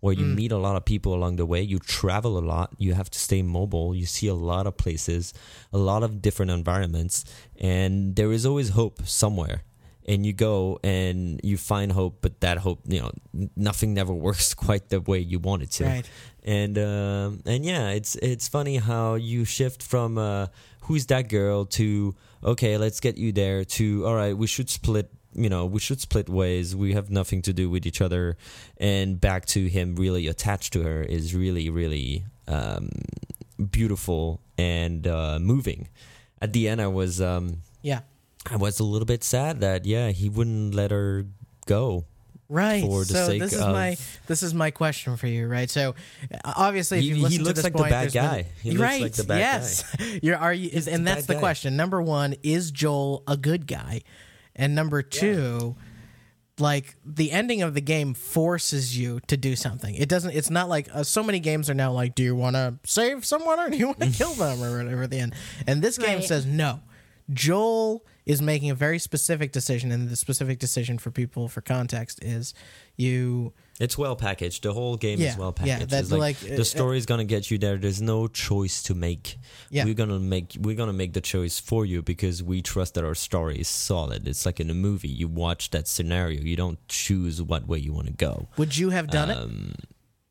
where 0.00 0.14
you 0.14 0.24
meet 0.24 0.52
a 0.52 0.56
lot 0.56 0.76
of 0.76 0.84
people 0.86 1.12
along 1.12 1.36
the 1.36 1.44
way. 1.44 1.60
You 1.60 1.78
travel 1.78 2.38
a 2.38 2.44
lot. 2.54 2.72
You 2.78 2.94
have 2.94 3.10
to 3.10 3.18
stay 3.18 3.42
mobile. 3.42 3.94
You 3.94 4.06
see 4.06 4.26
a 4.26 4.34
lot 4.34 4.66
of 4.66 4.78
places, 4.78 5.34
a 5.70 5.76
lot 5.78 6.02
of 6.02 6.22
different 6.22 6.50
environments, 6.50 7.24
and 7.60 8.16
there 8.16 8.32
is 8.32 8.46
always 8.46 8.70
hope 8.70 9.04
somewhere 9.06 9.62
and 10.08 10.24
you 10.24 10.32
go 10.32 10.80
and 10.82 11.38
you 11.44 11.58
find 11.58 11.92
hope, 11.92 12.18
but 12.22 12.40
that 12.40 12.58
hope, 12.58 12.80
you 12.88 13.00
know, 13.00 13.12
nothing 13.54 13.92
never 13.94 14.12
works 14.26 14.54
quite 14.54 14.88
the 14.88 15.00
way 15.00 15.18
you 15.18 15.38
want 15.38 15.62
it 15.62 15.70
to. 15.72 15.84
right. 15.84 16.10
And 16.44 16.78
um, 16.78 17.42
and 17.44 17.62
yeah, 17.64 17.90
it's 17.90 18.16
it's 18.16 18.48
funny 18.48 18.78
how 18.78 19.16
you 19.16 19.44
shift 19.44 19.82
from 19.82 20.16
uh, 20.16 20.46
who's 20.82 21.04
that 21.06 21.28
girl 21.28 21.66
to 21.76 22.14
okay, 22.42 22.78
let's 22.78 23.00
get 23.00 23.18
you 23.18 23.32
there 23.32 23.64
to 23.76 24.06
all 24.06 24.14
right, 24.16 24.36
we 24.36 24.46
should 24.46 24.70
split. 24.70 25.10
You 25.34 25.50
know, 25.50 25.66
we 25.66 25.78
should 25.78 26.00
split 26.00 26.28
ways. 26.28 26.74
We 26.74 26.94
have 26.94 27.10
nothing 27.10 27.42
to 27.42 27.52
do 27.52 27.68
with 27.68 27.86
each 27.86 28.00
other, 28.00 28.38
and 28.78 29.20
back 29.20 29.44
to 29.46 29.68
him 29.68 29.94
really 29.94 30.26
attached 30.26 30.72
to 30.72 30.82
her 30.82 31.02
is 31.02 31.34
really, 31.34 31.68
really 31.68 32.24
um, 32.48 32.88
beautiful 33.70 34.40
and 34.56 35.06
uh, 35.06 35.38
moving. 35.38 35.88
At 36.40 36.54
the 36.54 36.66
end, 36.66 36.80
I 36.80 36.86
was 36.86 37.20
um, 37.20 37.60
Yeah. 37.82 38.00
I 38.50 38.56
was 38.56 38.80
a 38.80 38.84
little 38.84 39.06
bit 39.06 39.22
sad 39.24 39.60
that 39.60 39.84
yeah 39.86 40.10
he 40.10 40.28
wouldn't 40.28 40.74
let 40.74 40.90
her 40.90 41.26
go. 41.66 42.04
Right. 42.50 42.82
for 42.82 43.00
the 43.00 43.12
so 43.12 43.26
sake 43.26 43.42
this 43.42 43.52
is 43.52 43.60
of- 43.60 43.72
my 43.74 43.96
this 44.26 44.42
is 44.42 44.54
my 44.54 44.70
question 44.70 45.18
for 45.18 45.26
you, 45.26 45.46
right? 45.46 45.68
So 45.68 45.94
uh, 46.32 46.52
obviously, 46.56 46.96
if 46.98 47.02
He- 47.04 47.08
you've 47.10 47.28
he 47.30 47.38
looks 47.38 47.60
to 47.60 47.62
this 47.62 47.64
like 47.64 47.72
the 47.74 47.82
bad 47.82 47.92
there's 48.04 48.12
been- 48.14 48.24
guy. 48.24 48.46
He 48.62 48.70
You're 48.70 48.78
looks 48.78 48.90
right. 48.90 49.02
like 49.02 49.12
the 49.12 49.24
bad 49.24 49.38
yes. 49.38 49.96
You're 50.22 50.38
are 50.38 50.54
you? 50.54 50.70
Is, 50.72 50.88
and 50.88 51.06
the 51.06 51.10
that's 51.14 51.26
the 51.26 51.34
guy. 51.34 51.40
question. 51.40 51.76
Number 51.76 52.00
one 52.00 52.36
is 52.42 52.70
Joel 52.70 53.22
a 53.28 53.36
good 53.36 53.66
guy, 53.66 54.00
and 54.56 54.74
number 54.74 55.02
two. 55.02 55.76
Like 56.60 56.96
the 57.04 57.30
ending 57.30 57.62
of 57.62 57.74
the 57.74 57.80
game 57.80 58.14
forces 58.14 58.98
you 58.98 59.20
to 59.28 59.36
do 59.36 59.54
something. 59.54 59.94
It 59.94 60.08
doesn't. 60.08 60.32
It's 60.34 60.50
not 60.50 60.68
like 60.68 60.88
uh, 60.92 61.04
so 61.04 61.22
many 61.22 61.38
games 61.38 61.70
are 61.70 61.74
now 61.74 61.92
like, 61.92 62.16
do 62.16 62.24
you 62.24 62.34
want 62.34 62.56
to 62.56 62.74
save 62.84 63.24
someone 63.24 63.60
or 63.60 63.70
do 63.70 63.76
you 63.76 63.86
want 63.86 64.00
to 64.00 64.10
kill 64.12 64.32
them 64.32 64.60
or 64.60 64.76
whatever 64.82 65.04
at 65.04 65.10
the 65.10 65.20
end. 65.20 65.34
And 65.68 65.82
this 65.82 65.98
game 65.98 66.16
Right. 66.18 66.24
says 66.24 66.46
no. 66.46 66.80
Joel 67.32 68.04
is 68.28 68.40
making 68.40 68.70
a 68.70 68.74
very 68.74 68.98
specific 69.00 69.50
decision, 69.50 69.90
and 69.90 70.08
the 70.08 70.14
specific 70.16 70.58
decision 70.60 70.98
for 70.98 71.10
people 71.10 71.48
for 71.48 71.60
context 71.62 72.22
is 72.22 72.54
you 72.96 73.52
It's 73.80 73.96
well 73.96 74.14
packaged. 74.16 74.62
The 74.64 74.72
whole 74.72 74.96
game 74.96 75.18
Yeah, 75.20 75.30
is 75.30 75.36
well 75.38 75.52
packaged. 75.52 75.68
yeah, 75.68 75.74
packaged. 75.86 75.90
that's 75.92 76.10
like, 76.12 76.42
like, 76.42 76.52
uh, 76.52 76.56
the 76.56 76.64
story 76.64 76.98
is 76.98 77.06
gonna 77.06 77.24
get 77.24 77.50
you 77.50 77.58
there. 77.58 77.76
There's 77.78 78.02
no 78.02 78.28
choice 78.28 78.82
to 78.84 78.94
make. 78.94 79.36
Yeah. 79.70 79.84
We're 79.86 79.94
gonna 79.94 80.18
make 80.18 80.56
we're 80.60 80.76
gonna 80.76 80.92
make 80.92 81.12
the 81.14 81.20
choice 81.20 81.58
for 81.58 81.86
you 81.86 82.02
because 82.02 82.42
we 82.42 82.60
trust 82.62 82.94
that 82.94 83.04
our 83.04 83.14
story 83.14 83.58
is 83.58 83.68
solid. 83.68 84.28
It's 84.28 84.44
like 84.46 84.60
in 84.60 84.68
a 84.70 84.74
movie. 84.74 85.08
You 85.08 85.26
watch 85.28 85.70
that 85.70 85.88
scenario. 85.88 86.40
You 86.42 86.56
don't 86.56 86.78
choose 86.88 87.40
what 87.40 87.66
way 87.66 87.78
you 87.78 87.92
want 87.92 88.08
to 88.08 88.12
go. 88.12 88.48
would 88.58 88.76
you 88.76 88.90
have 88.90 89.08
done 89.08 89.30
it? 89.30 89.36
Um, 89.38 89.74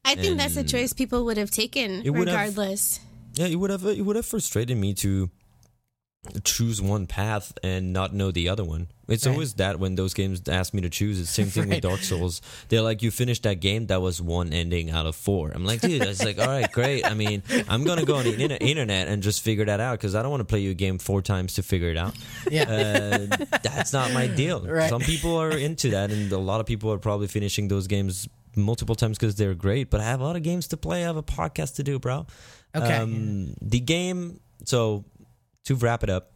I 0.05 0.15
think 0.15 0.37
that's 0.37 0.55
a 0.55 0.63
choice 0.63 0.93
people 0.93 1.25
would 1.25 1.37
have 1.37 1.51
taken 1.51 2.01
It 2.05 2.11
would 2.11 2.27
have- 2.29 2.37
regardless. 2.55 2.99
Yeah, 3.33 3.47
it 3.47 3.55
would 3.55 3.69
have 3.71 3.85
it 3.85 4.03
would 4.05 4.15
have 4.15 4.25
frustrated 4.25 4.77
me 4.77 4.93
to 5.05 5.29
choose 6.43 6.81
one 6.81 7.07
path 7.07 7.53
and 7.63 7.93
not 7.93 8.13
know 8.13 8.31
the 8.31 8.49
other 8.49 8.63
one. 8.63 8.87
It's 9.07 9.25
Right. 9.25 9.31
always 9.31 9.53
that 9.53 9.79
when 9.79 9.95
those 9.95 10.13
games 10.13 10.41
ask 10.49 10.73
me 10.73 10.81
to 10.81 10.89
choose. 10.89 11.19
It's 11.19 11.29
the 11.29 11.43
same 11.43 11.49
thing 11.49 11.63
Right. 11.69 11.75
with 11.77 11.83
Dark 11.83 12.01
Souls. 12.01 12.41
They're 12.69 12.81
like, 12.81 13.01
you 13.01 13.09
finished 13.11 13.43
that 13.43 13.61
game, 13.61 13.87
that 13.87 14.01
was 14.01 14.21
one 14.21 14.51
ending 14.51 14.89
out 14.89 15.05
of 15.05 15.15
four. 15.15 15.51
I'm 15.51 15.63
like, 15.65 15.79
dude, 15.81 16.01
it's 16.01 16.23
like, 16.23 16.37
all 16.39 16.47
right, 16.47 16.69
great. 16.71 17.05
I 17.05 17.13
mean, 17.13 17.41
I'm 17.69 17.83
gonna 17.85 18.03
go 18.05 18.15
on 18.15 18.25
the 18.25 18.33
inter- 18.41 18.57
internet 18.59 19.07
and 19.07 19.23
just 19.23 19.41
figure 19.41 19.63
that 19.65 19.79
out 19.79 19.93
because 19.99 20.13
I 20.15 20.21
don't 20.21 20.31
want 20.31 20.41
to 20.41 20.45
play 20.45 20.59
you 20.59 20.71
a 20.71 20.73
game 20.73 20.97
four 20.99 21.21
times 21.21 21.53
to 21.55 21.63
figure 21.63 21.89
it 21.89 21.97
out. 21.97 22.15
yeah. 22.51 22.63
Uh, 23.29 23.45
that's 23.63 23.93
not 23.93 24.11
my 24.13 24.27
deal. 24.27 24.59
Right. 24.67 24.89
Some 24.89 25.01
people 25.01 25.37
are 25.37 25.51
into 25.51 25.91
that, 25.91 26.11
and 26.11 26.31
a 26.31 26.37
lot 26.37 26.59
of 26.59 26.65
people 26.65 26.91
are 26.91 26.97
probably 26.97 27.27
finishing 27.27 27.67
those 27.69 27.87
games 27.87 28.27
multiple 28.55 28.95
times 28.95 29.17
because 29.17 29.35
they're 29.35 29.53
great. 29.53 29.89
But 29.89 30.01
I 30.01 30.05
have 30.05 30.19
a 30.19 30.23
lot 30.23 30.35
of 30.35 30.43
games 30.43 30.67
to 30.69 30.77
play. 30.77 31.03
I 31.03 31.05
have 31.07 31.15
a 31.17 31.23
podcast 31.23 31.75
to 31.75 31.83
do, 31.83 31.97
bro. 31.99 32.25
Okay. 32.75 32.93
Um, 32.95 33.53
the 33.61 33.79
game. 33.79 34.41
So 34.65 35.05
to 35.67 35.75
wrap 35.75 36.03
it 36.03 36.09
up, 36.09 36.33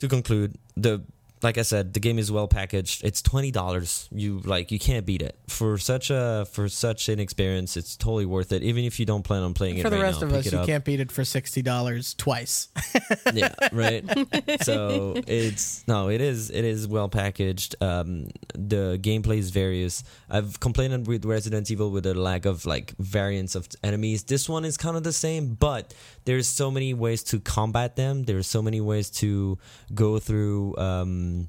to 0.00 0.08
conclude, 0.08 0.56
the 0.76 1.04
like 1.44 1.58
I 1.58 1.62
said, 1.62 1.92
the 1.92 2.00
game 2.00 2.18
is 2.18 2.32
well 2.32 2.48
packaged. 2.48 3.04
It's 3.04 3.20
twenty 3.20 3.50
dollars. 3.50 4.08
You 4.10 4.40
like 4.40 4.72
you 4.72 4.78
can't 4.78 5.04
beat 5.04 5.20
it 5.20 5.38
for 5.46 5.76
such 5.76 6.10
a 6.10 6.46
for 6.50 6.68
such 6.70 7.10
an 7.10 7.20
experience. 7.20 7.76
It's 7.76 7.96
totally 7.96 8.24
worth 8.24 8.50
it, 8.50 8.62
even 8.62 8.84
if 8.84 8.98
you 8.98 9.04
don't 9.04 9.22
plan 9.22 9.42
on 9.42 9.52
playing 9.52 9.74
For 9.74 9.80
it 9.80 9.82
For 9.82 9.90
the 9.90 9.96
right 9.96 10.02
rest 10.04 10.22
now. 10.22 10.28
of 10.28 10.32
us, 10.32 10.50
you 10.50 10.58
up. 10.58 10.66
can't 10.66 10.84
beat 10.84 11.00
it 11.00 11.12
for 11.12 11.22
sixty 11.22 11.60
dollars 11.60 12.14
twice. 12.14 12.68
yeah, 13.34 13.54
right. 13.72 14.02
so 14.62 15.20
it's 15.26 15.86
no, 15.86 16.08
it 16.08 16.22
is 16.22 16.50
it 16.50 16.64
is 16.64 16.88
well 16.88 17.10
packaged. 17.10 17.76
Um, 17.82 18.28
the 18.54 18.98
gameplay 19.00 19.36
is 19.36 19.50
various. 19.50 20.02
I've 20.30 20.58
complained 20.60 21.06
with 21.06 21.26
Resident 21.26 21.70
Evil 21.70 21.90
with 21.90 22.06
a 22.06 22.14
lack 22.14 22.46
of 22.46 22.64
like 22.64 22.96
variants 22.98 23.54
of 23.54 23.68
enemies. 23.84 24.24
This 24.24 24.48
one 24.48 24.64
is 24.64 24.78
kind 24.78 24.96
of 24.96 25.02
the 25.02 25.12
same, 25.12 25.54
but 25.54 25.92
there's 26.24 26.48
so 26.48 26.70
many 26.70 26.94
ways 26.94 27.22
to 27.24 27.40
combat 27.40 27.96
them. 27.96 28.24
There's 28.24 28.46
so 28.46 28.62
many 28.62 28.80
ways 28.80 29.10
to 29.22 29.58
go 29.94 30.18
through. 30.18 30.76
Um, 30.78 31.48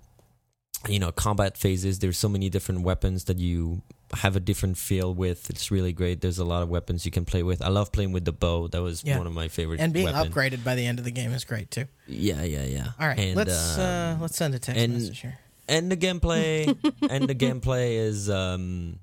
you 0.88 0.99
know, 0.99 1.11
combat 1.11 1.57
phases. 1.57 1.99
There's 1.99 2.17
so 2.17 2.30
many 2.30 2.49
different 2.49 2.82
weapons 2.82 3.23
that 3.23 3.39
you 3.39 3.82
have 4.13 4.36
a 4.36 4.39
different 4.39 4.78
feel 4.78 5.15
with. 5.15 5.49
It's 5.49 5.71
really 5.71 5.93
great. 5.93 6.21
There's 6.21 6.38
a 6.38 6.45
lot 6.45 6.61
of 6.61 6.69
weapons 6.69 7.05
you 7.05 7.11
can 7.11 7.26
play 7.26 7.41
with. 7.41 7.61
I 7.63 7.69
love 7.69 7.91
playing 7.91 8.11
with 8.11 8.23
the 8.26 8.32
bow. 8.32 8.67
That 8.67 8.84
was 8.84 9.03
Yeah. 9.03 9.17
one 9.17 9.26
of 9.26 9.34
my 9.34 9.47
favorite. 9.47 9.80
and 9.80 9.91
being 9.93 10.05
weapon. 10.05 10.32
upgraded 10.32 10.63
by 10.63 10.76
the 10.76 10.86
end 10.86 10.99
of 10.99 11.05
the 11.05 11.09
game 11.11 11.32
is 11.32 11.43
great 11.43 11.71
too. 11.71 11.86
Yeah, 12.07 12.43
yeah, 12.43 12.65
yeah. 12.65 12.88
All 12.99 13.07
right, 13.07 13.17
And, 13.17 13.36
let's 13.36 13.78
um, 13.80 13.82
uh, 13.82 14.17
let's 14.21 14.36
send 14.38 14.53
a 14.53 14.59
text 14.59 14.80
and- 14.80 14.93
message 14.93 15.21
here. 15.21 15.39
and 15.67 15.91
the 15.91 15.97
gameplay 15.97 16.67
and 17.09 17.28
the 17.28 17.34
gameplay 17.34 17.95
is 17.97 18.30
um 18.30 18.99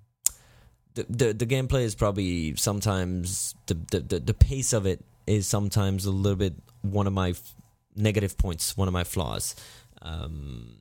the, 0.95 1.05
the 1.11 1.33
the 1.33 1.47
gameplay 1.47 1.83
is 1.83 1.97
probably 1.97 2.55
sometimes 2.55 3.57
the, 3.67 3.75
the 3.91 4.01
the 4.01 4.21
the 4.21 4.35
pace 4.35 4.73
of 4.73 4.87
it 4.87 5.05
is 5.27 5.47
sometimes 5.47 6.05
a 6.07 6.11
little 6.11 6.37
bit 6.37 6.55
one 6.83 7.07
of 7.07 7.13
my 7.13 7.31
f- 7.31 7.55
negative 7.95 8.37
points 8.39 8.77
one 8.77 8.89
of 8.89 8.95
my 8.95 9.05
flaws 9.05 9.55
um 10.03 10.77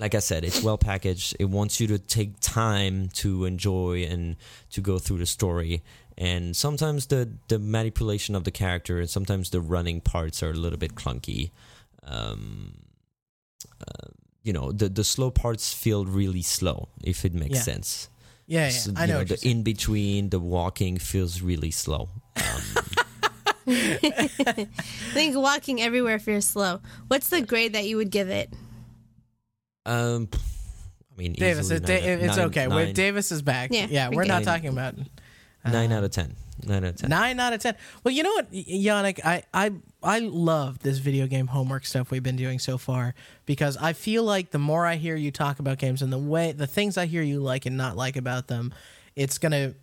like 0.00 0.14
I 0.14 0.20
said, 0.20 0.44
it's 0.44 0.62
well 0.62 0.78
packaged. 0.78 1.34
It 1.40 1.46
wants 1.46 1.80
you 1.80 1.88
to 1.88 1.98
take 1.98 2.38
time 2.38 3.08
to 3.14 3.46
enjoy 3.46 4.04
and 4.08 4.36
to 4.70 4.80
go 4.80 5.00
through 5.00 5.18
the 5.18 5.26
story. 5.26 5.82
And 6.16 6.54
sometimes 6.56 7.06
the, 7.06 7.28
the 7.48 7.58
manipulation 7.58 8.36
of 8.36 8.44
the 8.44 8.52
character 8.52 9.00
and 9.00 9.10
sometimes 9.10 9.50
the 9.50 9.60
running 9.60 10.00
parts 10.00 10.40
are 10.40 10.50
a 10.50 10.54
little 10.54 10.78
bit 10.78 10.94
clunky. 10.94 11.50
Um, 12.04 12.74
uh, 13.80 14.08
you 14.44 14.52
know, 14.52 14.70
the, 14.70 14.88
the 14.88 15.02
slow 15.02 15.32
parts 15.32 15.74
feel 15.74 16.04
really 16.04 16.42
slow, 16.42 16.90
if 17.02 17.24
it 17.24 17.34
makes 17.34 17.56
Yeah. 17.56 17.62
sense. 17.62 18.08
Yeah, 18.46 18.66
yeah, 18.66 18.70
So, 18.70 18.92
I 18.96 19.04
you 19.06 19.12
know. 19.14 19.24
the 19.24 19.48
in 19.48 19.64
between, 19.64 20.30
the 20.30 20.38
walking 20.38 20.98
feels 20.98 21.42
really 21.42 21.72
slow. 21.72 22.08
Um, 22.36 22.84
I 24.46 24.66
think 25.12 25.36
walking 25.36 25.80
everywhere 25.80 26.18
feels 26.18 26.44
slow. 26.46 26.80
What's 27.08 27.28
the 27.28 27.40
grade 27.42 27.74
that 27.74 27.86
you 27.86 27.96
would 27.96 28.10
give 28.10 28.28
it? 28.28 28.52
um, 29.86 30.28
I 30.32 31.20
mean, 31.20 31.32
Davis, 31.32 31.70
easily 31.72 31.94
it, 31.94 32.02
nine- 32.04 32.20
it's 32.28 32.36
nine- 32.36 32.46
okay. 32.46 32.66
Nine, 32.66 32.76
Wait, 32.76 32.94
Davis 32.94 33.32
is 33.32 33.42
back. 33.42 33.70
Yeah, 33.72 33.86
Yeah, 33.90 34.08
we 34.10 34.16
we're 34.16 34.24
not 34.24 34.42
it. 34.42 34.44
talking 34.44 34.68
about 34.68 34.94
nine 35.64 35.92
uh, 35.92 35.96
out 35.98 36.04
of 36.04 36.10
ten. 36.10 36.36
Nine 36.66 36.84
out 36.84 36.90
of 36.90 36.96
ten. 36.96 37.10
Nine 37.10 37.40
out 37.40 37.52
of 37.52 37.60
ten. 37.60 37.74
Well, 38.04 38.12
you 38.14 38.22
know 38.22 38.32
what, 38.32 38.52
Yannick, 38.52 39.20
I 39.24 39.42
I 39.54 39.72
I 40.02 40.18
love 40.20 40.80
this 40.80 40.98
video 40.98 41.26
game 41.26 41.46
homework 41.48 41.86
stuff 41.86 42.10
we've 42.10 42.22
been 42.22 42.36
doing 42.36 42.58
so 42.58 42.78
far 42.78 43.14
because 43.46 43.76
I 43.76 43.92
feel 43.94 44.22
like 44.24 44.50
the 44.50 44.58
more 44.58 44.86
I 44.86 44.96
hear 44.96 45.16
you 45.16 45.30
talk 45.30 45.58
about 45.58 45.78
games 45.78 46.02
and 46.02 46.12
the 46.12 46.18
way 46.18 46.52
the 46.52 46.66
things 46.66 46.96
I 46.98 47.06
hear 47.06 47.22
you 47.22 47.40
like 47.40 47.66
and 47.66 47.76
not 47.76 47.96
like 47.96 48.16
about 48.16 48.48
them, 48.48 48.72
it's 49.16 49.38
gonna 49.38 49.74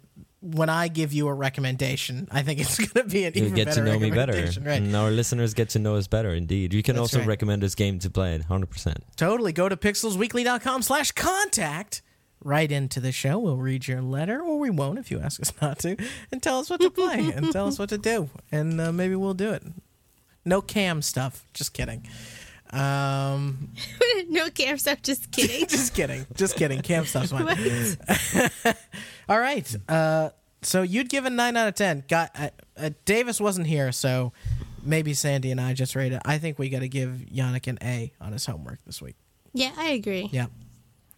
when 0.53 0.69
I 0.69 0.87
give 0.87 1.11
you 1.13 1.27
a 1.27 1.33
recommendation, 1.33 2.27
I 2.31 2.43
think 2.43 2.59
it's 2.59 2.77
gonna 2.93 3.05
be 3.07 3.25
an 3.25 3.33
you 3.33 3.43
even 3.43 3.55
get 3.55 3.65
better 3.67 3.83
to 3.83 3.91
know 3.91 3.99
me 3.99 4.11
better, 4.11 4.33
Right. 4.61 4.81
and 4.81 4.95
our 4.95 5.09
listeners 5.11 5.53
get 5.53 5.69
to 5.69 5.79
know 5.79 5.95
us 5.95 6.07
better. 6.07 6.33
Indeed, 6.33 6.73
you 6.73 6.83
can 6.83 6.95
That's 6.95 7.01
also 7.13 7.19
right. 7.19 7.27
recommend 7.27 7.63
this 7.63 7.75
game 7.75 7.99
to 7.99 8.09
play 8.09 8.35
it. 8.35 8.43
Hundred 8.43 8.69
percent. 8.69 9.03
Totally. 9.15 9.51
Go 9.53 9.67
to 9.69 9.75
pixelsweekly.com 9.75 10.81
slash 10.83 11.11
contact. 11.11 12.01
Right 12.43 12.71
into 12.71 12.99
the 12.99 13.11
show. 13.11 13.39
We'll 13.39 13.57
read 13.57 13.87
your 13.87 14.03
letter, 14.03 14.39
or 14.39 14.59
we 14.59 14.69
won't 14.69 14.99
if 14.99 15.09
you 15.09 15.19
ask 15.19 15.41
us 15.41 15.51
not 15.61 15.79
to, 15.79 15.97
and 16.31 16.43
tell 16.43 16.59
us 16.59 16.69
what 16.69 16.79
to 16.81 16.91
play 16.91 17.31
and 17.35 17.51
tell 17.51 17.65
us 17.67 17.79
what 17.79 17.89
to 17.89 17.97
do. 17.97 18.29
And 18.51 18.79
uh, 18.79 18.91
maybe 18.91 19.15
we'll 19.15 19.33
do 19.33 19.51
it. 19.51 19.63
No 20.43 20.61
cam 20.61 21.01
stuff. 21.01 21.43
Just 21.55 21.73
kidding. 21.73 22.05
Um, 22.71 23.69
no 24.29 24.49
camp 24.49 24.79
stuff. 24.79 25.01
Just 25.01 25.31
kidding. 25.31 25.65
just 25.67 25.93
kidding. 25.93 26.25
Just 26.35 26.55
kidding. 26.55 26.81
Camp 26.81 27.07
stuff's 27.07 27.31
fine. 27.31 27.45
What? 27.45 28.77
All 29.29 29.39
right. 29.39 29.75
Uh, 29.87 30.29
so 30.61 30.81
you'd 30.81 31.09
give 31.09 31.25
a 31.25 31.29
9 31.29 31.57
out 31.57 31.67
of 31.67 31.75
10. 31.75 32.05
Got 32.07 32.31
uh, 32.37 32.49
uh, 32.77 32.89
Davis 33.05 33.39
wasn't 33.39 33.67
here, 33.67 33.91
so 33.91 34.33
maybe 34.83 35.13
Sandy 35.13 35.51
and 35.51 35.61
I 35.61 35.73
just 35.73 35.95
rated. 35.95 36.19
I 36.25 36.37
think 36.37 36.57
we 36.59 36.69
got 36.69 36.79
to 36.79 36.89
give 36.89 37.25
Yannick 37.31 37.67
an 37.67 37.77
A 37.81 38.11
on 38.19 38.33
his 38.33 38.45
homework 38.45 38.79
this 38.85 39.01
week. 39.01 39.15
yeah, 39.53 39.71
I 39.77 39.89
agree. 39.89 40.29
Yeah. 40.31 40.47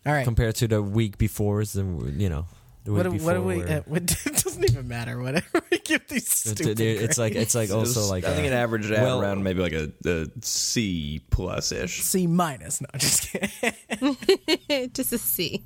All 0.06 0.14
right. 0.14 0.24
Compared 0.24 0.56
to 0.56 0.68
the 0.68 0.82
week 0.82 1.18
before, 1.18 1.62
is 1.62 1.74
the 1.74 1.84
you 2.16 2.30
know, 2.30 2.46
the 2.88 2.94
week 2.94 2.98
What 2.98 3.04
do, 3.04 3.12
before. 3.12 3.26
what 3.26 3.34
do 3.34 3.42
we? 3.44 3.64
Uh, 3.64 3.82
what, 3.86 4.02
it 4.26 4.44
doesn't 4.44 4.64
even 4.64 4.88
matter. 4.88 5.20
Whatever 5.22 5.62
we 5.72 5.80
give 5.80 6.08
these 6.08 6.24
it's, 6.24 6.52
stupid. 6.52 6.80
it's 6.80 7.18
like 7.18 7.36
it's 7.36 7.54
like 7.56 7.70
It 7.70 7.76
was- 7.76 7.96
also 7.98 8.10
like 8.12 8.24
I 8.24 8.34
think 8.34 8.46
a- 8.46 8.52
it 8.52 8.54
averaged 8.54 8.92
out 8.94 9.04
well- 9.04 9.22
around 9.22 9.44
maybe 9.44 9.62
like 9.62 9.74
a, 9.74 9.92
a 10.06 10.28
C 10.42 11.22
plus 11.30 11.72
ish. 11.72 12.02
C 12.02 12.28
minus. 12.28 12.82
No, 12.82 12.88
just 12.98 13.32
kidding. 13.32 14.90
just 14.94 15.12
a 15.14 15.18
C. 15.18 15.64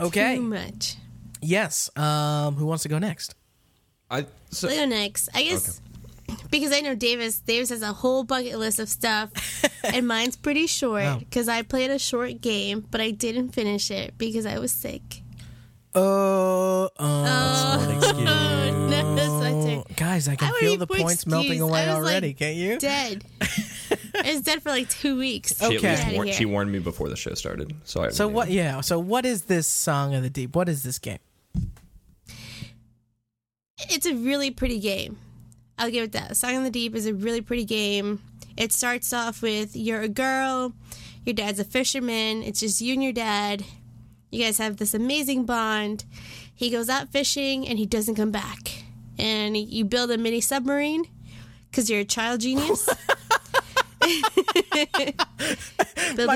okay. 0.00 0.36
Too 0.36 0.42
much. 0.42 0.96
Yes. 1.40 1.90
Um. 1.96 2.54
Who 2.56 2.66
wants 2.66 2.84
to 2.84 2.88
go 2.88 2.98
next? 2.98 3.34
I 4.10 4.26
so, 4.50 4.68
Let's 4.68 4.78
go 4.80 4.86
next. 4.86 5.28
I 5.34 5.42
guess 5.42 5.80
because 6.50 6.72
I 6.72 6.80
know 6.80 6.94
Davis. 6.94 7.38
Davis 7.40 7.70
has 7.70 7.82
a 7.82 7.92
whole 7.92 8.24
bucket 8.24 8.58
list 8.58 8.78
of 8.78 8.88
stuff, 8.88 9.30
and 9.84 10.06
mine's 10.06 10.36
pretty 10.36 10.64
Oh. 10.64 10.66
short 10.66 11.18
because 11.20 11.48
I 11.48 11.62
played 11.62 11.90
a 11.90 11.98
short 11.98 12.40
game, 12.40 12.86
but 12.90 13.00
I 13.00 13.10
didn't 13.10 13.50
finish 13.50 13.90
it 13.90 14.14
because 14.18 14.46
I 14.46 14.58
was 14.58 14.72
sick. 14.72 15.22
Oh, 15.94 16.88
uh 16.98 17.78
Oh, 17.78 17.80
an 17.90 17.96
excuse. 17.98 18.24
no, 18.24 19.14
that's 19.14 19.30
my 19.86 19.94
guys, 19.96 20.26
I 20.28 20.36
can 20.36 20.48
I 20.54 20.58
feel 20.58 20.76
the 20.78 20.86
even 20.90 21.04
points 21.04 21.26
melting 21.26 21.60
away 21.60 21.80
I 21.82 21.94
was, 21.94 22.04
like, 22.04 22.12
already. 22.12 22.32
Can't 22.32 22.56
you? 22.56 22.78
Dead. 22.78 23.24
it's 24.14 24.40
dead 24.40 24.62
for 24.62 24.70
like 24.70 24.88
two 24.88 25.18
weeks. 25.18 25.60
Okay. 25.62 25.74
least 25.74 25.82
Get 26.06 26.14
war- 26.14 26.26
she 26.28 26.46
warned 26.46 26.72
me 26.72 26.78
before 26.78 27.08
the 27.10 27.16
show 27.16 27.34
started, 27.34 27.74
so 27.84 28.04
I 28.04 28.08
So 28.08 28.26
knew. 28.28 28.34
what? 28.34 28.50
Yeah. 28.50 28.80
So 28.80 28.98
what 28.98 29.26
is 29.26 29.42
this 29.42 29.66
Song 29.66 30.14
of 30.14 30.22
the 30.22 30.30
Deep? 30.30 30.56
What 30.56 30.68
is 30.70 30.82
this 30.82 30.98
game? 30.98 31.18
It's 33.90 34.06
a 34.06 34.14
really 34.14 34.50
pretty 34.50 34.78
game. 34.78 35.18
I'll 35.78 35.90
give 35.90 36.04
it 36.04 36.12
that. 36.12 36.36
Song 36.36 36.56
of 36.56 36.64
the 36.64 36.70
Deep 36.70 36.94
is 36.94 37.06
a 37.06 37.14
really 37.14 37.40
pretty 37.40 37.64
game. 37.64 38.20
It 38.56 38.72
starts 38.72 39.12
off 39.12 39.42
with 39.42 39.74
you're 39.74 40.02
a 40.02 40.08
girl, 40.08 40.72
your 41.24 41.34
dad's 41.34 41.58
a 41.58 41.64
fisherman. 41.64 42.42
It's 42.42 42.60
just 42.60 42.80
you 42.80 42.92
and 42.94 43.02
your 43.02 43.12
dad. 43.12 43.64
You 44.30 44.44
guys 44.44 44.58
have 44.58 44.76
this 44.76 44.94
amazing 44.94 45.44
bond. 45.44 46.04
He 46.54 46.70
goes 46.70 46.88
out 46.88 47.08
fishing 47.10 47.66
and 47.66 47.78
he 47.78 47.86
doesn't 47.86 48.14
come 48.14 48.30
back. 48.30 48.84
And 49.18 49.56
you 49.56 49.84
build 49.84 50.10
a 50.10 50.18
mini 50.18 50.40
submarine 50.40 51.04
because 51.70 51.90
you're 51.90 52.00
a 52.00 52.04
child 52.04 52.40
genius. 52.40 52.88
My 54.02 54.22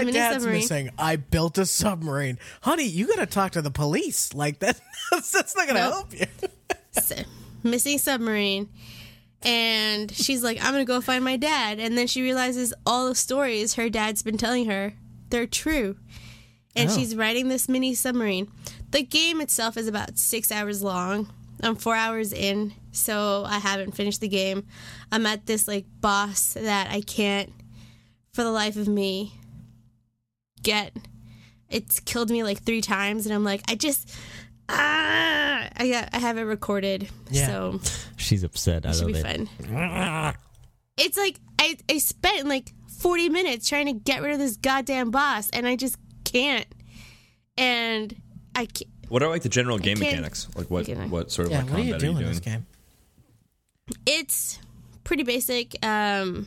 dad's 0.05 0.37
submarine. 0.37 0.61
missing. 0.61 0.91
I 0.99 1.17
built 1.17 1.59
a 1.59 1.67
submarine, 1.67 2.39
honey. 2.63 2.85
You 2.85 3.09
gotta 3.09 3.27
talk 3.27 3.53
to 3.53 3.63
the 3.63 3.71
police. 3.71 4.33
Like 4.35 4.61
that. 4.61 4.81
That's 5.11 5.57
not 5.57 5.67
gonna 5.67 5.81
Nope. 5.81 5.93
help 5.93 6.15
you. 6.15 6.27
s- 6.97 7.25
missing 7.63 7.99
submarine 7.99 8.69
and 9.47 10.11
she's 10.11 10.43
like 10.43 10.59
i'm 10.63 10.73
gonna 10.73 10.85
go 10.85 11.01
find 11.01 11.25
my 11.25 11.37
dad. 11.37 11.79
And 11.79 11.97
then 11.97 12.07
she 12.09 12.21
realizes 12.21 12.75
all 12.85 13.09
the 13.09 13.15
stories 13.15 13.75
her 13.75 13.89
dad's 13.89 14.23
been 14.23 14.37
telling 14.37 14.67
her 14.67 14.93
they're 15.31 15.47
true. 15.47 15.97
And 16.75 16.91
Oh. 16.91 16.95
she's 16.95 17.17
writing 17.17 17.49
this 17.49 17.69
mini 17.69 17.95
submarine. 17.95 18.51
The 18.91 19.03
game 19.03 19.41
itself 19.41 19.77
is 19.79 19.89
about 19.89 20.19
six 20.19 20.53
hours 20.53 20.83
long. 20.83 21.33
I'm 21.63 21.77
four 21.77 21.97
hours 21.97 22.33
in 22.33 22.75
so 22.93 23.45
i 23.47 23.59
haven't 23.59 23.93
finished 23.95 24.21
the 24.21 24.29
game. 24.29 24.67
I'm 25.13 25.25
at 25.27 25.47
this 25.47 25.67
like 25.69 25.87
boss 26.01 26.53
that 26.55 26.91
i 26.91 27.01
can't 27.01 27.53
for 28.33 28.43
the 28.43 28.51
life 28.51 28.77
of 28.77 28.89
me 28.89 29.33
get. 30.63 30.95
It's 31.71 32.01
killed 32.01 32.31
me 32.31 32.43
like 32.43 32.63
three 32.63 32.81
times 32.81 33.27
and 33.27 33.35
i'm 33.35 33.45
like 33.45 33.63
i 33.71 33.75
just 33.75 34.13
ah 34.69 35.69
i 35.77 35.89
got 35.91 36.09
i 36.13 36.19
have 36.19 36.39
it 36.39 36.43
recorded 36.43 37.09
Yeah. 37.31 37.47
so 37.47 37.81
she's 38.17 38.43
upset. 38.43 38.85
I 38.87 38.91
it 38.91 38.95
should 38.97 39.07
be 39.09 39.15
it. 39.15 39.23
fun 39.23 39.49
it's 40.97 41.17
like 41.17 41.37
I, 41.59 41.77
I 41.89 41.99
spent 41.99 42.47
like 42.49 42.73
40 42.99 43.29
minutes 43.29 43.69
trying 43.69 43.87
to 43.87 43.93
get 43.93 44.23
rid 44.23 44.33
of 44.33 44.39
this 44.39 44.57
goddamn 44.57 45.11
boss 45.11 45.51
and 45.51 45.67
i 45.67 45.77
just 45.77 45.97
can't 46.25 46.67
and 47.57 48.15
i 48.55 48.67
can't, 48.67 48.91
What 49.09 49.23
are 49.23 49.29
like 49.29 49.43
the 49.43 49.49
general 49.49 49.79
game 49.79 49.99
mechanics? 49.99 50.49
Like 50.57 50.71
what 50.71 50.89
Okay. 50.89 50.95
what 51.09 51.31
sort 51.31 51.47
of 51.47 51.53
Yeah. 51.53 51.59
like 51.63 51.71
What 51.71 51.79
are 51.81 51.83
you 51.83 51.93
combat 51.93 52.01
doing 52.01 52.17
are 52.17 52.21
in 52.21 52.27
you 52.27 52.33
this 52.33 52.41
game? 52.41 52.67
it's 54.07 54.59
pretty 55.05 55.23
basic 55.23 55.77
um 55.87 56.47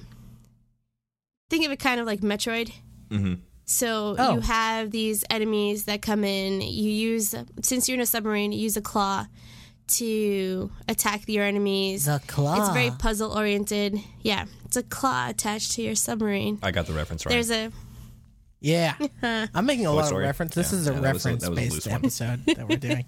think 1.49 1.65
of 1.65 1.71
it 1.71 1.79
kind 1.79 1.99
of 2.01 2.05
like 2.05 2.19
metroid 2.21 2.71
Mm-hmm. 3.09 3.35
So 3.71 4.15
Oh. 4.17 4.33
you 4.35 4.39
have 4.41 4.89
these 4.89 5.23
enemies 5.29 5.83
that 5.85 6.01
come 6.01 6.23
in. 6.23 6.59
You 6.61 6.89
use 6.89 7.35
since 7.61 7.87
you're 7.87 7.93
in 7.97 8.01
a 8.01 8.05
submarine, 8.07 8.51
you 8.51 8.57
use 8.59 8.75
a 8.77 8.81
claw 8.81 9.27
to 9.89 10.71
attack 10.87 11.27
your 11.29 11.43
enemies. 11.45 12.05
The 12.05 12.19
claw. 12.25 12.59
It's 12.61 12.69
very 12.73 12.89
puzzle 12.89 13.31
oriented. 13.31 13.99
Yeah, 14.23 14.45
it's 14.65 14.75
a 14.77 14.81
claw 14.81 15.29
attached 15.29 15.73
to 15.73 15.83
your 15.83 15.93
submarine. 15.93 16.57
I 16.63 16.71
got 16.71 16.87
the 16.87 16.93
reference 16.93 17.25
right. 17.27 17.31
There's 17.33 17.51
a 17.51 17.71
Yeah. 18.59 18.95
I'm 19.53 19.67
making 19.67 19.85
a 19.85 19.91
lot 19.93 20.07
Story? 20.07 20.23
of 20.23 20.27
reference. 20.29 20.55
This 20.55 20.71
Yeah, 20.73 20.79
is 20.79 20.87
a 20.87 20.93
yeah, 20.93 20.99
that 21.01 21.13
was 21.13 21.25
a- 21.25 21.29
reference 21.29 21.43
a 21.47 21.51
based 21.51 21.73
loose 21.73 21.85
one. 21.85 21.95
episode 21.95 22.45
that 22.47 22.67
we're 22.67 22.77
doing. 22.77 23.05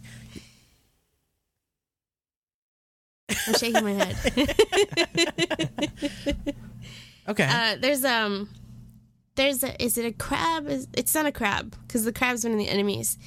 I'm 3.48 3.54
shaking 3.56 3.84
my 3.84 3.94
head. 3.94 4.16
Okay. 7.28 7.48
Uh, 7.50 7.78
there's 7.80 8.04
um, 8.04 8.50
there's 9.36 9.64
a 9.64 9.82
is 9.84 9.98
it 9.98 10.06
a 10.06 10.12
crab? 10.12 10.68
Is- 10.68 10.88
It's 10.94 11.14
not 11.16 11.26
a 11.26 11.32
crab 11.32 11.76
because 11.88 12.04
the 12.06 12.14
crab's 12.14 12.44
one 12.44 12.54
of 12.54 12.60
the 12.60 12.70
enemies. 12.70 13.18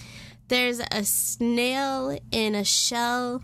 There's 0.48 0.80
a 0.90 1.04
snail 1.04 2.18
in 2.30 2.54
a 2.54 2.64
shell, 2.64 3.42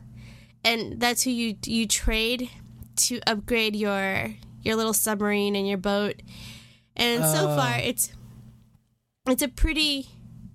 and 0.64 1.00
that's 1.00 1.22
who 1.22 1.30
you 1.30 1.56
you 1.64 1.86
trade 1.86 2.50
to 2.96 3.20
upgrade 3.26 3.74
your 3.76 4.34
your 4.62 4.76
little 4.76 4.92
submarine 4.92 5.56
and 5.56 5.66
your 5.66 5.78
boat. 5.78 6.16
And 6.96 7.22
so 7.24 7.48
Oh. 7.50 7.56
far, 7.56 7.78
it's 7.78 8.12
it's 9.26 9.42
a 9.42 9.48
pretty 9.48 10.08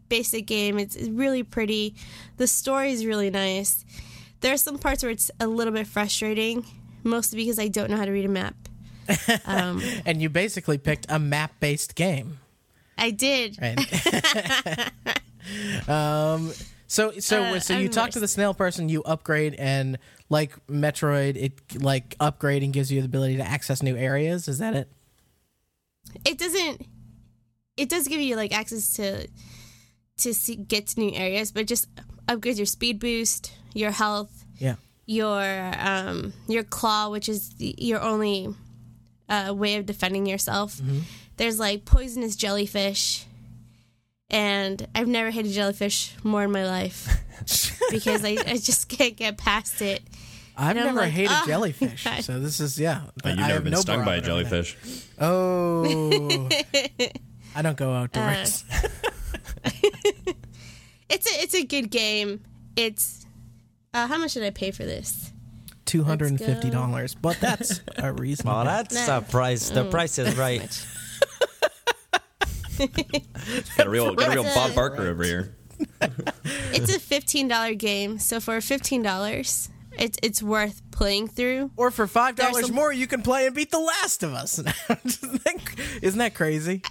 basic 0.09 0.45
game. 0.45 0.77
It's 0.77 0.95
it's 0.95 1.09
really 1.09 1.41
pretty. 1.43 1.95
The 2.37 2.47
story 2.47 2.91
is 2.91 3.05
really 3.05 3.29
nice. 3.31 3.83
There 4.41 4.53
are 4.53 4.57
some 4.57 4.77
parts 4.77 5.01
where 5.01 5.11
it's 5.11 5.31
a 5.39 5.47
little 5.47 5.73
bit 5.73 5.87
frustrating, 5.87 6.65
mostly 7.03 7.37
because 7.39 7.57
I 7.57 7.67
don't 7.67 7.89
know 7.89 7.97
how 7.97 8.05
to 8.05 8.11
read 8.11 8.25
a 8.25 8.29
map. 8.29 8.55
Um, 9.45 9.81
and 10.05 10.21
you 10.21 10.29
basically 10.29 10.77
picked 10.77 11.05
a 11.09 11.19
map 11.19 11.59
based 11.59 11.95
game. 11.95 12.39
I 12.97 13.11
did. 13.11 13.57
Right. 13.61 13.77
um 15.89 16.51
so 16.87 17.11
so 17.19 17.43
Uh, 17.43 17.59
so 17.59 17.77
you 17.77 17.85
I'm 17.85 17.91
talk 17.91 18.11
to 18.11 18.19
the 18.19 18.27
snail 18.27 18.53
person, 18.53 18.89
you 18.89 19.03
upgrade 19.03 19.55
and 19.55 19.97
like 20.29 20.53
Metroid, 20.67 21.35
it 21.35 21.81
like 21.81 22.17
upgrading 22.19 22.71
gives 22.71 22.91
you 22.91 23.01
the 23.01 23.05
ability 23.05 23.37
to 23.37 23.43
access 23.47 23.83
new 23.83 23.95
areas. 23.95 24.47
Is 24.47 24.59
that 24.59 24.75
it? 24.75 24.89
It 26.23 26.37
doesn't. 26.37 26.85
It 27.77 27.89
does 27.89 28.07
give 28.07 28.21
you 28.21 28.35
like 28.35 28.57
access 28.57 28.93
to 28.95 29.27
to 30.19 30.33
see, 30.33 30.55
get 30.55 30.87
to 30.87 30.99
new 30.99 31.11
areas, 31.13 31.51
but 31.51 31.67
just 31.67 31.87
upgrades 32.27 32.57
your 32.57 32.65
speed 32.65 32.99
boost, 32.99 33.51
your 33.73 33.91
health, 33.91 34.45
Yeah. 34.57 34.75
your 35.05 35.73
um 35.77 36.33
your 36.47 36.63
claw, 36.63 37.09
which 37.09 37.27
is 37.29 37.49
the, 37.55 37.75
your 37.77 38.01
only 38.01 38.53
uh, 39.29 39.53
way 39.55 39.75
of 39.75 39.85
defending 39.85 40.25
yourself. 40.25 40.79
There's 41.37 41.59
like 41.59 41.85
poisonous 41.85 42.35
jellyfish, 42.35 43.25
and 44.29 44.87
I've 44.95 45.07
never 45.07 45.31
hated 45.31 45.51
jellyfish 45.51 46.13
more 46.23 46.43
in 46.43 46.51
my 46.51 46.65
life 46.65 47.07
because 47.91 48.23
I, 48.23 48.37
I 48.45 48.57
just 48.57 48.87
can't 48.89 49.15
get 49.15 49.37
past 49.37 49.81
it. 49.81 50.01
I've 50.57 50.77
I'm 50.77 50.85
never 50.85 50.99
like, 51.01 51.11
hated 51.11 51.31
"Oh, 51.33 51.43
jellyfish. 51.45 52.03
God." 52.05 52.23
So 52.23 52.39
this 52.39 52.59
is 52.61 52.79
yeah. 52.79 53.01
Oh, 53.05 53.09
but 53.21 53.29
you've 53.31 53.39
I 53.39 53.41
never 53.47 53.53
have 53.55 53.63
been 53.65 53.73
no 53.73 53.79
stung 53.81 54.05
by 54.05 54.15
a 54.15 54.21
barometer 54.21 54.31
on 54.31 54.43
that. 54.43 54.49
jellyfish. 54.49 54.77
Oh. 55.19 56.49
I 57.55 57.61
don't 57.61 57.77
go 57.77 57.93
outdoors. 57.93 58.63
It's 61.07 61.27
a 61.31 61.43
it's 61.43 61.53
a 61.53 61.63
good 61.63 61.91
game. 61.91 62.41
It's 62.75 63.25
uh, 63.93 64.07
how 64.07 64.17
much 64.17 64.33
did 64.33 64.43
I 64.43 64.49
pay 64.49 64.71
for 64.71 64.83
this? 64.83 65.31
Two 65.85 66.03
hundred 66.03 66.29
and 66.31 66.39
fifty 66.39 66.69
dollars, 66.69 67.13
but 67.15 67.37
that's 67.39 67.81
a 67.97 68.11
reasonable. 68.21 68.55
Well, 68.55 68.65
that's 68.65 69.07
Nah. 69.07 69.19
the 69.19 69.25
price. 69.27 69.69
The 69.69 69.83
mm, 69.83 69.91
price 69.91 70.17
is 70.17 70.35
right. 70.35 70.87
Got 73.77 73.87
a 73.87 73.89
real, 73.89 74.13
got 74.15 74.27
a 74.27 74.31
real 74.31 74.43
Right. 74.43 74.55
Bob 74.55 74.75
Barker 74.75 75.07
over 75.07 75.23
here. 75.23 75.55
It's 76.73 76.93
a 76.93 76.99
fifteen 76.99 77.47
dollar 77.47 77.73
game, 77.73 78.19
so 78.19 78.39
for 78.39 78.59
fifteen 78.61 79.01
dollars, 79.01 79.69
it's 79.97 80.17
it's 80.23 80.41
worth 80.43 80.81
playing 80.91 81.27
through. 81.29 81.71
or 81.77 81.89
for 81.91 82.05
five 82.07 82.35
There's 82.35 82.49
dollars 82.49 82.65
some- 82.67 82.75
more, 82.75 82.91
you 82.91 83.07
can 83.07 83.21
play 83.21 83.45
and 83.45 83.55
beat 83.55 83.71
The 83.71 83.79
Last 83.79 84.23
of 84.23 84.33
Us. 84.33 84.59
Isn't 84.59 84.65
that- 85.43 85.75
Isn't 86.01 86.19
that 86.19 86.33
crazy? 86.33 86.81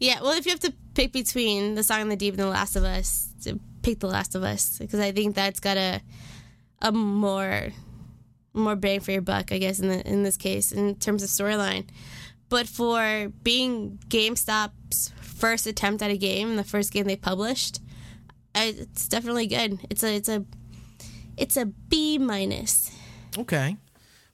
Yeah, 0.00 0.20
well, 0.22 0.32
if 0.32 0.44
you 0.46 0.50
have 0.50 0.60
to 0.60 0.72
pick 0.94 1.12
between 1.12 1.74
The 1.74 1.82
Song 1.82 2.02
of 2.02 2.08
the 2.08 2.16
Deep 2.16 2.34
and 2.34 2.42
The 2.42 2.48
Last 2.48 2.76
of 2.76 2.84
Us, 2.84 3.28
to 3.44 3.58
pick 3.82 4.00
The 4.00 4.08
Last 4.08 4.34
of 4.34 4.42
Us 4.42 4.78
because 4.78 5.00
I 5.00 5.12
think 5.12 5.34
that's 5.34 5.60
got 5.60 5.76
a 5.76 6.00
a 6.82 6.92
more 6.92 7.70
more 8.56 8.76
bang 8.76 9.00
for 9.00 9.12
your 9.12 9.22
buck, 9.22 9.52
I 9.52 9.58
guess 9.58 9.78
in 9.80 9.88
the, 9.88 10.06
in 10.08 10.22
this 10.22 10.36
case 10.36 10.72
in 10.72 10.96
terms 10.96 11.22
of 11.22 11.28
storyline. 11.28 11.86
But 12.48 12.66
for 12.68 13.30
being 13.42 13.98
GameStop's 14.08 15.12
first 15.20 15.66
attempt 15.66 16.02
at 16.02 16.10
a 16.10 16.16
game, 16.16 16.56
the 16.56 16.64
first 16.64 16.92
game 16.92 17.06
they 17.06 17.16
published, 17.16 17.80
I, 18.54 18.74
it's 18.78 19.08
definitely 19.08 19.46
good. 19.46 19.78
It's 19.90 20.02
a 20.02 20.14
it's 20.14 20.28
a 20.28 20.44
it's 21.36 21.56
a 21.56 21.66
B 21.66 22.18
minus. 22.18 22.90
Okay. 23.36 23.76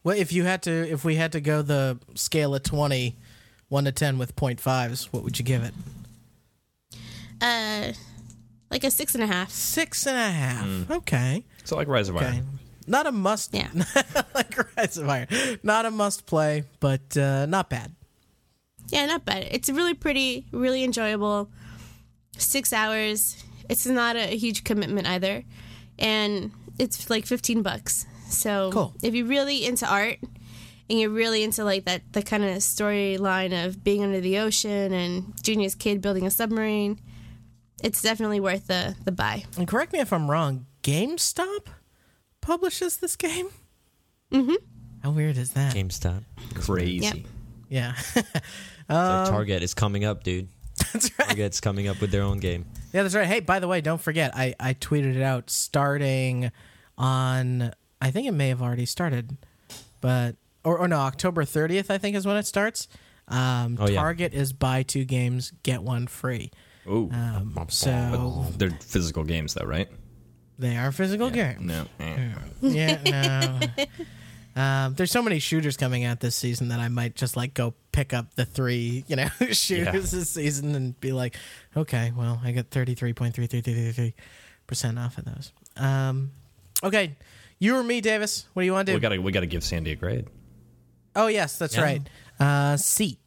Well, 0.05 0.16
if 0.16 0.32
you 0.32 0.44
had 0.44 0.62
to, 0.62 0.70
if 0.90 1.05
we 1.05 1.15
had 1.16 1.32
to 1.32 1.40
go 1.40 1.62
the 1.62 1.99
scale 2.15 2.55
of 2.55 2.62
20, 2.65 3.16
1 3.69 3.85
to 3.85 3.93
10 3.93 4.19
with 4.19 4.35
point 4.36 4.61
fives, 4.61 5.12
what 5.12 5.23
would 5.24 5.39
you 5.39 5.44
give 5.44 5.62
it? 5.62 5.73
Uh, 7.40 7.93
like 8.70 8.85
a 8.85 8.90
six 8.90 9.15
and 9.15 9.23
a 9.24 9.27
half. 9.27 9.51
Six 9.51 10.07
and 10.07 10.16
a 10.16 10.31
half. 10.31 10.90
Okay. 10.90 11.44
So 11.65 11.77
like 11.77 11.89
Rise 11.89 12.09
of 12.09 12.16
Okay. 12.16 12.27
Iron. 12.27 12.59
Not 12.87 13.07
a 13.07 13.13
must. 13.13 13.55
Yeah. 13.55 13.69
like 14.35 14.59
a 14.59 14.67
Rise 14.77 14.97
of 14.99 15.09
Iron. 15.09 15.29
Not 15.63 15.87
a 15.87 15.91
must 15.91 16.27
play, 16.27 16.65
but 16.81 17.17
uh, 17.17 17.47
not 17.47 17.71
bad. 17.71 17.95
Yeah, 18.89 19.07
not 19.07 19.25
bad. 19.25 19.47
It's 19.51 19.71
really 19.71 19.95
pretty, 19.95 20.47
really 20.53 20.85
enjoyable. 20.85 21.51
Six 22.37 22.73
hours. 22.73 23.43
It's 23.69 23.87
not 23.87 24.17
a 24.17 24.27
huge 24.37 24.65
commitment 24.65 25.07
either, 25.07 25.45
and 25.99 26.51
it's 26.79 27.09
like 27.09 27.27
fifteen 27.27 27.63
bucks. 27.63 28.07
So 28.29 28.71
Cool. 28.73 28.95
if 29.03 29.15
you're 29.15 29.27
really 29.27 29.65
into 29.65 29.87
art 29.87 30.19
and 30.91 30.99
you're 30.99 31.11
really 31.11 31.43
into 31.43 31.65
like 31.65 31.85
that 31.85 32.03
the 32.13 32.23
kind 32.23 32.43
of 32.45 32.57
storyline 32.59 33.67
of 33.67 33.85
being 33.85 34.03
under 34.03 34.21
the 34.21 34.39
ocean 34.39 34.93
and 34.93 35.33
Junior's 35.43 35.75
kid 35.75 36.01
building 36.01 36.27
a 36.27 36.31
submarine, 36.31 36.99
it's 37.83 38.03
definitely 38.03 38.41
worth 38.41 38.67
the 38.67 38.97
the 39.05 39.13
buy. 39.13 39.45
And 39.57 39.69
correct 39.69 39.93
me 39.93 40.01
if 40.01 40.13
I'm 40.13 40.31
wrong. 40.31 40.67
GameStop 40.83 41.67
publishes 42.43 42.98
this 42.98 43.16
game. 43.16 43.48
Mm-hmm. 44.31 44.55
How 45.02 45.10
weird 45.10 45.39
is 45.39 45.52
that? 45.52 45.74
GameStop. 45.74 46.23
Crazy. 46.55 46.98
Yep. 47.05 47.16
Yeah. 47.70 47.94
Like 48.89 49.28
Target 49.31 49.62
is 49.62 49.73
coming 49.73 50.05
up, 50.05 50.23
dude. 50.23 50.48
That's 50.93 51.10
right. 51.19 51.28
Target's 51.28 51.60
coming 51.60 51.89
up 51.89 51.98
with 52.02 52.10
their 52.10 52.23
own 52.23 52.40
game. 52.40 52.66
Yeah, 52.93 53.05
that's 53.05 53.14
right. 53.14 53.27
Hey, 53.27 53.40
by 53.40 53.59
the 53.59 53.66
way, 53.69 53.81
don't 53.81 54.01
forget, 54.01 54.32
I, 54.36 54.55
I 54.60 54.74
tweeted 54.74 55.16
it 55.16 55.23
out 55.23 55.48
starting 55.48 56.52
on, 56.98 57.73
I 58.02 58.10
think 58.10 58.27
it 58.28 58.32
may 58.32 58.48
have 58.48 58.60
already 58.60 58.85
started, 58.85 59.39
but, 60.02 60.36
or, 60.62 60.77
or 60.78 60.89
no, 60.89 60.97
October 60.98 61.44
30th, 61.44 61.89
I 61.90 61.97
think 61.97 62.16
is 62.16 62.27
when 62.27 62.36
it 62.36 62.44
starts. 62.44 62.86
Um, 63.28 63.78
Oh, 63.81 63.89
yeah. 63.89 63.94
Target 63.94 64.35
is 64.35 64.52
buy 64.52 64.82
two 64.82 65.06
games, 65.06 65.52
get 65.62 65.82
one 65.82 66.06
free. 66.06 66.51
Ooh. 66.86 67.09
Um, 67.12 67.66
so 67.70 68.44
They're 68.59 68.70
physical 68.70 69.24
games, 69.24 69.55
though, 69.55 69.64
right? 69.64 69.89
They 70.63 70.77
are 70.79 70.91
physical 70.93 71.29
games. 71.31 71.61
No. 71.61 71.87
Yeah, 72.63 72.99
no. 73.05 73.61
Um, 74.55 74.93
there's 74.97 75.11
so 75.11 75.23
many 75.23 75.39
shooters 75.39 75.79
coming 75.79 76.05
out 76.05 76.21
this 76.21 76.37
season 76.37 76.69
that 76.69 76.79
I 76.79 76.89
might 76.89 77.15
just 77.15 77.39
like 77.39 77.55
go 77.55 77.73
pick 77.91 78.13
up 78.13 78.35
the 78.35 78.45
three, 78.45 79.03
you 79.09 79.17
know, 79.17 79.29
shooters 79.51 80.11
this 80.11 80.29
season 80.29 80.75
and 80.75 81.01
be 81.01 81.13
like, 81.13 81.37
okay, 81.75 82.13
well, 82.15 82.39
I 82.45 82.53
got 82.53 82.69
33.3333 82.69 84.13
percent 84.67 84.99
off 84.99 85.17
of 85.17 85.25
those. 85.25 85.53
Um, 85.79 86.33
okay, 86.85 87.17
you 87.61 87.75
or 87.77 87.83
me, 87.83 88.03
Davis? 88.03 88.47
What 88.53 88.61
do 88.61 88.67
you 88.67 88.73
want 88.75 88.87
to 88.89 88.93
do? 88.93 88.97
We 88.97 89.01
gotta 89.01 89.21
we 89.23 89.33
gotta 89.33 89.47
give 89.47 89.65
Sandy 89.65 89.93
a 89.93 89.97
grade. 89.97 90.27
oh 91.17 91.29
yes, 91.29 91.57
that's 91.57 91.75
Yeah. 91.77 91.83
right. 91.83 92.03
Uh, 92.39 92.77
C. 92.77 93.19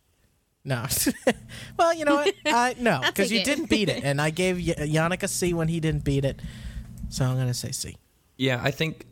No. 0.63 0.85
well, 1.79 1.91
you 1.95 2.05
know 2.05 2.15
what? 2.17 2.35
Uh, 2.45 2.73
no, 2.79 3.01
because 3.03 3.31
you 3.31 3.39
it. 3.39 3.45
didn't 3.45 3.69
beat 3.69 3.89
it, 3.89 4.03
and 4.03 4.21
I 4.21 4.29
gave 4.29 4.57
y- 4.57 4.75
Yannick 4.85 5.23
a 5.23 5.27
C 5.27 5.55
when 5.55 5.69
he 5.69 5.79
didn't 5.79 6.03
beat 6.03 6.23
it, 6.23 6.39
so 7.15 7.25
I'm 7.25 7.37
gonna 7.37 7.53
say 7.53 7.71
C. 7.71 7.95
Yeah, 8.37 8.59
I 8.63 8.71
think 8.71 9.05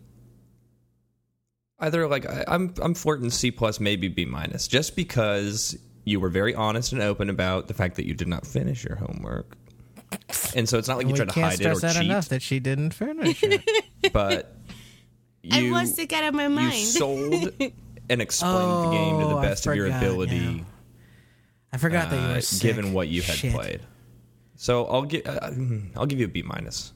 either 1.80 2.08
like 2.08 2.26
I, 2.26 2.44
I'm 2.48 2.74
I'm 2.82 2.94
flirting 2.94 3.30
C 3.30 3.52
plus, 3.52 3.80
maybe 3.80 4.08
B 4.10 4.26
minus, 4.26 4.68
just 4.68 4.96
because 4.96 5.78
you 6.04 6.20
were 6.20 6.30
very 6.30 6.54
honest 6.54 6.92
and 6.92 7.02
open 7.02 7.30
about 7.30 7.68
the 7.68 7.74
fact 7.74 7.96
that 7.96 8.06
you 8.06 8.14
did 8.14 8.28
not 8.28 8.46
finish 8.46 8.84
your 8.84 8.98
homework. 8.98 9.56
And 10.56 10.68
so 10.68 10.78
it's 10.78 10.88
not 10.90 10.98
like 10.98 11.08
you 11.08 11.14
we 11.14 11.18
tried 11.20 11.30
to 11.30 11.42
hide 11.42 11.62
it 11.62 11.66
or 11.66 11.80
that 11.80 11.94
cheat, 11.96 12.04
enough 12.06 12.30
that 12.30 12.42
she 12.42 12.60
didn't 12.60 12.92
finish 12.94 13.42
it. 13.42 13.62
but 14.14 14.54
you 15.42 15.70
I 15.76 15.82
was 15.82 15.96
sick 15.96 16.12
out 16.14 16.26
of 16.26 16.34
my 16.36 16.44
you 16.44 16.50
mind. 16.50 16.74
sold 16.76 17.52
and 18.10 18.22
explained 18.22 18.84
the 18.86 18.92
game 18.92 19.20
to 19.22 19.28
the 19.28 19.34
Oh, 19.36 19.38
I 19.38 19.46
best 19.46 19.66
of 19.66 19.76
your 19.76 19.88
ability, 19.88 20.36
yeah. 20.36 20.64
I 21.72 21.78
forgot 21.78 22.10
that 22.12 22.18
you 22.18 22.22
uh, 22.32 22.34
were 22.36 22.42
sick. 22.42 22.62
given 22.62 22.94
what 22.94 23.08
you 23.08 23.22
had 23.24 23.36
Shit. 23.38 23.54
played. 23.54 23.82
So 24.56 24.86
I'll 24.86 25.04
give 25.04 25.26
uh, 25.26 25.50
I'll 25.96 26.06
give 26.06 26.20
you 26.20 26.26
a 26.26 26.30
B 26.30 26.44
minus. 26.44 26.92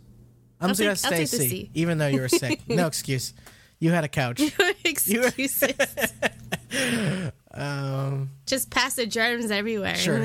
I'm 0.60 0.70
I'll 0.70 0.76
just 0.76 0.80
take- 0.80 0.86
gonna 0.86 0.90
I'll 0.92 0.96
stay 1.28 1.40
take 1.40 1.50
C, 1.50 1.50
C. 1.50 1.72
even 1.76 1.98
though 1.98 2.08
you 2.08 2.22
were 2.22 2.30
sick. 2.30 2.62
no 2.68 2.88
excuse. 2.88 3.34
You 3.80 3.92
had 3.92 4.04
a 4.04 4.08
couch. 4.08 4.42
Excuses. 4.86 5.74
Um, 7.54 8.30
Just 8.46 8.70
pass 8.70 8.96
the 8.98 9.08
germs 9.08 9.50
everywhere. 9.50 9.96
Sure. 9.96 10.20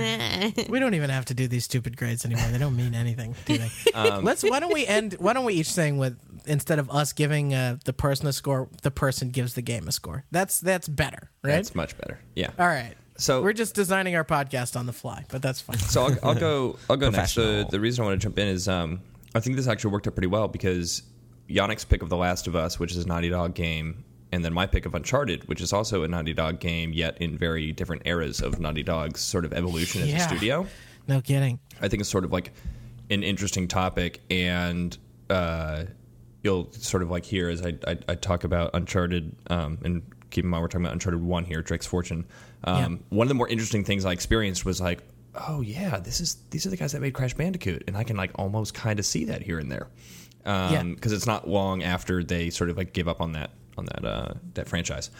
we 0.68 0.78
don't 0.78 0.92
even 0.94 1.08
have 1.08 1.24
to 1.26 1.34
do 1.34 1.48
these 1.48 1.64
stupid 1.64 1.96
grades 1.96 2.26
anymore. 2.26 2.46
They 2.48 2.58
don't 2.58 2.76
mean 2.76 2.94
anything, 2.94 3.34
do 3.46 3.56
they? 3.56 3.70
Um, 3.94 4.22
Let's. 4.22 4.42
Why 4.42 4.60
don't 4.60 4.72
we 4.74 4.86
end? 4.86 5.14
Why 5.18 5.32
don't 5.32 5.46
we 5.46 5.54
each 5.54 5.70
sing 5.70 5.96
with 5.96 6.18
instead 6.46 6.78
of 6.78 6.90
us 6.90 7.14
giving 7.14 7.54
uh, 7.54 7.78
the 7.86 7.94
person 7.94 8.26
a 8.26 8.34
score, 8.34 8.68
the 8.82 8.90
person 8.90 9.30
gives 9.30 9.54
the 9.54 9.62
game 9.62 9.88
a 9.88 9.92
score. 9.92 10.24
That's 10.30 10.60
that's 10.60 10.88
better, 10.88 11.30
right? 11.42 11.52
That's 11.52 11.74
much 11.74 11.96
better. 11.96 12.18
Yeah. 12.34 12.50
All 12.58 12.66
right. 12.66 12.94
So- 13.16 13.42
we're 13.42 13.52
just 13.54 13.74
designing 13.74 14.14
our 14.14 14.24
podcast 14.24 14.76
on 14.78 14.84
the 14.84 14.92
fly, 14.92 15.24
but 15.30 15.40
that's 15.40 15.60
fine. 15.62 15.78
So 15.78 16.02
I'll, 16.04 16.16
I'll 16.22 16.34
go. 16.34 16.76
I'll 16.90 16.96
go 16.98 17.08
next. 17.08 17.36
The, 17.36 17.66
the 17.70 17.80
reason 17.80 18.02
I 18.04 18.08
want 18.08 18.20
to 18.20 18.26
jump 18.26 18.38
in 18.38 18.48
is 18.48 18.68
um, 18.68 19.00
I 19.34 19.40
think 19.40 19.56
this 19.56 19.66
actually 19.68 19.92
worked 19.92 20.06
out 20.06 20.14
pretty 20.14 20.26
well 20.28 20.48
because 20.48 21.02
Yannick's 21.48 21.84
pick 21.84 22.02
of 22.02 22.08
The 22.08 22.16
Last 22.16 22.46
of 22.46 22.56
Us, 22.56 22.78
which 22.78 22.92
is 22.92 23.04
a 23.04 23.08
Naughty 23.08 23.30
Dog 23.30 23.54
game, 23.54 24.04
and 24.30 24.44
then 24.44 24.52
my 24.52 24.66
pick 24.66 24.86
of 24.86 24.94
Uncharted, 24.94 25.48
which 25.48 25.60
is 25.60 25.72
also 25.72 26.02
a 26.02 26.08
Naughty 26.08 26.34
Dog 26.34 26.60
game, 26.60 26.92
yet 26.92 27.18
in 27.20 27.36
very 27.36 27.72
different 27.72 28.02
eras 28.04 28.40
of 28.40 28.60
Naughty 28.60 28.82
Dog's 28.82 29.20
sort 29.20 29.44
of 29.44 29.52
evolution 29.52 30.02
as 30.02 30.08
Yeah. 30.10 30.16
a 30.24 30.28
studio. 30.28 30.66
No 31.08 31.20
kidding. 31.20 31.58
I 31.80 31.88
think 31.88 32.00
it's 32.00 32.10
sort 32.10 32.24
of 32.24 32.32
like 32.32 32.52
an 33.10 33.22
interesting 33.22 33.68
topic, 33.68 34.20
and 34.30 34.96
uh, 35.30 35.84
you'll 36.42 36.70
sort 36.72 37.02
of 37.02 37.10
like 37.10 37.24
hear 37.24 37.48
as 37.48 37.62
I, 37.64 37.74
I, 37.86 37.98
I 38.08 38.14
talk 38.14 38.44
about 38.44 38.70
Uncharted, 38.74 39.34
um, 39.48 39.78
and 39.84 40.02
keep 40.30 40.44
in 40.44 40.50
mind 40.50 40.62
we're 40.62 40.68
talking 40.68 40.84
about 40.84 40.92
Uncharted 40.94 41.20
One 41.22 41.44
here, 41.44 41.60
Drake's 41.62 41.86
Fortune. 41.86 42.24
Um, 42.64 43.00
One 43.10 43.24
of 43.26 43.28
the 43.28 43.34
more 43.34 43.48
interesting 43.48 43.82
things 43.84 44.04
I 44.04 44.12
experienced 44.12 44.64
was 44.64 44.80
like, 44.80 45.02
oh 45.34 45.60
yeah, 45.60 45.98
this 45.98 46.20
is 46.20 46.36
these 46.50 46.66
are 46.66 46.70
the 46.70 46.76
guys 46.76 46.92
that 46.92 47.00
made 47.00 47.14
Crash 47.14 47.34
Bandicoot, 47.34 47.84
and 47.86 47.96
I 47.96 48.04
can 48.04 48.16
like 48.16 48.30
almost 48.36 48.74
kind 48.74 48.98
of 48.98 49.06
see 49.06 49.24
that 49.26 49.42
here 49.42 49.58
and 49.58 49.70
there, 49.70 49.88
because 50.38 50.72
Yeah. 51.12 51.16
it's 51.16 51.26
not 51.26 51.48
long 51.48 51.82
after 51.82 52.22
they 52.24 52.50
sort 52.50 52.70
of 52.70 52.76
like 52.76 52.92
give 52.92 53.08
up 53.08 53.20
on 53.20 53.32
that 53.32 53.50
on 53.78 53.86
that 53.86 54.04
uh, 54.04 54.34
that 54.54 54.68
franchise. 54.68 55.10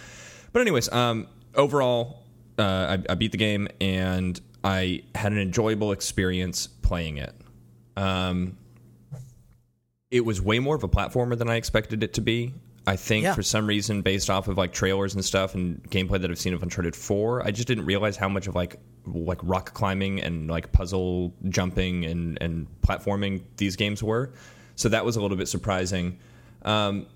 But 0.53 0.61
anyways, 0.61 0.93
um, 0.93 1.29
overall, 1.55 2.25
uh, 2.59 2.99
I, 3.09 3.13
I 3.13 3.15
beat 3.15 3.33
the 3.33 3.39
game 3.39 3.69
and 3.81 4.39
I 4.63 5.03
had 5.15 5.33
an 5.33 5.39
enjoyable 5.39 5.93
experience 5.93 6.67
playing 6.67 7.17
it. 7.17 7.35
Um, 7.97 8.59
it 10.11 10.25
was 10.27 10.43
way 10.43 10.59
more 10.59 10.77
of 10.77 10.83
a 10.85 10.89
platformer 10.89 11.37
than 11.39 11.49
I 11.49 11.57
expected 11.57 12.03
it 12.03 12.13
to 12.15 12.21
be. 12.21 12.53
I 12.87 12.97
think 12.97 13.25
Yeah. 13.25 13.35
for 13.35 13.43
some 13.43 13.67
reason, 13.67 14.03
based 14.03 14.29
off 14.29 14.49
of 14.49 14.59
like 14.59 14.73
trailers 14.73 15.15
and 15.15 15.25
stuff 15.25 15.55
and 15.55 15.83
gameplay 15.91 16.21
that 16.21 16.31
I've 16.31 16.39
seen 16.39 16.53
of 16.53 16.63
Uncharted 16.63 16.95
Four, 16.97 17.47
I 17.47 17.51
just 17.51 17.67
didn't 17.69 17.87
realize 17.87 18.17
how 18.17 18.29
much 18.29 18.47
of 18.47 18.55
like 18.55 18.77
like 19.07 19.39
rock 19.43 19.75
climbing 19.75 20.21
and 20.21 20.49
like 20.49 20.73
puzzle 20.73 21.35
jumping 21.49 22.05
and 22.05 22.39
and 22.41 22.67
platforming 22.83 23.43
these 23.57 23.77
games 23.77 24.03
were. 24.03 24.33
So 24.77 24.89
that 24.89 25.05
was 25.05 25.17
a 25.17 25.23
little 25.23 25.37
bit 25.37 25.49
surprising. 25.49 26.19
Um, 26.63 27.07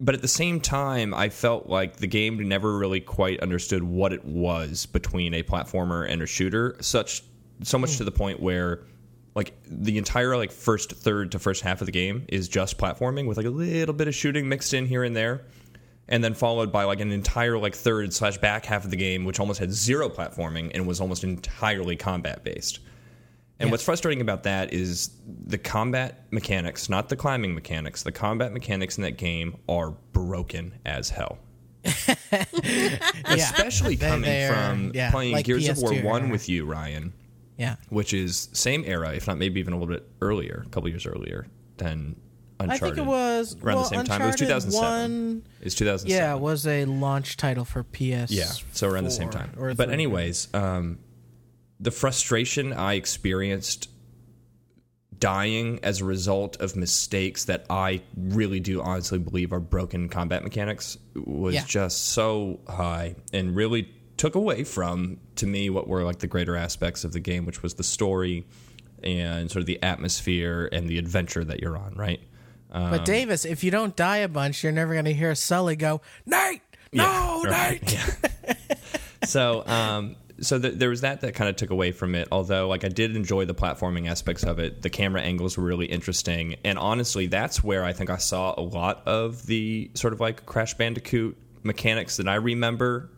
but 0.00 0.14
at 0.14 0.22
the 0.22 0.28
same 0.28 0.60
time, 0.60 1.14
I 1.14 1.28
felt 1.28 1.68
like 1.68 1.96
the 1.96 2.06
game 2.06 2.48
never 2.48 2.76
really 2.76 3.00
quite 3.00 3.40
understood 3.40 3.82
what 3.82 4.12
it 4.12 4.24
was 4.24 4.86
between 4.86 5.34
a 5.34 5.42
platformer 5.42 6.08
and 6.08 6.20
a 6.20 6.26
shooter. 6.26 6.76
Such 6.80 7.22
so 7.62 7.78
much 7.78 7.96
to 7.98 8.04
the 8.04 8.10
point 8.10 8.40
where, 8.40 8.82
like, 9.34 9.54
the 9.66 9.96
entire 9.96 10.36
like 10.36 10.52
first 10.52 10.92
third 10.92 11.32
to 11.32 11.38
first 11.38 11.62
half 11.62 11.80
of 11.80 11.86
the 11.86 11.92
game 11.92 12.24
is 12.28 12.48
just 12.48 12.76
platforming 12.76 13.26
with 13.26 13.36
like 13.36 13.46
a 13.46 13.50
little 13.50 13.94
bit 13.94 14.08
of 14.08 14.14
shooting 14.14 14.48
mixed 14.48 14.74
in 14.74 14.86
here 14.86 15.04
and 15.04 15.16
there, 15.16 15.44
and 16.08 16.22
then 16.22 16.34
followed 16.34 16.70
by 16.70 16.84
like 16.84 17.00
an 17.00 17.12
entire 17.12 17.58
like 17.58 17.74
third 17.74 18.12
slash 18.12 18.38
back 18.38 18.66
half 18.66 18.84
of 18.84 18.90
the 18.90 18.96
game 18.96 19.24
which 19.24 19.40
almost 19.40 19.58
had 19.60 19.72
zero 19.72 20.08
platforming 20.08 20.70
and 20.74 20.86
was 20.86 21.00
almost 21.00 21.24
entirely 21.24 21.96
combat 21.96 22.44
based. 22.44 22.80
And 23.60 23.70
what's 23.70 23.84
frustrating 23.84 24.20
about 24.20 24.42
that 24.42 24.74
is 24.74 25.10
the 25.26 25.58
combat 25.58 26.26
mechanics, 26.32 26.88
not 26.88 27.08
the 27.08 27.16
climbing 27.16 27.54
mechanics. 27.54 28.02
The 28.02 28.10
combat 28.12 28.52
mechanics 28.52 28.98
in 28.98 29.02
that 29.02 29.16
game 29.16 29.56
are 29.68 29.92
broken 30.12 30.74
as 30.84 31.08
hell. 31.10 31.38
Especially 33.26 33.96
coming 33.96 34.22
they 34.22 34.48
from 34.48 34.90
yeah, 34.94 35.10
playing 35.10 35.32
like 35.32 35.46
Gears 35.46 35.68
of 35.68 35.78
War 35.78 35.94
1 35.94 36.30
with 36.30 36.48
you, 36.48 36.64
Ryan, 36.64 37.12
Yeah. 37.56 37.76
which 37.90 38.12
is 38.12 38.48
same 38.52 38.82
era, 38.86 39.12
if 39.14 39.26
not 39.26 39.38
maybe 39.38 39.60
even 39.60 39.72
a 39.72 39.78
little 39.78 39.92
bit 39.94 40.08
earlier, 40.20 40.64
a 40.66 40.70
couple 40.70 40.88
years 40.88 41.06
earlier 41.06 41.46
than 41.76 42.16
Uncharted. 42.60 42.82
I 42.84 42.86
think 42.86 42.98
it 42.98 43.10
was 43.10 43.56
around 43.62 43.74
well, 43.74 43.82
the 43.84 43.88
same 43.96 44.04
time. 44.04 44.22
It 44.22 44.26
was 44.26 44.36
2007. 44.36 44.82
One, 44.82 45.42
It's 45.60 45.74
2007. 45.74 46.10
yeah, 46.24 46.34
it 46.34 46.40
was 46.40 46.66
a 46.66 46.84
launch 46.84 47.36
title 47.36 47.64
for 47.64 47.82
PS. 47.82 48.30
Yeah, 48.30 48.50
so 48.72 48.88
around 48.88 49.04
the 49.04 49.10
same 49.10 49.30
time. 49.30 49.50
But 49.76 49.90
anyways, 49.90 50.48
um, 50.54 50.98
the 51.80 51.90
frustration 51.90 52.72
I 52.72 52.94
experienced 52.94 53.88
dying 55.18 55.80
as 55.82 56.00
a 56.00 56.04
result 56.04 56.56
of 56.60 56.76
mistakes 56.76 57.44
that 57.46 57.64
I 57.70 58.02
really 58.16 58.60
do 58.60 58.82
honestly 58.82 59.18
believe 59.18 59.52
are 59.52 59.60
broken 59.60 60.08
combat 60.08 60.42
mechanics 60.42 60.98
was 61.14 61.54
Yeah. 61.54 61.64
just 61.66 62.06
so 62.08 62.60
high 62.68 63.16
and 63.32 63.54
really 63.54 63.88
took 64.16 64.34
away 64.34 64.64
from 64.64 65.18
to 65.36 65.46
me 65.46 65.70
what 65.70 65.88
were 65.88 66.04
like 66.04 66.18
the 66.18 66.26
greater 66.26 66.56
aspects 66.56 67.04
of 67.04 67.12
the 67.12 67.20
game, 67.20 67.46
which 67.46 67.62
was 67.62 67.74
the 67.74 67.82
story 67.84 68.44
and 69.02 69.50
sort 69.50 69.60
of 69.60 69.66
the 69.66 69.82
atmosphere 69.82 70.68
and 70.72 70.88
the 70.88 70.98
adventure 70.98 71.44
that 71.44 71.60
you're 71.60 71.76
on, 71.76 71.94
right? 71.94 72.20
Um, 72.74 72.90
But 72.90 73.04
Davis, 73.06 73.44
if 73.46 73.64
you 73.64 73.70
don't 73.70 73.96
die 73.96 74.18
a 74.18 74.28
bunch, 74.28 74.62
you're 74.62 74.72
never 74.72 74.92
going 74.92 75.06
to 75.06 75.14
hear 75.14 75.34
Sully 75.34 75.76
go, 75.76 76.02
Nate, 76.26 76.60
no, 76.92 77.42
right. 77.46 77.80
Nate. 77.82 78.58
so 79.24 79.66
um 79.66 80.16
so 80.40 80.58
th- 80.58 80.74
there 80.74 80.90
was 80.90 81.00
that 81.00 81.20
that 81.22 81.34
kind 81.34 81.48
of 81.48 81.56
took 81.56 81.70
away 81.70 81.92
from 81.92 82.14
it 82.14 82.28
although 82.30 82.68
like 82.68 82.84
i 82.84 82.88
did 82.88 83.16
enjoy 83.16 83.44
the 83.46 83.54
platforming 83.54 84.06
aspects 84.08 84.42
of 84.44 84.58
it 84.58 84.82
the 84.82 84.90
camera 84.90 85.22
angles 85.22 85.56
were 85.56 85.64
really 85.64 85.86
interesting 85.86 86.56
and 86.62 86.78
honestly 86.78 87.26
that's 87.26 87.64
where 87.64 87.84
i 87.84 87.92
think 87.92 88.10
i 88.10 88.16
saw 88.18 88.54
a 88.58 88.60
lot 88.60 89.02
of 89.06 89.46
the 89.46 89.90
sort 89.94 90.12
of 90.12 90.20
like 90.20 90.44
crash 90.44 90.74
bandicoot 90.74 91.36
mechanics 91.62 92.18
that 92.18 92.28
i 92.28 92.34
remember 92.34 93.08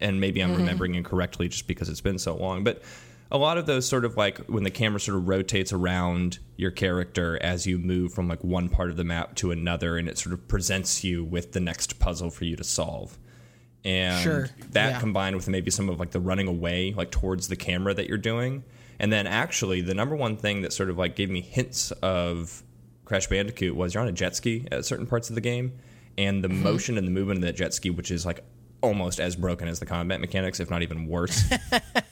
and 0.00 0.20
maybe 0.20 0.42
i'm 0.42 0.54
remembering 0.54 0.94
incorrectly 0.94 1.48
just 1.48 1.66
because 1.66 1.88
it's 1.88 2.02
been 2.02 2.18
so 2.18 2.36
long 2.36 2.62
but 2.62 2.82
a 3.30 3.38
lot 3.38 3.58
of 3.58 3.66
those 3.66 3.86
sort 3.86 4.04
of 4.04 4.16
like 4.16 4.38
when 4.46 4.62
the 4.64 4.70
camera 4.70 4.98
sort 4.98 5.18
of 5.18 5.28
rotates 5.28 5.72
around 5.72 6.38
your 6.56 6.70
character 6.70 7.38
as 7.42 7.66
you 7.66 7.78
move 7.78 8.12
from 8.12 8.28
like 8.28 8.42
one 8.42 8.68
part 8.68 8.90
of 8.90 8.96
the 8.96 9.04
map 9.04 9.34
to 9.36 9.50
another 9.50 9.96
and 9.98 10.08
it 10.08 10.18
sort 10.18 10.32
of 10.32 10.48
presents 10.48 11.04
you 11.04 11.22
with 11.24 11.52
the 11.52 11.60
next 11.60 11.98
puzzle 11.98 12.30
for 12.30 12.44
you 12.44 12.56
to 12.56 12.64
solve 12.64 13.18
and 13.84 14.22
Sure. 14.22 14.48
that 14.70 14.92
Yeah. 14.92 15.00
combined 15.00 15.36
with 15.36 15.48
maybe 15.48 15.70
some 15.70 15.88
of 15.88 16.00
like 16.00 16.10
the 16.10 16.20
running 16.20 16.48
away 16.48 16.94
like 16.96 17.10
towards 17.10 17.48
the 17.48 17.56
camera 17.56 17.92
that 17.94 18.08
you're 18.08 18.18
doing 18.18 18.64
and 18.98 19.12
then 19.12 19.26
actually 19.26 19.82
the 19.82 19.94
number 19.94 20.16
one 20.16 20.36
thing 20.36 20.62
that 20.62 20.72
sort 20.72 20.88
of 20.90 20.96
like 20.98 21.14
gave 21.14 21.30
me 21.30 21.40
hints 21.42 21.90
of 22.02 22.62
crash 23.04 23.26
bandicoot 23.26 23.76
was 23.76 23.94
you're 23.94 24.02
on 24.02 24.08
a 24.08 24.12
jet 24.12 24.34
ski 24.36 24.66
at 24.72 24.84
certain 24.84 25.06
parts 25.06 25.28
of 25.28 25.34
the 25.34 25.40
game 25.40 25.72
and 26.16 26.42
the 26.42 26.48
mm-hmm. 26.48 26.62
motion 26.62 26.98
and 26.98 27.06
the 27.06 27.12
movement 27.12 27.38
of 27.38 27.42
that 27.42 27.54
jet 27.56 27.72
ski 27.74 27.90
which 27.90 28.10
is 28.10 28.24
like 28.26 28.42
almost 28.80 29.20
as 29.20 29.36
broken 29.36 29.68
as 29.68 29.80
the 29.80 29.86
combat 29.86 30.20
mechanics 30.20 30.60
if 30.60 30.70
not 30.70 30.82
even 30.82 31.06
worse 31.06 31.42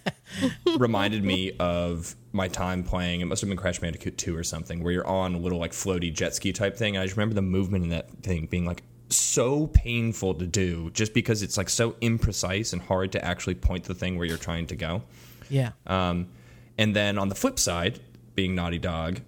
reminded 0.78 1.24
me 1.24 1.52
of 1.58 2.14
my 2.32 2.48
time 2.48 2.82
playing. 2.82 3.20
It 3.20 3.26
must 3.26 3.40
have 3.40 3.48
been 3.48 3.56
Crash 3.56 3.78
Bandicoot 3.78 4.18
2 4.18 4.36
or 4.36 4.44
something, 4.44 4.82
where 4.82 4.92
you're 4.92 5.06
on 5.06 5.34
a 5.34 5.38
little 5.38 5.58
like 5.58 5.72
floaty 5.72 6.12
jet 6.12 6.34
ski 6.34 6.52
type 6.52 6.76
thing. 6.76 6.96
And 6.96 7.02
I 7.02 7.06
just 7.06 7.16
remember 7.16 7.34
the 7.34 7.42
movement 7.42 7.84
in 7.84 7.90
that 7.90 8.10
thing 8.22 8.46
being 8.46 8.64
like 8.64 8.82
so 9.08 9.68
painful 9.68 10.34
to 10.34 10.46
do 10.46 10.90
just 10.90 11.14
because 11.14 11.42
it's 11.42 11.56
like 11.56 11.68
so 11.68 11.92
imprecise 11.92 12.72
and 12.72 12.82
hard 12.82 13.12
to 13.12 13.24
actually 13.24 13.54
point 13.54 13.84
the 13.84 13.94
thing 13.94 14.16
where 14.16 14.26
you're 14.26 14.36
trying 14.36 14.66
to 14.66 14.76
go. 14.76 15.02
Yeah. 15.48 15.72
Um, 15.86 16.28
and 16.76 16.94
then 16.94 17.18
on 17.18 17.28
the 17.28 17.34
flip 17.34 17.58
side, 17.58 18.00
being 18.34 18.54
Naughty 18.54 18.78
Dog, 18.78 19.20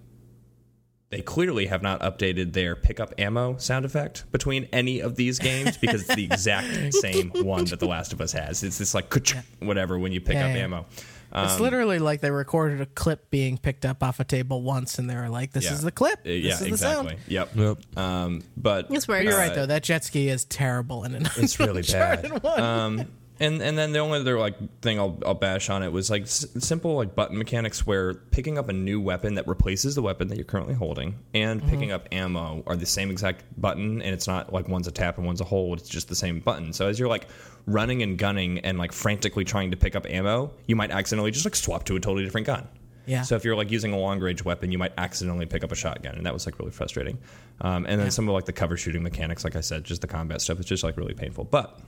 they 1.09 1.21
clearly 1.21 1.65
have 1.67 1.81
not 1.81 2.01
updated 2.01 2.53
their 2.53 2.75
pickup 2.75 3.13
ammo 3.17 3.57
sound 3.57 3.83
effect 3.85 4.31
between 4.31 4.67
any 4.71 4.99
of 4.99 5.15
these 5.15 5.39
games 5.39 5.75
because 5.77 6.01
it's 6.03 6.15
the 6.15 6.25
exact 6.25 6.93
same 6.93 7.31
one 7.43 7.65
that 7.65 7.79
The 7.79 7.87
Last 7.87 8.13
of 8.13 8.21
Us 8.21 8.31
has. 8.33 8.63
It's 8.63 8.77
this 8.77 8.93
like 8.93 9.11
whatever 9.59 9.97
when 9.97 10.11
you 10.11 10.21
pick 10.21 10.35
Yeah, 10.35 10.47
up 10.47 10.55
yeah. 10.55 10.63
ammo. 10.63 10.85
it's 11.33 11.53
Um, 11.55 11.61
literally 11.61 11.97
like 11.99 12.21
they 12.21 12.29
recorded 12.31 12.79
a 12.81 12.85
clip 12.85 13.29
being 13.31 13.57
picked 13.57 13.85
up 13.85 14.03
off 14.03 14.19
a 14.19 14.23
table 14.23 14.61
once, 14.63 14.97
and 14.99 15.09
they 15.09 15.15
were 15.15 15.29
like, 15.29 15.51
"This 15.51 15.65
Yeah. 15.65 15.73
is 15.73 15.81
the 15.81 15.91
clip. 15.91 16.19
Uh, 16.19 16.23
This 16.25 16.43
yeah, 16.43 16.53
is 16.53 16.59
the 16.59 16.65
exactly. 16.67 17.09
sound." 17.09 17.19
Yep. 17.27 17.49
Yep. 17.55 17.97
Um, 17.97 18.41
but 18.57 18.87
It's 18.91 19.07
worse. 19.07 19.23
You're 19.23 19.33
Uh, 19.33 19.37
right 19.37 19.53
though. 19.55 19.65
That 19.67 19.83
jet 19.83 20.03
ski 20.05 20.29
is 20.29 20.45
terrible 20.45 21.03
in 21.05 21.13
an 21.15 21.27
it's 21.37 21.59
really 21.59 21.81
bad. 21.91 22.41
One. 22.43 22.59
Um, 22.59 23.05
and 23.39 23.61
and 23.61 23.77
then 23.77 23.91
the 23.93 23.99
only 23.99 24.19
other 24.19 24.37
like 24.39 24.55
thing 24.81 24.99
I'll, 24.99 25.17
I'll 25.25 25.33
bash 25.33 25.69
on 25.69 25.81
it 25.83 25.91
was 25.91 26.09
like 26.09 26.23
s- 26.23 26.45
simple 26.59 26.95
like 26.95 27.15
button 27.15 27.37
mechanics 27.37 27.85
where 27.87 28.13
picking 28.13 28.57
up 28.57 28.69
a 28.69 28.73
new 28.73 28.99
weapon 28.99 29.35
that 29.35 29.47
replaces 29.47 29.95
the 29.95 30.01
weapon 30.01 30.27
that 30.27 30.35
you're 30.35 30.45
currently 30.45 30.73
holding 30.75 31.15
and 31.33 31.61
Mm-hmm. 31.61 31.69
picking 31.69 31.91
up 31.91 32.07
ammo 32.11 32.63
are 32.67 32.75
the 32.75 32.85
same 32.85 33.11
exact 33.11 33.43
button 33.61 34.01
and 34.01 34.13
it's 34.13 34.27
not 34.27 34.51
like 34.53 34.67
one's 34.67 34.87
a 34.87 34.91
tap 34.91 35.17
and 35.17 35.25
one's 35.25 35.41
a 35.41 35.45
hold 35.45 35.79
it's 35.79 35.89
just 35.89 36.09
the 36.09 36.15
same 36.15 36.39
button 36.39 36.73
so 36.73 36.87
as 36.87 36.99
you're 36.99 37.07
like 37.09 37.27
running 37.65 38.03
and 38.03 38.17
gunning 38.17 38.59
and 38.59 38.77
like 38.77 38.91
frantically 38.91 39.43
trying 39.45 39.71
to 39.71 39.77
pick 39.77 39.95
up 39.95 40.05
ammo 40.09 40.51
you 40.67 40.75
might 40.75 40.91
accidentally 40.91 41.31
just 41.31 41.45
like 41.45 41.55
swap 41.55 41.83
to 41.85 41.95
a 41.95 41.99
totally 41.99 42.23
different 42.23 42.47
gun 42.47 42.67
Yeah. 43.05 43.21
so 43.23 43.35
if 43.35 43.43
you're 43.45 43.55
like 43.55 43.71
using 43.71 43.93
a 43.93 43.97
long 43.97 44.19
range 44.19 44.43
weapon, 44.45 44.71
you 44.71 44.77
might 44.77 44.93
accidentally 44.97 45.45
pick 45.47 45.63
up 45.63 45.71
a 45.71 45.75
shotgun, 45.75 46.15
and 46.15 46.25
that 46.27 46.33
was 46.33 46.45
like 46.45 46.59
really 46.59 46.71
frustrating. 46.71 47.17
Um, 47.61 47.85
and 47.89 47.99
then 47.99 48.11
some 48.11 48.29
of 48.29 48.35
like 48.35 48.45
the 48.45 48.53
cover 48.53 48.77
shooting 48.77 49.01
mechanics, 49.01 49.43
like 49.43 49.55
I 49.55 49.61
said, 49.61 49.83
just 49.83 50.01
the 50.01 50.07
combat 50.07 50.41
stuff, 50.41 50.59
it's 50.59 50.67
just 50.69 50.83
like 50.83 50.95
really 50.95 51.15
painful. 51.15 51.45
But 51.45 51.79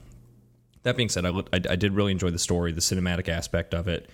that 0.82 0.96
being 0.96 1.08
said, 1.08 1.24
I, 1.26 1.30
I, 1.30 1.60
I 1.70 1.76
did 1.76 1.92
really 1.94 2.12
enjoy 2.12 2.30
the 2.30 2.38
story, 2.38 2.72
the 2.72 2.80
cinematic 2.80 3.28
aspect 3.28 3.74
of 3.74 3.88
it, 3.88 4.08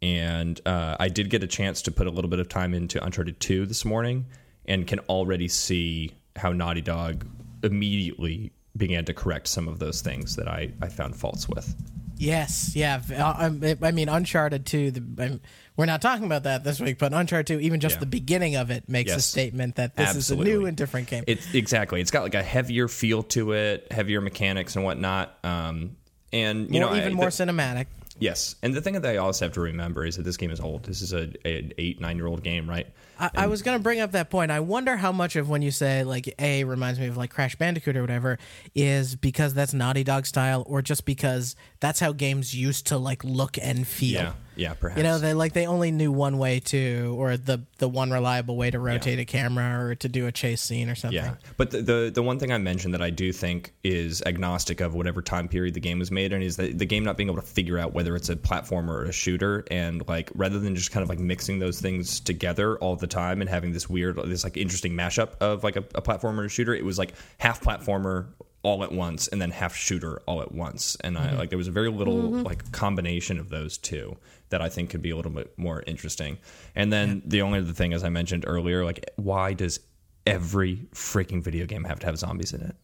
and 0.00 0.60
uh, 0.66 0.96
I 0.98 1.08
did 1.08 1.30
get 1.30 1.42
a 1.42 1.46
chance 1.46 1.82
to 1.82 1.90
put 1.92 2.06
a 2.06 2.10
little 2.10 2.30
bit 2.30 2.38
of 2.40 2.48
time 2.48 2.74
into 2.74 3.02
Uncharted 3.04 3.40
2 3.40 3.66
this 3.66 3.84
morning, 3.84 4.26
and 4.66 4.86
can 4.86 4.98
already 5.00 5.48
see 5.48 6.12
how 6.36 6.52
Naughty 6.52 6.80
Dog 6.80 7.26
immediately 7.62 8.52
began 8.76 9.04
to 9.04 9.14
correct 9.14 9.48
some 9.48 9.68
of 9.68 9.78
those 9.78 10.00
things 10.00 10.36
that 10.36 10.48
I, 10.48 10.72
I 10.80 10.88
found 10.88 11.14
faults 11.16 11.48
with. 11.48 11.74
Yes, 12.16 12.72
yeah. 12.76 13.00
uh, 13.10 13.34
um, 13.46 13.62
it- 13.64 13.78
I 13.82 13.90
mean, 13.90 14.08
Uncharted 14.08 14.64
2, 14.66 14.90
the, 14.92 15.22
I'm, 15.24 15.40
we're 15.76 15.86
not 15.86 16.00
talking 16.02 16.24
about 16.24 16.44
that 16.44 16.62
this 16.62 16.80
week, 16.80 16.98
but 16.98 17.12
Uncharted 17.12 17.58
2, 17.58 17.60
even 17.64 17.80
just 17.80 17.96
Yeah. 17.96 18.00
the 18.00 18.06
beginning 18.06 18.56
of 18.56 18.70
it 18.70 18.88
makes 18.88 19.12
a 19.12 19.20
statement 19.20 19.76
that 19.76 19.96
this 19.96 20.14
is 20.14 20.30
a 20.30 20.36
new 20.36 20.66
and 20.66 20.76
different 20.76 21.08
game. 21.08 21.24
It's 21.26 21.52
exactly. 21.54 22.00
It's 22.00 22.10
got 22.10 22.22
like 22.22 22.34
a 22.34 22.42
heavier 22.42 22.86
feel 22.88 23.22
to 23.24 23.52
it, 23.52 23.88
heavier 23.90 24.20
mechanics 24.20 24.76
and 24.76 24.84
whatnot. 24.84 25.36
Um, 25.44 25.96
and 26.32 26.72
you 26.74 26.80
more, 26.80 26.90
know, 26.90 26.96
even 26.96 27.12
I- 27.12 27.16
more 27.16 27.26
the- 27.26 27.30
cinematic. 27.30 27.86
yes. 28.18 28.54
And 28.62 28.74
the 28.74 28.80
thing 28.80 28.94
that 28.94 29.06
I 29.06 29.16
also 29.18 29.44
have 29.44 29.52
to 29.54 29.60
remember 29.60 30.04
is 30.06 30.16
that 30.16 30.22
this 30.22 30.36
game 30.36 30.50
is 30.50 30.60
old. 30.60 30.84
This 30.84 31.02
is 31.02 31.12
a 31.12 31.30
an 31.44 31.72
eight 31.78 32.00
nine 32.00 32.16
year 32.16 32.26
old 32.26 32.42
game, 32.42 32.68
right? 32.68 32.86
I, 33.18 33.30
I 33.34 33.46
was 33.46 33.62
going 33.62 33.78
to 33.78 33.82
bring 33.82 34.00
up 34.00 34.12
that 34.12 34.30
point. 34.30 34.50
I 34.50 34.58
wonder 34.60 34.96
how 34.96 35.12
much 35.12 35.36
of 35.36 35.48
when 35.48 35.62
you 35.62 35.70
say 35.70 36.02
like 36.02 36.34
A 36.40 36.64
reminds 36.64 36.98
me 36.98 37.06
of 37.06 37.16
like 37.16 37.30
Crash 37.30 37.54
Bandicoot 37.56 37.96
or 37.96 38.00
whatever 38.00 38.38
is 38.74 39.14
because 39.16 39.54
that's 39.54 39.72
Naughty 39.74 40.02
Dog 40.02 40.26
style, 40.26 40.64
or 40.66 40.82
just 40.82 41.04
because 41.04 41.54
that's 41.80 42.00
how 42.00 42.12
games 42.12 42.54
used 42.54 42.86
to 42.88 42.98
like 42.98 43.22
look 43.22 43.58
and 43.58 43.86
feel. 43.86 44.12
Yeah, 44.22 44.32
yeah, 44.54 44.74
perhaps. 44.74 44.98
You 44.98 45.04
know, 45.04 45.18
they 45.18 45.34
like 45.34 45.52
they 45.52 45.66
only 45.66 45.90
knew 45.90 46.12
one 46.12 46.38
way 46.38 46.60
to, 46.60 47.14
or 47.18 47.36
the 47.36 47.62
the 47.78 47.88
one 47.88 48.10
reliable 48.10 48.56
way 48.56 48.70
to 48.70 48.78
rotate 48.78 49.18
a 49.18 49.24
camera 49.24 49.84
or 49.84 49.94
to 49.96 50.08
do 50.08 50.26
a 50.26 50.32
chase 50.32 50.60
scene 50.60 50.88
or 50.88 50.94
something. 50.94 51.16
Yeah, 51.16 51.34
but 51.56 51.70
the, 51.70 51.82
the 51.82 52.10
the 52.14 52.22
one 52.22 52.38
thing 52.38 52.52
I 52.52 52.58
mentioned 52.58 52.94
that 52.94 53.02
I 53.02 53.10
do 53.10 53.32
think 53.32 53.72
is 53.82 54.22
agnostic 54.22 54.80
of 54.80 54.94
whatever 54.94 55.22
time 55.22 55.48
period 55.48 55.74
the 55.74 55.80
game 55.80 55.98
was 55.98 56.10
made 56.10 56.32
in 56.32 56.42
is 56.42 56.56
that 56.56 56.78
the 56.78 56.86
game 56.86 57.04
not 57.04 57.16
being 57.16 57.28
able 57.28 57.40
to 57.40 57.46
figure 57.46 57.78
out 57.78 57.92
whether 57.92 58.14
it's 58.14 58.28
a 58.28 58.36
platformer 58.36 58.94
or 58.94 59.04
a 59.04 59.12
shooter, 59.12 59.64
and 59.70 60.06
like 60.08 60.30
rather 60.34 60.58
than 60.58 60.74
just 60.74 60.90
kind 60.90 61.02
of 61.02 61.08
like 61.08 61.18
mixing 61.18 61.58
those 61.58 61.80
things 61.80 62.20
together 62.20 62.76
all 62.78 62.96
the 62.96 63.06
time 63.06 63.40
and 63.40 63.48
having 63.48 63.72
this 63.72 63.88
weird, 63.88 64.16
this 64.26 64.44
like 64.44 64.56
interesting 64.56 64.92
mashup 64.92 65.30
of 65.40 65.64
like 65.64 65.76
a, 65.76 65.84
a 65.94 66.02
platformer 66.02 66.38
and 66.38 66.46
a 66.46 66.48
shooter, 66.48 66.74
it 66.74 66.84
was 66.84 66.98
like 66.98 67.14
half 67.38 67.62
platformer 67.62 68.26
all 68.62 68.84
at 68.84 68.92
once 68.92 69.28
and 69.28 69.40
then 69.42 69.50
half 69.50 69.74
shooter 69.74 70.22
all 70.26 70.40
at 70.40 70.52
once, 70.52 70.96
and 71.00 71.18
I 71.18 71.28
mm-hmm. 71.28 71.38
like 71.38 71.48
there 71.48 71.58
was 71.58 71.68
a 71.68 71.72
very 71.72 71.90
little 71.90 72.22
mm-hmm. 72.22 72.42
like 72.42 72.70
combination 72.72 73.38
of 73.38 73.48
those 73.48 73.78
two 73.78 74.16
that 74.52 74.62
I 74.62 74.68
think 74.68 74.90
could 74.90 75.02
be 75.02 75.10
a 75.10 75.16
little 75.16 75.32
bit 75.32 75.52
more 75.58 75.82
interesting. 75.86 76.38
And 76.74 76.92
then 76.92 77.22
the 77.26 77.42
only 77.42 77.58
other 77.58 77.72
thing, 77.72 77.92
as 77.92 78.04
I 78.04 78.08
mentioned 78.08 78.44
earlier, 78.46 78.84
like 78.84 79.10
why 79.16 79.52
does 79.52 79.80
every 80.26 80.76
freaking 80.94 81.42
video 81.42 81.66
game 81.66 81.84
have 81.84 81.98
to 82.00 82.06
have 82.06 82.18
zombies 82.18 82.52
in 82.52 82.62
it. 82.62 82.76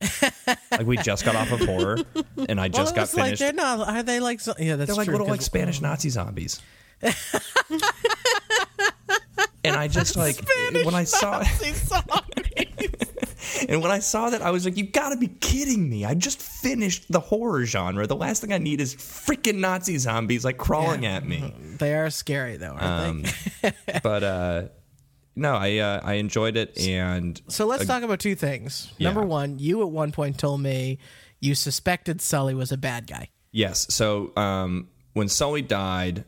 like 0.70 0.86
we 0.86 0.96
just 0.98 1.24
got 1.24 1.34
off 1.34 1.50
of 1.52 1.60
horror, 1.60 1.98
and 2.48 2.60
I 2.60 2.68
just 2.68 2.92
it 2.92 2.96
got 2.96 3.02
was 3.02 3.14
like 3.14 3.24
finished. 3.24 3.40
they're 3.40 3.52
not. 3.52 3.88
Are 3.88 4.02
they 4.02 4.20
like? 4.20 4.40
Yeah, 4.58 4.76
that's 4.76 4.88
they're 4.88 4.96
like 4.96 5.06
true, 5.06 5.14
little 5.14 5.26
like 5.26 5.40
Spanish 5.42 5.80
Nazi 5.80 6.10
zombies. 6.10 6.60
and 7.02 7.12
I 9.64 9.88
just 9.88 10.16
like 10.16 10.36
when 10.84 10.94
I 10.94 11.04
saw 11.04 11.42
and 13.68 13.82
when 13.82 13.90
I 13.90 13.98
saw 13.98 14.30
that, 14.30 14.42
I 14.42 14.50
was 14.50 14.64
like, 14.64 14.76
"You 14.76 14.84
got 14.84 15.10
to 15.10 15.16
be 15.16 15.28
kidding 15.28 15.88
me! 15.88 16.04
I 16.04 16.14
just 16.14 16.40
finished 16.40 17.10
the 17.10 17.20
horror 17.20 17.64
genre. 17.64 18.06
The 18.06 18.16
last 18.16 18.40
thing 18.40 18.52
I 18.52 18.58
need 18.58 18.80
is 18.80 18.94
freaking 18.94 19.58
Nazi 19.58 19.98
zombies 19.98 20.44
like 20.44 20.58
crawling 20.58 21.06
at 21.06 21.26
me." 21.26 21.54
They 21.74 21.94
are 21.96 22.08
scary 22.08 22.56
though, 22.56 22.76
aren't 22.78 23.26
they? 23.60 23.72
but 24.02 24.22
uh, 24.22 24.62
no, 25.34 25.54
I 25.54 25.78
uh, 25.78 26.00
I 26.04 26.14
enjoyed 26.14 26.56
it, 26.56 26.78
and 26.78 27.40
So 27.48 27.66
let's 27.66 27.86
talk 27.86 28.02
about 28.02 28.20
two 28.20 28.36
things. 28.36 28.92
Yeah. 28.96 29.08
Number 29.08 29.26
one, 29.26 29.58
you 29.58 29.82
at 29.82 29.90
one 29.90 30.12
point 30.12 30.38
told 30.38 30.60
me 30.60 30.98
you 31.40 31.54
suspected 31.54 32.20
Sully 32.20 32.54
was 32.54 32.72
a 32.72 32.76
bad 32.76 33.06
guy. 33.06 33.28
Yes. 33.50 33.92
So 33.92 34.32
um, 34.36 34.88
when 35.12 35.28
Sully 35.28 35.62
died, 35.62 36.24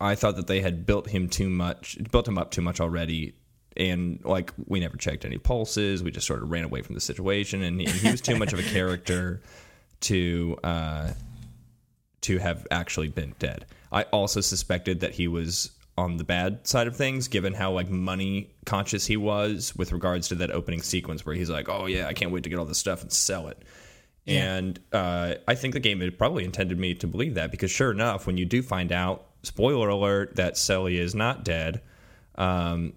I 0.00 0.14
thought 0.14 0.36
that 0.36 0.46
they 0.46 0.60
had 0.60 0.86
built 0.86 1.08
him 1.08 1.28
too 1.28 1.50
much, 1.50 1.98
built 2.10 2.26
him 2.26 2.38
up 2.38 2.50
too 2.50 2.62
much 2.62 2.80
already, 2.80 3.34
and 3.76 4.20
like 4.24 4.52
we 4.66 4.80
never 4.80 4.96
checked 4.96 5.24
any 5.24 5.38
pulses. 5.38 6.02
We 6.02 6.10
just 6.10 6.26
sort 6.26 6.42
of 6.42 6.50
ran 6.50 6.64
away 6.64 6.82
from 6.82 6.94
the 6.94 7.00
situation, 7.00 7.62
and 7.62 7.80
he, 7.80 7.86
and 7.86 7.96
he 7.96 8.10
was 8.10 8.20
too 8.20 8.36
much 8.36 8.52
of 8.52 8.58
a 8.58 8.62
character 8.62 9.40
to 10.00 10.58
uh, 10.64 11.12
to 12.22 12.38
have 12.38 12.66
actually 12.70 13.08
been 13.08 13.34
dead. 13.38 13.66
I 13.92 14.02
also 14.04 14.40
suspected 14.40 15.00
that 15.00 15.14
he 15.14 15.28
was 15.28 15.70
on 15.98 16.16
the 16.16 16.24
bad 16.24 16.66
side 16.66 16.86
of 16.86 16.96
things, 16.96 17.28
given 17.28 17.52
how 17.52 17.72
like 17.72 17.90
money 17.90 18.50
conscious 18.64 19.06
he 19.06 19.16
was 19.16 19.74
with 19.76 19.92
regards 19.92 20.28
to 20.28 20.34
that 20.36 20.50
opening 20.50 20.82
sequence 20.82 21.24
where 21.26 21.34
he's 21.34 21.50
like, 21.50 21.68
"Oh 21.68 21.86
yeah, 21.86 22.06
I 22.06 22.12
can't 22.12 22.30
wait 22.30 22.44
to 22.44 22.48
get 22.48 22.58
all 22.58 22.64
this 22.64 22.78
stuff 22.78 23.02
and 23.02 23.12
sell 23.12 23.48
it." 23.48 23.62
And 24.26 24.78
uh, 24.92 25.34
I 25.48 25.54
think 25.54 25.74
the 25.74 25.80
game 25.80 26.00
had 26.00 26.16
probably 26.16 26.44
intended 26.44 26.78
me 26.78 26.94
to 26.96 27.06
believe 27.06 27.34
that 27.34 27.50
because, 27.50 27.70
sure 27.70 27.90
enough, 27.90 28.26
when 28.26 28.36
you 28.36 28.44
do 28.44 28.62
find 28.62 28.92
out, 28.92 29.26
spoiler 29.42 29.88
alert, 29.88 30.36
that 30.36 30.56
Sully 30.56 30.98
is 30.98 31.14
not 31.14 31.42
dead, 31.42 31.80
um, 32.36 32.92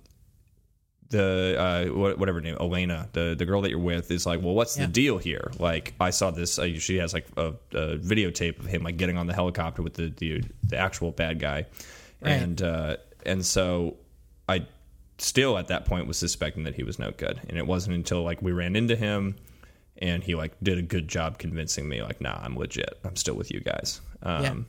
the 1.14 1.56
uh, 1.57 1.85
whatever 2.18 2.41
name, 2.41 2.57
Elena, 2.60 3.07
the 3.14 3.35
the 3.38 3.45
girl 3.45 3.61
that 3.61 3.69
you're 3.69 3.80
with, 3.80 4.11
is 4.11 4.26
like, 4.26 4.41
well, 4.41 4.53
what's 4.53 4.77
Yeah. 4.77 4.88
the 4.88 4.91
deal 4.91 5.18
here? 5.18 5.52
Like, 5.57 5.94
I 5.99 6.10
saw 6.10 6.31
this. 6.31 6.60
Uh, 6.60 6.77
she 6.80 6.98
has 6.98 7.14
like 7.14 7.26
a, 7.38 7.53
a 7.72 7.98
videotape 7.98 8.60
of 8.60 8.65
him 8.65 8.84
like 8.84 8.98
getting 8.98 9.18
on 9.18 9.27
the 9.27 9.34
helicopter 9.34 9.81
with 9.81 9.94
the 9.94 10.10
the, 10.18 10.44
the 10.68 10.77
actual 10.77 11.11
bad 11.11 11.40
guy, 11.40 11.65
Right. 12.22 12.31
and 12.31 12.61
uh, 12.61 12.98
and 13.26 13.45
so 13.45 13.95
I 14.49 14.68
still 15.18 15.57
at 15.57 15.68
that 15.69 15.85
point 15.85 16.07
was 16.07 16.18
suspecting 16.18 16.64
that 16.65 16.76
he 16.76 16.84
was 16.84 16.99
no 16.99 17.11
good, 17.11 17.40
and 17.48 17.57
it 17.57 17.65
wasn't 17.65 17.95
until 17.95 18.23
like 18.23 18.41
we 18.41 18.52
ran 18.52 18.76
into 18.76 18.95
him. 18.95 19.35
And 19.99 20.23
he 20.23 20.34
like 20.35 20.53
did 20.61 20.80
a 20.80 20.81
good 20.81 21.07
job 21.07 21.38
convincing 21.38 21.88
me, 21.88 22.02
like, 22.02 22.19
nah, 22.19 22.38
I'm 22.41 22.57
legit. 22.57 22.98
I'm 23.06 23.15
still 23.15 23.35
with 23.35 23.52
you 23.52 23.61
guys. 23.61 24.02
Um. 24.23 24.65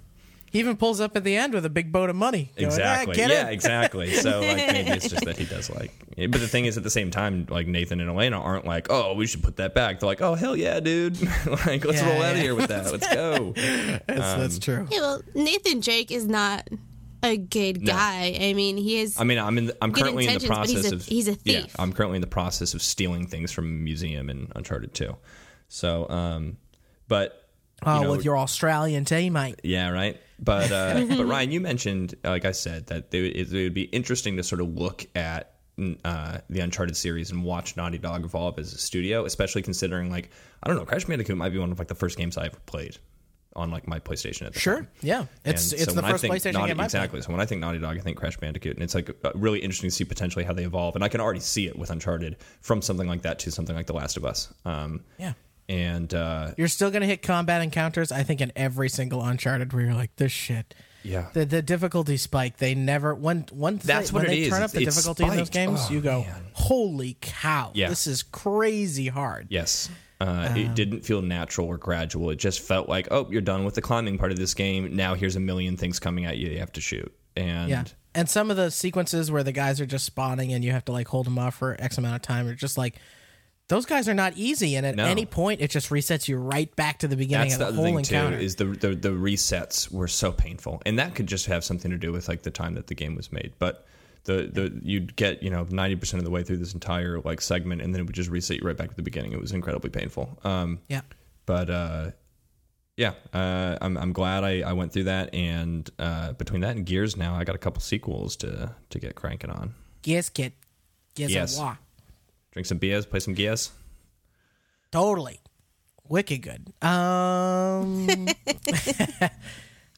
He 0.55 0.61
even 0.61 0.77
pulls 0.77 1.01
up 1.01 1.17
at 1.17 1.25
the 1.25 1.37
end 1.37 1.53
with 1.53 1.67
a 1.67 1.69
big 1.69 1.91
boat 1.91 2.09
of 2.11 2.15
money. 2.17 2.53
Going, 2.57 2.67
"Ah, 2.67 2.69
Exactly. 2.69 3.17
get 3.17 3.29
yeah, 3.29 3.49
exactly. 3.49 4.15
So 4.15 4.39
like 4.41 4.57
maybe 4.73 4.91
it's 4.93 5.09
just 5.09 5.25
that 5.25 5.37
he 5.37 5.45
does 5.47 5.69
like 5.69 5.91
but 6.17 6.41
the 6.41 6.47
thing 6.47 6.65
is 6.67 6.77
at 6.77 6.85
the 6.85 6.91
same 6.91 7.11
time, 7.11 7.47
like 7.51 7.67
Nathan 7.67 8.01
and 8.01 8.09
Elena 8.09 8.41
aren't 8.41 8.65
like, 8.65 8.87
Oh, 8.89 9.15
we 9.15 9.27
should 9.27 9.43
put 9.43 9.57
that 9.57 9.75
back. 9.75 9.99
They're 9.99 10.07
like, 10.07 10.23
Oh 10.23 10.37
hell 10.37 10.55
yeah, 10.57 10.79
dude. 10.79 11.21
like 11.67 11.85
let's 11.85 12.01
Yeah, 12.01 12.09
roll 12.13 12.23
out 12.23 12.37
of 12.37 12.41
here 12.41 12.55
with 12.55 12.69
that. 12.69 12.91
Let's 12.93 13.13
go. 13.13 13.53
That's, 14.07 14.07
that's 14.07 14.59
true. 14.61 14.87
Yeah, 14.93 15.01
well, 15.01 15.23
Nathan 15.35 15.81
Drake 15.81 16.13
is 16.13 16.27
not 16.27 16.71
a 17.25 17.37
good 17.37 17.85
guy. 17.85 18.39
I 18.41 18.53
mean, 18.53 18.77
he 18.77 19.01
is. 19.01 19.19
I 19.19 19.25
mean 19.25 19.39
I'm 19.39 19.59
in 19.59 19.67
the, 19.67 19.77
I'm 19.83 19.93
currently 19.93 20.25
in 20.29 20.39
the 20.39 20.45
intentions, 20.45 20.57
but 20.59 20.69
he's 20.69 20.75
process 20.83 20.93
a- 20.93 20.95
of 20.95 21.05
he's 21.07 21.27
a 21.27 21.37
Yeah, 21.43 21.63
thief. 21.63 21.75
I'm 21.81 21.93
currently 21.93 22.17
in 22.19 22.21
the 22.21 22.29
process 22.29 22.75
of 22.75 22.81
stealing 22.83 23.27
things 23.27 23.51
from 23.51 23.65
a 23.65 23.69
museum 23.69 24.31
in 24.31 24.53
Uncharted 24.55 24.95
2. 24.95 25.17
So 25.67 26.09
um 26.11 26.59
but 27.09 27.44
Oh, 27.87 28.03
know, 28.03 28.11
with 28.11 28.25
your 28.25 28.37
Australian 28.37 29.05
teammate. 29.05 29.61
Yeah, 29.63 29.91
right. 29.91 30.21
But 30.39 30.71
uh, 30.73 31.05
but 31.09 31.25
Ryan, 31.27 31.53
you 31.53 31.61
mentioned, 31.61 32.15
like 32.25 32.45
I 32.45 32.53
said, 32.53 32.87
that 32.89 33.11
they, 33.11 33.27
it, 33.27 33.53
it 33.53 33.63
would 33.65 33.75
be 33.75 33.83
interesting 33.85 34.37
to 34.37 34.43
sort 34.43 34.61
of 34.61 34.75
look 34.77 35.07
at 35.15 35.53
uh, 36.05 36.39
the 36.49 36.61
Uncharted 36.61 36.97
series 36.97 37.31
and 37.31 37.43
watch 37.45 37.77
Naughty 37.77 37.99
Dog 37.99 38.25
evolve 38.25 38.59
as 38.59 38.73
a 38.73 38.79
studio, 38.79 39.25
especially 39.25 39.63
considering 39.63 40.11
like 40.11 40.31
I 40.63 40.69
don't 40.69 40.77
know, 40.77 40.85
Crash 40.85 41.05
Bandicoot 41.05 41.37
might 41.37 41.51
be 41.53 41.59
one 41.59 41.73
of 41.73 41.79
like 41.79 41.89
the 41.89 41.95
first 41.95 42.17
games 42.17 42.37
I 42.37 42.47
ever 42.47 42.59
played 42.67 42.99
on 43.57 43.71
like 43.71 43.87
my 43.87 44.01
PlayStation 44.01 44.47
at 44.47 44.53
the 44.53 44.59
Sure. 44.59 44.77
time. 44.79 44.89
Yeah. 45.01 45.27
It's 45.45 45.71
And 45.71 45.81
it's 45.81 45.95
so 45.95 46.01
the 46.01 46.03
first 46.07 46.25
PlayStation 46.25 46.55
Naughty, 46.55 46.73
game 46.73 46.81
exactly. 46.81 47.21
So 47.23 47.31
when 47.31 47.41
I 47.41 47.47
think 47.47 47.61
Naughty 47.61 47.79
Dog, 47.79 47.97
I 47.97 48.01
think 48.01 48.17
Crash 48.17 48.37
Bandicoot, 48.37 48.75
and 48.75 48.83
it's 48.83 48.95
like 48.97 49.11
uh, 49.25 49.31
really 49.37 49.61
interesting 49.61 49.91
to 49.91 49.95
see 49.95 50.05
potentially 50.05 50.45
how 50.45 50.53
they 50.53 50.65
evolve. 50.65 50.97
And 50.97 51.05
I 51.05 51.09
can 51.09 51.21
already 51.21 51.39
see 51.41 51.67
it 51.69 51.79
with 51.79 51.91
Uncharted 51.91 52.37
from 52.61 52.83
something 52.83 53.07
like 53.07 53.23
that 53.23 53.39
to 53.41 53.53
something 53.53 53.77
like 53.77 53.87
The 53.87 53.93
Last 53.93 54.17
of 54.17 54.25
Us. 54.25 54.53
Um, 54.65 55.05
Yeah. 55.19 55.35
And 55.69 56.13
uh, 56.13 56.53
You're 56.57 56.69
still 56.69 56.91
gonna 56.91 57.07
hit 57.07 57.23
combat 57.23 57.63
encounters. 57.63 58.13
I 58.13 58.23
think 58.23 58.41
in 58.41 58.53
every 58.57 58.89
single 58.89 59.23
Uncharted 59.23 59.73
where 59.73 59.85
you're 59.85 59.95
like, 59.95 60.15
this 60.17 60.33
shit. 60.33 60.75
yeah, 61.03 61.29
The 61.33 61.45
the 61.45 61.63
difficulty 61.63 62.17
spike. 62.17 62.59
They 62.59 62.75
never 62.75 63.15
when 63.15 63.47
once 63.53 63.85
That's 63.85 64.11
they, 64.11 64.15
what 64.15 64.23
when 64.25 64.33
it 64.33 64.35
they 64.37 64.43
is. 64.43 64.49
turn 64.51 64.63
up 64.63 64.71
the 64.71 64.81
It's- 64.83 64.97
it's 64.97 65.05
difficulty 65.07 65.25
in 65.31 65.37
those 65.39 65.51
games, 65.51 65.81
Oh, 65.89 65.93
you 65.93 66.01
go, 66.01 66.23
man. 66.23 66.43
holy 66.53 67.17
cow! 67.21 67.71
Yeah. 67.75 67.89
This 67.89 68.07
is 68.07 68.23
crazy 68.23 69.09
hard. 69.09 69.47
Yes. 69.51 69.89
Uh, 70.21 70.49
Um, 70.51 70.57
it 70.57 70.75
didn't 70.75 71.01
feel 71.05 71.21
natural 71.23 71.67
or 71.67 71.77
gradual. 71.77 72.31
It 72.31 72.37
just 72.37 72.61
felt 72.61 72.89
like, 72.89 73.09
oh, 73.11 73.27
you're 73.31 73.43
done 73.43 73.65
with 73.65 73.75
the 73.75 73.83
climbing 73.83 74.17
part 74.17 74.31
of 74.33 74.39
this 74.39 74.55
game. 74.55 74.95
Now 74.95 75.15
here's 75.15 75.37
a 75.37 75.41
million 75.41 75.77
things 75.77 75.99
coming 75.99 76.25
at 76.25 76.39
you. 76.39 76.49
You 76.51 76.61
have 76.61 76.73
to 76.73 76.81
shoot. 76.81 77.13
And 77.37 77.69
Yeah. 77.69 77.85
And 78.15 78.31
some 78.31 78.49
of 78.49 78.57
the 78.57 78.71
sequences 78.71 79.33
where 79.33 79.43
the 79.43 79.51
guys 79.51 79.81
are 79.81 79.87
just 79.87 80.05
spawning 80.07 80.53
and 80.53 80.65
you 80.65 80.71
have 80.71 80.85
to 80.85 80.93
like 80.93 81.09
hold 81.09 81.27
them 81.27 81.37
off 81.37 81.57
for 81.57 81.77
X 81.81 81.99
amount 81.99 82.15
of 82.15 82.23
time 82.23 82.47
are 82.47 82.55
just 82.55 82.79
like 82.79 82.95
those 83.69 83.87
guys 83.87 84.09
are 84.09 84.15
not 84.15 84.35
easy 84.37 84.77
and 84.77 84.85
at 84.87 84.95
No. 84.97 85.05
any 85.07 85.25
point 85.27 85.61
it 85.61 85.71
just 85.71 85.89
resets 85.91 86.29
you 86.29 86.37
right 86.37 86.75
back 86.77 86.99
to 86.99 87.09
the 87.09 87.17
beginning 87.17 87.49
that's 87.49 87.61
of 87.61 87.67
the 87.69 87.73
the, 87.73 87.77
whole 87.77 87.85
thing 87.87 87.99
encounter. 87.99 88.37
too 88.39 88.45
is 88.45 88.57
the, 88.57 88.65
the 88.67 88.95
the 88.95 89.09
resets 89.11 89.91
were 89.91 90.09
so 90.09 90.33
painful, 90.33 90.83
and 90.85 90.99
that 90.99 91.15
could 91.15 91.27
just 91.27 91.47
have 91.47 91.65
something 91.65 91.91
to 91.91 91.97
do 91.99 92.13
with 92.13 92.29
like 92.29 92.43
the 92.43 92.51
time 92.51 92.75
that 92.75 92.87
the 92.89 92.95
game 92.95 93.15
was 93.15 93.33
made. 93.33 93.53
But 93.59 93.87
the 94.25 94.51
the 94.53 94.79
you'd 94.83 95.17
get 95.17 95.43
you 95.43 95.51
know 95.51 95.67
ninety 95.71 95.97
percent 95.97 96.19
of 96.21 96.25
the 96.25 96.31
way 96.31 96.43
through 96.43 96.59
this 96.59 96.75
entire 96.75 97.21
like 97.21 97.41
segment, 97.41 97.81
and 97.83 97.95
then 97.95 98.01
it 98.01 98.05
would 98.05 98.15
just 98.15 98.31
reset 98.31 98.59
you 98.61 98.67
right 98.67 98.77
back 98.77 98.91
to 98.91 98.97
the 98.97 99.03
beginning. 99.03 99.33
It 99.33 99.41
was 99.41 99.53
incredibly 99.53 99.91
painful. 99.91 100.39
Um, 100.45 100.81
yeah. 100.89 101.01
but 101.47 101.69
uh, 101.71 102.11
yeah, 102.97 103.13
uh, 103.33 103.77
I'm 103.81 103.97
I'm 103.97 104.13
glad 104.13 104.45
I, 104.45 104.61
I 104.61 104.73
went 104.75 104.93
through 104.93 105.05
that, 105.05 105.35
and 105.35 105.89
uh, 105.99 106.33
between 106.35 106.61
that 106.63 106.77
and 106.77 106.87
Gears 106.87 107.17
now, 107.17 107.35
I 107.35 107.45
got 107.45 107.55
a 107.55 107.59
couple 107.59 107.81
sequels 107.83 108.37
to 108.37 108.75
to 108.91 108.99
get 108.99 109.15
cranking 109.15 109.51
on. 109.51 109.75
Yes, 110.05 110.29
kid. 110.29 110.53
Yes, 111.17 111.31
Yes. 111.31 111.59
yes. 111.59 111.79
Drink 112.55 112.67
some 112.67 112.79
beers, 112.79 113.05
play 113.05 113.21
some 113.21 113.35
Gears. 113.35 113.73
Totally. 114.93 115.41
Wicked 116.09 116.41
good. 116.41 116.73
Um 116.81 118.07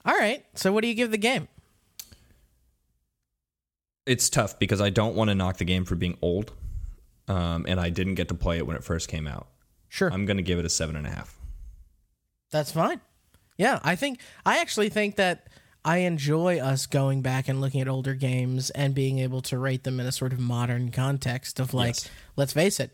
All 0.06 0.14
right. 0.14 0.44
So 0.54 0.72
what 0.72 0.80
do 0.80 0.88
you 0.88 0.94
give 0.94 1.10
the 1.10 1.18
game? 1.18 1.48
It's 4.06 4.30
tough 4.30 4.58
because 4.58 4.80
I 4.80 4.88
don't 4.88 5.14
want 5.14 5.28
to 5.28 5.34
knock 5.34 5.58
the 5.58 5.64
game 5.64 5.84
for 5.84 5.96
being 5.96 6.16
old, 6.22 6.52
um, 7.26 7.66
and 7.68 7.80
I 7.80 7.90
didn't 7.90 8.14
get 8.14 8.28
to 8.28 8.34
play 8.34 8.56
it 8.56 8.66
when 8.66 8.76
it 8.76 8.84
first 8.84 9.08
came 9.08 9.26
out. 9.26 9.48
Sure. 9.88 10.12
I'm 10.12 10.26
going 10.26 10.36
to 10.36 10.44
give 10.44 10.60
it 10.60 10.64
a 10.64 10.68
seven 10.68 10.94
and 10.94 11.08
a 11.08 11.10
half. 11.10 11.36
That's 12.52 12.70
fine. 12.70 13.00
Yeah, 13.58 13.80
I 13.82 13.96
think 13.96 14.20
I 14.44 14.60
actually 14.60 14.90
think 14.90 15.16
that 15.16 15.48
I 15.86 15.98
enjoy 15.98 16.58
us 16.58 16.84
going 16.86 17.22
back 17.22 17.46
and 17.48 17.60
looking 17.60 17.80
at 17.80 17.86
older 17.88 18.14
games 18.14 18.70
and 18.70 18.92
being 18.92 19.20
able 19.20 19.40
to 19.42 19.56
rate 19.56 19.84
them 19.84 20.00
in 20.00 20.06
a 20.06 20.10
sort 20.12 20.32
of 20.32 20.40
modern 20.40 20.90
context 20.90 21.60
of 21.60 21.72
like, 21.72 21.94
Yes. 21.94 22.10
let's 22.34 22.52
face 22.52 22.80
it, 22.80 22.90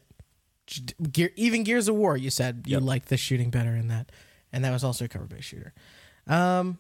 Gear, 1.10 1.30
even 1.36 1.64
Gears 1.64 1.88
of 1.88 1.94
War, 1.96 2.16
you 2.18 2.28
said 2.30 2.64
you 2.66 2.74
Yep. 2.76 2.82
liked 2.82 3.08
the 3.08 3.16
shooting 3.16 3.48
better 3.50 3.74
in 3.74 3.88
that, 3.88 4.12
and 4.52 4.62
that 4.64 4.70
was 4.72 4.84
also 4.84 5.06
a 5.06 5.08
cover-based 5.08 5.48
shooter. 5.48 5.72
Um, 6.26 6.78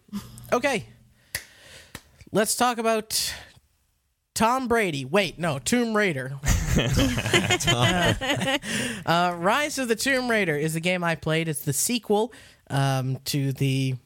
okay, 0.52 0.84
let's 2.30 2.54
talk 2.56 2.76
about 2.78 3.34
Tom 4.34 4.68
Brady. 4.68 5.04
Wait, 5.06 5.38
no, 5.38 5.58
Tomb 5.58 5.96
Raider. 5.96 6.34
uh, 7.66 9.34
Rise 9.36 9.78
of 9.78 9.88
the 9.88 9.96
Tomb 9.96 10.30
Raider 10.30 10.56
is 10.56 10.74
the 10.74 10.80
game 10.80 11.02
I 11.04 11.14
played. 11.14 11.48
It's 11.48 11.64
the 11.64 11.72
sequel 11.72 12.32
um, 12.70 13.18
to 13.26 13.52
the, 13.52 13.96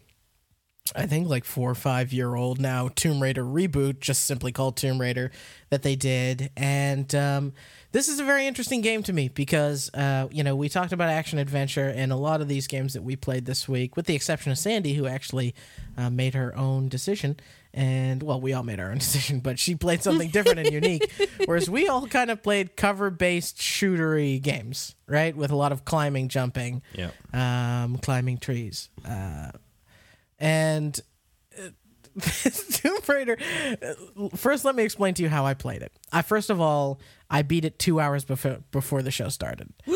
I 0.95 1.07
think 1.07 1.29
like 1.29 1.45
four 1.45 1.71
or 1.71 1.75
five 1.75 2.13
year 2.13 2.35
old 2.35 2.61
now 2.61 2.89
Tomb 2.95 3.21
Raider 3.23 3.43
reboot, 3.45 4.01
just 4.01 4.25
simply 4.25 4.53
called 4.53 4.77
Tomb 4.77 5.01
Raider, 5.01 5.31
that 5.71 5.83
they 5.83 5.97
did. 5.97 6.51
And 6.57 7.13
um, 7.15 7.53
this 7.93 8.09
is 8.09 8.21
a 8.21 8.25
very 8.25 8.47
interesting 8.47 8.83
game 8.83 9.03
to 9.05 9.13
me 9.13 9.29
because, 9.29 9.91
uh, 9.95 10.29
you 10.31 10.45
know, 10.45 10.55
we 10.55 10.69
talked 10.69 10.93
about 10.93 11.09
action 11.09 11.39
adventure 11.39 11.89
and 11.89 12.13
a 12.13 12.17
lot 12.17 12.41
of 12.41 12.49
these 12.49 12.67
games 12.67 12.93
that 12.95 13.03
we 13.03 13.17
played 13.17 13.47
this 13.47 13.69
week, 13.69 13.97
with 13.97 14.07
the 14.07 14.15
exception 14.15 14.53
of 14.53 14.59
Sandy, 14.59 14.95
who 14.95 15.07
actually 15.07 15.55
uh, 15.99 16.09
made 16.11 16.35
her 16.35 16.57
own 16.57 16.89
decision. 16.89 17.37
And 17.75 18.23
well, 18.23 18.41
we 18.41 18.53
all 18.55 18.63
made 18.63 18.79
our 18.81 18.91
own 18.91 18.99
decision, 18.99 19.41
but 19.41 19.59
she 19.59 19.75
played 19.75 20.03
something 20.03 20.31
different 20.31 20.61
and 20.61 20.71
unique. 20.73 21.13
Whereas 21.47 21.69
we 21.69 21.89
all 21.89 22.07
kind 22.07 22.31
of 22.31 22.43
played 22.43 22.77
cover 22.77 23.11
based 23.11 23.59
shootery 23.59 24.41
games, 24.41 24.95
right? 25.09 25.37
With 25.37 25.51
a 25.51 25.57
lot 25.57 25.73
of 25.73 25.85
climbing, 25.85 26.29
jumping, 26.29 26.83
Yeah. 26.95 27.11
um, 27.35 27.99
climbing 27.99 28.39
trees. 28.39 28.89
Uh, 29.05 29.51
and 30.39 30.99
uh, 31.59 31.69
Tomb 32.73 32.99
Raider. 33.07 33.37
uh, 33.83 34.29
First, 34.37 34.65
let 34.65 34.75
me 34.75 34.83
explain 34.85 35.15
to 35.15 35.23
you 35.23 35.29
how 35.29 35.45
I 35.45 35.55
played 35.55 35.83
it. 35.83 35.93
I 36.13 36.23
first 36.23 36.49
of 36.51 36.61
all, 36.61 36.99
I 37.29 37.43
beat 37.43 37.65
it 37.65 37.79
two 37.79 38.01
hours 38.01 38.25
before 38.25 38.59
before 38.71 39.03
the 39.03 39.11
show 39.11 39.29
started. 39.29 39.73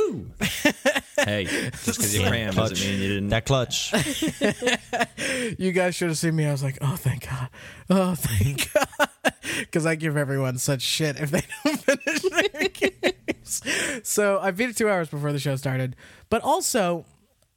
Hey, 1.22 1.44
just 1.44 1.84
because 1.98 2.16
you 2.16 2.26
cram 2.26 2.54
doesn't 2.54 2.80
mean 2.80 2.98
you 2.98 3.08
didn't. 3.08 3.28
That 3.28 3.44
clutch. 3.44 3.92
You 5.58 5.72
guys 5.72 5.94
should 5.94 6.08
have 6.08 6.16
seen 6.16 6.34
me. 6.34 6.46
I 6.46 6.52
was 6.52 6.62
like, 6.62 6.78
oh, 6.80 6.96
thank 6.96 7.28
God. 7.28 7.48
Oh, 7.90 8.14
thank 8.14 8.72
God. 8.72 9.32
Because 9.58 9.84
I 9.84 9.96
give 9.96 10.16
everyone 10.16 10.56
such 10.58 10.80
shit 10.80 11.20
if 11.20 11.30
they 11.30 11.42
don't 11.64 11.78
finish 11.78 12.22
their 12.22 12.68
games. 12.68 13.62
So 14.02 14.38
I 14.40 14.50
beat 14.50 14.70
it 14.70 14.76
two 14.78 14.88
hours 14.88 15.08
before 15.08 15.32
the 15.32 15.38
show 15.38 15.56
started. 15.56 15.94
But 16.30 16.42
also, 16.42 17.04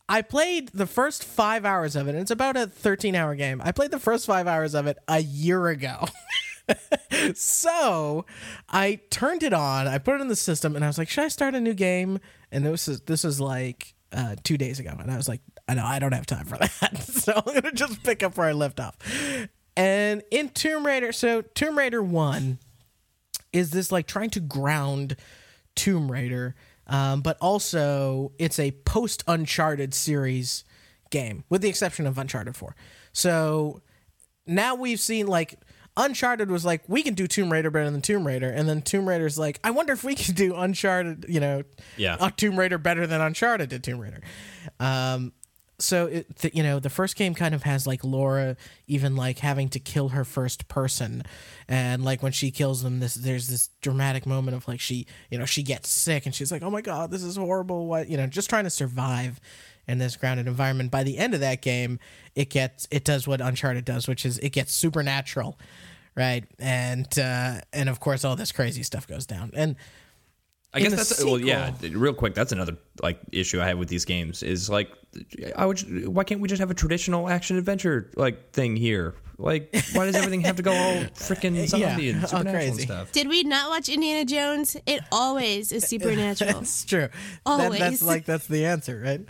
I 0.10 0.22
played 0.22 0.70
the 0.70 0.88
first 0.88 1.24
five 1.24 1.66
hours 1.66 1.96
of 1.96 2.08
it. 2.08 2.12
And 2.12 2.20
it's 2.20 2.32
about 2.32 2.58
a 2.58 2.68
13 2.68 3.16
hour 3.16 3.36
game. 3.36 3.62
I 3.64 3.72
played 3.72 3.92
the 3.92 4.00
first 4.00 4.26
five 4.26 4.48
hours 4.48 4.74
of 4.74 4.88
it 4.88 4.98
a 5.08 5.20
year 5.20 5.68
ago. 5.68 6.06
so 7.36 8.26
I 8.70 9.02
turned 9.10 9.44
it 9.44 9.54
on. 9.54 9.88
I 9.88 9.98
put 9.98 10.16
it 10.16 10.22
in 10.22 10.28
the 10.28 10.36
system, 10.36 10.76
and 10.76 10.84
I 10.84 10.88
was 10.88 10.98
like, 10.98 11.10
"Should 11.10 11.26
I 11.26 11.28
start 11.28 11.56
a 11.56 11.60
new 11.60 11.74
game?" 11.74 12.20
And 12.52 12.66
this 12.66 12.88
is 12.88 13.02
this 13.02 13.24
was 13.24 13.40
like 13.42 13.94
uh, 14.12 14.36
two 14.44 14.58
days 14.58 14.80
ago, 14.80 14.96
and 14.98 15.12
I 15.12 15.18
was 15.18 15.28
like, 15.28 15.42
"I 15.68 15.74
know 15.74 15.86
I 15.86 16.00
don't 16.00 16.14
have 16.14 16.26
time 16.26 16.46
for 16.46 16.58
that, 16.82 16.98
so 17.04 17.34
I'm 17.46 17.54
gonna 17.54 17.72
just 17.74 18.04
pick 18.04 18.24
up 18.24 18.38
where 18.38 18.48
I 18.48 18.54
left 18.54 18.80
off." 18.80 18.96
And 19.76 20.24
in 20.32 20.50
Tomb 20.50 20.86
Raider, 20.86 21.12
so 21.12 21.42
Tomb 21.42 21.78
Raider 21.78 22.02
One 22.02 22.60
is 23.52 23.72
this 23.72 23.92
like 23.92 24.08
trying 24.08 24.30
to 24.32 24.40
ground 24.40 25.16
Tomb 25.76 26.12
Raider, 26.12 26.56
um, 26.88 27.22
but 27.22 27.38
also 27.42 28.32
it's 28.40 28.60
a 28.60 28.72
post 28.72 29.24
Uncharted 29.28 29.94
series 29.94 30.64
game, 31.10 31.44
with 31.50 31.62
the 31.62 31.70
exception 31.70 32.06
of 32.08 32.18
Uncharted 32.18 32.56
Four. 32.56 32.76
So 33.12 33.82
now 34.46 34.76
we've 34.76 35.00
seen 35.00 35.28
like 35.28 35.60
Uncharted 35.96 36.50
was 36.50 36.66
like 36.66 36.82
we 36.88 37.04
can 37.04 37.14
do 37.14 37.28
Tomb 37.28 37.52
Raider 37.52 37.70
better 37.70 37.90
than 37.92 38.02
Tomb 38.02 38.26
Raider, 38.26 38.50
and 38.50 38.68
then 38.68 38.82
Tomb 38.82 39.08
Raider's 39.08 39.38
like 39.38 39.60
I 39.64 39.70
wonder 39.72 39.94
if 39.94 40.04
we 40.04 40.16
can 40.16 40.34
do 40.36 40.56
Uncharted, 40.56 41.26
you 41.30 41.40
know, 41.40 41.64
Yeah. 41.98 42.18
uh, 42.20 42.32
Tomb 42.36 42.58
Raider 42.58 42.78
better 42.80 43.06
than 43.06 43.22
Uncharted 43.22 43.70
did 43.70 43.84
Tomb 43.84 44.00
Raider. 44.00 44.22
Um, 44.80 45.34
so 45.84 46.08
it, 46.08 46.56
you 46.56 46.64
know 46.64 46.80
the 46.80 46.90
first 46.90 47.16
game 47.16 47.34
kind 47.34 47.54
of 47.54 47.64
has 47.64 47.86
like 47.86 48.04
Laura 48.04 48.56
even 48.88 49.16
like 49.16 49.40
having 49.40 49.70
to 49.70 49.80
kill 49.80 50.10
her 50.10 50.24
first 50.24 50.68
person, 50.68 51.24
and 51.68 52.04
like 52.04 52.24
when 52.24 52.32
she 52.32 52.52
kills 52.52 52.84
them, 52.84 53.00
this 53.00 53.16
there's 53.16 53.48
this 53.48 53.70
dramatic 53.82 54.26
moment 54.26 54.56
of 54.56 54.68
like 54.68 54.80
she 54.80 55.06
you 55.30 55.38
know 55.38 55.46
she 55.46 55.64
gets 55.64 55.90
sick 55.90 56.26
and 56.26 56.34
she's 56.34 56.52
like 56.52 56.64
oh 56.64 56.70
my 56.70 56.82
god 56.82 57.12
this 57.12 57.24
is 57.24 57.36
horrible 57.36 57.88
what 57.88 58.10
you 58.10 58.18
know 58.18 58.28
just 58.28 58.50
trying 58.50 58.64
to 58.64 58.70
survive 58.70 59.40
in 59.88 59.98
this 59.98 60.16
grounded 60.16 60.48
environment. 60.48 60.92
By 60.92 61.04
the 61.04 61.18
end 61.18 61.34
of 61.34 61.40
that 61.42 61.62
game, 61.62 62.00
it 62.36 62.50
gets 62.50 62.88
it 62.92 63.04
does 63.04 63.28
what 63.28 63.42
Uncharted 63.42 63.86
does, 63.86 64.08
which 64.08 64.26
is 64.26 64.40
it 64.40 64.50
gets 64.50 64.74
supernatural, 64.74 65.60
right? 66.16 66.46
And 66.60 67.08
uh, 67.20 67.62
and 67.72 67.90
of 67.90 68.00
course 68.00 68.24
all 68.24 68.36
this 68.36 68.52
crazy 68.52 68.84
stuff 68.84 69.08
goes 69.08 69.26
down. 69.26 69.52
And 69.54 69.76
I 70.74 70.80
in 70.80 70.84
guess 70.86 70.92
the 70.92 70.98
that's 70.98 71.24
well, 71.26 71.40
yeah. 71.40 71.72
Real 71.92 72.14
quick, 72.14 72.34
that's 72.34 72.52
another 72.52 72.78
like 73.02 73.20
issue 73.32 73.62
I 73.62 73.68
have 73.68 73.78
with 73.78 73.90
these 73.90 74.06
games 74.06 74.42
is 74.42 74.70
like, 74.70 74.90
I 75.56 75.66
would. 75.66 76.08
Why 76.08 76.24
can't 76.24 76.42
we 76.42 76.48
just 76.48 76.60
have 76.60 76.72
a 76.72 76.74
traditional 76.74 77.30
action 77.30 77.58
adventure 77.58 78.10
like 78.16 78.52
thing 78.52 78.76
here? 78.76 79.14
Like, 79.38 79.76
why 79.94 80.06
does 80.06 80.16
everything 80.16 80.42
have 80.42 80.56
to 80.58 80.64
go 80.64 80.72
all 80.72 80.94
freaking 81.16 81.68
zombie 81.68 82.06
Yeah, 82.06 82.14
and 82.14 82.28
supernatural 82.28 82.40
and 82.40 82.50
crazy. 82.50 82.82
stuff? 82.84 83.12
Did 83.12 83.28
we 83.30 83.44
not 83.44 83.70
watch 83.70 83.90
Indiana 83.90 84.26
Jones? 84.26 84.78
It 84.86 85.02
always 85.12 85.72
is 85.72 85.86
supernatural. 85.88 86.54
that's 86.60 86.86
true. 86.86 87.10
That, 87.10 87.12
Always. 87.46 87.80
that's 87.80 88.02
like 88.04 88.26
that's 88.26 88.48
the 88.48 88.66
answer, 88.66 89.00
right? 89.04 89.22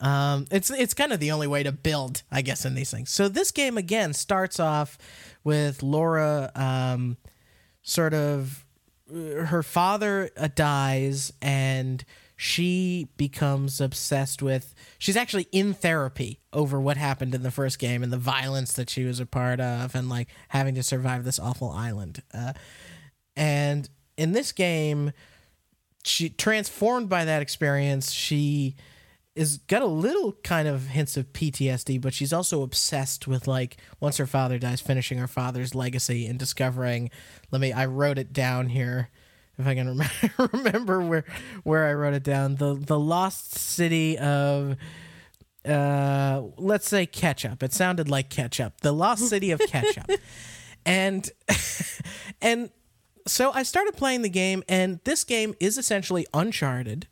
Um, 0.00 0.46
it's 0.50 0.70
it's 0.70 0.94
kind 0.94 1.12
of 1.12 1.20
the 1.20 1.30
only 1.32 1.46
way 1.46 1.62
to 1.62 1.72
build, 1.72 2.22
I 2.30 2.42
guess, 2.42 2.64
in 2.64 2.74
these 2.74 2.90
things. 2.90 3.10
So 3.10 3.28
this 3.28 3.50
game 3.52 3.78
again 3.78 4.12
starts 4.12 4.58
off 4.60 4.98
with 5.44 5.82
Laura, 5.82 6.50
um, 6.56 7.16
sort 7.82 8.14
of 8.14 8.61
her 9.12 9.62
father 9.62 10.30
uh, 10.36 10.48
dies 10.54 11.32
and 11.42 12.04
she 12.36 13.08
becomes 13.16 13.80
obsessed 13.80 14.42
with 14.42 14.74
she's 14.98 15.16
actually 15.16 15.46
in 15.52 15.74
therapy 15.74 16.40
over 16.52 16.80
what 16.80 16.96
happened 16.96 17.34
in 17.34 17.42
the 17.42 17.50
first 17.50 17.78
game 17.78 18.02
and 18.02 18.12
the 18.12 18.18
violence 18.18 18.72
that 18.72 18.90
she 18.90 19.04
was 19.04 19.20
a 19.20 19.26
part 19.26 19.60
of 19.60 19.94
and 19.94 20.08
like 20.08 20.28
having 20.48 20.74
to 20.74 20.82
survive 20.82 21.24
this 21.24 21.38
awful 21.38 21.70
island. 21.70 22.22
Uh, 22.34 22.52
and 23.36 23.88
in 24.16 24.32
this 24.32 24.50
game 24.50 25.12
she 26.04 26.28
transformed 26.28 27.08
by 27.08 27.24
that 27.24 27.42
experience 27.42 28.10
she 28.10 28.74
is 29.34 29.58
got 29.58 29.82
a 29.82 29.86
little 29.86 30.32
kind 30.44 30.68
of 30.68 30.88
hints 30.88 31.16
of 31.16 31.32
PTSD, 31.32 32.00
but 32.00 32.12
she's 32.12 32.32
also 32.32 32.62
obsessed 32.62 33.26
with 33.26 33.46
like 33.46 33.78
once 34.00 34.18
her 34.18 34.26
father 34.26 34.58
dies, 34.58 34.80
finishing 34.80 35.18
her 35.18 35.28
father's 35.28 35.74
legacy 35.74 36.26
and 36.26 36.38
discovering. 36.38 37.10
Let 37.50 37.60
me. 37.60 37.72
I 37.72 37.86
wrote 37.86 38.18
it 38.18 38.32
down 38.32 38.68
here, 38.68 39.08
if 39.58 39.66
I 39.66 39.74
can 39.74 39.88
remember, 39.88 40.50
remember 40.52 41.00
where 41.00 41.24
where 41.62 41.86
I 41.86 41.94
wrote 41.94 42.14
it 42.14 42.22
down. 42.22 42.56
The 42.56 42.74
the 42.74 42.98
lost 42.98 43.54
city 43.54 44.18
of. 44.18 44.76
Uh, 45.64 46.42
let's 46.56 46.88
say 46.88 47.06
ketchup. 47.06 47.62
It 47.62 47.72
sounded 47.72 48.08
like 48.08 48.28
ketchup. 48.28 48.80
The 48.80 48.90
lost 48.90 49.28
city 49.28 49.52
of 49.52 49.60
ketchup, 49.60 50.10
and 50.84 51.30
and 52.42 52.70
so 53.28 53.52
I 53.52 53.62
started 53.62 53.96
playing 53.96 54.22
the 54.22 54.28
game, 54.28 54.64
and 54.68 54.98
this 55.04 55.22
game 55.22 55.54
is 55.60 55.78
essentially 55.78 56.26
Uncharted 56.34 57.06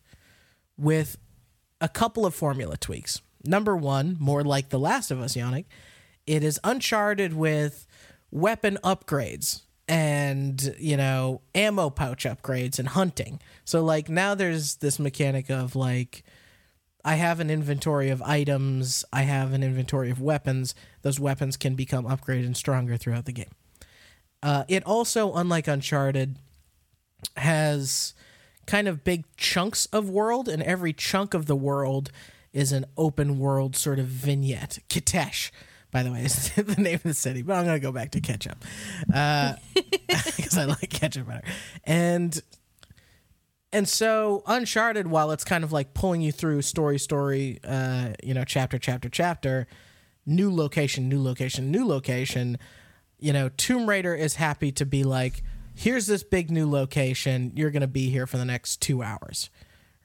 with 0.76 1.16
a 1.80 1.88
couple 1.88 2.26
of 2.26 2.34
formula 2.34 2.76
tweaks. 2.76 3.20
Number 3.44 3.76
one, 3.76 4.16
more 4.20 4.44
like 4.44 4.68
The 4.68 4.78
Last 4.78 5.10
of 5.10 5.20
Us, 5.20 5.34
Yannick, 5.34 5.64
it 6.26 6.44
is 6.44 6.60
Uncharted 6.62 7.32
with 7.32 7.86
weapon 8.30 8.78
upgrades 8.84 9.62
and, 9.88 10.74
you 10.78 10.96
know, 10.96 11.40
ammo 11.54 11.90
pouch 11.90 12.24
upgrades 12.24 12.78
and 12.78 12.88
hunting. 12.88 13.40
So, 13.64 13.82
like, 13.82 14.08
now 14.08 14.34
there's 14.34 14.76
this 14.76 14.98
mechanic 14.98 15.50
of, 15.50 15.74
like, 15.74 16.22
I 17.04 17.14
have 17.14 17.40
an 17.40 17.50
inventory 17.50 18.10
of 18.10 18.22
items, 18.22 19.04
I 19.12 19.22
have 19.22 19.52
an 19.52 19.62
inventory 19.62 20.10
of 20.10 20.20
weapons. 20.20 20.74
Those 21.02 21.18
weapons 21.18 21.56
can 21.56 21.74
become 21.74 22.04
upgraded 22.04 22.46
and 22.46 22.56
stronger 22.56 22.96
throughout 22.96 23.24
the 23.24 23.32
game. 23.32 23.50
Uh, 24.42 24.64
it 24.68 24.84
also, 24.84 25.32
unlike 25.34 25.66
Uncharted, 25.66 26.36
has 27.36 28.14
kind 28.70 28.86
of 28.86 29.02
big 29.02 29.24
chunks 29.36 29.86
of 29.86 30.08
world, 30.08 30.48
and 30.48 30.62
every 30.62 30.92
chunk 30.92 31.34
of 31.34 31.46
the 31.46 31.56
world 31.56 32.12
is 32.52 32.70
an 32.70 32.84
open 32.96 33.36
world 33.40 33.74
sort 33.74 33.98
of 33.98 34.06
vignette. 34.06 34.78
Kitezh, 34.88 35.50
by 35.90 36.04
the 36.04 36.12
way, 36.12 36.22
is 36.22 36.50
the 36.54 36.80
name 36.80 36.94
of 36.94 37.02
the 37.02 37.14
city, 37.14 37.42
but 37.42 37.54
I'm 37.54 37.64
going 37.64 37.80
to 37.80 37.84
go 37.84 37.90
back 37.90 38.12
to 38.12 38.20
ketchup 38.20 38.64
because 39.06 40.56
I 40.56 40.66
like 40.66 40.88
ketchup 40.88 41.26
better. 41.26 41.42
And 41.82 42.40
and 43.72 43.88
so 43.88 44.44
Uncharted, 44.46 45.08
while 45.08 45.32
it's 45.32 45.44
kind 45.44 45.64
of 45.64 45.72
like 45.72 45.92
pulling 45.92 46.20
you 46.20 46.30
through 46.30 46.62
story, 46.62 46.98
story, 46.98 47.58
uh, 47.64 48.10
you 48.22 48.34
know, 48.34 48.44
chapter, 48.44 48.78
chapter, 48.78 49.08
chapter, 49.08 49.66
new 50.26 50.54
location, 50.54 51.08
new 51.08 51.20
location, 51.20 51.72
new 51.72 51.84
location. 51.84 52.56
You 53.18 53.32
know, 53.32 53.48
Tomb 53.48 53.88
Raider 53.88 54.14
is 54.14 54.36
happy 54.36 54.70
to 54.72 54.86
be 54.86 55.02
like, 55.02 55.42
here's 55.80 56.06
this 56.06 56.22
big 56.22 56.50
new 56.50 56.70
location. 56.70 57.52
You're 57.54 57.70
gonna 57.70 57.86
be 57.86 58.10
here 58.10 58.26
for 58.26 58.36
the 58.36 58.44
next 58.44 58.80
two 58.80 59.02
hours, 59.02 59.50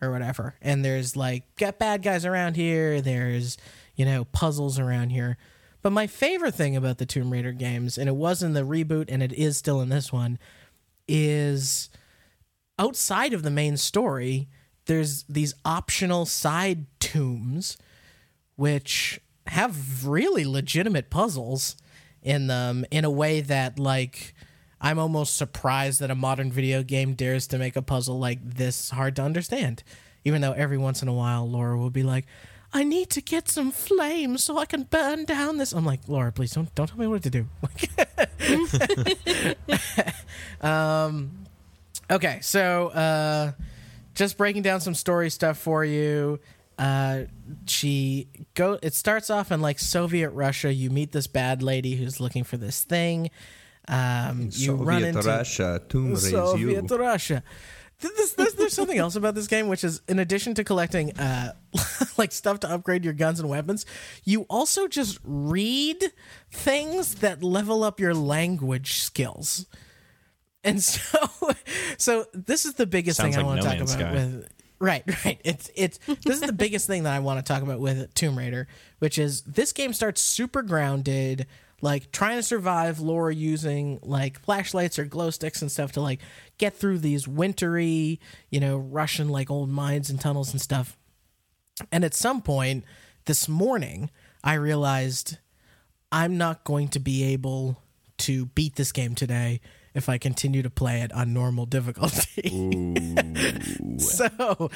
or 0.02 0.12
whatever. 0.12 0.56
And 0.62 0.84
there's 0.84 1.16
like 1.16 1.44
got 1.56 1.80
bad 1.80 2.02
guys 2.04 2.26
around 2.26 2.56
here. 2.56 3.02
There's 3.02 3.58
you 3.96 4.06
know, 4.06 4.26
puzzles 4.26 4.80
around 4.80 5.10
here. 5.10 5.38
But 5.82 5.92
my 5.92 6.08
favorite 6.08 6.56
thing 6.56 6.76
about 6.76 6.98
the 6.98 7.06
Tomb 7.06 7.32
Raider 7.32 7.52
games, 7.52 7.98
and 7.98 8.10
it 8.10 8.16
was 8.16 8.42
in 8.42 8.54
the 8.54 8.62
reboot 8.62 9.06
and 9.08 9.22
it 9.22 9.34
is 9.34 9.58
still 9.58 9.82
in 9.82 9.90
this 9.90 10.12
one, 10.12 10.40
is 11.08 11.90
outside 12.80 13.34
of 13.34 13.44
the 13.44 13.52
main 13.52 13.78
story, 13.78 14.48
there's 14.86 15.24
these 15.24 15.54
optional 15.64 16.26
side 16.26 16.86
tombs 17.00 17.78
which 18.56 19.20
have 19.48 20.08
really 20.08 20.46
legitimate 20.46 21.10
puzzles 21.10 21.76
in 22.22 22.48
them 22.48 22.84
in 22.90 23.06
a 23.06 23.10
way 23.12 23.42
that 23.42 23.78
like 23.78 24.34
I'm 24.86 25.00
almost 25.00 25.36
surprised 25.36 26.00
that 26.02 26.12
a 26.12 26.16
modern 26.16 26.52
video 26.52 26.84
game 26.84 27.16
dares 27.16 27.48
to 27.48 27.58
make 27.58 27.76
a 27.76 27.82
puzzle 27.82 28.20
like 28.20 28.38
this 28.44 28.92
hard 28.92 29.16
to 29.16 29.24
understand. 29.24 29.82
Even 30.24 30.42
though 30.42 30.52
every 30.52 30.78
once 30.78 31.02
in 31.02 31.08
a 31.08 31.14
while 31.14 31.50
Laura 31.50 31.76
will 31.76 31.90
be 31.90 32.04
like, 32.04 32.28
I 32.72 32.84
need 32.84 33.10
to 33.10 33.22
get 33.22 33.50
some 33.50 33.72
flames 33.72 34.44
so 34.44 34.60
I 34.60 34.68
can 34.68 34.84
burn 34.84 35.26
down 35.26 35.58
this. 35.58 35.72
I'm 35.72 35.86
like, 35.86 36.02
Laura, 36.08 36.32
please 36.32 36.54
don't 36.54 36.74
don't 36.76 36.86
tell 36.86 37.00
me 37.00 37.08
what 37.08 37.24
to 37.24 37.32
do. 37.32 37.48
um, 40.68 41.32
okay, 42.12 42.38
so 42.42 42.90
uh, 42.90 43.54
just 44.14 44.38
breaking 44.38 44.62
down 44.62 44.82
some 44.82 44.94
story 44.94 45.32
stuff 45.32 45.58
for 45.58 45.84
you. 45.84 46.40
Uh, 46.78 47.24
she 47.66 48.28
go. 48.54 48.78
It 48.84 48.94
starts 48.94 49.32
off 49.32 49.52
in 49.52 49.62
like 49.62 49.80
Soviet 49.80 50.30
Russia. 50.30 50.72
You 50.72 50.92
meet 50.92 51.12
this 51.12 51.26
bad 51.26 51.64
lady 51.64 51.96
who's 51.96 52.20
looking 52.20 52.44
for 52.44 52.58
this 52.58 52.84
thing. 52.84 53.32
Um, 53.88 54.50
you 54.52 54.74
run 54.76 55.04
into 55.04 55.20
Russia, 55.22 55.82
Tomb 55.90 56.10
Raider 56.10 56.20
Soviet 56.20 56.92
Russia. 56.92 57.44
Th- 58.02 58.14
This, 58.16 58.34
this, 58.34 58.54
there's 58.56 58.74
something 58.74 58.98
else 58.98 59.16
about 59.16 59.36
this 59.36 59.48
game, 59.48 59.68
which 59.68 59.84
is 59.84 60.02
in 60.08 60.20
addition 60.20 60.54
to 60.56 60.64
collecting 60.64 61.18
uh, 61.20 61.54
like 62.18 62.32
stuff 62.32 62.60
to 62.62 62.70
upgrade 62.70 63.04
your 63.06 63.14
guns 63.14 63.40
and 63.40 63.50
weapons, 63.50 63.86
you 64.24 64.42
also 64.50 64.88
just 64.88 65.20
read 65.24 66.04
things 66.52 67.16
that 67.16 67.44
level 67.44 67.84
up 67.84 68.00
your 68.00 68.14
language 68.14 69.00
skills. 69.00 69.66
And 70.64 70.82
so, 70.84 71.20
so 71.98 72.26
this 72.34 72.66
is 72.66 72.74
the 72.74 72.86
biggest 72.88 73.18
Sounds 73.18 73.36
thing 73.36 73.46
I 73.46 73.48
like 73.48 73.58
want 73.58 73.62
to 73.62 73.66
No 73.66 73.70
talk 73.72 73.78
Man's 73.80 73.96
about 73.96 74.14
Sky. 74.14 74.26
with. 74.36 74.50
Right, 74.78 75.04
right. 75.26 75.40
It's 75.46 75.70
it's 75.76 76.00
this 76.06 76.36
is 76.36 76.42
the 76.42 76.52
biggest 76.54 76.86
thing 76.88 77.04
that 77.04 77.14
I 77.14 77.20
want 77.20 77.44
to 77.44 77.54
talk 77.54 77.64
about 77.64 77.80
with 77.80 78.14
Tomb 78.14 78.38
Raider, 78.38 78.68
which 79.00 79.18
is 79.18 79.42
this 79.44 79.72
game 79.72 79.94
starts 79.94 80.22
super 80.22 80.62
grounded, 80.64 81.48
like 81.82 82.12
trying 82.12 82.38
to 82.38 82.44
survive. 82.44 83.00
Laura 83.00 83.34
using 83.34 84.00
like 84.02 84.40
flashlights 84.40 84.98
or 84.98 85.06
glow 85.06 85.30
sticks 85.30 85.62
and 85.62 85.72
stuff 85.72 85.92
to 85.94 86.02
like 86.02 86.20
get 86.58 86.76
through 86.76 87.00
these 87.00 87.28
wintry, 87.28 88.20
you 88.50 88.60
know, 88.60 88.78
Russian 88.78 89.30
like 89.30 89.52
old 89.52 89.70
mines 89.70 90.10
and 90.10 90.20
tunnels 90.20 90.52
and 90.52 90.62
stuff. 90.62 90.98
And 91.92 92.06
at 92.06 92.14
some 92.14 92.42
point 92.42 92.84
this 93.26 93.50
morning, 93.50 94.10
I 94.44 94.54
realized 94.54 95.38
I'm 96.12 96.38
not 96.38 96.64
going 96.64 96.88
to 96.90 97.00
be 97.00 97.24
able 97.24 97.82
to 98.20 98.46
beat 98.48 98.76
this 98.76 98.92
game 98.92 99.16
today 99.16 99.60
if 99.96 100.10
I 100.10 100.18
continue 100.18 100.62
to 100.62 100.70
play 100.70 101.02
it 101.02 101.12
on 101.14 101.34
normal 101.34 101.66
difficulty. 101.66 102.50
so, 103.98 104.70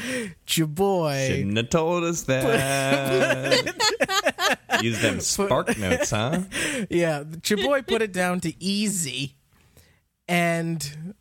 your 0.47 0.67
boy. 0.67 1.27
Shouldn't 1.27 1.57
have 1.57 1.69
told 1.69 2.05
us 2.05 2.23
that. 2.23 3.77
Use 4.81 5.01
them 5.01 5.19
spark 5.19 5.77
notes, 5.77 6.11
huh? 6.11 6.43
Yeah, 6.89 7.25
your 7.45 7.57
boy 7.59 7.81
put 7.81 8.01
it 8.01 8.13
down 8.13 8.39
to 8.41 8.63
easy, 8.63 9.35
and 10.27 11.13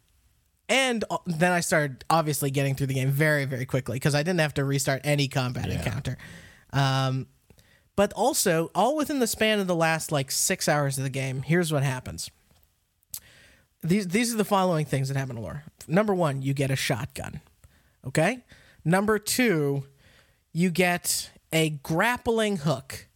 and 0.68 1.04
then 1.26 1.50
I 1.50 1.58
started 1.60 2.04
obviously 2.08 2.52
getting 2.52 2.76
through 2.76 2.86
the 2.86 2.94
game 2.94 3.10
very 3.10 3.44
very 3.46 3.66
quickly 3.66 3.96
because 3.96 4.14
I 4.14 4.22
didn't 4.22 4.40
have 4.40 4.54
to 4.54 4.64
restart 4.64 5.00
any 5.02 5.26
combat 5.26 5.68
encounter. 5.68 6.16
Um, 6.72 7.26
but 7.96 8.12
also 8.12 8.70
all 8.76 8.94
within 8.94 9.18
the 9.18 9.26
span 9.26 9.58
of 9.58 9.66
the 9.66 9.74
last 9.74 10.12
like 10.12 10.30
six 10.30 10.68
hours 10.68 10.98
of 10.98 11.04
the 11.04 11.10
game. 11.10 11.42
Here's 11.42 11.72
what 11.72 11.82
happens. 11.82 12.30
These 13.82 14.08
these 14.08 14.34
are 14.34 14.36
the 14.36 14.44
following 14.44 14.84
things 14.86 15.08
that 15.08 15.16
happen 15.16 15.36
to 15.36 15.42
Laura. 15.42 15.62
Number 15.86 16.14
one, 16.14 16.42
you 16.42 16.54
get 16.54 16.70
a 16.70 16.76
shotgun. 16.76 17.40
Okay. 18.06 18.44
Number 18.84 19.18
two, 19.18 19.84
you 20.52 20.70
get 20.70 21.30
a 21.52 21.70
grappling 21.70 22.58
hook. 22.58 23.06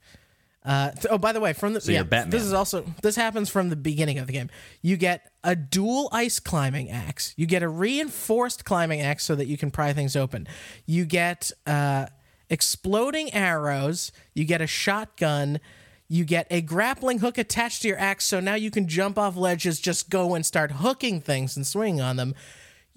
Uh, 0.65 0.91
th- 0.93 1.07
oh, 1.11 1.19
by 1.19 1.33
the 1.33 1.41
way, 1.41 1.53
from 1.53 1.73
the 1.73 1.81
you're 1.85 1.95
yeah, 1.95 2.03
Batman. 2.05 2.31
this 2.31 2.43
is 2.43 2.53
also 2.53 2.85
this 3.03 3.17
happens 3.17 3.51
from 3.51 3.69
the 3.69 3.77
beginning 3.77 4.19
of 4.19 4.29
the 4.29 4.33
game. 4.33 4.49
You 4.81 4.97
get 4.97 5.33
a 5.43 5.57
dual 5.57 6.09
ice 6.13 6.39
climbing 6.39 6.89
axe. 6.89 7.35
You 7.37 7.47
get 7.47 7.65
a 7.65 7.69
reinforced 7.69 8.65
climbing 8.65 9.01
axe 9.01 9.25
so 9.25 9.35
that 9.35 9.47
you 9.47 9.57
can 9.59 9.73
pry 9.73 9.93
things 9.93 10.15
open. 10.15 10.47
You 10.87 11.05
get 11.05 11.51
uh, 11.67 12.07
exploding 12.49 13.35
arrows. 13.35 14.13
You 14.35 14.45
get 14.45 14.61
a 14.61 14.69
shotgun. 14.69 15.59
You 16.09 16.25
get 16.25 16.47
a 16.51 16.61
grappling 16.61 17.21
hook 17.21 17.39
attached 17.39 17.83
to 17.83 17.89
your 17.89 17.99
axe, 17.99 18.27
so 18.27 18.41
now 18.41 18.55
you 18.55 18.71
can 18.71 18.87
jump 18.87 19.19
off 19.19 19.37
ledges, 19.37 19.81
just 19.81 20.11
go 20.11 20.35
and 20.35 20.45
start 20.45 20.73
hooking 20.73 21.21
things 21.21 21.57
and 21.57 21.67
swinging 21.67 22.01
on 22.01 22.17
them. 22.17 22.35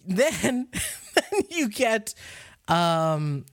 Then, 0.08 0.68
then 1.16 1.42
you 1.50 1.68
get 1.68 2.14
um, 2.68 3.46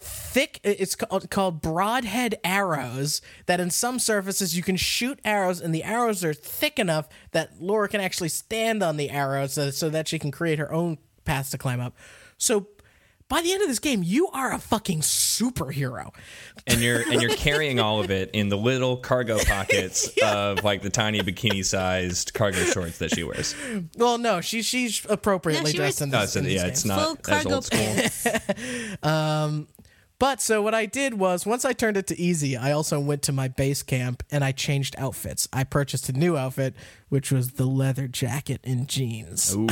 thick 0.00 0.60
it's 0.62 0.94
called, 0.94 1.28
called 1.30 1.60
broadhead 1.60 2.38
arrows 2.44 3.20
that 3.46 3.58
in 3.58 3.70
some 3.70 3.98
surfaces 3.98 4.56
you 4.56 4.62
can 4.62 4.76
shoot 4.76 5.18
arrows 5.24 5.60
and 5.60 5.74
the 5.74 5.82
arrows 5.82 6.24
are 6.24 6.34
thick 6.34 6.78
enough 6.78 7.08
that 7.32 7.60
Laura 7.60 7.88
can 7.88 8.00
actually 8.00 8.28
stand 8.28 8.82
on 8.82 8.96
the 8.96 9.10
arrows 9.10 9.54
so, 9.54 9.70
so 9.70 9.88
that 9.90 10.06
she 10.06 10.18
can 10.18 10.30
create 10.30 10.58
her 10.58 10.72
own 10.72 10.98
paths 11.24 11.50
to 11.50 11.58
climb 11.58 11.80
up. 11.80 11.96
So 12.36 12.68
by 13.28 13.42
the 13.42 13.52
end 13.52 13.62
of 13.62 13.68
this 13.68 13.78
game, 13.78 14.02
you 14.02 14.28
are 14.28 14.52
a 14.52 14.58
fucking 14.58 15.00
superhero. 15.00 16.14
and 16.66 16.80
you're 16.80 17.00
and 17.10 17.20
you're 17.20 17.34
carrying 17.36 17.78
all 17.78 18.00
of 18.00 18.10
it 18.10 18.30
in 18.32 18.48
the 18.48 18.56
little 18.56 18.96
cargo 18.96 19.38
pockets 19.46 20.10
of 20.22 20.64
like 20.64 20.82
the 20.82 20.90
tiny 20.90 21.20
bikini 21.20 21.64
sized 21.64 22.32
cargo 22.34 22.58
shorts 22.58 22.98
that 22.98 23.14
she 23.14 23.24
wears. 23.24 23.54
Well, 23.96 24.18
no, 24.18 24.40
she 24.40 24.62
she's 24.62 25.04
appropriately 25.08 25.66
Yeah, 25.66 25.72
she 25.72 25.76
dressed 25.78 26.00
wears- 26.00 26.08
in 26.10 26.14
uh, 26.14 26.20
this. 26.22 26.32
so 26.32 26.40
in 26.40 26.46
yeah, 26.46 26.50
games. 26.62 26.64
it's 26.68 26.84
not 26.84 27.00
Full 27.02 27.12
as 27.12 27.18
cargo 27.42 27.54
old 27.56 27.64
school. 27.64 27.78
pants. 27.78 28.26
Um, 29.02 29.68
but 30.18 30.40
so 30.42 30.60
what 30.62 30.74
I 30.74 30.86
did 30.86 31.14
was 31.14 31.46
once 31.46 31.64
I 31.64 31.72
turned 31.72 31.96
it 31.96 32.08
to 32.08 32.18
easy, 32.20 32.56
I 32.56 32.72
also 32.72 32.98
went 32.98 33.22
to 33.22 33.32
my 33.32 33.46
base 33.46 33.84
camp 33.84 34.24
and 34.32 34.42
I 34.42 34.50
changed 34.50 34.96
outfits. 34.98 35.46
I 35.52 35.62
purchased 35.62 36.08
a 36.08 36.12
new 36.12 36.36
outfit, 36.36 36.74
which 37.08 37.30
was 37.30 37.52
the 37.52 37.66
leather 37.66 38.08
jacket 38.08 38.60
and 38.64 38.88
jeans. 38.88 39.54
Ooh, 39.54 39.68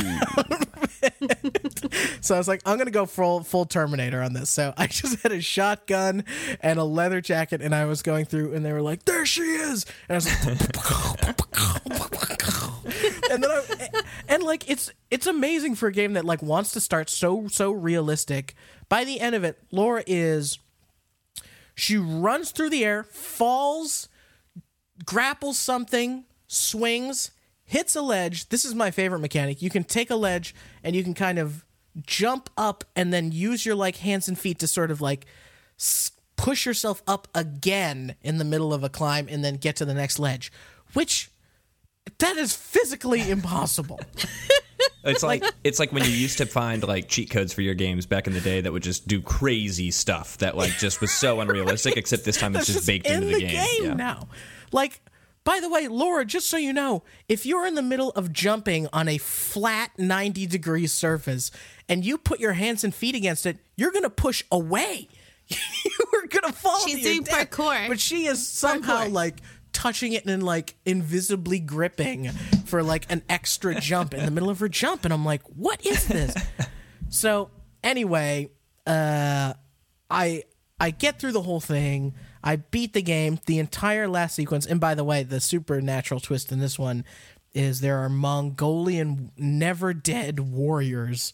So 2.21 2.35
I 2.35 2.37
was 2.37 2.47
like, 2.47 2.61
I'm 2.65 2.77
gonna 2.77 2.91
go 2.91 3.05
full 3.05 3.43
full 3.43 3.65
Terminator 3.65 4.21
on 4.21 4.33
this. 4.33 4.49
So 4.49 4.73
I 4.75 4.87
just 4.87 5.21
had 5.23 5.31
a 5.31 5.41
shotgun 5.41 6.25
and 6.61 6.79
a 6.79 6.83
leather 6.83 7.21
jacket, 7.21 7.61
and 7.61 7.73
I 7.73 7.85
was 7.85 8.01
going 8.01 8.25
through, 8.25 8.53
and 8.53 8.65
they 8.65 8.73
were 8.73 8.81
like, 8.81 9.05
"There 9.05 9.25
she 9.25 9.43
is!" 9.43 9.85
And 10.09 10.15
I 10.15 10.17
was 10.17 10.25
like, 10.25 10.45
and 13.31 13.43
then 13.43 13.51
I, 13.51 13.89
and 14.27 14.43
like 14.43 14.69
it's 14.69 14.91
it's 15.09 15.27
amazing 15.27 15.75
for 15.75 15.87
a 15.87 15.91
game 15.91 16.13
that 16.13 16.25
like 16.25 16.41
wants 16.41 16.71
to 16.73 16.81
start 16.81 17.09
so 17.09 17.47
so 17.47 17.71
realistic. 17.71 18.55
By 18.89 19.03
the 19.03 19.19
end 19.19 19.35
of 19.35 19.43
it, 19.43 19.59
Laura 19.71 20.03
is 20.05 20.59
she 21.75 21.97
runs 21.97 22.51
through 22.51 22.71
the 22.71 22.83
air, 22.83 23.03
falls, 23.03 24.09
grapples 25.05 25.57
something, 25.57 26.25
swings, 26.47 27.31
hits 27.67 27.95
a 27.95 28.01
ledge. 28.01 28.49
This 28.49 28.65
is 28.65 28.73
my 28.73 28.89
favorite 28.89 29.19
mechanic. 29.19 29.61
You 29.61 29.69
can 29.69 29.83
take 29.83 30.09
a 30.09 30.15
ledge 30.15 30.55
and 30.83 30.95
you 30.95 31.03
can 31.03 31.13
kind 31.13 31.37
of 31.37 31.63
jump 32.05 32.49
up 32.57 32.83
and 32.95 33.13
then 33.13 33.31
use 33.31 33.65
your 33.65 33.75
like 33.75 33.97
hands 33.97 34.27
and 34.27 34.39
feet 34.39 34.59
to 34.59 34.67
sort 34.67 34.89
of 34.89 35.01
like 35.01 35.25
push 36.37 36.65
yourself 36.65 37.03
up 37.07 37.27
again 37.35 38.15
in 38.23 38.37
the 38.37 38.45
middle 38.45 38.73
of 38.73 38.83
a 38.83 38.89
climb 38.89 39.27
and 39.29 39.43
then 39.43 39.55
get 39.55 39.75
to 39.75 39.85
the 39.85 39.93
next 39.93 40.17
ledge, 40.17 40.51
which 40.93 41.29
that 42.19 42.37
is 42.37 42.55
physically 42.55 43.29
impossible. 43.29 43.99
it's 45.03 45.23
like 45.23 45.43
it's 45.65 45.77
like 45.77 45.91
when 45.91 46.05
you 46.05 46.11
used 46.11 46.37
to 46.37 46.45
find 46.45 46.87
like 46.87 47.09
cheat 47.09 47.29
codes 47.29 47.51
for 47.51 47.61
your 47.61 47.73
games 47.73 48.05
back 48.05 48.27
in 48.27 48.33
the 48.33 48.41
day 48.41 48.61
that 48.61 48.71
would 48.71 48.83
just 48.83 49.07
do 49.09 49.21
crazy 49.21 49.91
stuff 49.91 50.37
that 50.37 50.55
like 50.55 50.71
just 50.77 51.01
was 51.01 51.11
so 51.11 51.41
unrealistic. 51.41 51.97
Except 51.97 52.23
this 52.23 52.37
time 52.37 52.55
it's 52.55 52.67
That's 52.67 52.77
just 52.77 52.87
baked 52.87 53.07
in 53.07 53.23
into 53.23 53.35
the, 53.35 53.41
game. 53.41 53.83
Yeah. 53.83 53.93
now. 53.93 54.29
Like, 54.71 55.01
by 55.47 55.61
the 55.61 55.69
way, 55.69 55.87
Laura, 55.87 56.25
just 56.25 56.49
so 56.49 56.57
you 56.57 56.73
know, 56.73 57.03
if 57.29 57.45
you're 57.45 57.65
in 57.65 57.75
the 57.75 57.81
middle 57.81 58.09
of 58.17 58.33
jumping 58.33 58.89
on 58.91 59.07
a 59.07 59.17
flat 59.17 59.91
90 59.97 60.45
degree 60.45 60.87
surface 60.87 61.51
and 61.87 62.03
you 62.03 62.17
put 62.17 62.41
your 62.41 62.51
hands 62.51 62.83
and 62.83 62.93
feet 62.93 63.15
against 63.15 63.45
it, 63.45 63.57
you're 63.77 63.93
going 63.93 64.03
to 64.03 64.09
push 64.09 64.43
away. 64.51 65.07
you're 65.49 66.27
going 66.27 66.43
to 66.43 66.51
fall. 66.51 66.81
She's 66.81 67.01
doing 67.01 67.23
death. 67.23 67.49
parkour. 67.49 67.87
But 67.87 68.01
she 68.01 68.25
is 68.25 68.45
somehow 68.45 69.05
Parkour. 69.05 69.13
like 69.13 69.37
touching 69.71 70.11
it 70.11 70.25
and 70.25 70.43
like 70.43 70.75
invisibly 70.85 71.61
gripping 71.61 72.29
for 72.65 72.83
like 72.83 73.09
an 73.09 73.21
extra 73.29 73.79
jump 73.79 74.13
in 74.13 74.25
the 74.25 74.31
middle 74.31 74.49
of 74.49 74.59
her 74.59 74.67
jump. 74.67 75.05
And 75.05 75.13
I'm 75.13 75.23
like, 75.23 75.43
what 75.43 75.85
is 75.85 76.07
this? 76.07 76.35
so, 77.07 77.51
anyway, 77.85 78.49
uh, 78.85 79.53
I 80.11 80.43
I 80.77 80.91
get 80.91 81.21
through 81.21 81.31
the 81.31 81.41
whole 81.41 81.61
thing. 81.61 82.15
I 82.47 82.55
beat 82.55 82.93
the 82.93 83.01
game, 83.01 83.41
the 83.45 83.59
entire 83.59 84.07
last 84.07 84.33
sequence. 84.33 84.65
And 84.65 84.79
by 84.79 84.95
the 84.95 85.03
way, 85.03 85.23
the 85.23 85.41
supernatural 85.41 86.21
twist 86.21 86.49
in 86.49 86.59
this 86.59 86.79
one 86.79 87.03
is 87.53 87.81
there 87.81 87.97
are 87.97 88.07
Mongolian 88.07 89.33
never 89.35 89.93
dead 89.93 90.39
warriors 90.39 91.33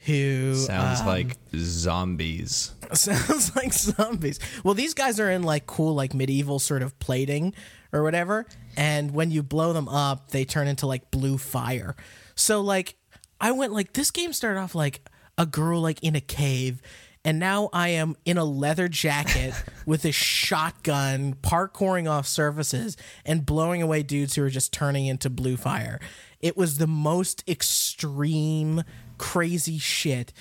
who 0.00 0.54
Sounds 0.54 1.00
um, 1.00 1.06
like 1.06 1.38
zombies. 1.56 2.74
sounds 2.92 3.56
like 3.56 3.72
zombies. 3.72 4.40
Well, 4.62 4.74
these 4.74 4.92
guys 4.92 5.18
are 5.18 5.30
in 5.30 5.42
like 5.42 5.66
cool, 5.66 5.94
like 5.94 6.12
medieval 6.12 6.58
sort 6.58 6.82
of 6.82 6.98
plating 6.98 7.54
or 7.90 8.02
whatever. 8.02 8.44
And 8.76 9.12
when 9.12 9.30
you 9.30 9.42
blow 9.42 9.72
them 9.72 9.88
up, 9.88 10.32
they 10.32 10.44
turn 10.44 10.68
into 10.68 10.86
like 10.86 11.10
blue 11.10 11.38
fire. 11.38 11.96
So 12.34 12.60
like, 12.60 12.96
I 13.40 13.52
went 13.52 13.72
like 13.72 13.94
this 13.94 14.10
game 14.10 14.34
started 14.34 14.60
off 14.60 14.74
like 14.74 15.08
a 15.38 15.46
girl 15.46 15.80
like 15.80 16.02
in 16.02 16.14
a 16.14 16.20
cave. 16.20 16.82
And 17.24 17.38
now 17.38 17.70
I 17.72 17.88
am 17.90 18.16
in 18.24 18.36
a 18.36 18.44
leather 18.44 18.88
jacket 18.88 19.54
with 19.86 20.04
a 20.04 20.12
shotgun, 20.12 21.34
parkouring 21.34 22.10
off 22.10 22.26
surfaces 22.26 22.96
and 23.24 23.46
blowing 23.46 23.80
away 23.80 24.02
dudes 24.02 24.34
who 24.34 24.42
are 24.42 24.50
just 24.50 24.72
turning 24.72 25.06
into 25.06 25.30
blue 25.30 25.56
fire. 25.56 26.00
It 26.40 26.56
was 26.56 26.78
the 26.78 26.88
most 26.88 27.48
extreme, 27.48 28.82
crazy 29.18 29.78
shit. 29.78 30.32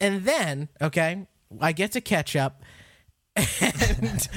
And 0.00 0.24
then, 0.24 0.68
okay, 0.80 1.26
I 1.60 1.72
get 1.72 1.92
to 1.92 2.00
catch 2.00 2.34
up. 2.34 2.62
And 3.36 4.28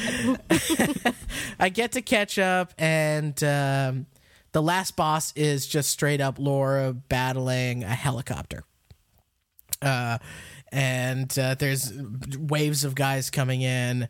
I 1.59 1.69
get 1.69 1.93
to 1.93 2.01
catch 2.01 2.39
up, 2.39 2.73
and 2.77 3.41
um, 3.43 4.05
the 4.53 4.61
last 4.61 4.95
boss 4.95 5.33
is 5.35 5.67
just 5.67 5.89
straight 5.89 6.21
up 6.21 6.39
Laura 6.39 6.93
battling 6.93 7.83
a 7.83 7.89
helicopter. 7.89 8.63
Uh, 9.81 10.17
and 10.71 11.37
uh, 11.37 11.55
there's 11.55 11.93
waves 12.37 12.83
of 12.83 12.95
guys 12.95 13.29
coming 13.29 13.61
in, 13.61 14.07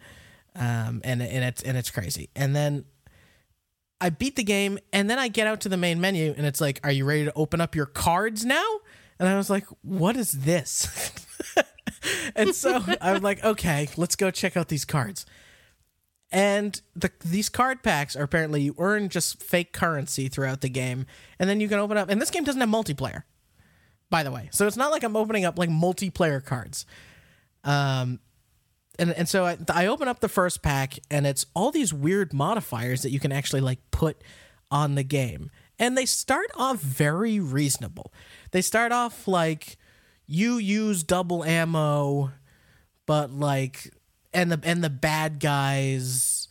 um, 0.55 1.01
and 1.03 1.21
and 1.21 1.43
it's 1.43 1.61
and 1.63 1.77
it's 1.77 1.91
crazy. 1.91 2.29
And 2.35 2.55
then 2.55 2.85
I 4.01 4.09
beat 4.09 4.35
the 4.35 4.43
game, 4.43 4.79
and 4.91 5.09
then 5.09 5.19
I 5.19 5.27
get 5.27 5.47
out 5.47 5.61
to 5.61 5.69
the 5.69 5.77
main 5.77 6.01
menu, 6.01 6.33
and 6.35 6.45
it's 6.45 6.61
like, 6.61 6.79
"Are 6.83 6.91
you 6.91 7.05
ready 7.05 7.25
to 7.25 7.33
open 7.35 7.61
up 7.61 7.75
your 7.75 7.85
cards 7.85 8.45
now?" 8.45 8.65
And 9.19 9.29
I 9.29 9.35
was 9.35 9.49
like, 9.49 9.65
"What 9.81 10.17
is 10.17 10.31
this?" 10.31 11.11
and 12.35 12.53
so 12.53 12.83
I'm 13.01 13.21
like, 13.21 13.43
"Okay, 13.43 13.89
let's 13.97 14.15
go 14.15 14.31
check 14.31 14.57
out 14.57 14.67
these 14.67 14.85
cards." 14.85 15.25
And 16.31 16.81
the 16.95 17.11
these 17.23 17.49
card 17.49 17.83
packs 17.83 18.15
are 18.15 18.23
apparently 18.23 18.61
you 18.61 18.75
earn 18.77 19.09
just 19.09 19.41
fake 19.41 19.71
currency 19.71 20.27
throughout 20.27 20.61
the 20.61 20.69
game, 20.69 21.05
and 21.39 21.49
then 21.49 21.61
you 21.61 21.69
can 21.69 21.79
open 21.79 21.97
up. 21.97 22.09
And 22.09 22.21
this 22.21 22.31
game 22.31 22.43
doesn't 22.43 22.59
have 22.59 22.69
multiplayer, 22.69 23.23
by 24.09 24.23
the 24.23 24.31
way, 24.31 24.49
so 24.51 24.67
it's 24.67 24.77
not 24.77 24.91
like 24.91 25.03
I'm 25.03 25.15
opening 25.15 25.45
up 25.45 25.57
like 25.57 25.69
multiplayer 25.69 26.43
cards. 26.43 26.85
Um, 27.63 28.19
and 28.97 29.11
and 29.11 29.27
so 29.27 29.45
I, 29.45 29.57
I 29.69 29.87
open 29.87 30.07
up 30.07 30.19
the 30.19 30.29
first 30.29 30.61
pack 30.61 30.99
and 31.11 31.25
it's 31.27 31.45
all 31.53 31.71
these 31.71 31.93
weird 31.93 32.33
modifiers 32.33 33.01
that 33.01 33.09
you 33.09 33.19
can 33.19 33.31
actually 33.31 33.61
like 33.61 33.79
put 33.91 34.21
on 34.71 34.95
the 34.95 35.03
game. 35.03 35.51
And 35.77 35.97
they 35.97 36.05
start 36.05 36.51
off 36.55 36.79
very 36.79 37.39
reasonable. 37.39 38.13
They 38.51 38.61
start 38.61 38.91
off 38.91 39.27
like 39.27 39.77
you 40.25 40.57
use 40.57 41.03
double 41.03 41.43
ammo 41.43 42.31
but 43.05 43.31
like 43.31 43.91
and 44.33 44.51
the 44.51 44.59
and 44.63 44.83
the 44.83 44.89
bad 44.89 45.39
guys 45.39 46.47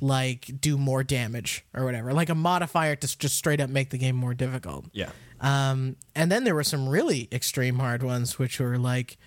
like 0.00 0.50
do 0.60 0.78
more 0.78 1.02
damage 1.02 1.64
or 1.74 1.84
whatever. 1.84 2.12
Like 2.12 2.28
a 2.28 2.34
modifier 2.34 2.96
to 2.96 3.18
just 3.18 3.36
straight 3.36 3.60
up 3.60 3.70
make 3.70 3.90
the 3.90 3.98
game 3.98 4.16
more 4.16 4.34
difficult. 4.34 4.86
Yeah. 4.92 5.10
Um, 5.40 5.96
and 6.14 6.30
then 6.30 6.44
there 6.44 6.54
were 6.54 6.64
some 6.64 6.88
really 6.88 7.28
extreme 7.32 7.78
hard 7.78 8.02
ones, 8.02 8.38
which 8.38 8.60
were 8.60 8.78
like, 8.78 9.18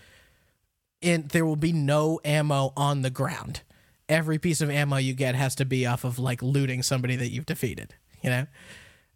in 1.02 1.28
there 1.32 1.46
will 1.46 1.56
be 1.56 1.74
no 1.74 2.20
ammo 2.24 2.74
on 2.78 3.02
the 3.02 3.10
ground. 3.10 3.62
Every 4.08 4.38
piece 4.38 4.62
of 4.62 4.70
ammo 4.70 4.98
you 4.98 5.14
get 5.14 5.36
has 5.36 5.56
to 5.56 5.66
be 5.66 5.86
off 5.86 6.04
of 6.04 6.20
like 6.20 6.42
looting 6.42 6.84
somebody 6.84 7.16
that 7.16 7.32
you've 7.32 7.46
defeated. 7.46 7.96
You 8.22 8.30
know, 8.30 8.48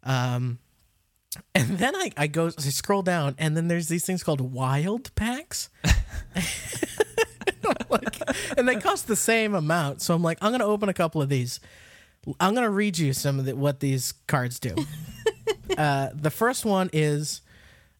um, 0.02 0.58
and 1.54 1.78
then 1.78 1.94
I 1.94 2.10
I 2.16 2.26
go 2.26 2.46
I 2.46 2.62
scroll 2.62 3.02
down, 3.02 3.34
and 3.38 3.56
then 3.56 3.68
there's 3.68 3.88
these 3.88 4.04
things 4.04 4.24
called 4.24 4.40
wild 4.40 5.14
packs. 5.14 5.68
like, 7.90 8.20
and 8.56 8.68
they 8.68 8.76
cost 8.76 9.06
the 9.06 9.16
same 9.16 9.54
amount. 9.54 10.02
So 10.02 10.14
I'm 10.14 10.22
like, 10.22 10.38
I'm 10.40 10.52
gonna 10.52 10.66
open 10.66 10.88
a 10.88 10.94
couple 10.94 11.22
of 11.22 11.28
these. 11.28 11.60
I'm 12.40 12.54
gonna 12.54 12.70
read 12.70 12.98
you 12.98 13.12
some 13.12 13.38
of 13.38 13.44
the, 13.44 13.56
what 13.56 13.80
these 13.80 14.12
cards 14.26 14.58
do. 14.58 14.74
uh, 15.78 16.08
the 16.14 16.30
first 16.30 16.64
one 16.64 16.90
is 16.92 17.40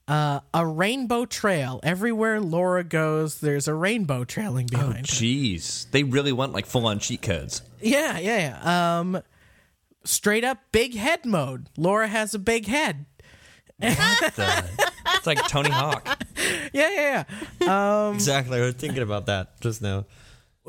uh, 0.08 0.40
a 0.54 0.66
rainbow 0.66 1.24
trail. 1.26 1.80
Everywhere 1.82 2.40
Laura 2.40 2.84
goes, 2.84 3.40
there's 3.40 3.66
a 3.68 3.74
rainbow 3.74 4.24
trailing 4.24 4.66
Oh, 4.74 4.78
behind. 4.78 4.96
her. 5.10 5.16
jeez. 5.16 5.90
They 5.90 6.02
really 6.02 6.32
went 6.32 6.52
like 6.52 6.66
full 6.66 6.86
on 6.86 6.98
cheat 6.98 7.22
codes. 7.22 7.62
Yeah, 7.80 8.18
yeah, 8.18 8.58
yeah. 8.64 8.98
Um, 9.00 9.22
straight 10.04 10.44
up 10.44 10.58
big 10.72 10.94
head 10.94 11.24
mode. 11.26 11.68
Laura 11.76 12.06
has 12.08 12.34
a 12.34 12.38
big 12.38 12.66
head. 12.66 13.06
It's 13.80 15.26
like 15.26 15.46
Tony 15.48 15.70
Hawk. 15.70 16.22
Yeah, 16.72 16.90
yeah, 16.90 17.24
yeah. 17.60 18.12
exactly. 18.12 18.58
I 18.58 18.66
was 18.66 18.74
thinking 18.74 19.02
about 19.02 19.26
that 19.26 19.58
just 19.62 19.80
now. 19.80 20.04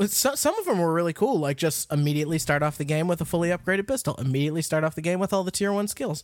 So, 0.07 0.35
some 0.35 0.57
of 0.57 0.65
them 0.65 0.79
were 0.79 0.93
really 0.93 1.11
cool. 1.11 1.37
Like 1.39 1.57
just 1.57 1.91
immediately 1.91 2.39
start 2.39 2.63
off 2.63 2.77
the 2.77 2.85
game 2.85 3.07
with 3.07 3.19
a 3.19 3.25
fully 3.25 3.49
upgraded 3.49 3.87
pistol. 3.87 4.15
Immediately 4.15 4.61
start 4.61 4.83
off 4.85 4.95
the 4.95 5.01
game 5.01 5.19
with 5.19 5.33
all 5.33 5.43
the 5.43 5.51
tier 5.51 5.73
one 5.73 5.87
skills. 5.87 6.23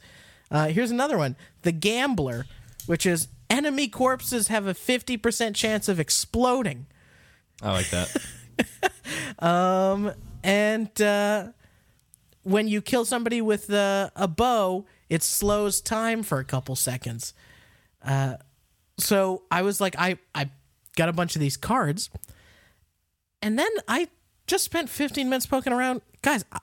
Uh, 0.52 0.68
here's 0.68 0.92
another 0.92 1.18
one: 1.18 1.36
the 1.62 1.72
gambler, 1.72 2.46
which 2.86 3.06
is 3.06 3.28
enemy 3.50 3.88
corpses 3.88 4.48
have 4.48 4.68
a 4.68 4.74
fifty 4.74 5.18
percent 5.18 5.56
chance 5.56 5.88
of 5.88 6.00
exploding. 6.00 6.86
I 7.62 7.72
like 7.72 7.90
that. 7.90 8.16
and 10.44 11.02
uh, 11.02 11.48
when 12.44 12.68
you 12.68 12.82
kill 12.82 13.06
somebody 13.06 13.42
with 13.42 13.72
uh, 13.72 14.10
a 14.16 14.28
bow, 14.28 14.86
it 15.10 15.24
slows 15.24 15.82
time 15.82 16.24
for 16.24 16.40
a 16.40 16.44
couple 16.46 16.76
seconds. 16.76 17.34
Uh, 18.04 18.36
so 18.98 19.44
I 19.50 19.62
was 19.62 19.82
like, 19.82 19.96
I 19.98 20.18
I 20.36 20.50
got 20.96 21.10
a 21.10 21.14
bunch 21.14 21.36
of 21.36 21.40
these 21.40 21.58
cards, 21.58 22.10
and 23.42 23.58
then 23.58 23.70
I 23.88 24.10
just 24.48 24.66
spent 24.66 24.90
15 24.90 25.30
minutes 25.30 25.46
poking 25.46 25.74
around. 25.74 26.02
Guys, 26.22 26.46
I, 26.52 26.60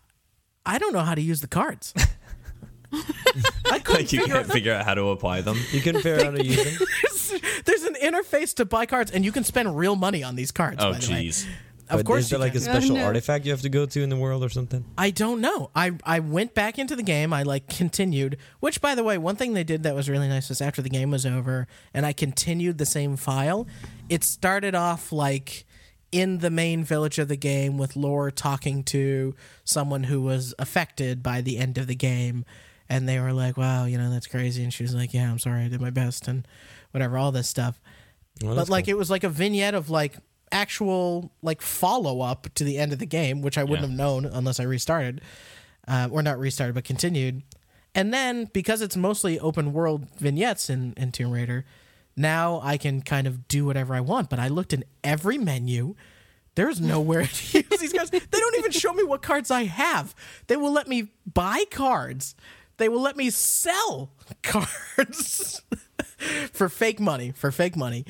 I 0.67 0.79
don't 0.79 0.93
know 0.93 1.01
how 1.01 1.15
to 1.15 1.23
use 1.23 1.41
the 1.41 1.49
cards. 1.49 1.95
I 2.93 3.79
couldn't 3.79 3.89
like 3.95 4.13
you 4.13 4.21
figure 4.21 4.35
can't 4.35 4.47
out. 4.49 4.53
figure 4.53 4.73
out 4.75 4.85
how 4.85 4.95
to 4.95 5.09
apply 5.11 5.41
them. 5.43 5.59
You 5.73 5.81
can 5.81 5.97
figure 5.97 6.17
out 6.17 6.25
how 6.25 6.31
to 6.33 6.45
use 6.45 6.79
them. 7.31 7.41
There's 7.65 7.83
an 7.85 7.95
interface 8.03 8.55
to 8.57 8.65
buy 8.65 8.87
cards, 8.87 9.11
and 9.11 9.25
you 9.25 9.33
can 9.33 9.45
spend 9.45 9.77
real 9.77 9.97
money 9.97 10.23
on 10.23 10.35
these 10.37 10.51
cards. 10.51 10.79
Oh, 10.81 10.93
by 10.93 10.99
the 10.99 11.13
way. 11.13 11.25
jeez. 11.27 11.47
Of 11.89 11.99
But 11.99 12.07
course, 12.07 12.25
is 12.25 12.31
there 12.31 12.39
like 12.39 12.53
can. 12.53 12.61
a 12.61 12.65
special 12.65 12.95
no. 12.97 13.05
artifact 13.05 13.45
you 13.45 13.51
have 13.51 13.63
to 13.63 13.69
go 13.69 13.85
to 13.85 14.01
in 14.03 14.11
the 14.11 14.17
world 14.17 14.45
or 14.45 14.49
something? 14.49 14.85
I 14.97 15.11
don't 15.11 15.41
know. 15.41 15.71
I 15.75 15.93
I 16.05 16.21
went 16.21 16.55
back 16.55 16.79
into 16.79 16.95
the 16.95 17.03
game. 17.03 17.33
I 17.33 17.43
like 17.43 17.69
continued. 17.69 18.37
Which, 18.61 18.81
by 18.81 18.95
the 18.95 19.03
way, 19.03 19.19
one 19.19 19.35
thing 19.35 19.55
they 19.55 19.65
did 19.65 19.83
that 19.83 19.95
was 19.97 20.09
really 20.09 20.29
nice 20.29 20.51
is 20.53 20.61
after 20.61 20.83
the 20.83 20.89
game 20.89 21.11
was 21.11 21.27
over 21.27 21.67
and 21.93 22.07
I 22.07 22.13
continued 22.13 22.79
the 22.79 22.87
same 22.87 23.17
file. 23.17 23.67
It 24.09 24.23
started 24.23 24.77
off 24.77 25.11
like 25.11 25.65
in 26.13 26.39
the 26.39 26.51
main 26.51 26.85
village 26.85 27.19
of 27.19 27.27
the 27.27 27.37
game 27.37 27.77
with 27.77 27.97
Lore 27.97 28.31
talking 28.31 28.85
to 28.85 29.35
someone 29.65 30.05
who 30.05 30.21
was 30.21 30.55
affected 30.61 31.25
by 31.25 31.41
the 31.41 31.59
end 31.59 31.77
of 31.77 31.89
the 31.89 31.95
game, 31.97 32.45
and 32.91 33.09
they 33.09 33.19
were 33.21 33.33
like, 33.33 33.57
"Wow, 33.57 33.87
you 33.87 33.97
know 33.97 34.11
that's 34.11 34.27
crazy," 34.27 34.63
and 34.63 34.73
she 34.75 34.83
was 34.83 34.95
like, 34.95 35.15
"Yeah, 35.15 35.31
I'm 35.31 35.39
sorry, 35.39 35.65
I 35.65 35.69
did 35.69 35.81
my 35.81 35.89
best," 35.91 36.29
and 36.29 36.47
whatever, 36.91 37.17
all 37.17 37.33
this 37.33 37.49
stuff 37.49 37.81
Well, 38.43 38.55
but 38.57 38.69
like 38.69 38.85
cool. 38.85 38.91
it 38.93 38.99
was 38.99 39.11
like 39.11 39.25
a 39.25 39.29
vignette 39.31 39.75
of 39.75 39.89
like 39.89 40.17
actual 40.53 41.33
like 41.43 41.63
follow 41.63 42.21
up 42.21 42.49
to 42.57 42.65
the 42.65 42.77
end 42.77 42.93
of 42.93 42.99
the 42.99 43.07
game, 43.07 43.41
which 43.41 43.57
I 43.57 43.63
wouldn't 43.65 43.81
Yeah. 43.83 43.89
have 43.89 43.97
known 43.97 44.25
unless 44.27 44.59
I 44.61 44.65
restarted, 44.65 45.21
uh, 45.89 46.09
or 46.11 46.23
not 46.23 46.39
restarted, 46.39 46.75
but 46.75 46.85
continued. 46.85 47.43
And 47.95 48.13
then 48.13 48.45
because 48.53 48.83
it's 48.83 48.97
mostly 48.97 49.39
open 49.41 49.73
world 49.73 50.07
vignettes 50.19 50.69
in, 50.71 50.93
in 50.97 51.13
Tomb 51.13 51.31
Raider, 51.33 51.65
now 52.17 52.61
I 52.63 52.77
can 52.77 53.03
kind 53.03 53.27
of 53.27 53.47
do 53.49 53.65
whatever 53.65 53.95
I 53.95 54.01
want. 54.01 54.29
But 54.31 54.39
I 54.39 54.49
looked 54.49 54.73
in 54.73 54.85
every 55.03 55.39
menu. 55.39 55.95
There's 56.57 56.81
nowhere 56.81 57.27
to 57.27 57.59
use 57.59 57.81
these 57.81 57.93
cards. 57.93 58.11
They 58.11 58.21
don't 58.21 58.59
even 58.59 58.73
show 58.73 58.93
me 58.93 59.05
what 59.05 59.23
cards 59.23 59.51
I 59.51 59.65
have. 59.65 60.15
They 60.49 60.57
will 60.57 60.73
let 60.73 60.89
me 60.89 61.13
buy 61.33 61.65
cards. 61.71 62.35
They 62.81 62.89
will 62.89 63.03
let 63.03 63.15
me 63.15 63.29
sell 63.29 64.11
cards 64.43 65.61
for 66.53 66.71
fake 66.71 66.99
money. 66.99 67.31
For 67.31 67.53
fake 67.53 67.77
money. 67.77 68.07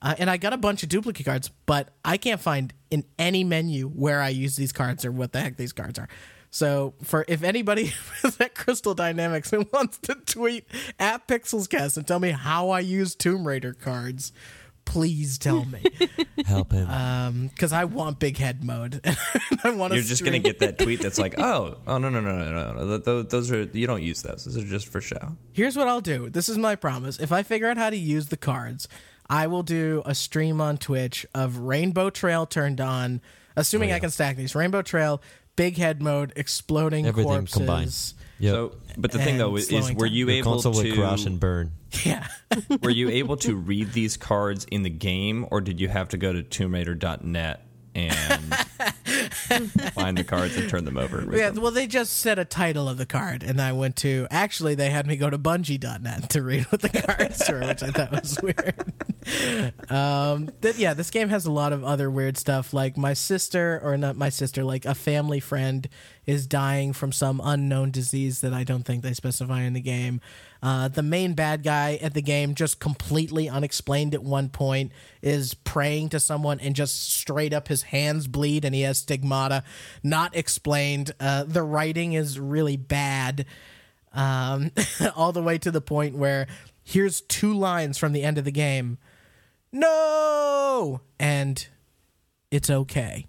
Uh, 0.00 0.14
and 0.18 0.30
I 0.30 0.38
got 0.38 0.54
a 0.54 0.56
bunch 0.56 0.82
of 0.82 0.88
duplicate 0.88 1.26
cards, 1.26 1.50
but 1.66 1.90
I 2.06 2.16
can't 2.16 2.40
find 2.40 2.72
in 2.90 3.04
any 3.18 3.44
menu 3.44 3.86
where 3.86 4.22
I 4.22 4.30
use 4.30 4.56
these 4.56 4.72
cards 4.72 5.04
or 5.04 5.12
what 5.12 5.32
the 5.32 5.40
heck 5.40 5.58
these 5.58 5.74
cards 5.74 5.98
are. 5.98 6.08
So, 6.50 6.94
for 7.02 7.26
if 7.28 7.42
anybody 7.42 7.92
is 8.24 8.40
at 8.40 8.54
Crystal 8.54 8.94
Dynamics 8.94 9.52
and 9.52 9.66
wants 9.72 9.98
to 9.98 10.14
tweet 10.14 10.68
at 10.98 11.28
PixelsCast 11.28 11.98
and 11.98 12.06
tell 12.06 12.18
me 12.18 12.30
how 12.30 12.70
I 12.70 12.80
use 12.80 13.14
Tomb 13.14 13.46
Raider 13.46 13.74
cards, 13.74 14.32
please 14.84 15.38
tell 15.38 15.64
me 15.64 15.82
help 16.46 16.72
him. 16.72 16.88
Um, 16.88 17.48
because 17.48 17.72
I 17.72 17.84
want 17.84 18.18
big 18.18 18.36
head 18.36 18.64
mode. 18.64 19.00
I 19.64 19.70
want. 19.70 19.94
You're 19.94 20.02
just 20.02 20.24
gonna 20.24 20.38
get 20.38 20.58
that 20.60 20.78
tweet 20.78 21.00
that's 21.00 21.18
like, 21.18 21.34
oh, 21.38 21.76
oh 21.86 21.98
no, 21.98 22.08
no, 22.08 22.20
no, 22.20 22.36
no, 22.36 22.50
no, 22.50 22.72
no. 22.72 22.86
Th- 22.88 23.04
th- 23.04 23.28
Those 23.28 23.50
are 23.50 23.62
you 23.62 23.86
don't 23.86 24.02
use 24.02 24.22
those. 24.22 24.44
Those 24.44 24.56
are 24.56 24.66
just 24.66 24.88
for 24.88 25.00
show. 25.00 25.36
Here's 25.52 25.76
what 25.76 25.88
I'll 25.88 26.00
do. 26.00 26.30
This 26.30 26.48
is 26.48 26.58
my 26.58 26.76
promise. 26.76 27.18
If 27.18 27.32
I 27.32 27.42
figure 27.42 27.68
out 27.68 27.76
how 27.76 27.90
to 27.90 27.96
use 27.96 28.28
the 28.28 28.36
cards, 28.36 28.88
I 29.28 29.46
will 29.46 29.62
do 29.62 30.02
a 30.04 30.14
stream 30.14 30.60
on 30.60 30.78
Twitch 30.78 31.26
of 31.34 31.58
Rainbow 31.58 32.10
Trail 32.10 32.46
turned 32.46 32.80
on, 32.80 33.20
assuming 33.56 33.92
oh, 33.92 33.96
I 33.96 33.98
can 34.00 34.10
stack 34.10 34.36
these. 34.36 34.54
Rainbow 34.54 34.82
Trail, 34.82 35.22
big 35.56 35.76
head 35.76 36.02
mode, 36.02 36.32
exploding 36.36 37.06
Everything 37.06 37.32
corpses, 37.32 37.56
combined. 37.56 38.12
Yep. 38.38 38.52
So, 38.54 38.72
but 38.96 39.12
the 39.12 39.18
thing 39.18 39.38
though 39.38 39.54
is, 39.56 39.70
is 39.70 39.92
were 39.92 40.06
you 40.06 40.26
Your 40.28 40.36
able 40.38 40.52
console 40.52 40.72
to 40.74 40.82
would 40.90 40.94
crash 40.98 41.24
and 41.26 41.38
burn. 41.40 41.72
Yeah. 42.04 42.26
were 42.82 42.90
you 42.90 43.08
able 43.08 43.36
to 43.38 43.54
read 43.54 43.92
these 43.92 44.16
cards 44.16 44.64
in 44.70 44.82
the 44.82 44.90
game, 44.90 45.46
or 45.52 45.60
did 45.60 45.80
you 45.80 45.88
have 45.88 46.08
to 46.08 46.16
go 46.16 46.32
to 46.32 46.42
TombRaider.net 46.42 47.64
and 47.94 48.54
find 49.94 50.18
the 50.18 50.24
cards 50.24 50.56
and 50.56 50.68
turn 50.68 50.84
them 50.84 50.96
over? 50.98 51.18
and 51.20 51.30
read 51.30 51.38
Yeah, 51.38 51.50
them? 51.50 51.62
well, 51.62 51.70
they 51.70 51.86
just 51.86 52.14
said 52.14 52.40
a 52.40 52.44
title 52.44 52.88
of 52.88 52.96
the 52.98 53.06
card, 53.06 53.44
and 53.44 53.60
I 53.60 53.72
went 53.72 53.94
to. 53.98 54.26
Actually, 54.30 54.74
they 54.74 54.90
had 54.90 55.06
me 55.06 55.16
go 55.16 55.30
to 55.30 55.38
Bungie.net 55.38 56.30
to 56.30 56.42
read 56.42 56.64
what 56.64 56.82
the 56.82 56.88
cards 57.16 57.48
were, 57.48 57.60
which 57.60 57.82
I 57.84 57.90
thought 57.90 58.10
was 58.10 58.38
weird. 58.42 59.90
um, 59.90 60.50
th- 60.62 60.76
yeah, 60.76 60.94
this 60.94 61.10
game 61.10 61.28
has 61.28 61.46
a 61.46 61.52
lot 61.52 61.72
of 61.72 61.84
other 61.84 62.10
weird 62.10 62.36
stuff. 62.36 62.72
Like 62.74 62.96
my 62.96 63.12
sister, 63.14 63.80
or 63.82 63.96
not 63.96 64.16
my 64.16 64.28
sister, 64.28 64.64
like 64.64 64.84
a 64.84 64.94
family 64.94 65.40
friend 65.40 65.88
is 66.26 66.46
dying 66.46 66.92
from 66.92 67.12
some 67.12 67.40
unknown 67.44 67.90
disease 67.90 68.40
that 68.40 68.52
I 68.52 68.64
don't 68.64 68.84
think 68.84 69.02
they 69.02 69.12
specify 69.12 69.62
in 69.62 69.72
the 69.72 69.80
game. 69.80 70.20
Uh, 70.62 70.88
the 70.88 71.02
main 71.02 71.34
bad 71.34 71.62
guy 71.62 71.98
at 72.00 72.14
the 72.14 72.22
game, 72.22 72.54
just 72.54 72.80
completely 72.80 73.48
unexplained 73.48 74.14
at 74.14 74.22
one 74.22 74.48
point, 74.48 74.92
is 75.20 75.52
praying 75.54 76.08
to 76.10 76.20
someone 76.20 76.58
and 76.60 76.74
just 76.74 77.12
straight 77.12 77.52
up 77.52 77.68
his 77.68 77.82
hands 77.82 78.26
bleed 78.26 78.64
and 78.64 78.74
he 78.74 78.80
has 78.82 78.98
stigmata. 78.98 79.62
Not 80.02 80.34
explained. 80.34 81.12
Uh, 81.20 81.44
the 81.44 81.62
writing 81.62 82.14
is 82.14 82.40
really 82.40 82.76
bad, 82.78 83.44
um, 84.12 84.70
all 85.16 85.32
the 85.32 85.42
way 85.42 85.58
to 85.58 85.70
the 85.70 85.82
point 85.82 86.16
where 86.16 86.46
here's 86.82 87.20
two 87.22 87.52
lines 87.52 87.98
from 87.98 88.12
the 88.12 88.22
end 88.22 88.38
of 88.38 88.44
the 88.44 88.52
game 88.52 88.98
No! 89.72 91.00
And 91.18 91.66
it's 92.50 92.70
okay. 92.70 93.26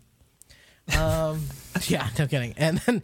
Um, 0.97 1.47
yeah, 1.87 2.07
no 2.17 2.27
kidding. 2.27 2.53
And 2.57 2.77
then 2.79 3.03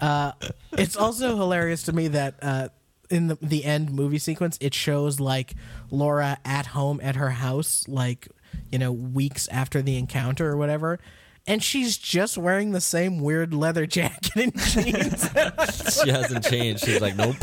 uh, 0.00 0.32
it's 0.72 0.96
also 0.96 1.36
hilarious 1.36 1.84
to 1.84 1.92
me 1.92 2.08
that 2.08 2.34
uh, 2.42 2.68
in 3.10 3.28
the, 3.28 3.38
the 3.40 3.64
end 3.64 3.92
movie 3.92 4.18
sequence, 4.18 4.58
it 4.60 4.74
shows 4.74 5.20
like 5.20 5.54
Laura 5.90 6.38
at 6.44 6.66
home 6.66 7.00
at 7.02 7.16
her 7.16 7.30
house, 7.30 7.86
like, 7.86 8.28
you 8.70 8.78
know, 8.78 8.90
weeks 8.90 9.48
after 9.48 9.82
the 9.82 9.96
encounter 9.96 10.48
or 10.48 10.56
whatever. 10.56 10.98
And 11.46 11.62
she's 11.62 11.98
just 11.98 12.38
wearing 12.38 12.70
the 12.70 12.80
same 12.80 13.20
weird 13.20 13.52
leather 13.52 13.86
jacket 13.86 14.36
and 14.36 14.58
jeans. 14.58 15.28
She 16.02 16.10
hasn't 16.10 16.44
changed. 16.44 16.84
She's 16.84 17.00
like, 17.00 17.16
nope. 17.16 17.36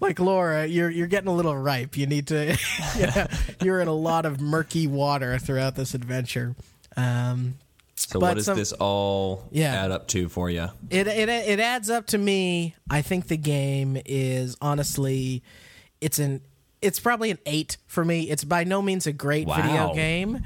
like 0.00 0.18
Laura, 0.18 0.66
you're 0.66 0.90
you're 0.90 1.06
getting 1.06 1.28
a 1.28 1.34
little 1.34 1.56
ripe. 1.56 1.96
You 1.96 2.06
need 2.06 2.28
to, 2.28 2.56
yeah, 2.96 3.26
you're 3.62 3.80
in 3.80 3.88
a 3.88 3.94
lot 3.94 4.24
of 4.24 4.40
murky 4.40 4.86
water 4.86 5.38
throughout 5.38 5.74
this 5.74 5.94
adventure. 5.94 6.56
Um, 6.96 7.54
So 8.06 8.20
But 8.20 8.26
what 8.28 8.34
does 8.36 8.44
some- 8.46 8.56
this 8.58 8.72
all 8.72 9.48
Yeah. 9.50 9.84
add 9.84 9.90
up 9.90 10.06
to 10.08 10.28
for 10.28 10.48
you? 10.50 10.68
it 10.90 11.06
it 11.08 11.28
it 11.28 11.60
adds 11.60 11.90
up 11.90 12.06
to 12.08 12.18
me. 12.18 12.74
I 12.90 13.02
think 13.02 13.26
the 13.28 13.36
game 13.36 14.00
is 14.06 14.56
honestly, 14.60 15.42
it's 16.00 16.18
an 16.18 16.40
it's 16.80 17.00
probably 17.00 17.30
an 17.32 17.38
eight 17.44 17.76
for 17.88 18.04
me. 18.04 18.30
It's 18.30 18.44
by 18.44 18.62
no 18.64 18.80
means 18.82 19.06
a 19.08 19.12
great 19.12 19.48
video 19.48 19.92
game, 19.94 20.44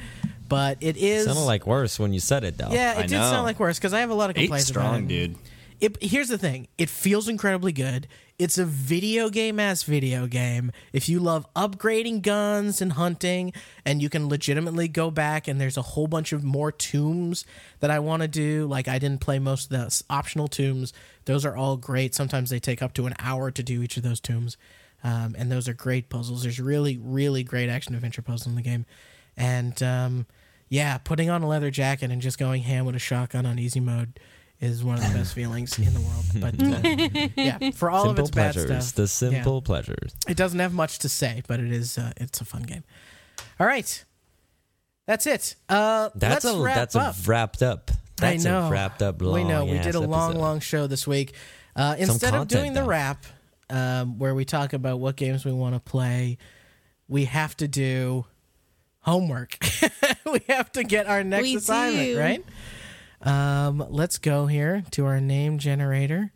but 0.49 0.79
it 0.81 0.97
is. 0.97 1.24
It 1.24 1.27
Sounded 1.27 1.43
like 1.43 1.66
worse 1.66 1.99
when 1.99 2.15
you 2.15 2.20
said 2.20 2.43
it, 2.45 2.57
though. 2.57 2.70
yeah, 2.70 2.93
it 2.95 2.99
I 2.99 3.03
did 3.03 3.11
know. 3.12 3.31
sound 3.31 3.45
like 3.45 3.61
worse 3.61 3.79
because 3.79 3.93
I 3.93 4.01
have 4.01 4.09
a 4.11 4.15
lot 4.15 4.31
of 4.31 4.37
complaints 4.37 4.70
about 4.70 4.81
strong, 4.83 5.05
it. 5.05 5.09
dude. 5.09 5.37
It, 5.83 6.01
here's 6.01 6.29
the 6.29 6.39
thing. 6.39 6.69
It 6.79 6.89
feels 6.89 7.29
incredibly 7.29 7.73
good. 7.73 8.07
It's 8.39 8.57
a 8.57 8.65
video 8.65 9.29
game 9.29 9.59
ass 9.59 9.83
video 9.83 10.29
game. 10.29 10.71
If 10.93 11.09
you 11.09 11.19
love 11.19 11.45
upgrading 11.57 12.23
guns 12.23 12.81
and 12.81 12.93
hunting 12.93 13.53
and 13.85 14.01
you 14.01 14.09
can 14.09 14.29
legitimately 14.29 14.87
go 14.87 15.11
back 15.11 15.49
and 15.49 15.61
there's 15.61 15.77
a 15.77 15.83
whole 15.83 16.07
bunch 16.07 16.33
of 16.33 16.45
more 16.45 16.71
tombs 16.71 17.45
that 17.81 17.91
i 17.91 17.99
want 17.99 18.23
to 18.23 18.29
do 18.29 18.67
like 18.67 18.87
i 18.87 18.99
didn't 19.01 19.21
play 19.21 19.41
most 19.41 19.73
of 19.73 19.79
the 19.79 20.03
optional 20.09 20.47
tombs 20.47 20.93
those 21.25 21.45
are 21.45 21.57
all 21.57 21.77
great. 21.77 22.15
Sometimes 22.15 22.51
they 22.51 22.61
take 22.61 22.81
up 22.81 22.95
to 22.95 23.07
an 23.07 23.15
hour 23.19 23.51
to 23.51 23.63
do 23.63 23.83
each 23.83 23.97
of 23.97 24.05
those 24.05 24.21
tombs. 24.21 24.57
Um, 25.05 25.35
and 25.37 25.51
those 25.51 25.69
are 25.69 25.75
great 25.75 26.09
puzzles. 26.09 26.45
There's 26.45 26.61
really 26.61 26.97
really 26.97 27.43
great 27.43 27.69
action 27.69 27.97
adventure 27.97 28.23
puzzles 28.23 28.47
in 28.47 28.55
the 28.55 28.63
game. 28.63 28.87
And 29.37 29.83
um, 29.83 30.27
yeah 30.69 30.99
putting 30.99 31.29
on 31.29 31.43
a 31.43 31.49
leather 31.49 31.73
jacket 31.73 32.13
and 32.13 32.23
just 32.23 32.39
going 32.39 32.63
ham 32.63 32.87
with 32.87 32.95
a 32.95 33.01
shotgun 33.01 33.47
on 33.47 33.59
easy 33.59 33.81
mode 33.81 34.21
is 34.63 34.83
one 34.83 34.97
of 34.97 35.03
the 35.07 35.19
best 35.19 35.35
feelings 35.35 35.77
in 35.79 35.93
the 35.93 36.01
world. 36.01 36.25
But 36.37 36.55
uh, 36.63 37.29
yeah, 37.37 37.71
for 37.73 37.91
all 37.91 38.03
of 38.05 38.17
Simple 38.17 38.25
its 38.25 38.31
bad 38.31 38.55
stuff, 38.55 38.95
The 38.95 39.07
simple 39.09 39.61
pleasures. 39.61 40.15
it 40.29 40.37
doesn't 40.37 40.59
have 40.61 40.73
much 40.73 41.01
to 41.01 41.09
say, 41.11 41.43
but 41.47 41.61
it 41.61 41.71
is 41.73 41.99
uh, 41.99 42.13
it's 42.17 42.41
a 42.41 42.45
fun 42.47 42.63
game. 42.63 42.85
All 43.61 43.67
right, 43.67 44.05
that's 45.07 45.27
it. 45.27 45.57
Uh, 45.69 46.09
That's 46.15 46.45
let's 46.45 46.57
a 46.57 46.63
wrap 46.63 46.75
that's 46.77 46.97
up. 46.97 47.15
a 47.17 47.29
wrapped 47.29 47.63
up. 47.63 47.91
That's 48.17 48.47
I 48.47 48.49
know. 48.51 48.69
a 48.69 48.71
wrapped 48.71 49.03
up 49.03 49.21
long. 49.21 49.35
we 49.35 49.45
know 49.45 49.65
we 49.65 49.79
did 49.79 49.95
a 49.97 50.01
long, 50.01 50.31
episode. 50.31 50.41
long 50.41 50.61
show 50.61 50.87
this 50.87 51.07
week. 51.07 51.35
Uh, 51.75 51.97
instead 51.99 52.29
of 52.35 52.41
content, 52.41 52.51
doing 52.51 52.73
the 52.73 52.85
wrap, 52.85 53.25
um, 53.69 54.19
where 54.19 54.35
we 54.35 54.45
talk 54.45 54.73
about 54.75 55.01
what 55.01 55.17
games 55.17 55.45
we 55.45 55.51
want 55.53 55.75
to 55.75 55.81
play, 55.81 56.39
we 57.09 57.25
have 57.25 57.57
to 57.57 57.67
do 57.67 58.27
homework. 59.01 59.59
we 60.33 60.41
have 60.49 60.71
to 60.73 60.85
get 60.85 61.07
our 61.09 61.25
next 61.25 61.43
We 61.43 61.57
assignment, 61.57 62.07
do. 62.09 62.19
right? 62.21 62.45
Um, 63.23 63.85
let's 63.89 64.19
go 64.19 64.47
here 64.47 64.82
to 64.93 65.07
our 65.07 65.20
name 65.20 65.59
generator. 65.59 66.32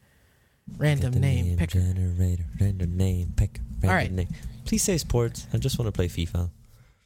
Random 0.79 1.13
The 1.13 1.21
name, 1.21 1.57
picker. 1.57 1.79
generator, 1.81 2.45
random 2.61 2.97
name 2.97 3.33
picker. 3.37 3.61
Random 3.83 3.91
right. 3.91 4.13
name. 4.13 4.29
Please 4.65 4.83
say 4.83 4.99
sports. 4.99 5.47
I 5.53 5.59
just 5.59 5.79
want 5.79 5.87
to 5.89 5.93
play 5.93 6.09
FIFA. 6.09 6.51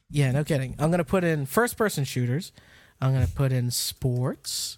Yeah, 0.09 0.31
no 0.31 0.43
kidding. 0.43 0.75
I'm 0.79 0.89
gonna 0.91 1.03
put 1.03 1.23
in 1.23 1.45
first 1.45 1.77
person 1.77 2.03
shooters. 2.03 2.51
I'm 2.99 3.13
gonna 3.13 3.27
put 3.27 3.51
in 3.51 3.69
sports. 3.71 4.77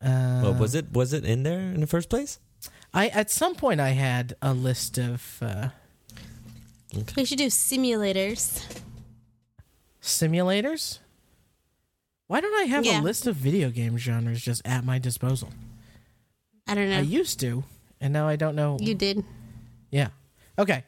Uh, 0.00 0.40
well, 0.42 0.54
was 0.54 0.74
it 0.74 0.90
was 0.92 1.12
it 1.12 1.24
in 1.24 1.42
there 1.42 1.60
in 1.60 1.80
the 1.80 1.86
first 1.86 2.08
place? 2.08 2.38
I 2.94 3.08
at 3.08 3.30
some 3.30 3.54
point 3.54 3.80
I 3.80 3.90
had 3.90 4.34
a 4.42 4.52
list 4.54 4.98
of 4.98 5.38
uh, 5.42 5.68
We 7.16 7.24
should 7.24 7.38
do 7.38 7.46
simulators. 7.46 8.64
simulators. 10.02 10.98
Why 12.26 12.40
don't 12.40 12.54
I 12.54 12.64
have 12.64 12.86
a 12.86 13.00
list 13.00 13.26
of 13.26 13.36
video 13.36 13.70
game 13.70 13.98
genres 13.98 14.40
just 14.40 14.62
at 14.64 14.84
my 14.84 14.98
disposal? 14.98 15.50
I 16.66 16.74
don't 16.74 16.88
know. 16.88 16.98
I 16.98 17.00
used 17.00 17.40
to, 17.40 17.64
and 18.00 18.12
now 18.12 18.26
I 18.28 18.36
don't 18.36 18.54
know. 18.56 18.78
you 18.80 18.94
did. 18.94 19.24
yeah. 19.90 20.08
Okay. 20.58 20.84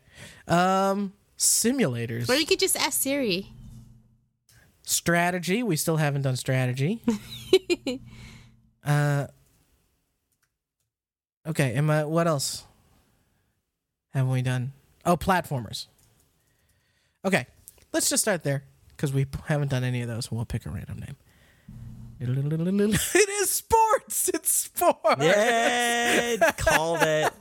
Um, 0.46 1.12
simulators. 1.38 2.28
Or 2.28 2.34
you 2.34 2.46
could 2.46 2.60
just 2.60 2.76
ask 2.76 3.00
Siri. 3.02 3.52
strategy. 4.82 5.62
We 5.62 5.76
still 5.76 5.96
haven't 5.96 6.22
done 6.22 6.36
strategy. 6.36 7.02
uh. 8.84 9.26
Okay. 11.46 11.74
Am 11.74 11.90
I? 11.90 12.04
What 12.04 12.26
else? 12.26 12.64
Haven't 14.14 14.30
we 14.30 14.42
done? 14.42 14.72
Oh, 15.04 15.16
platformers. 15.16 15.86
Okay, 17.24 17.46
let's 17.92 18.08
just 18.08 18.22
start 18.22 18.42
there 18.44 18.64
because 18.90 19.12
we 19.12 19.26
haven't 19.46 19.68
done 19.70 19.82
any 19.82 20.02
of 20.02 20.08
those. 20.08 20.30
We'll 20.30 20.44
pick 20.44 20.66
a 20.66 20.70
random 20.70 20.98
name. 21.00 21.16
It 22.28 23.28
is 23.42 23.50
sports. 23.50 24.30
It's 24.32 24.52
sports. 24.52 25.00
Yeah, 25.20 26.36
called 26.56 27.02
it. 27.02 27.32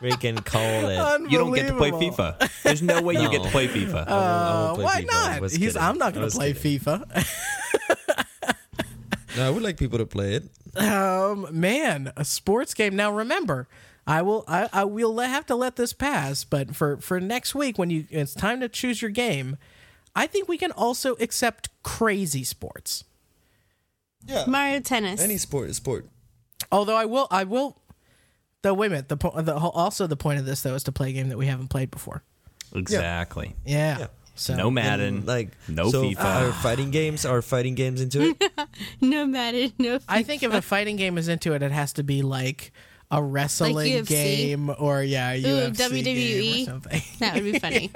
Freaking 0.00 0.44
called 0.44 0.84
it. 0.90 1.30
You 1.30 1.38
don't 1.38 1.52
get 1.54 1.68
to 1.68 1.76
play 1.76 1.88
Unbelievable. 1.90 2.34
FIFA. 2.38 2.62
There's 2.62 2.82
no 2.82 3.02
way 3.02 3.14
you 3.14 3.30
get 3.30 3.42
to 3.42 3.50
play 3.50 3.68
FIFA. 3.68 4.06
I 4.08 4.10
won't- 4.10 4.10
I 4.10 4.14
won't 4.14 4.70
Uh, 4.70 4.74
play 4.74 4.84
why 4.84 5.02
FIFA. 5.02 5.08
I 5.12 5.28
not? 5.32 5.40
was 5.40 5.52
He's, 5.52 5.60
kidding. 5.72 5.82
I'm 5.82 5.98
not 5.98 6.08
I 6.08 6.10
going 6.12 6.24
was 6.24 6.34
to 6.34 6.38
play 6.38 6.52
kidding. 6.54 6.78
FIFA. 6.80 7.26
No, 9.36 9.46
I 9.46 9.50
would 9.50 9.62
like 9.62 9.76
people 9.78 9.98
to 9.98 10.06
play 10.06 10.34
it. 10.34 10.44
Um, 10.76 11.46
man, 11.52 12.12
a 12.16 12.24
sports 12.24 12.74
game. 12.74 12.96
Now 12.96 13.12
remember, 13.12 13.68
I 14.04 14.22
will. 14.22 14.44
I, 14.48 14.68
I 14.72 14.82
will 14.84 15.16
have 15.20 15.46
to 15.46 15.54
let 15.54 15.76
this 15.76 15.92
pass. 15.92 16.42
But 16.42 16.74
for 16.74 16.96
for 16.96 17.20
next 17.20 17.54
week, 17.54 17.78
when 17.78 17.90
you 17.90 18.06
it's 18.10 18.34
time 18.34 18.58
to 18.60 18.68
choose 18.68 19.00
your 19.00 19.10
game, 19.12 19.56
I 20.16 20.26
think 20.26 20.48
we 20.48 20.58
can 20.58 20.72
also 20.72 21.14
accept 21.20 21.68
crazy 21.84 22.42
sports. 22.42 23.04
Yeah. 24.26 24.44
Mario 24.46 24.80
Tennis. 24.80 25.20
Any 25.20 25.36
sport 25.38 25.70
is 25.70 25.76
sport. 25.76 26.06
Although 26.70 26.96
I 26.96 27.04
will, 27.06 27.26
I 27.30 27.44
will. 27.44 27.76
Though 28.62 28.74
wait 28.74 28.88
a 28.88 28.90
minute. 28.90 29.08
The, 29.08 29.16
po- 29.16 29.40
the 29.40 29.58
whole- 29.58 29.70
also 29.70 30.06
the 30.06 30.16
point 30.16 30.38
of 30.38 30.44
this 30.46 30.62
though 30.62 30.74
is 30.74 30.84
to 30.84 30.92
play 30.92 31.10
a 31.10 31.12
game 31.12 31.28
that 31.30 31.38
we 31.38 31.46
haven't 31.46 31.68
played 31.68 31.90
before. 31.90 32.22
Exactly. 32.74 33.54
Yeah. 33.64 33.98
Yeah. 33.98 34.06
So 34.34 34.54
No 34.56 34.70
Madden. 34.70 35.16
And, 35.18 35.26
like 35.26 35.48
No 35.68 35.90
so 35.90 36.04
FIFA. 36.04 36.48
Are 36.48 36.52
fighting 36.52 36.90
games 36.90 37.24
are 37.26 37.42
fighting 37.42 37.74
games 37.74 38.00
into 38.00 38.30
it? 38.38 38.52
no 39.00 39.26
Madden, 39.26 39.72
no. 39.78 39.98
FIFA. 39.98 40.04
I 40.08 40.22
think 40.22 40.42
if 40.42 40.52
a 40.52 40.62
fighting 40.62 40.96
game 40.96 41.18
is 41.18 41.28
into 41.28 41.52
it, 41.54 41.62
it 41.62 41.72
has 41.72 41.92
to 41.94 42.02
be 42.02 42.22
like 42.22 42.72
a 43.10 43.22
wrestling 43.22 43.74
UFC? 43.86 44.06
game 44.08 44.70
or 44.78 45.02
yeah, 45.02 45.32
a 45.32 45.42
UFC 45.42 45.76
game 45.76 46.04
WWE? 46.04 46.62
or 46.62 46.64
something. 46.66 47.02
that 47.18 47.34
would 47.34 47.44
be 47.44 47.58
funny. 47.58 47.90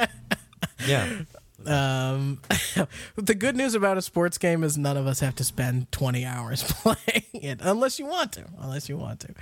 yeah. 0.87 1.21
Um, 1.67 2.41
the 3.17 3.35
good 3.35 3.57
news 3.57 3.75
about 3.75 3.97
a 3.99 4.03
sports 4.03 4.39
game 4.39 4.63
is 4.65 4.77
none 4.79 4.97
of 4.97 5.07
us 5.07 5.21
have 5.21 5.35
to 5.37 5.45
spend 5.45 5.91
20 5.93 6.25
hours 6.25 6.63
playing 6.69 7.25
it 7.35 7.61
unless 7.63 7.99
you 7.99 8.07
want 8.07 8.33
to. 8.33 8.45
Unless 8.61 8.89
you 8.89 8.97
want 8.97 9.21
to. 9.21 9.35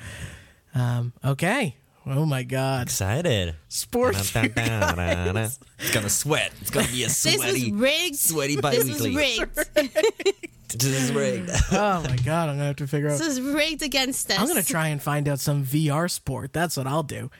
Um, 0.75 1.13
okay. 1.25 1.77
Oh 2.07 2.25
my 2.27 2.43
God. 2.43 2.83
Excited. 2.83 3.55
Sports. 3.69 4.35
it's 4.35 5.91
gonna 5.93 6.09
sweat. 6.09 6.53
It's 6.61 6.71
gonna 6.71 6.89
be 6.89 7.05
a 7.05 7.09
sweaty, 7.11 7.37
this 7.37 7.47
was 7.47 7.57
sweaty, 7.61 7.73
rigged. 7.73 8.17
sweady 8.17 8.57
This 8.57 8.85
was 8.85 9.01
bi-weekly. 9.03 9.17
rigged. 9.17 9.59
rigged. 9.77 10.49
This 10.81 10.85
is 10.85 11.13
rigged. 11.13 11.51
Oh 11.71 12.03
my 12.09 12.17
god, 12.25 12.49
I'm 12.49 12.57
gonna 12.57 12.65
have 12.67 12.77
to 12.77 12.87
figure 12.87 13.09
out. 13.11 13.19
This 13.19 13.29
is 13.29 13.41
rigged 13.41 13.83
against 13.83 14.31
us. 14.31 14.39
I'm 14.39 14.49
gonna 14.49 14.63
try 14.63 14.89
and 14.89 15.01
find 15.03 15.29
out 15.29 15.39
some 15.39 15.65
VR 15.65 16.11
sport. 16.11 16.53
That's 16.53 16.77
what 16.77 16.87
I'll 16.87 17.03
do. 17.03 17.31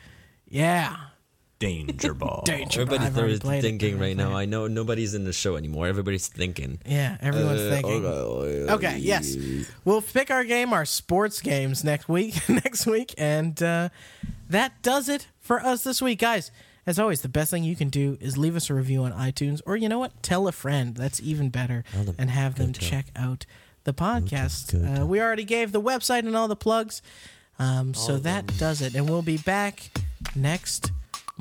Yeah. 0.49 0.97
Danger 1.63 2.13
ball. 2.13 2.43
Danger. 2.47 2.81
I've 2.83 2.89
Everybody's 2.89 3.17
already 3.17 3.33
there 3.35 3.41
played 3.41 3.59
it. 3.59 3.63
thinking 3.63 3.95
right 3.99 4.19
already 4.19 4.31
now. 4.33 4.37
I 4.37 4.47
know 4.47 4.67
nobody's 4.67 5.15
in 5.15 5.23
the 5.23 5.33
show 5.33 5.55
anymore. 5.55 5.87
Everybody's 5.87 6.27
thinking. 6.27 6.81
Yeah, 6.85 7.17
everyone's 7.21 7.61
thinking. 7.69 8.05
Okay, 8.05 8.99
yes. 8.99 9.37
We'll 9.85 10.03
pick 10.03 10.31
our 10.33 10.43
game, 10.43 10.73
our 10.73 10.85
sports 10.85 11.41
games 11.41 11.85
next 11.85 12.09
week 12.09 12.35
next 12.49 12.87
week, 12.87 13.15
and 13.17 13.63
uh, 13.63 13.91
that 14.51 14.83
does 14.83 15.09
it 15.09 15.29
for 15.39 15.61
us 15.61 15.85
this 15.85 16.03
week. 16.03 16.19
Guys, 16.19 16.51
as 16.85 16.99
always, 16.99 17.21
the 17.21 17.29
best 17.29 17.53
thing 17.53 17.63
you 17.63 17.77
can 17.77 17.91
do 17.91 18.19
is 18.21 18.37
leave 18.37 18.57
us 18.57 18.69
a 18.69 18.75
review 18.75 19.05
on 19.05 19.13
iTunes, 19.13 19.61
or 19.65 19.77
you 19.77 19.89
know 19.89 20.01
what? 20.01 20.21
Tell 20.23 20.49
a 20.49 20.53
friend. 20.53 20.97
That's 20.97 21.21
even 21.21 21.49
better. 21.51 21.85
them. 21.93 22.17
And 22.19 22.29
have 22.31 22.57
them 22.57 22.73
check 22.73 23.07
out 23.15 23.47
the 23.85 23.95
podcast. 23.95 25.01
Uh, 25.01 25.07
we 25.07 25.21
already 25.21 25.45
gave 25.45 25.71
the 25.71 25.81
website 25.81 26.21
and 26.27 26.37
all 26.37 26.49
the 26.49 26.57
plugs. 26.57 27.03
Um, 27.59 27.95
so 27.95 28.17
that 28.19 28.59
does 28.59 28.83
it. 28.83 28.95
And 28.97 29.09
we'll 29.09 29.23
be 29.23 29.39
back 29.39 29.91
next 30.35 30.91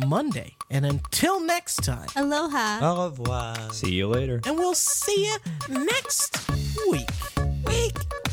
Monday. 0.08 0.56
And 0.70 0.86
until 0.86 1.40
next 1.40 1.84
time, 1.84 2.08
aloha. 2.16 2.80
Au 2.82 3.06
revoir. 3.06 3.56
See 3.72 3.92
you 3.94 4.08
later. 4.08 4.42
And 4.46 4.58
we'll 4.58 4.76
see 4.76 5.26
you 5.26 5.38
next 5.70 6.50
week. 6.90 7.10
Week. 7.66 8.31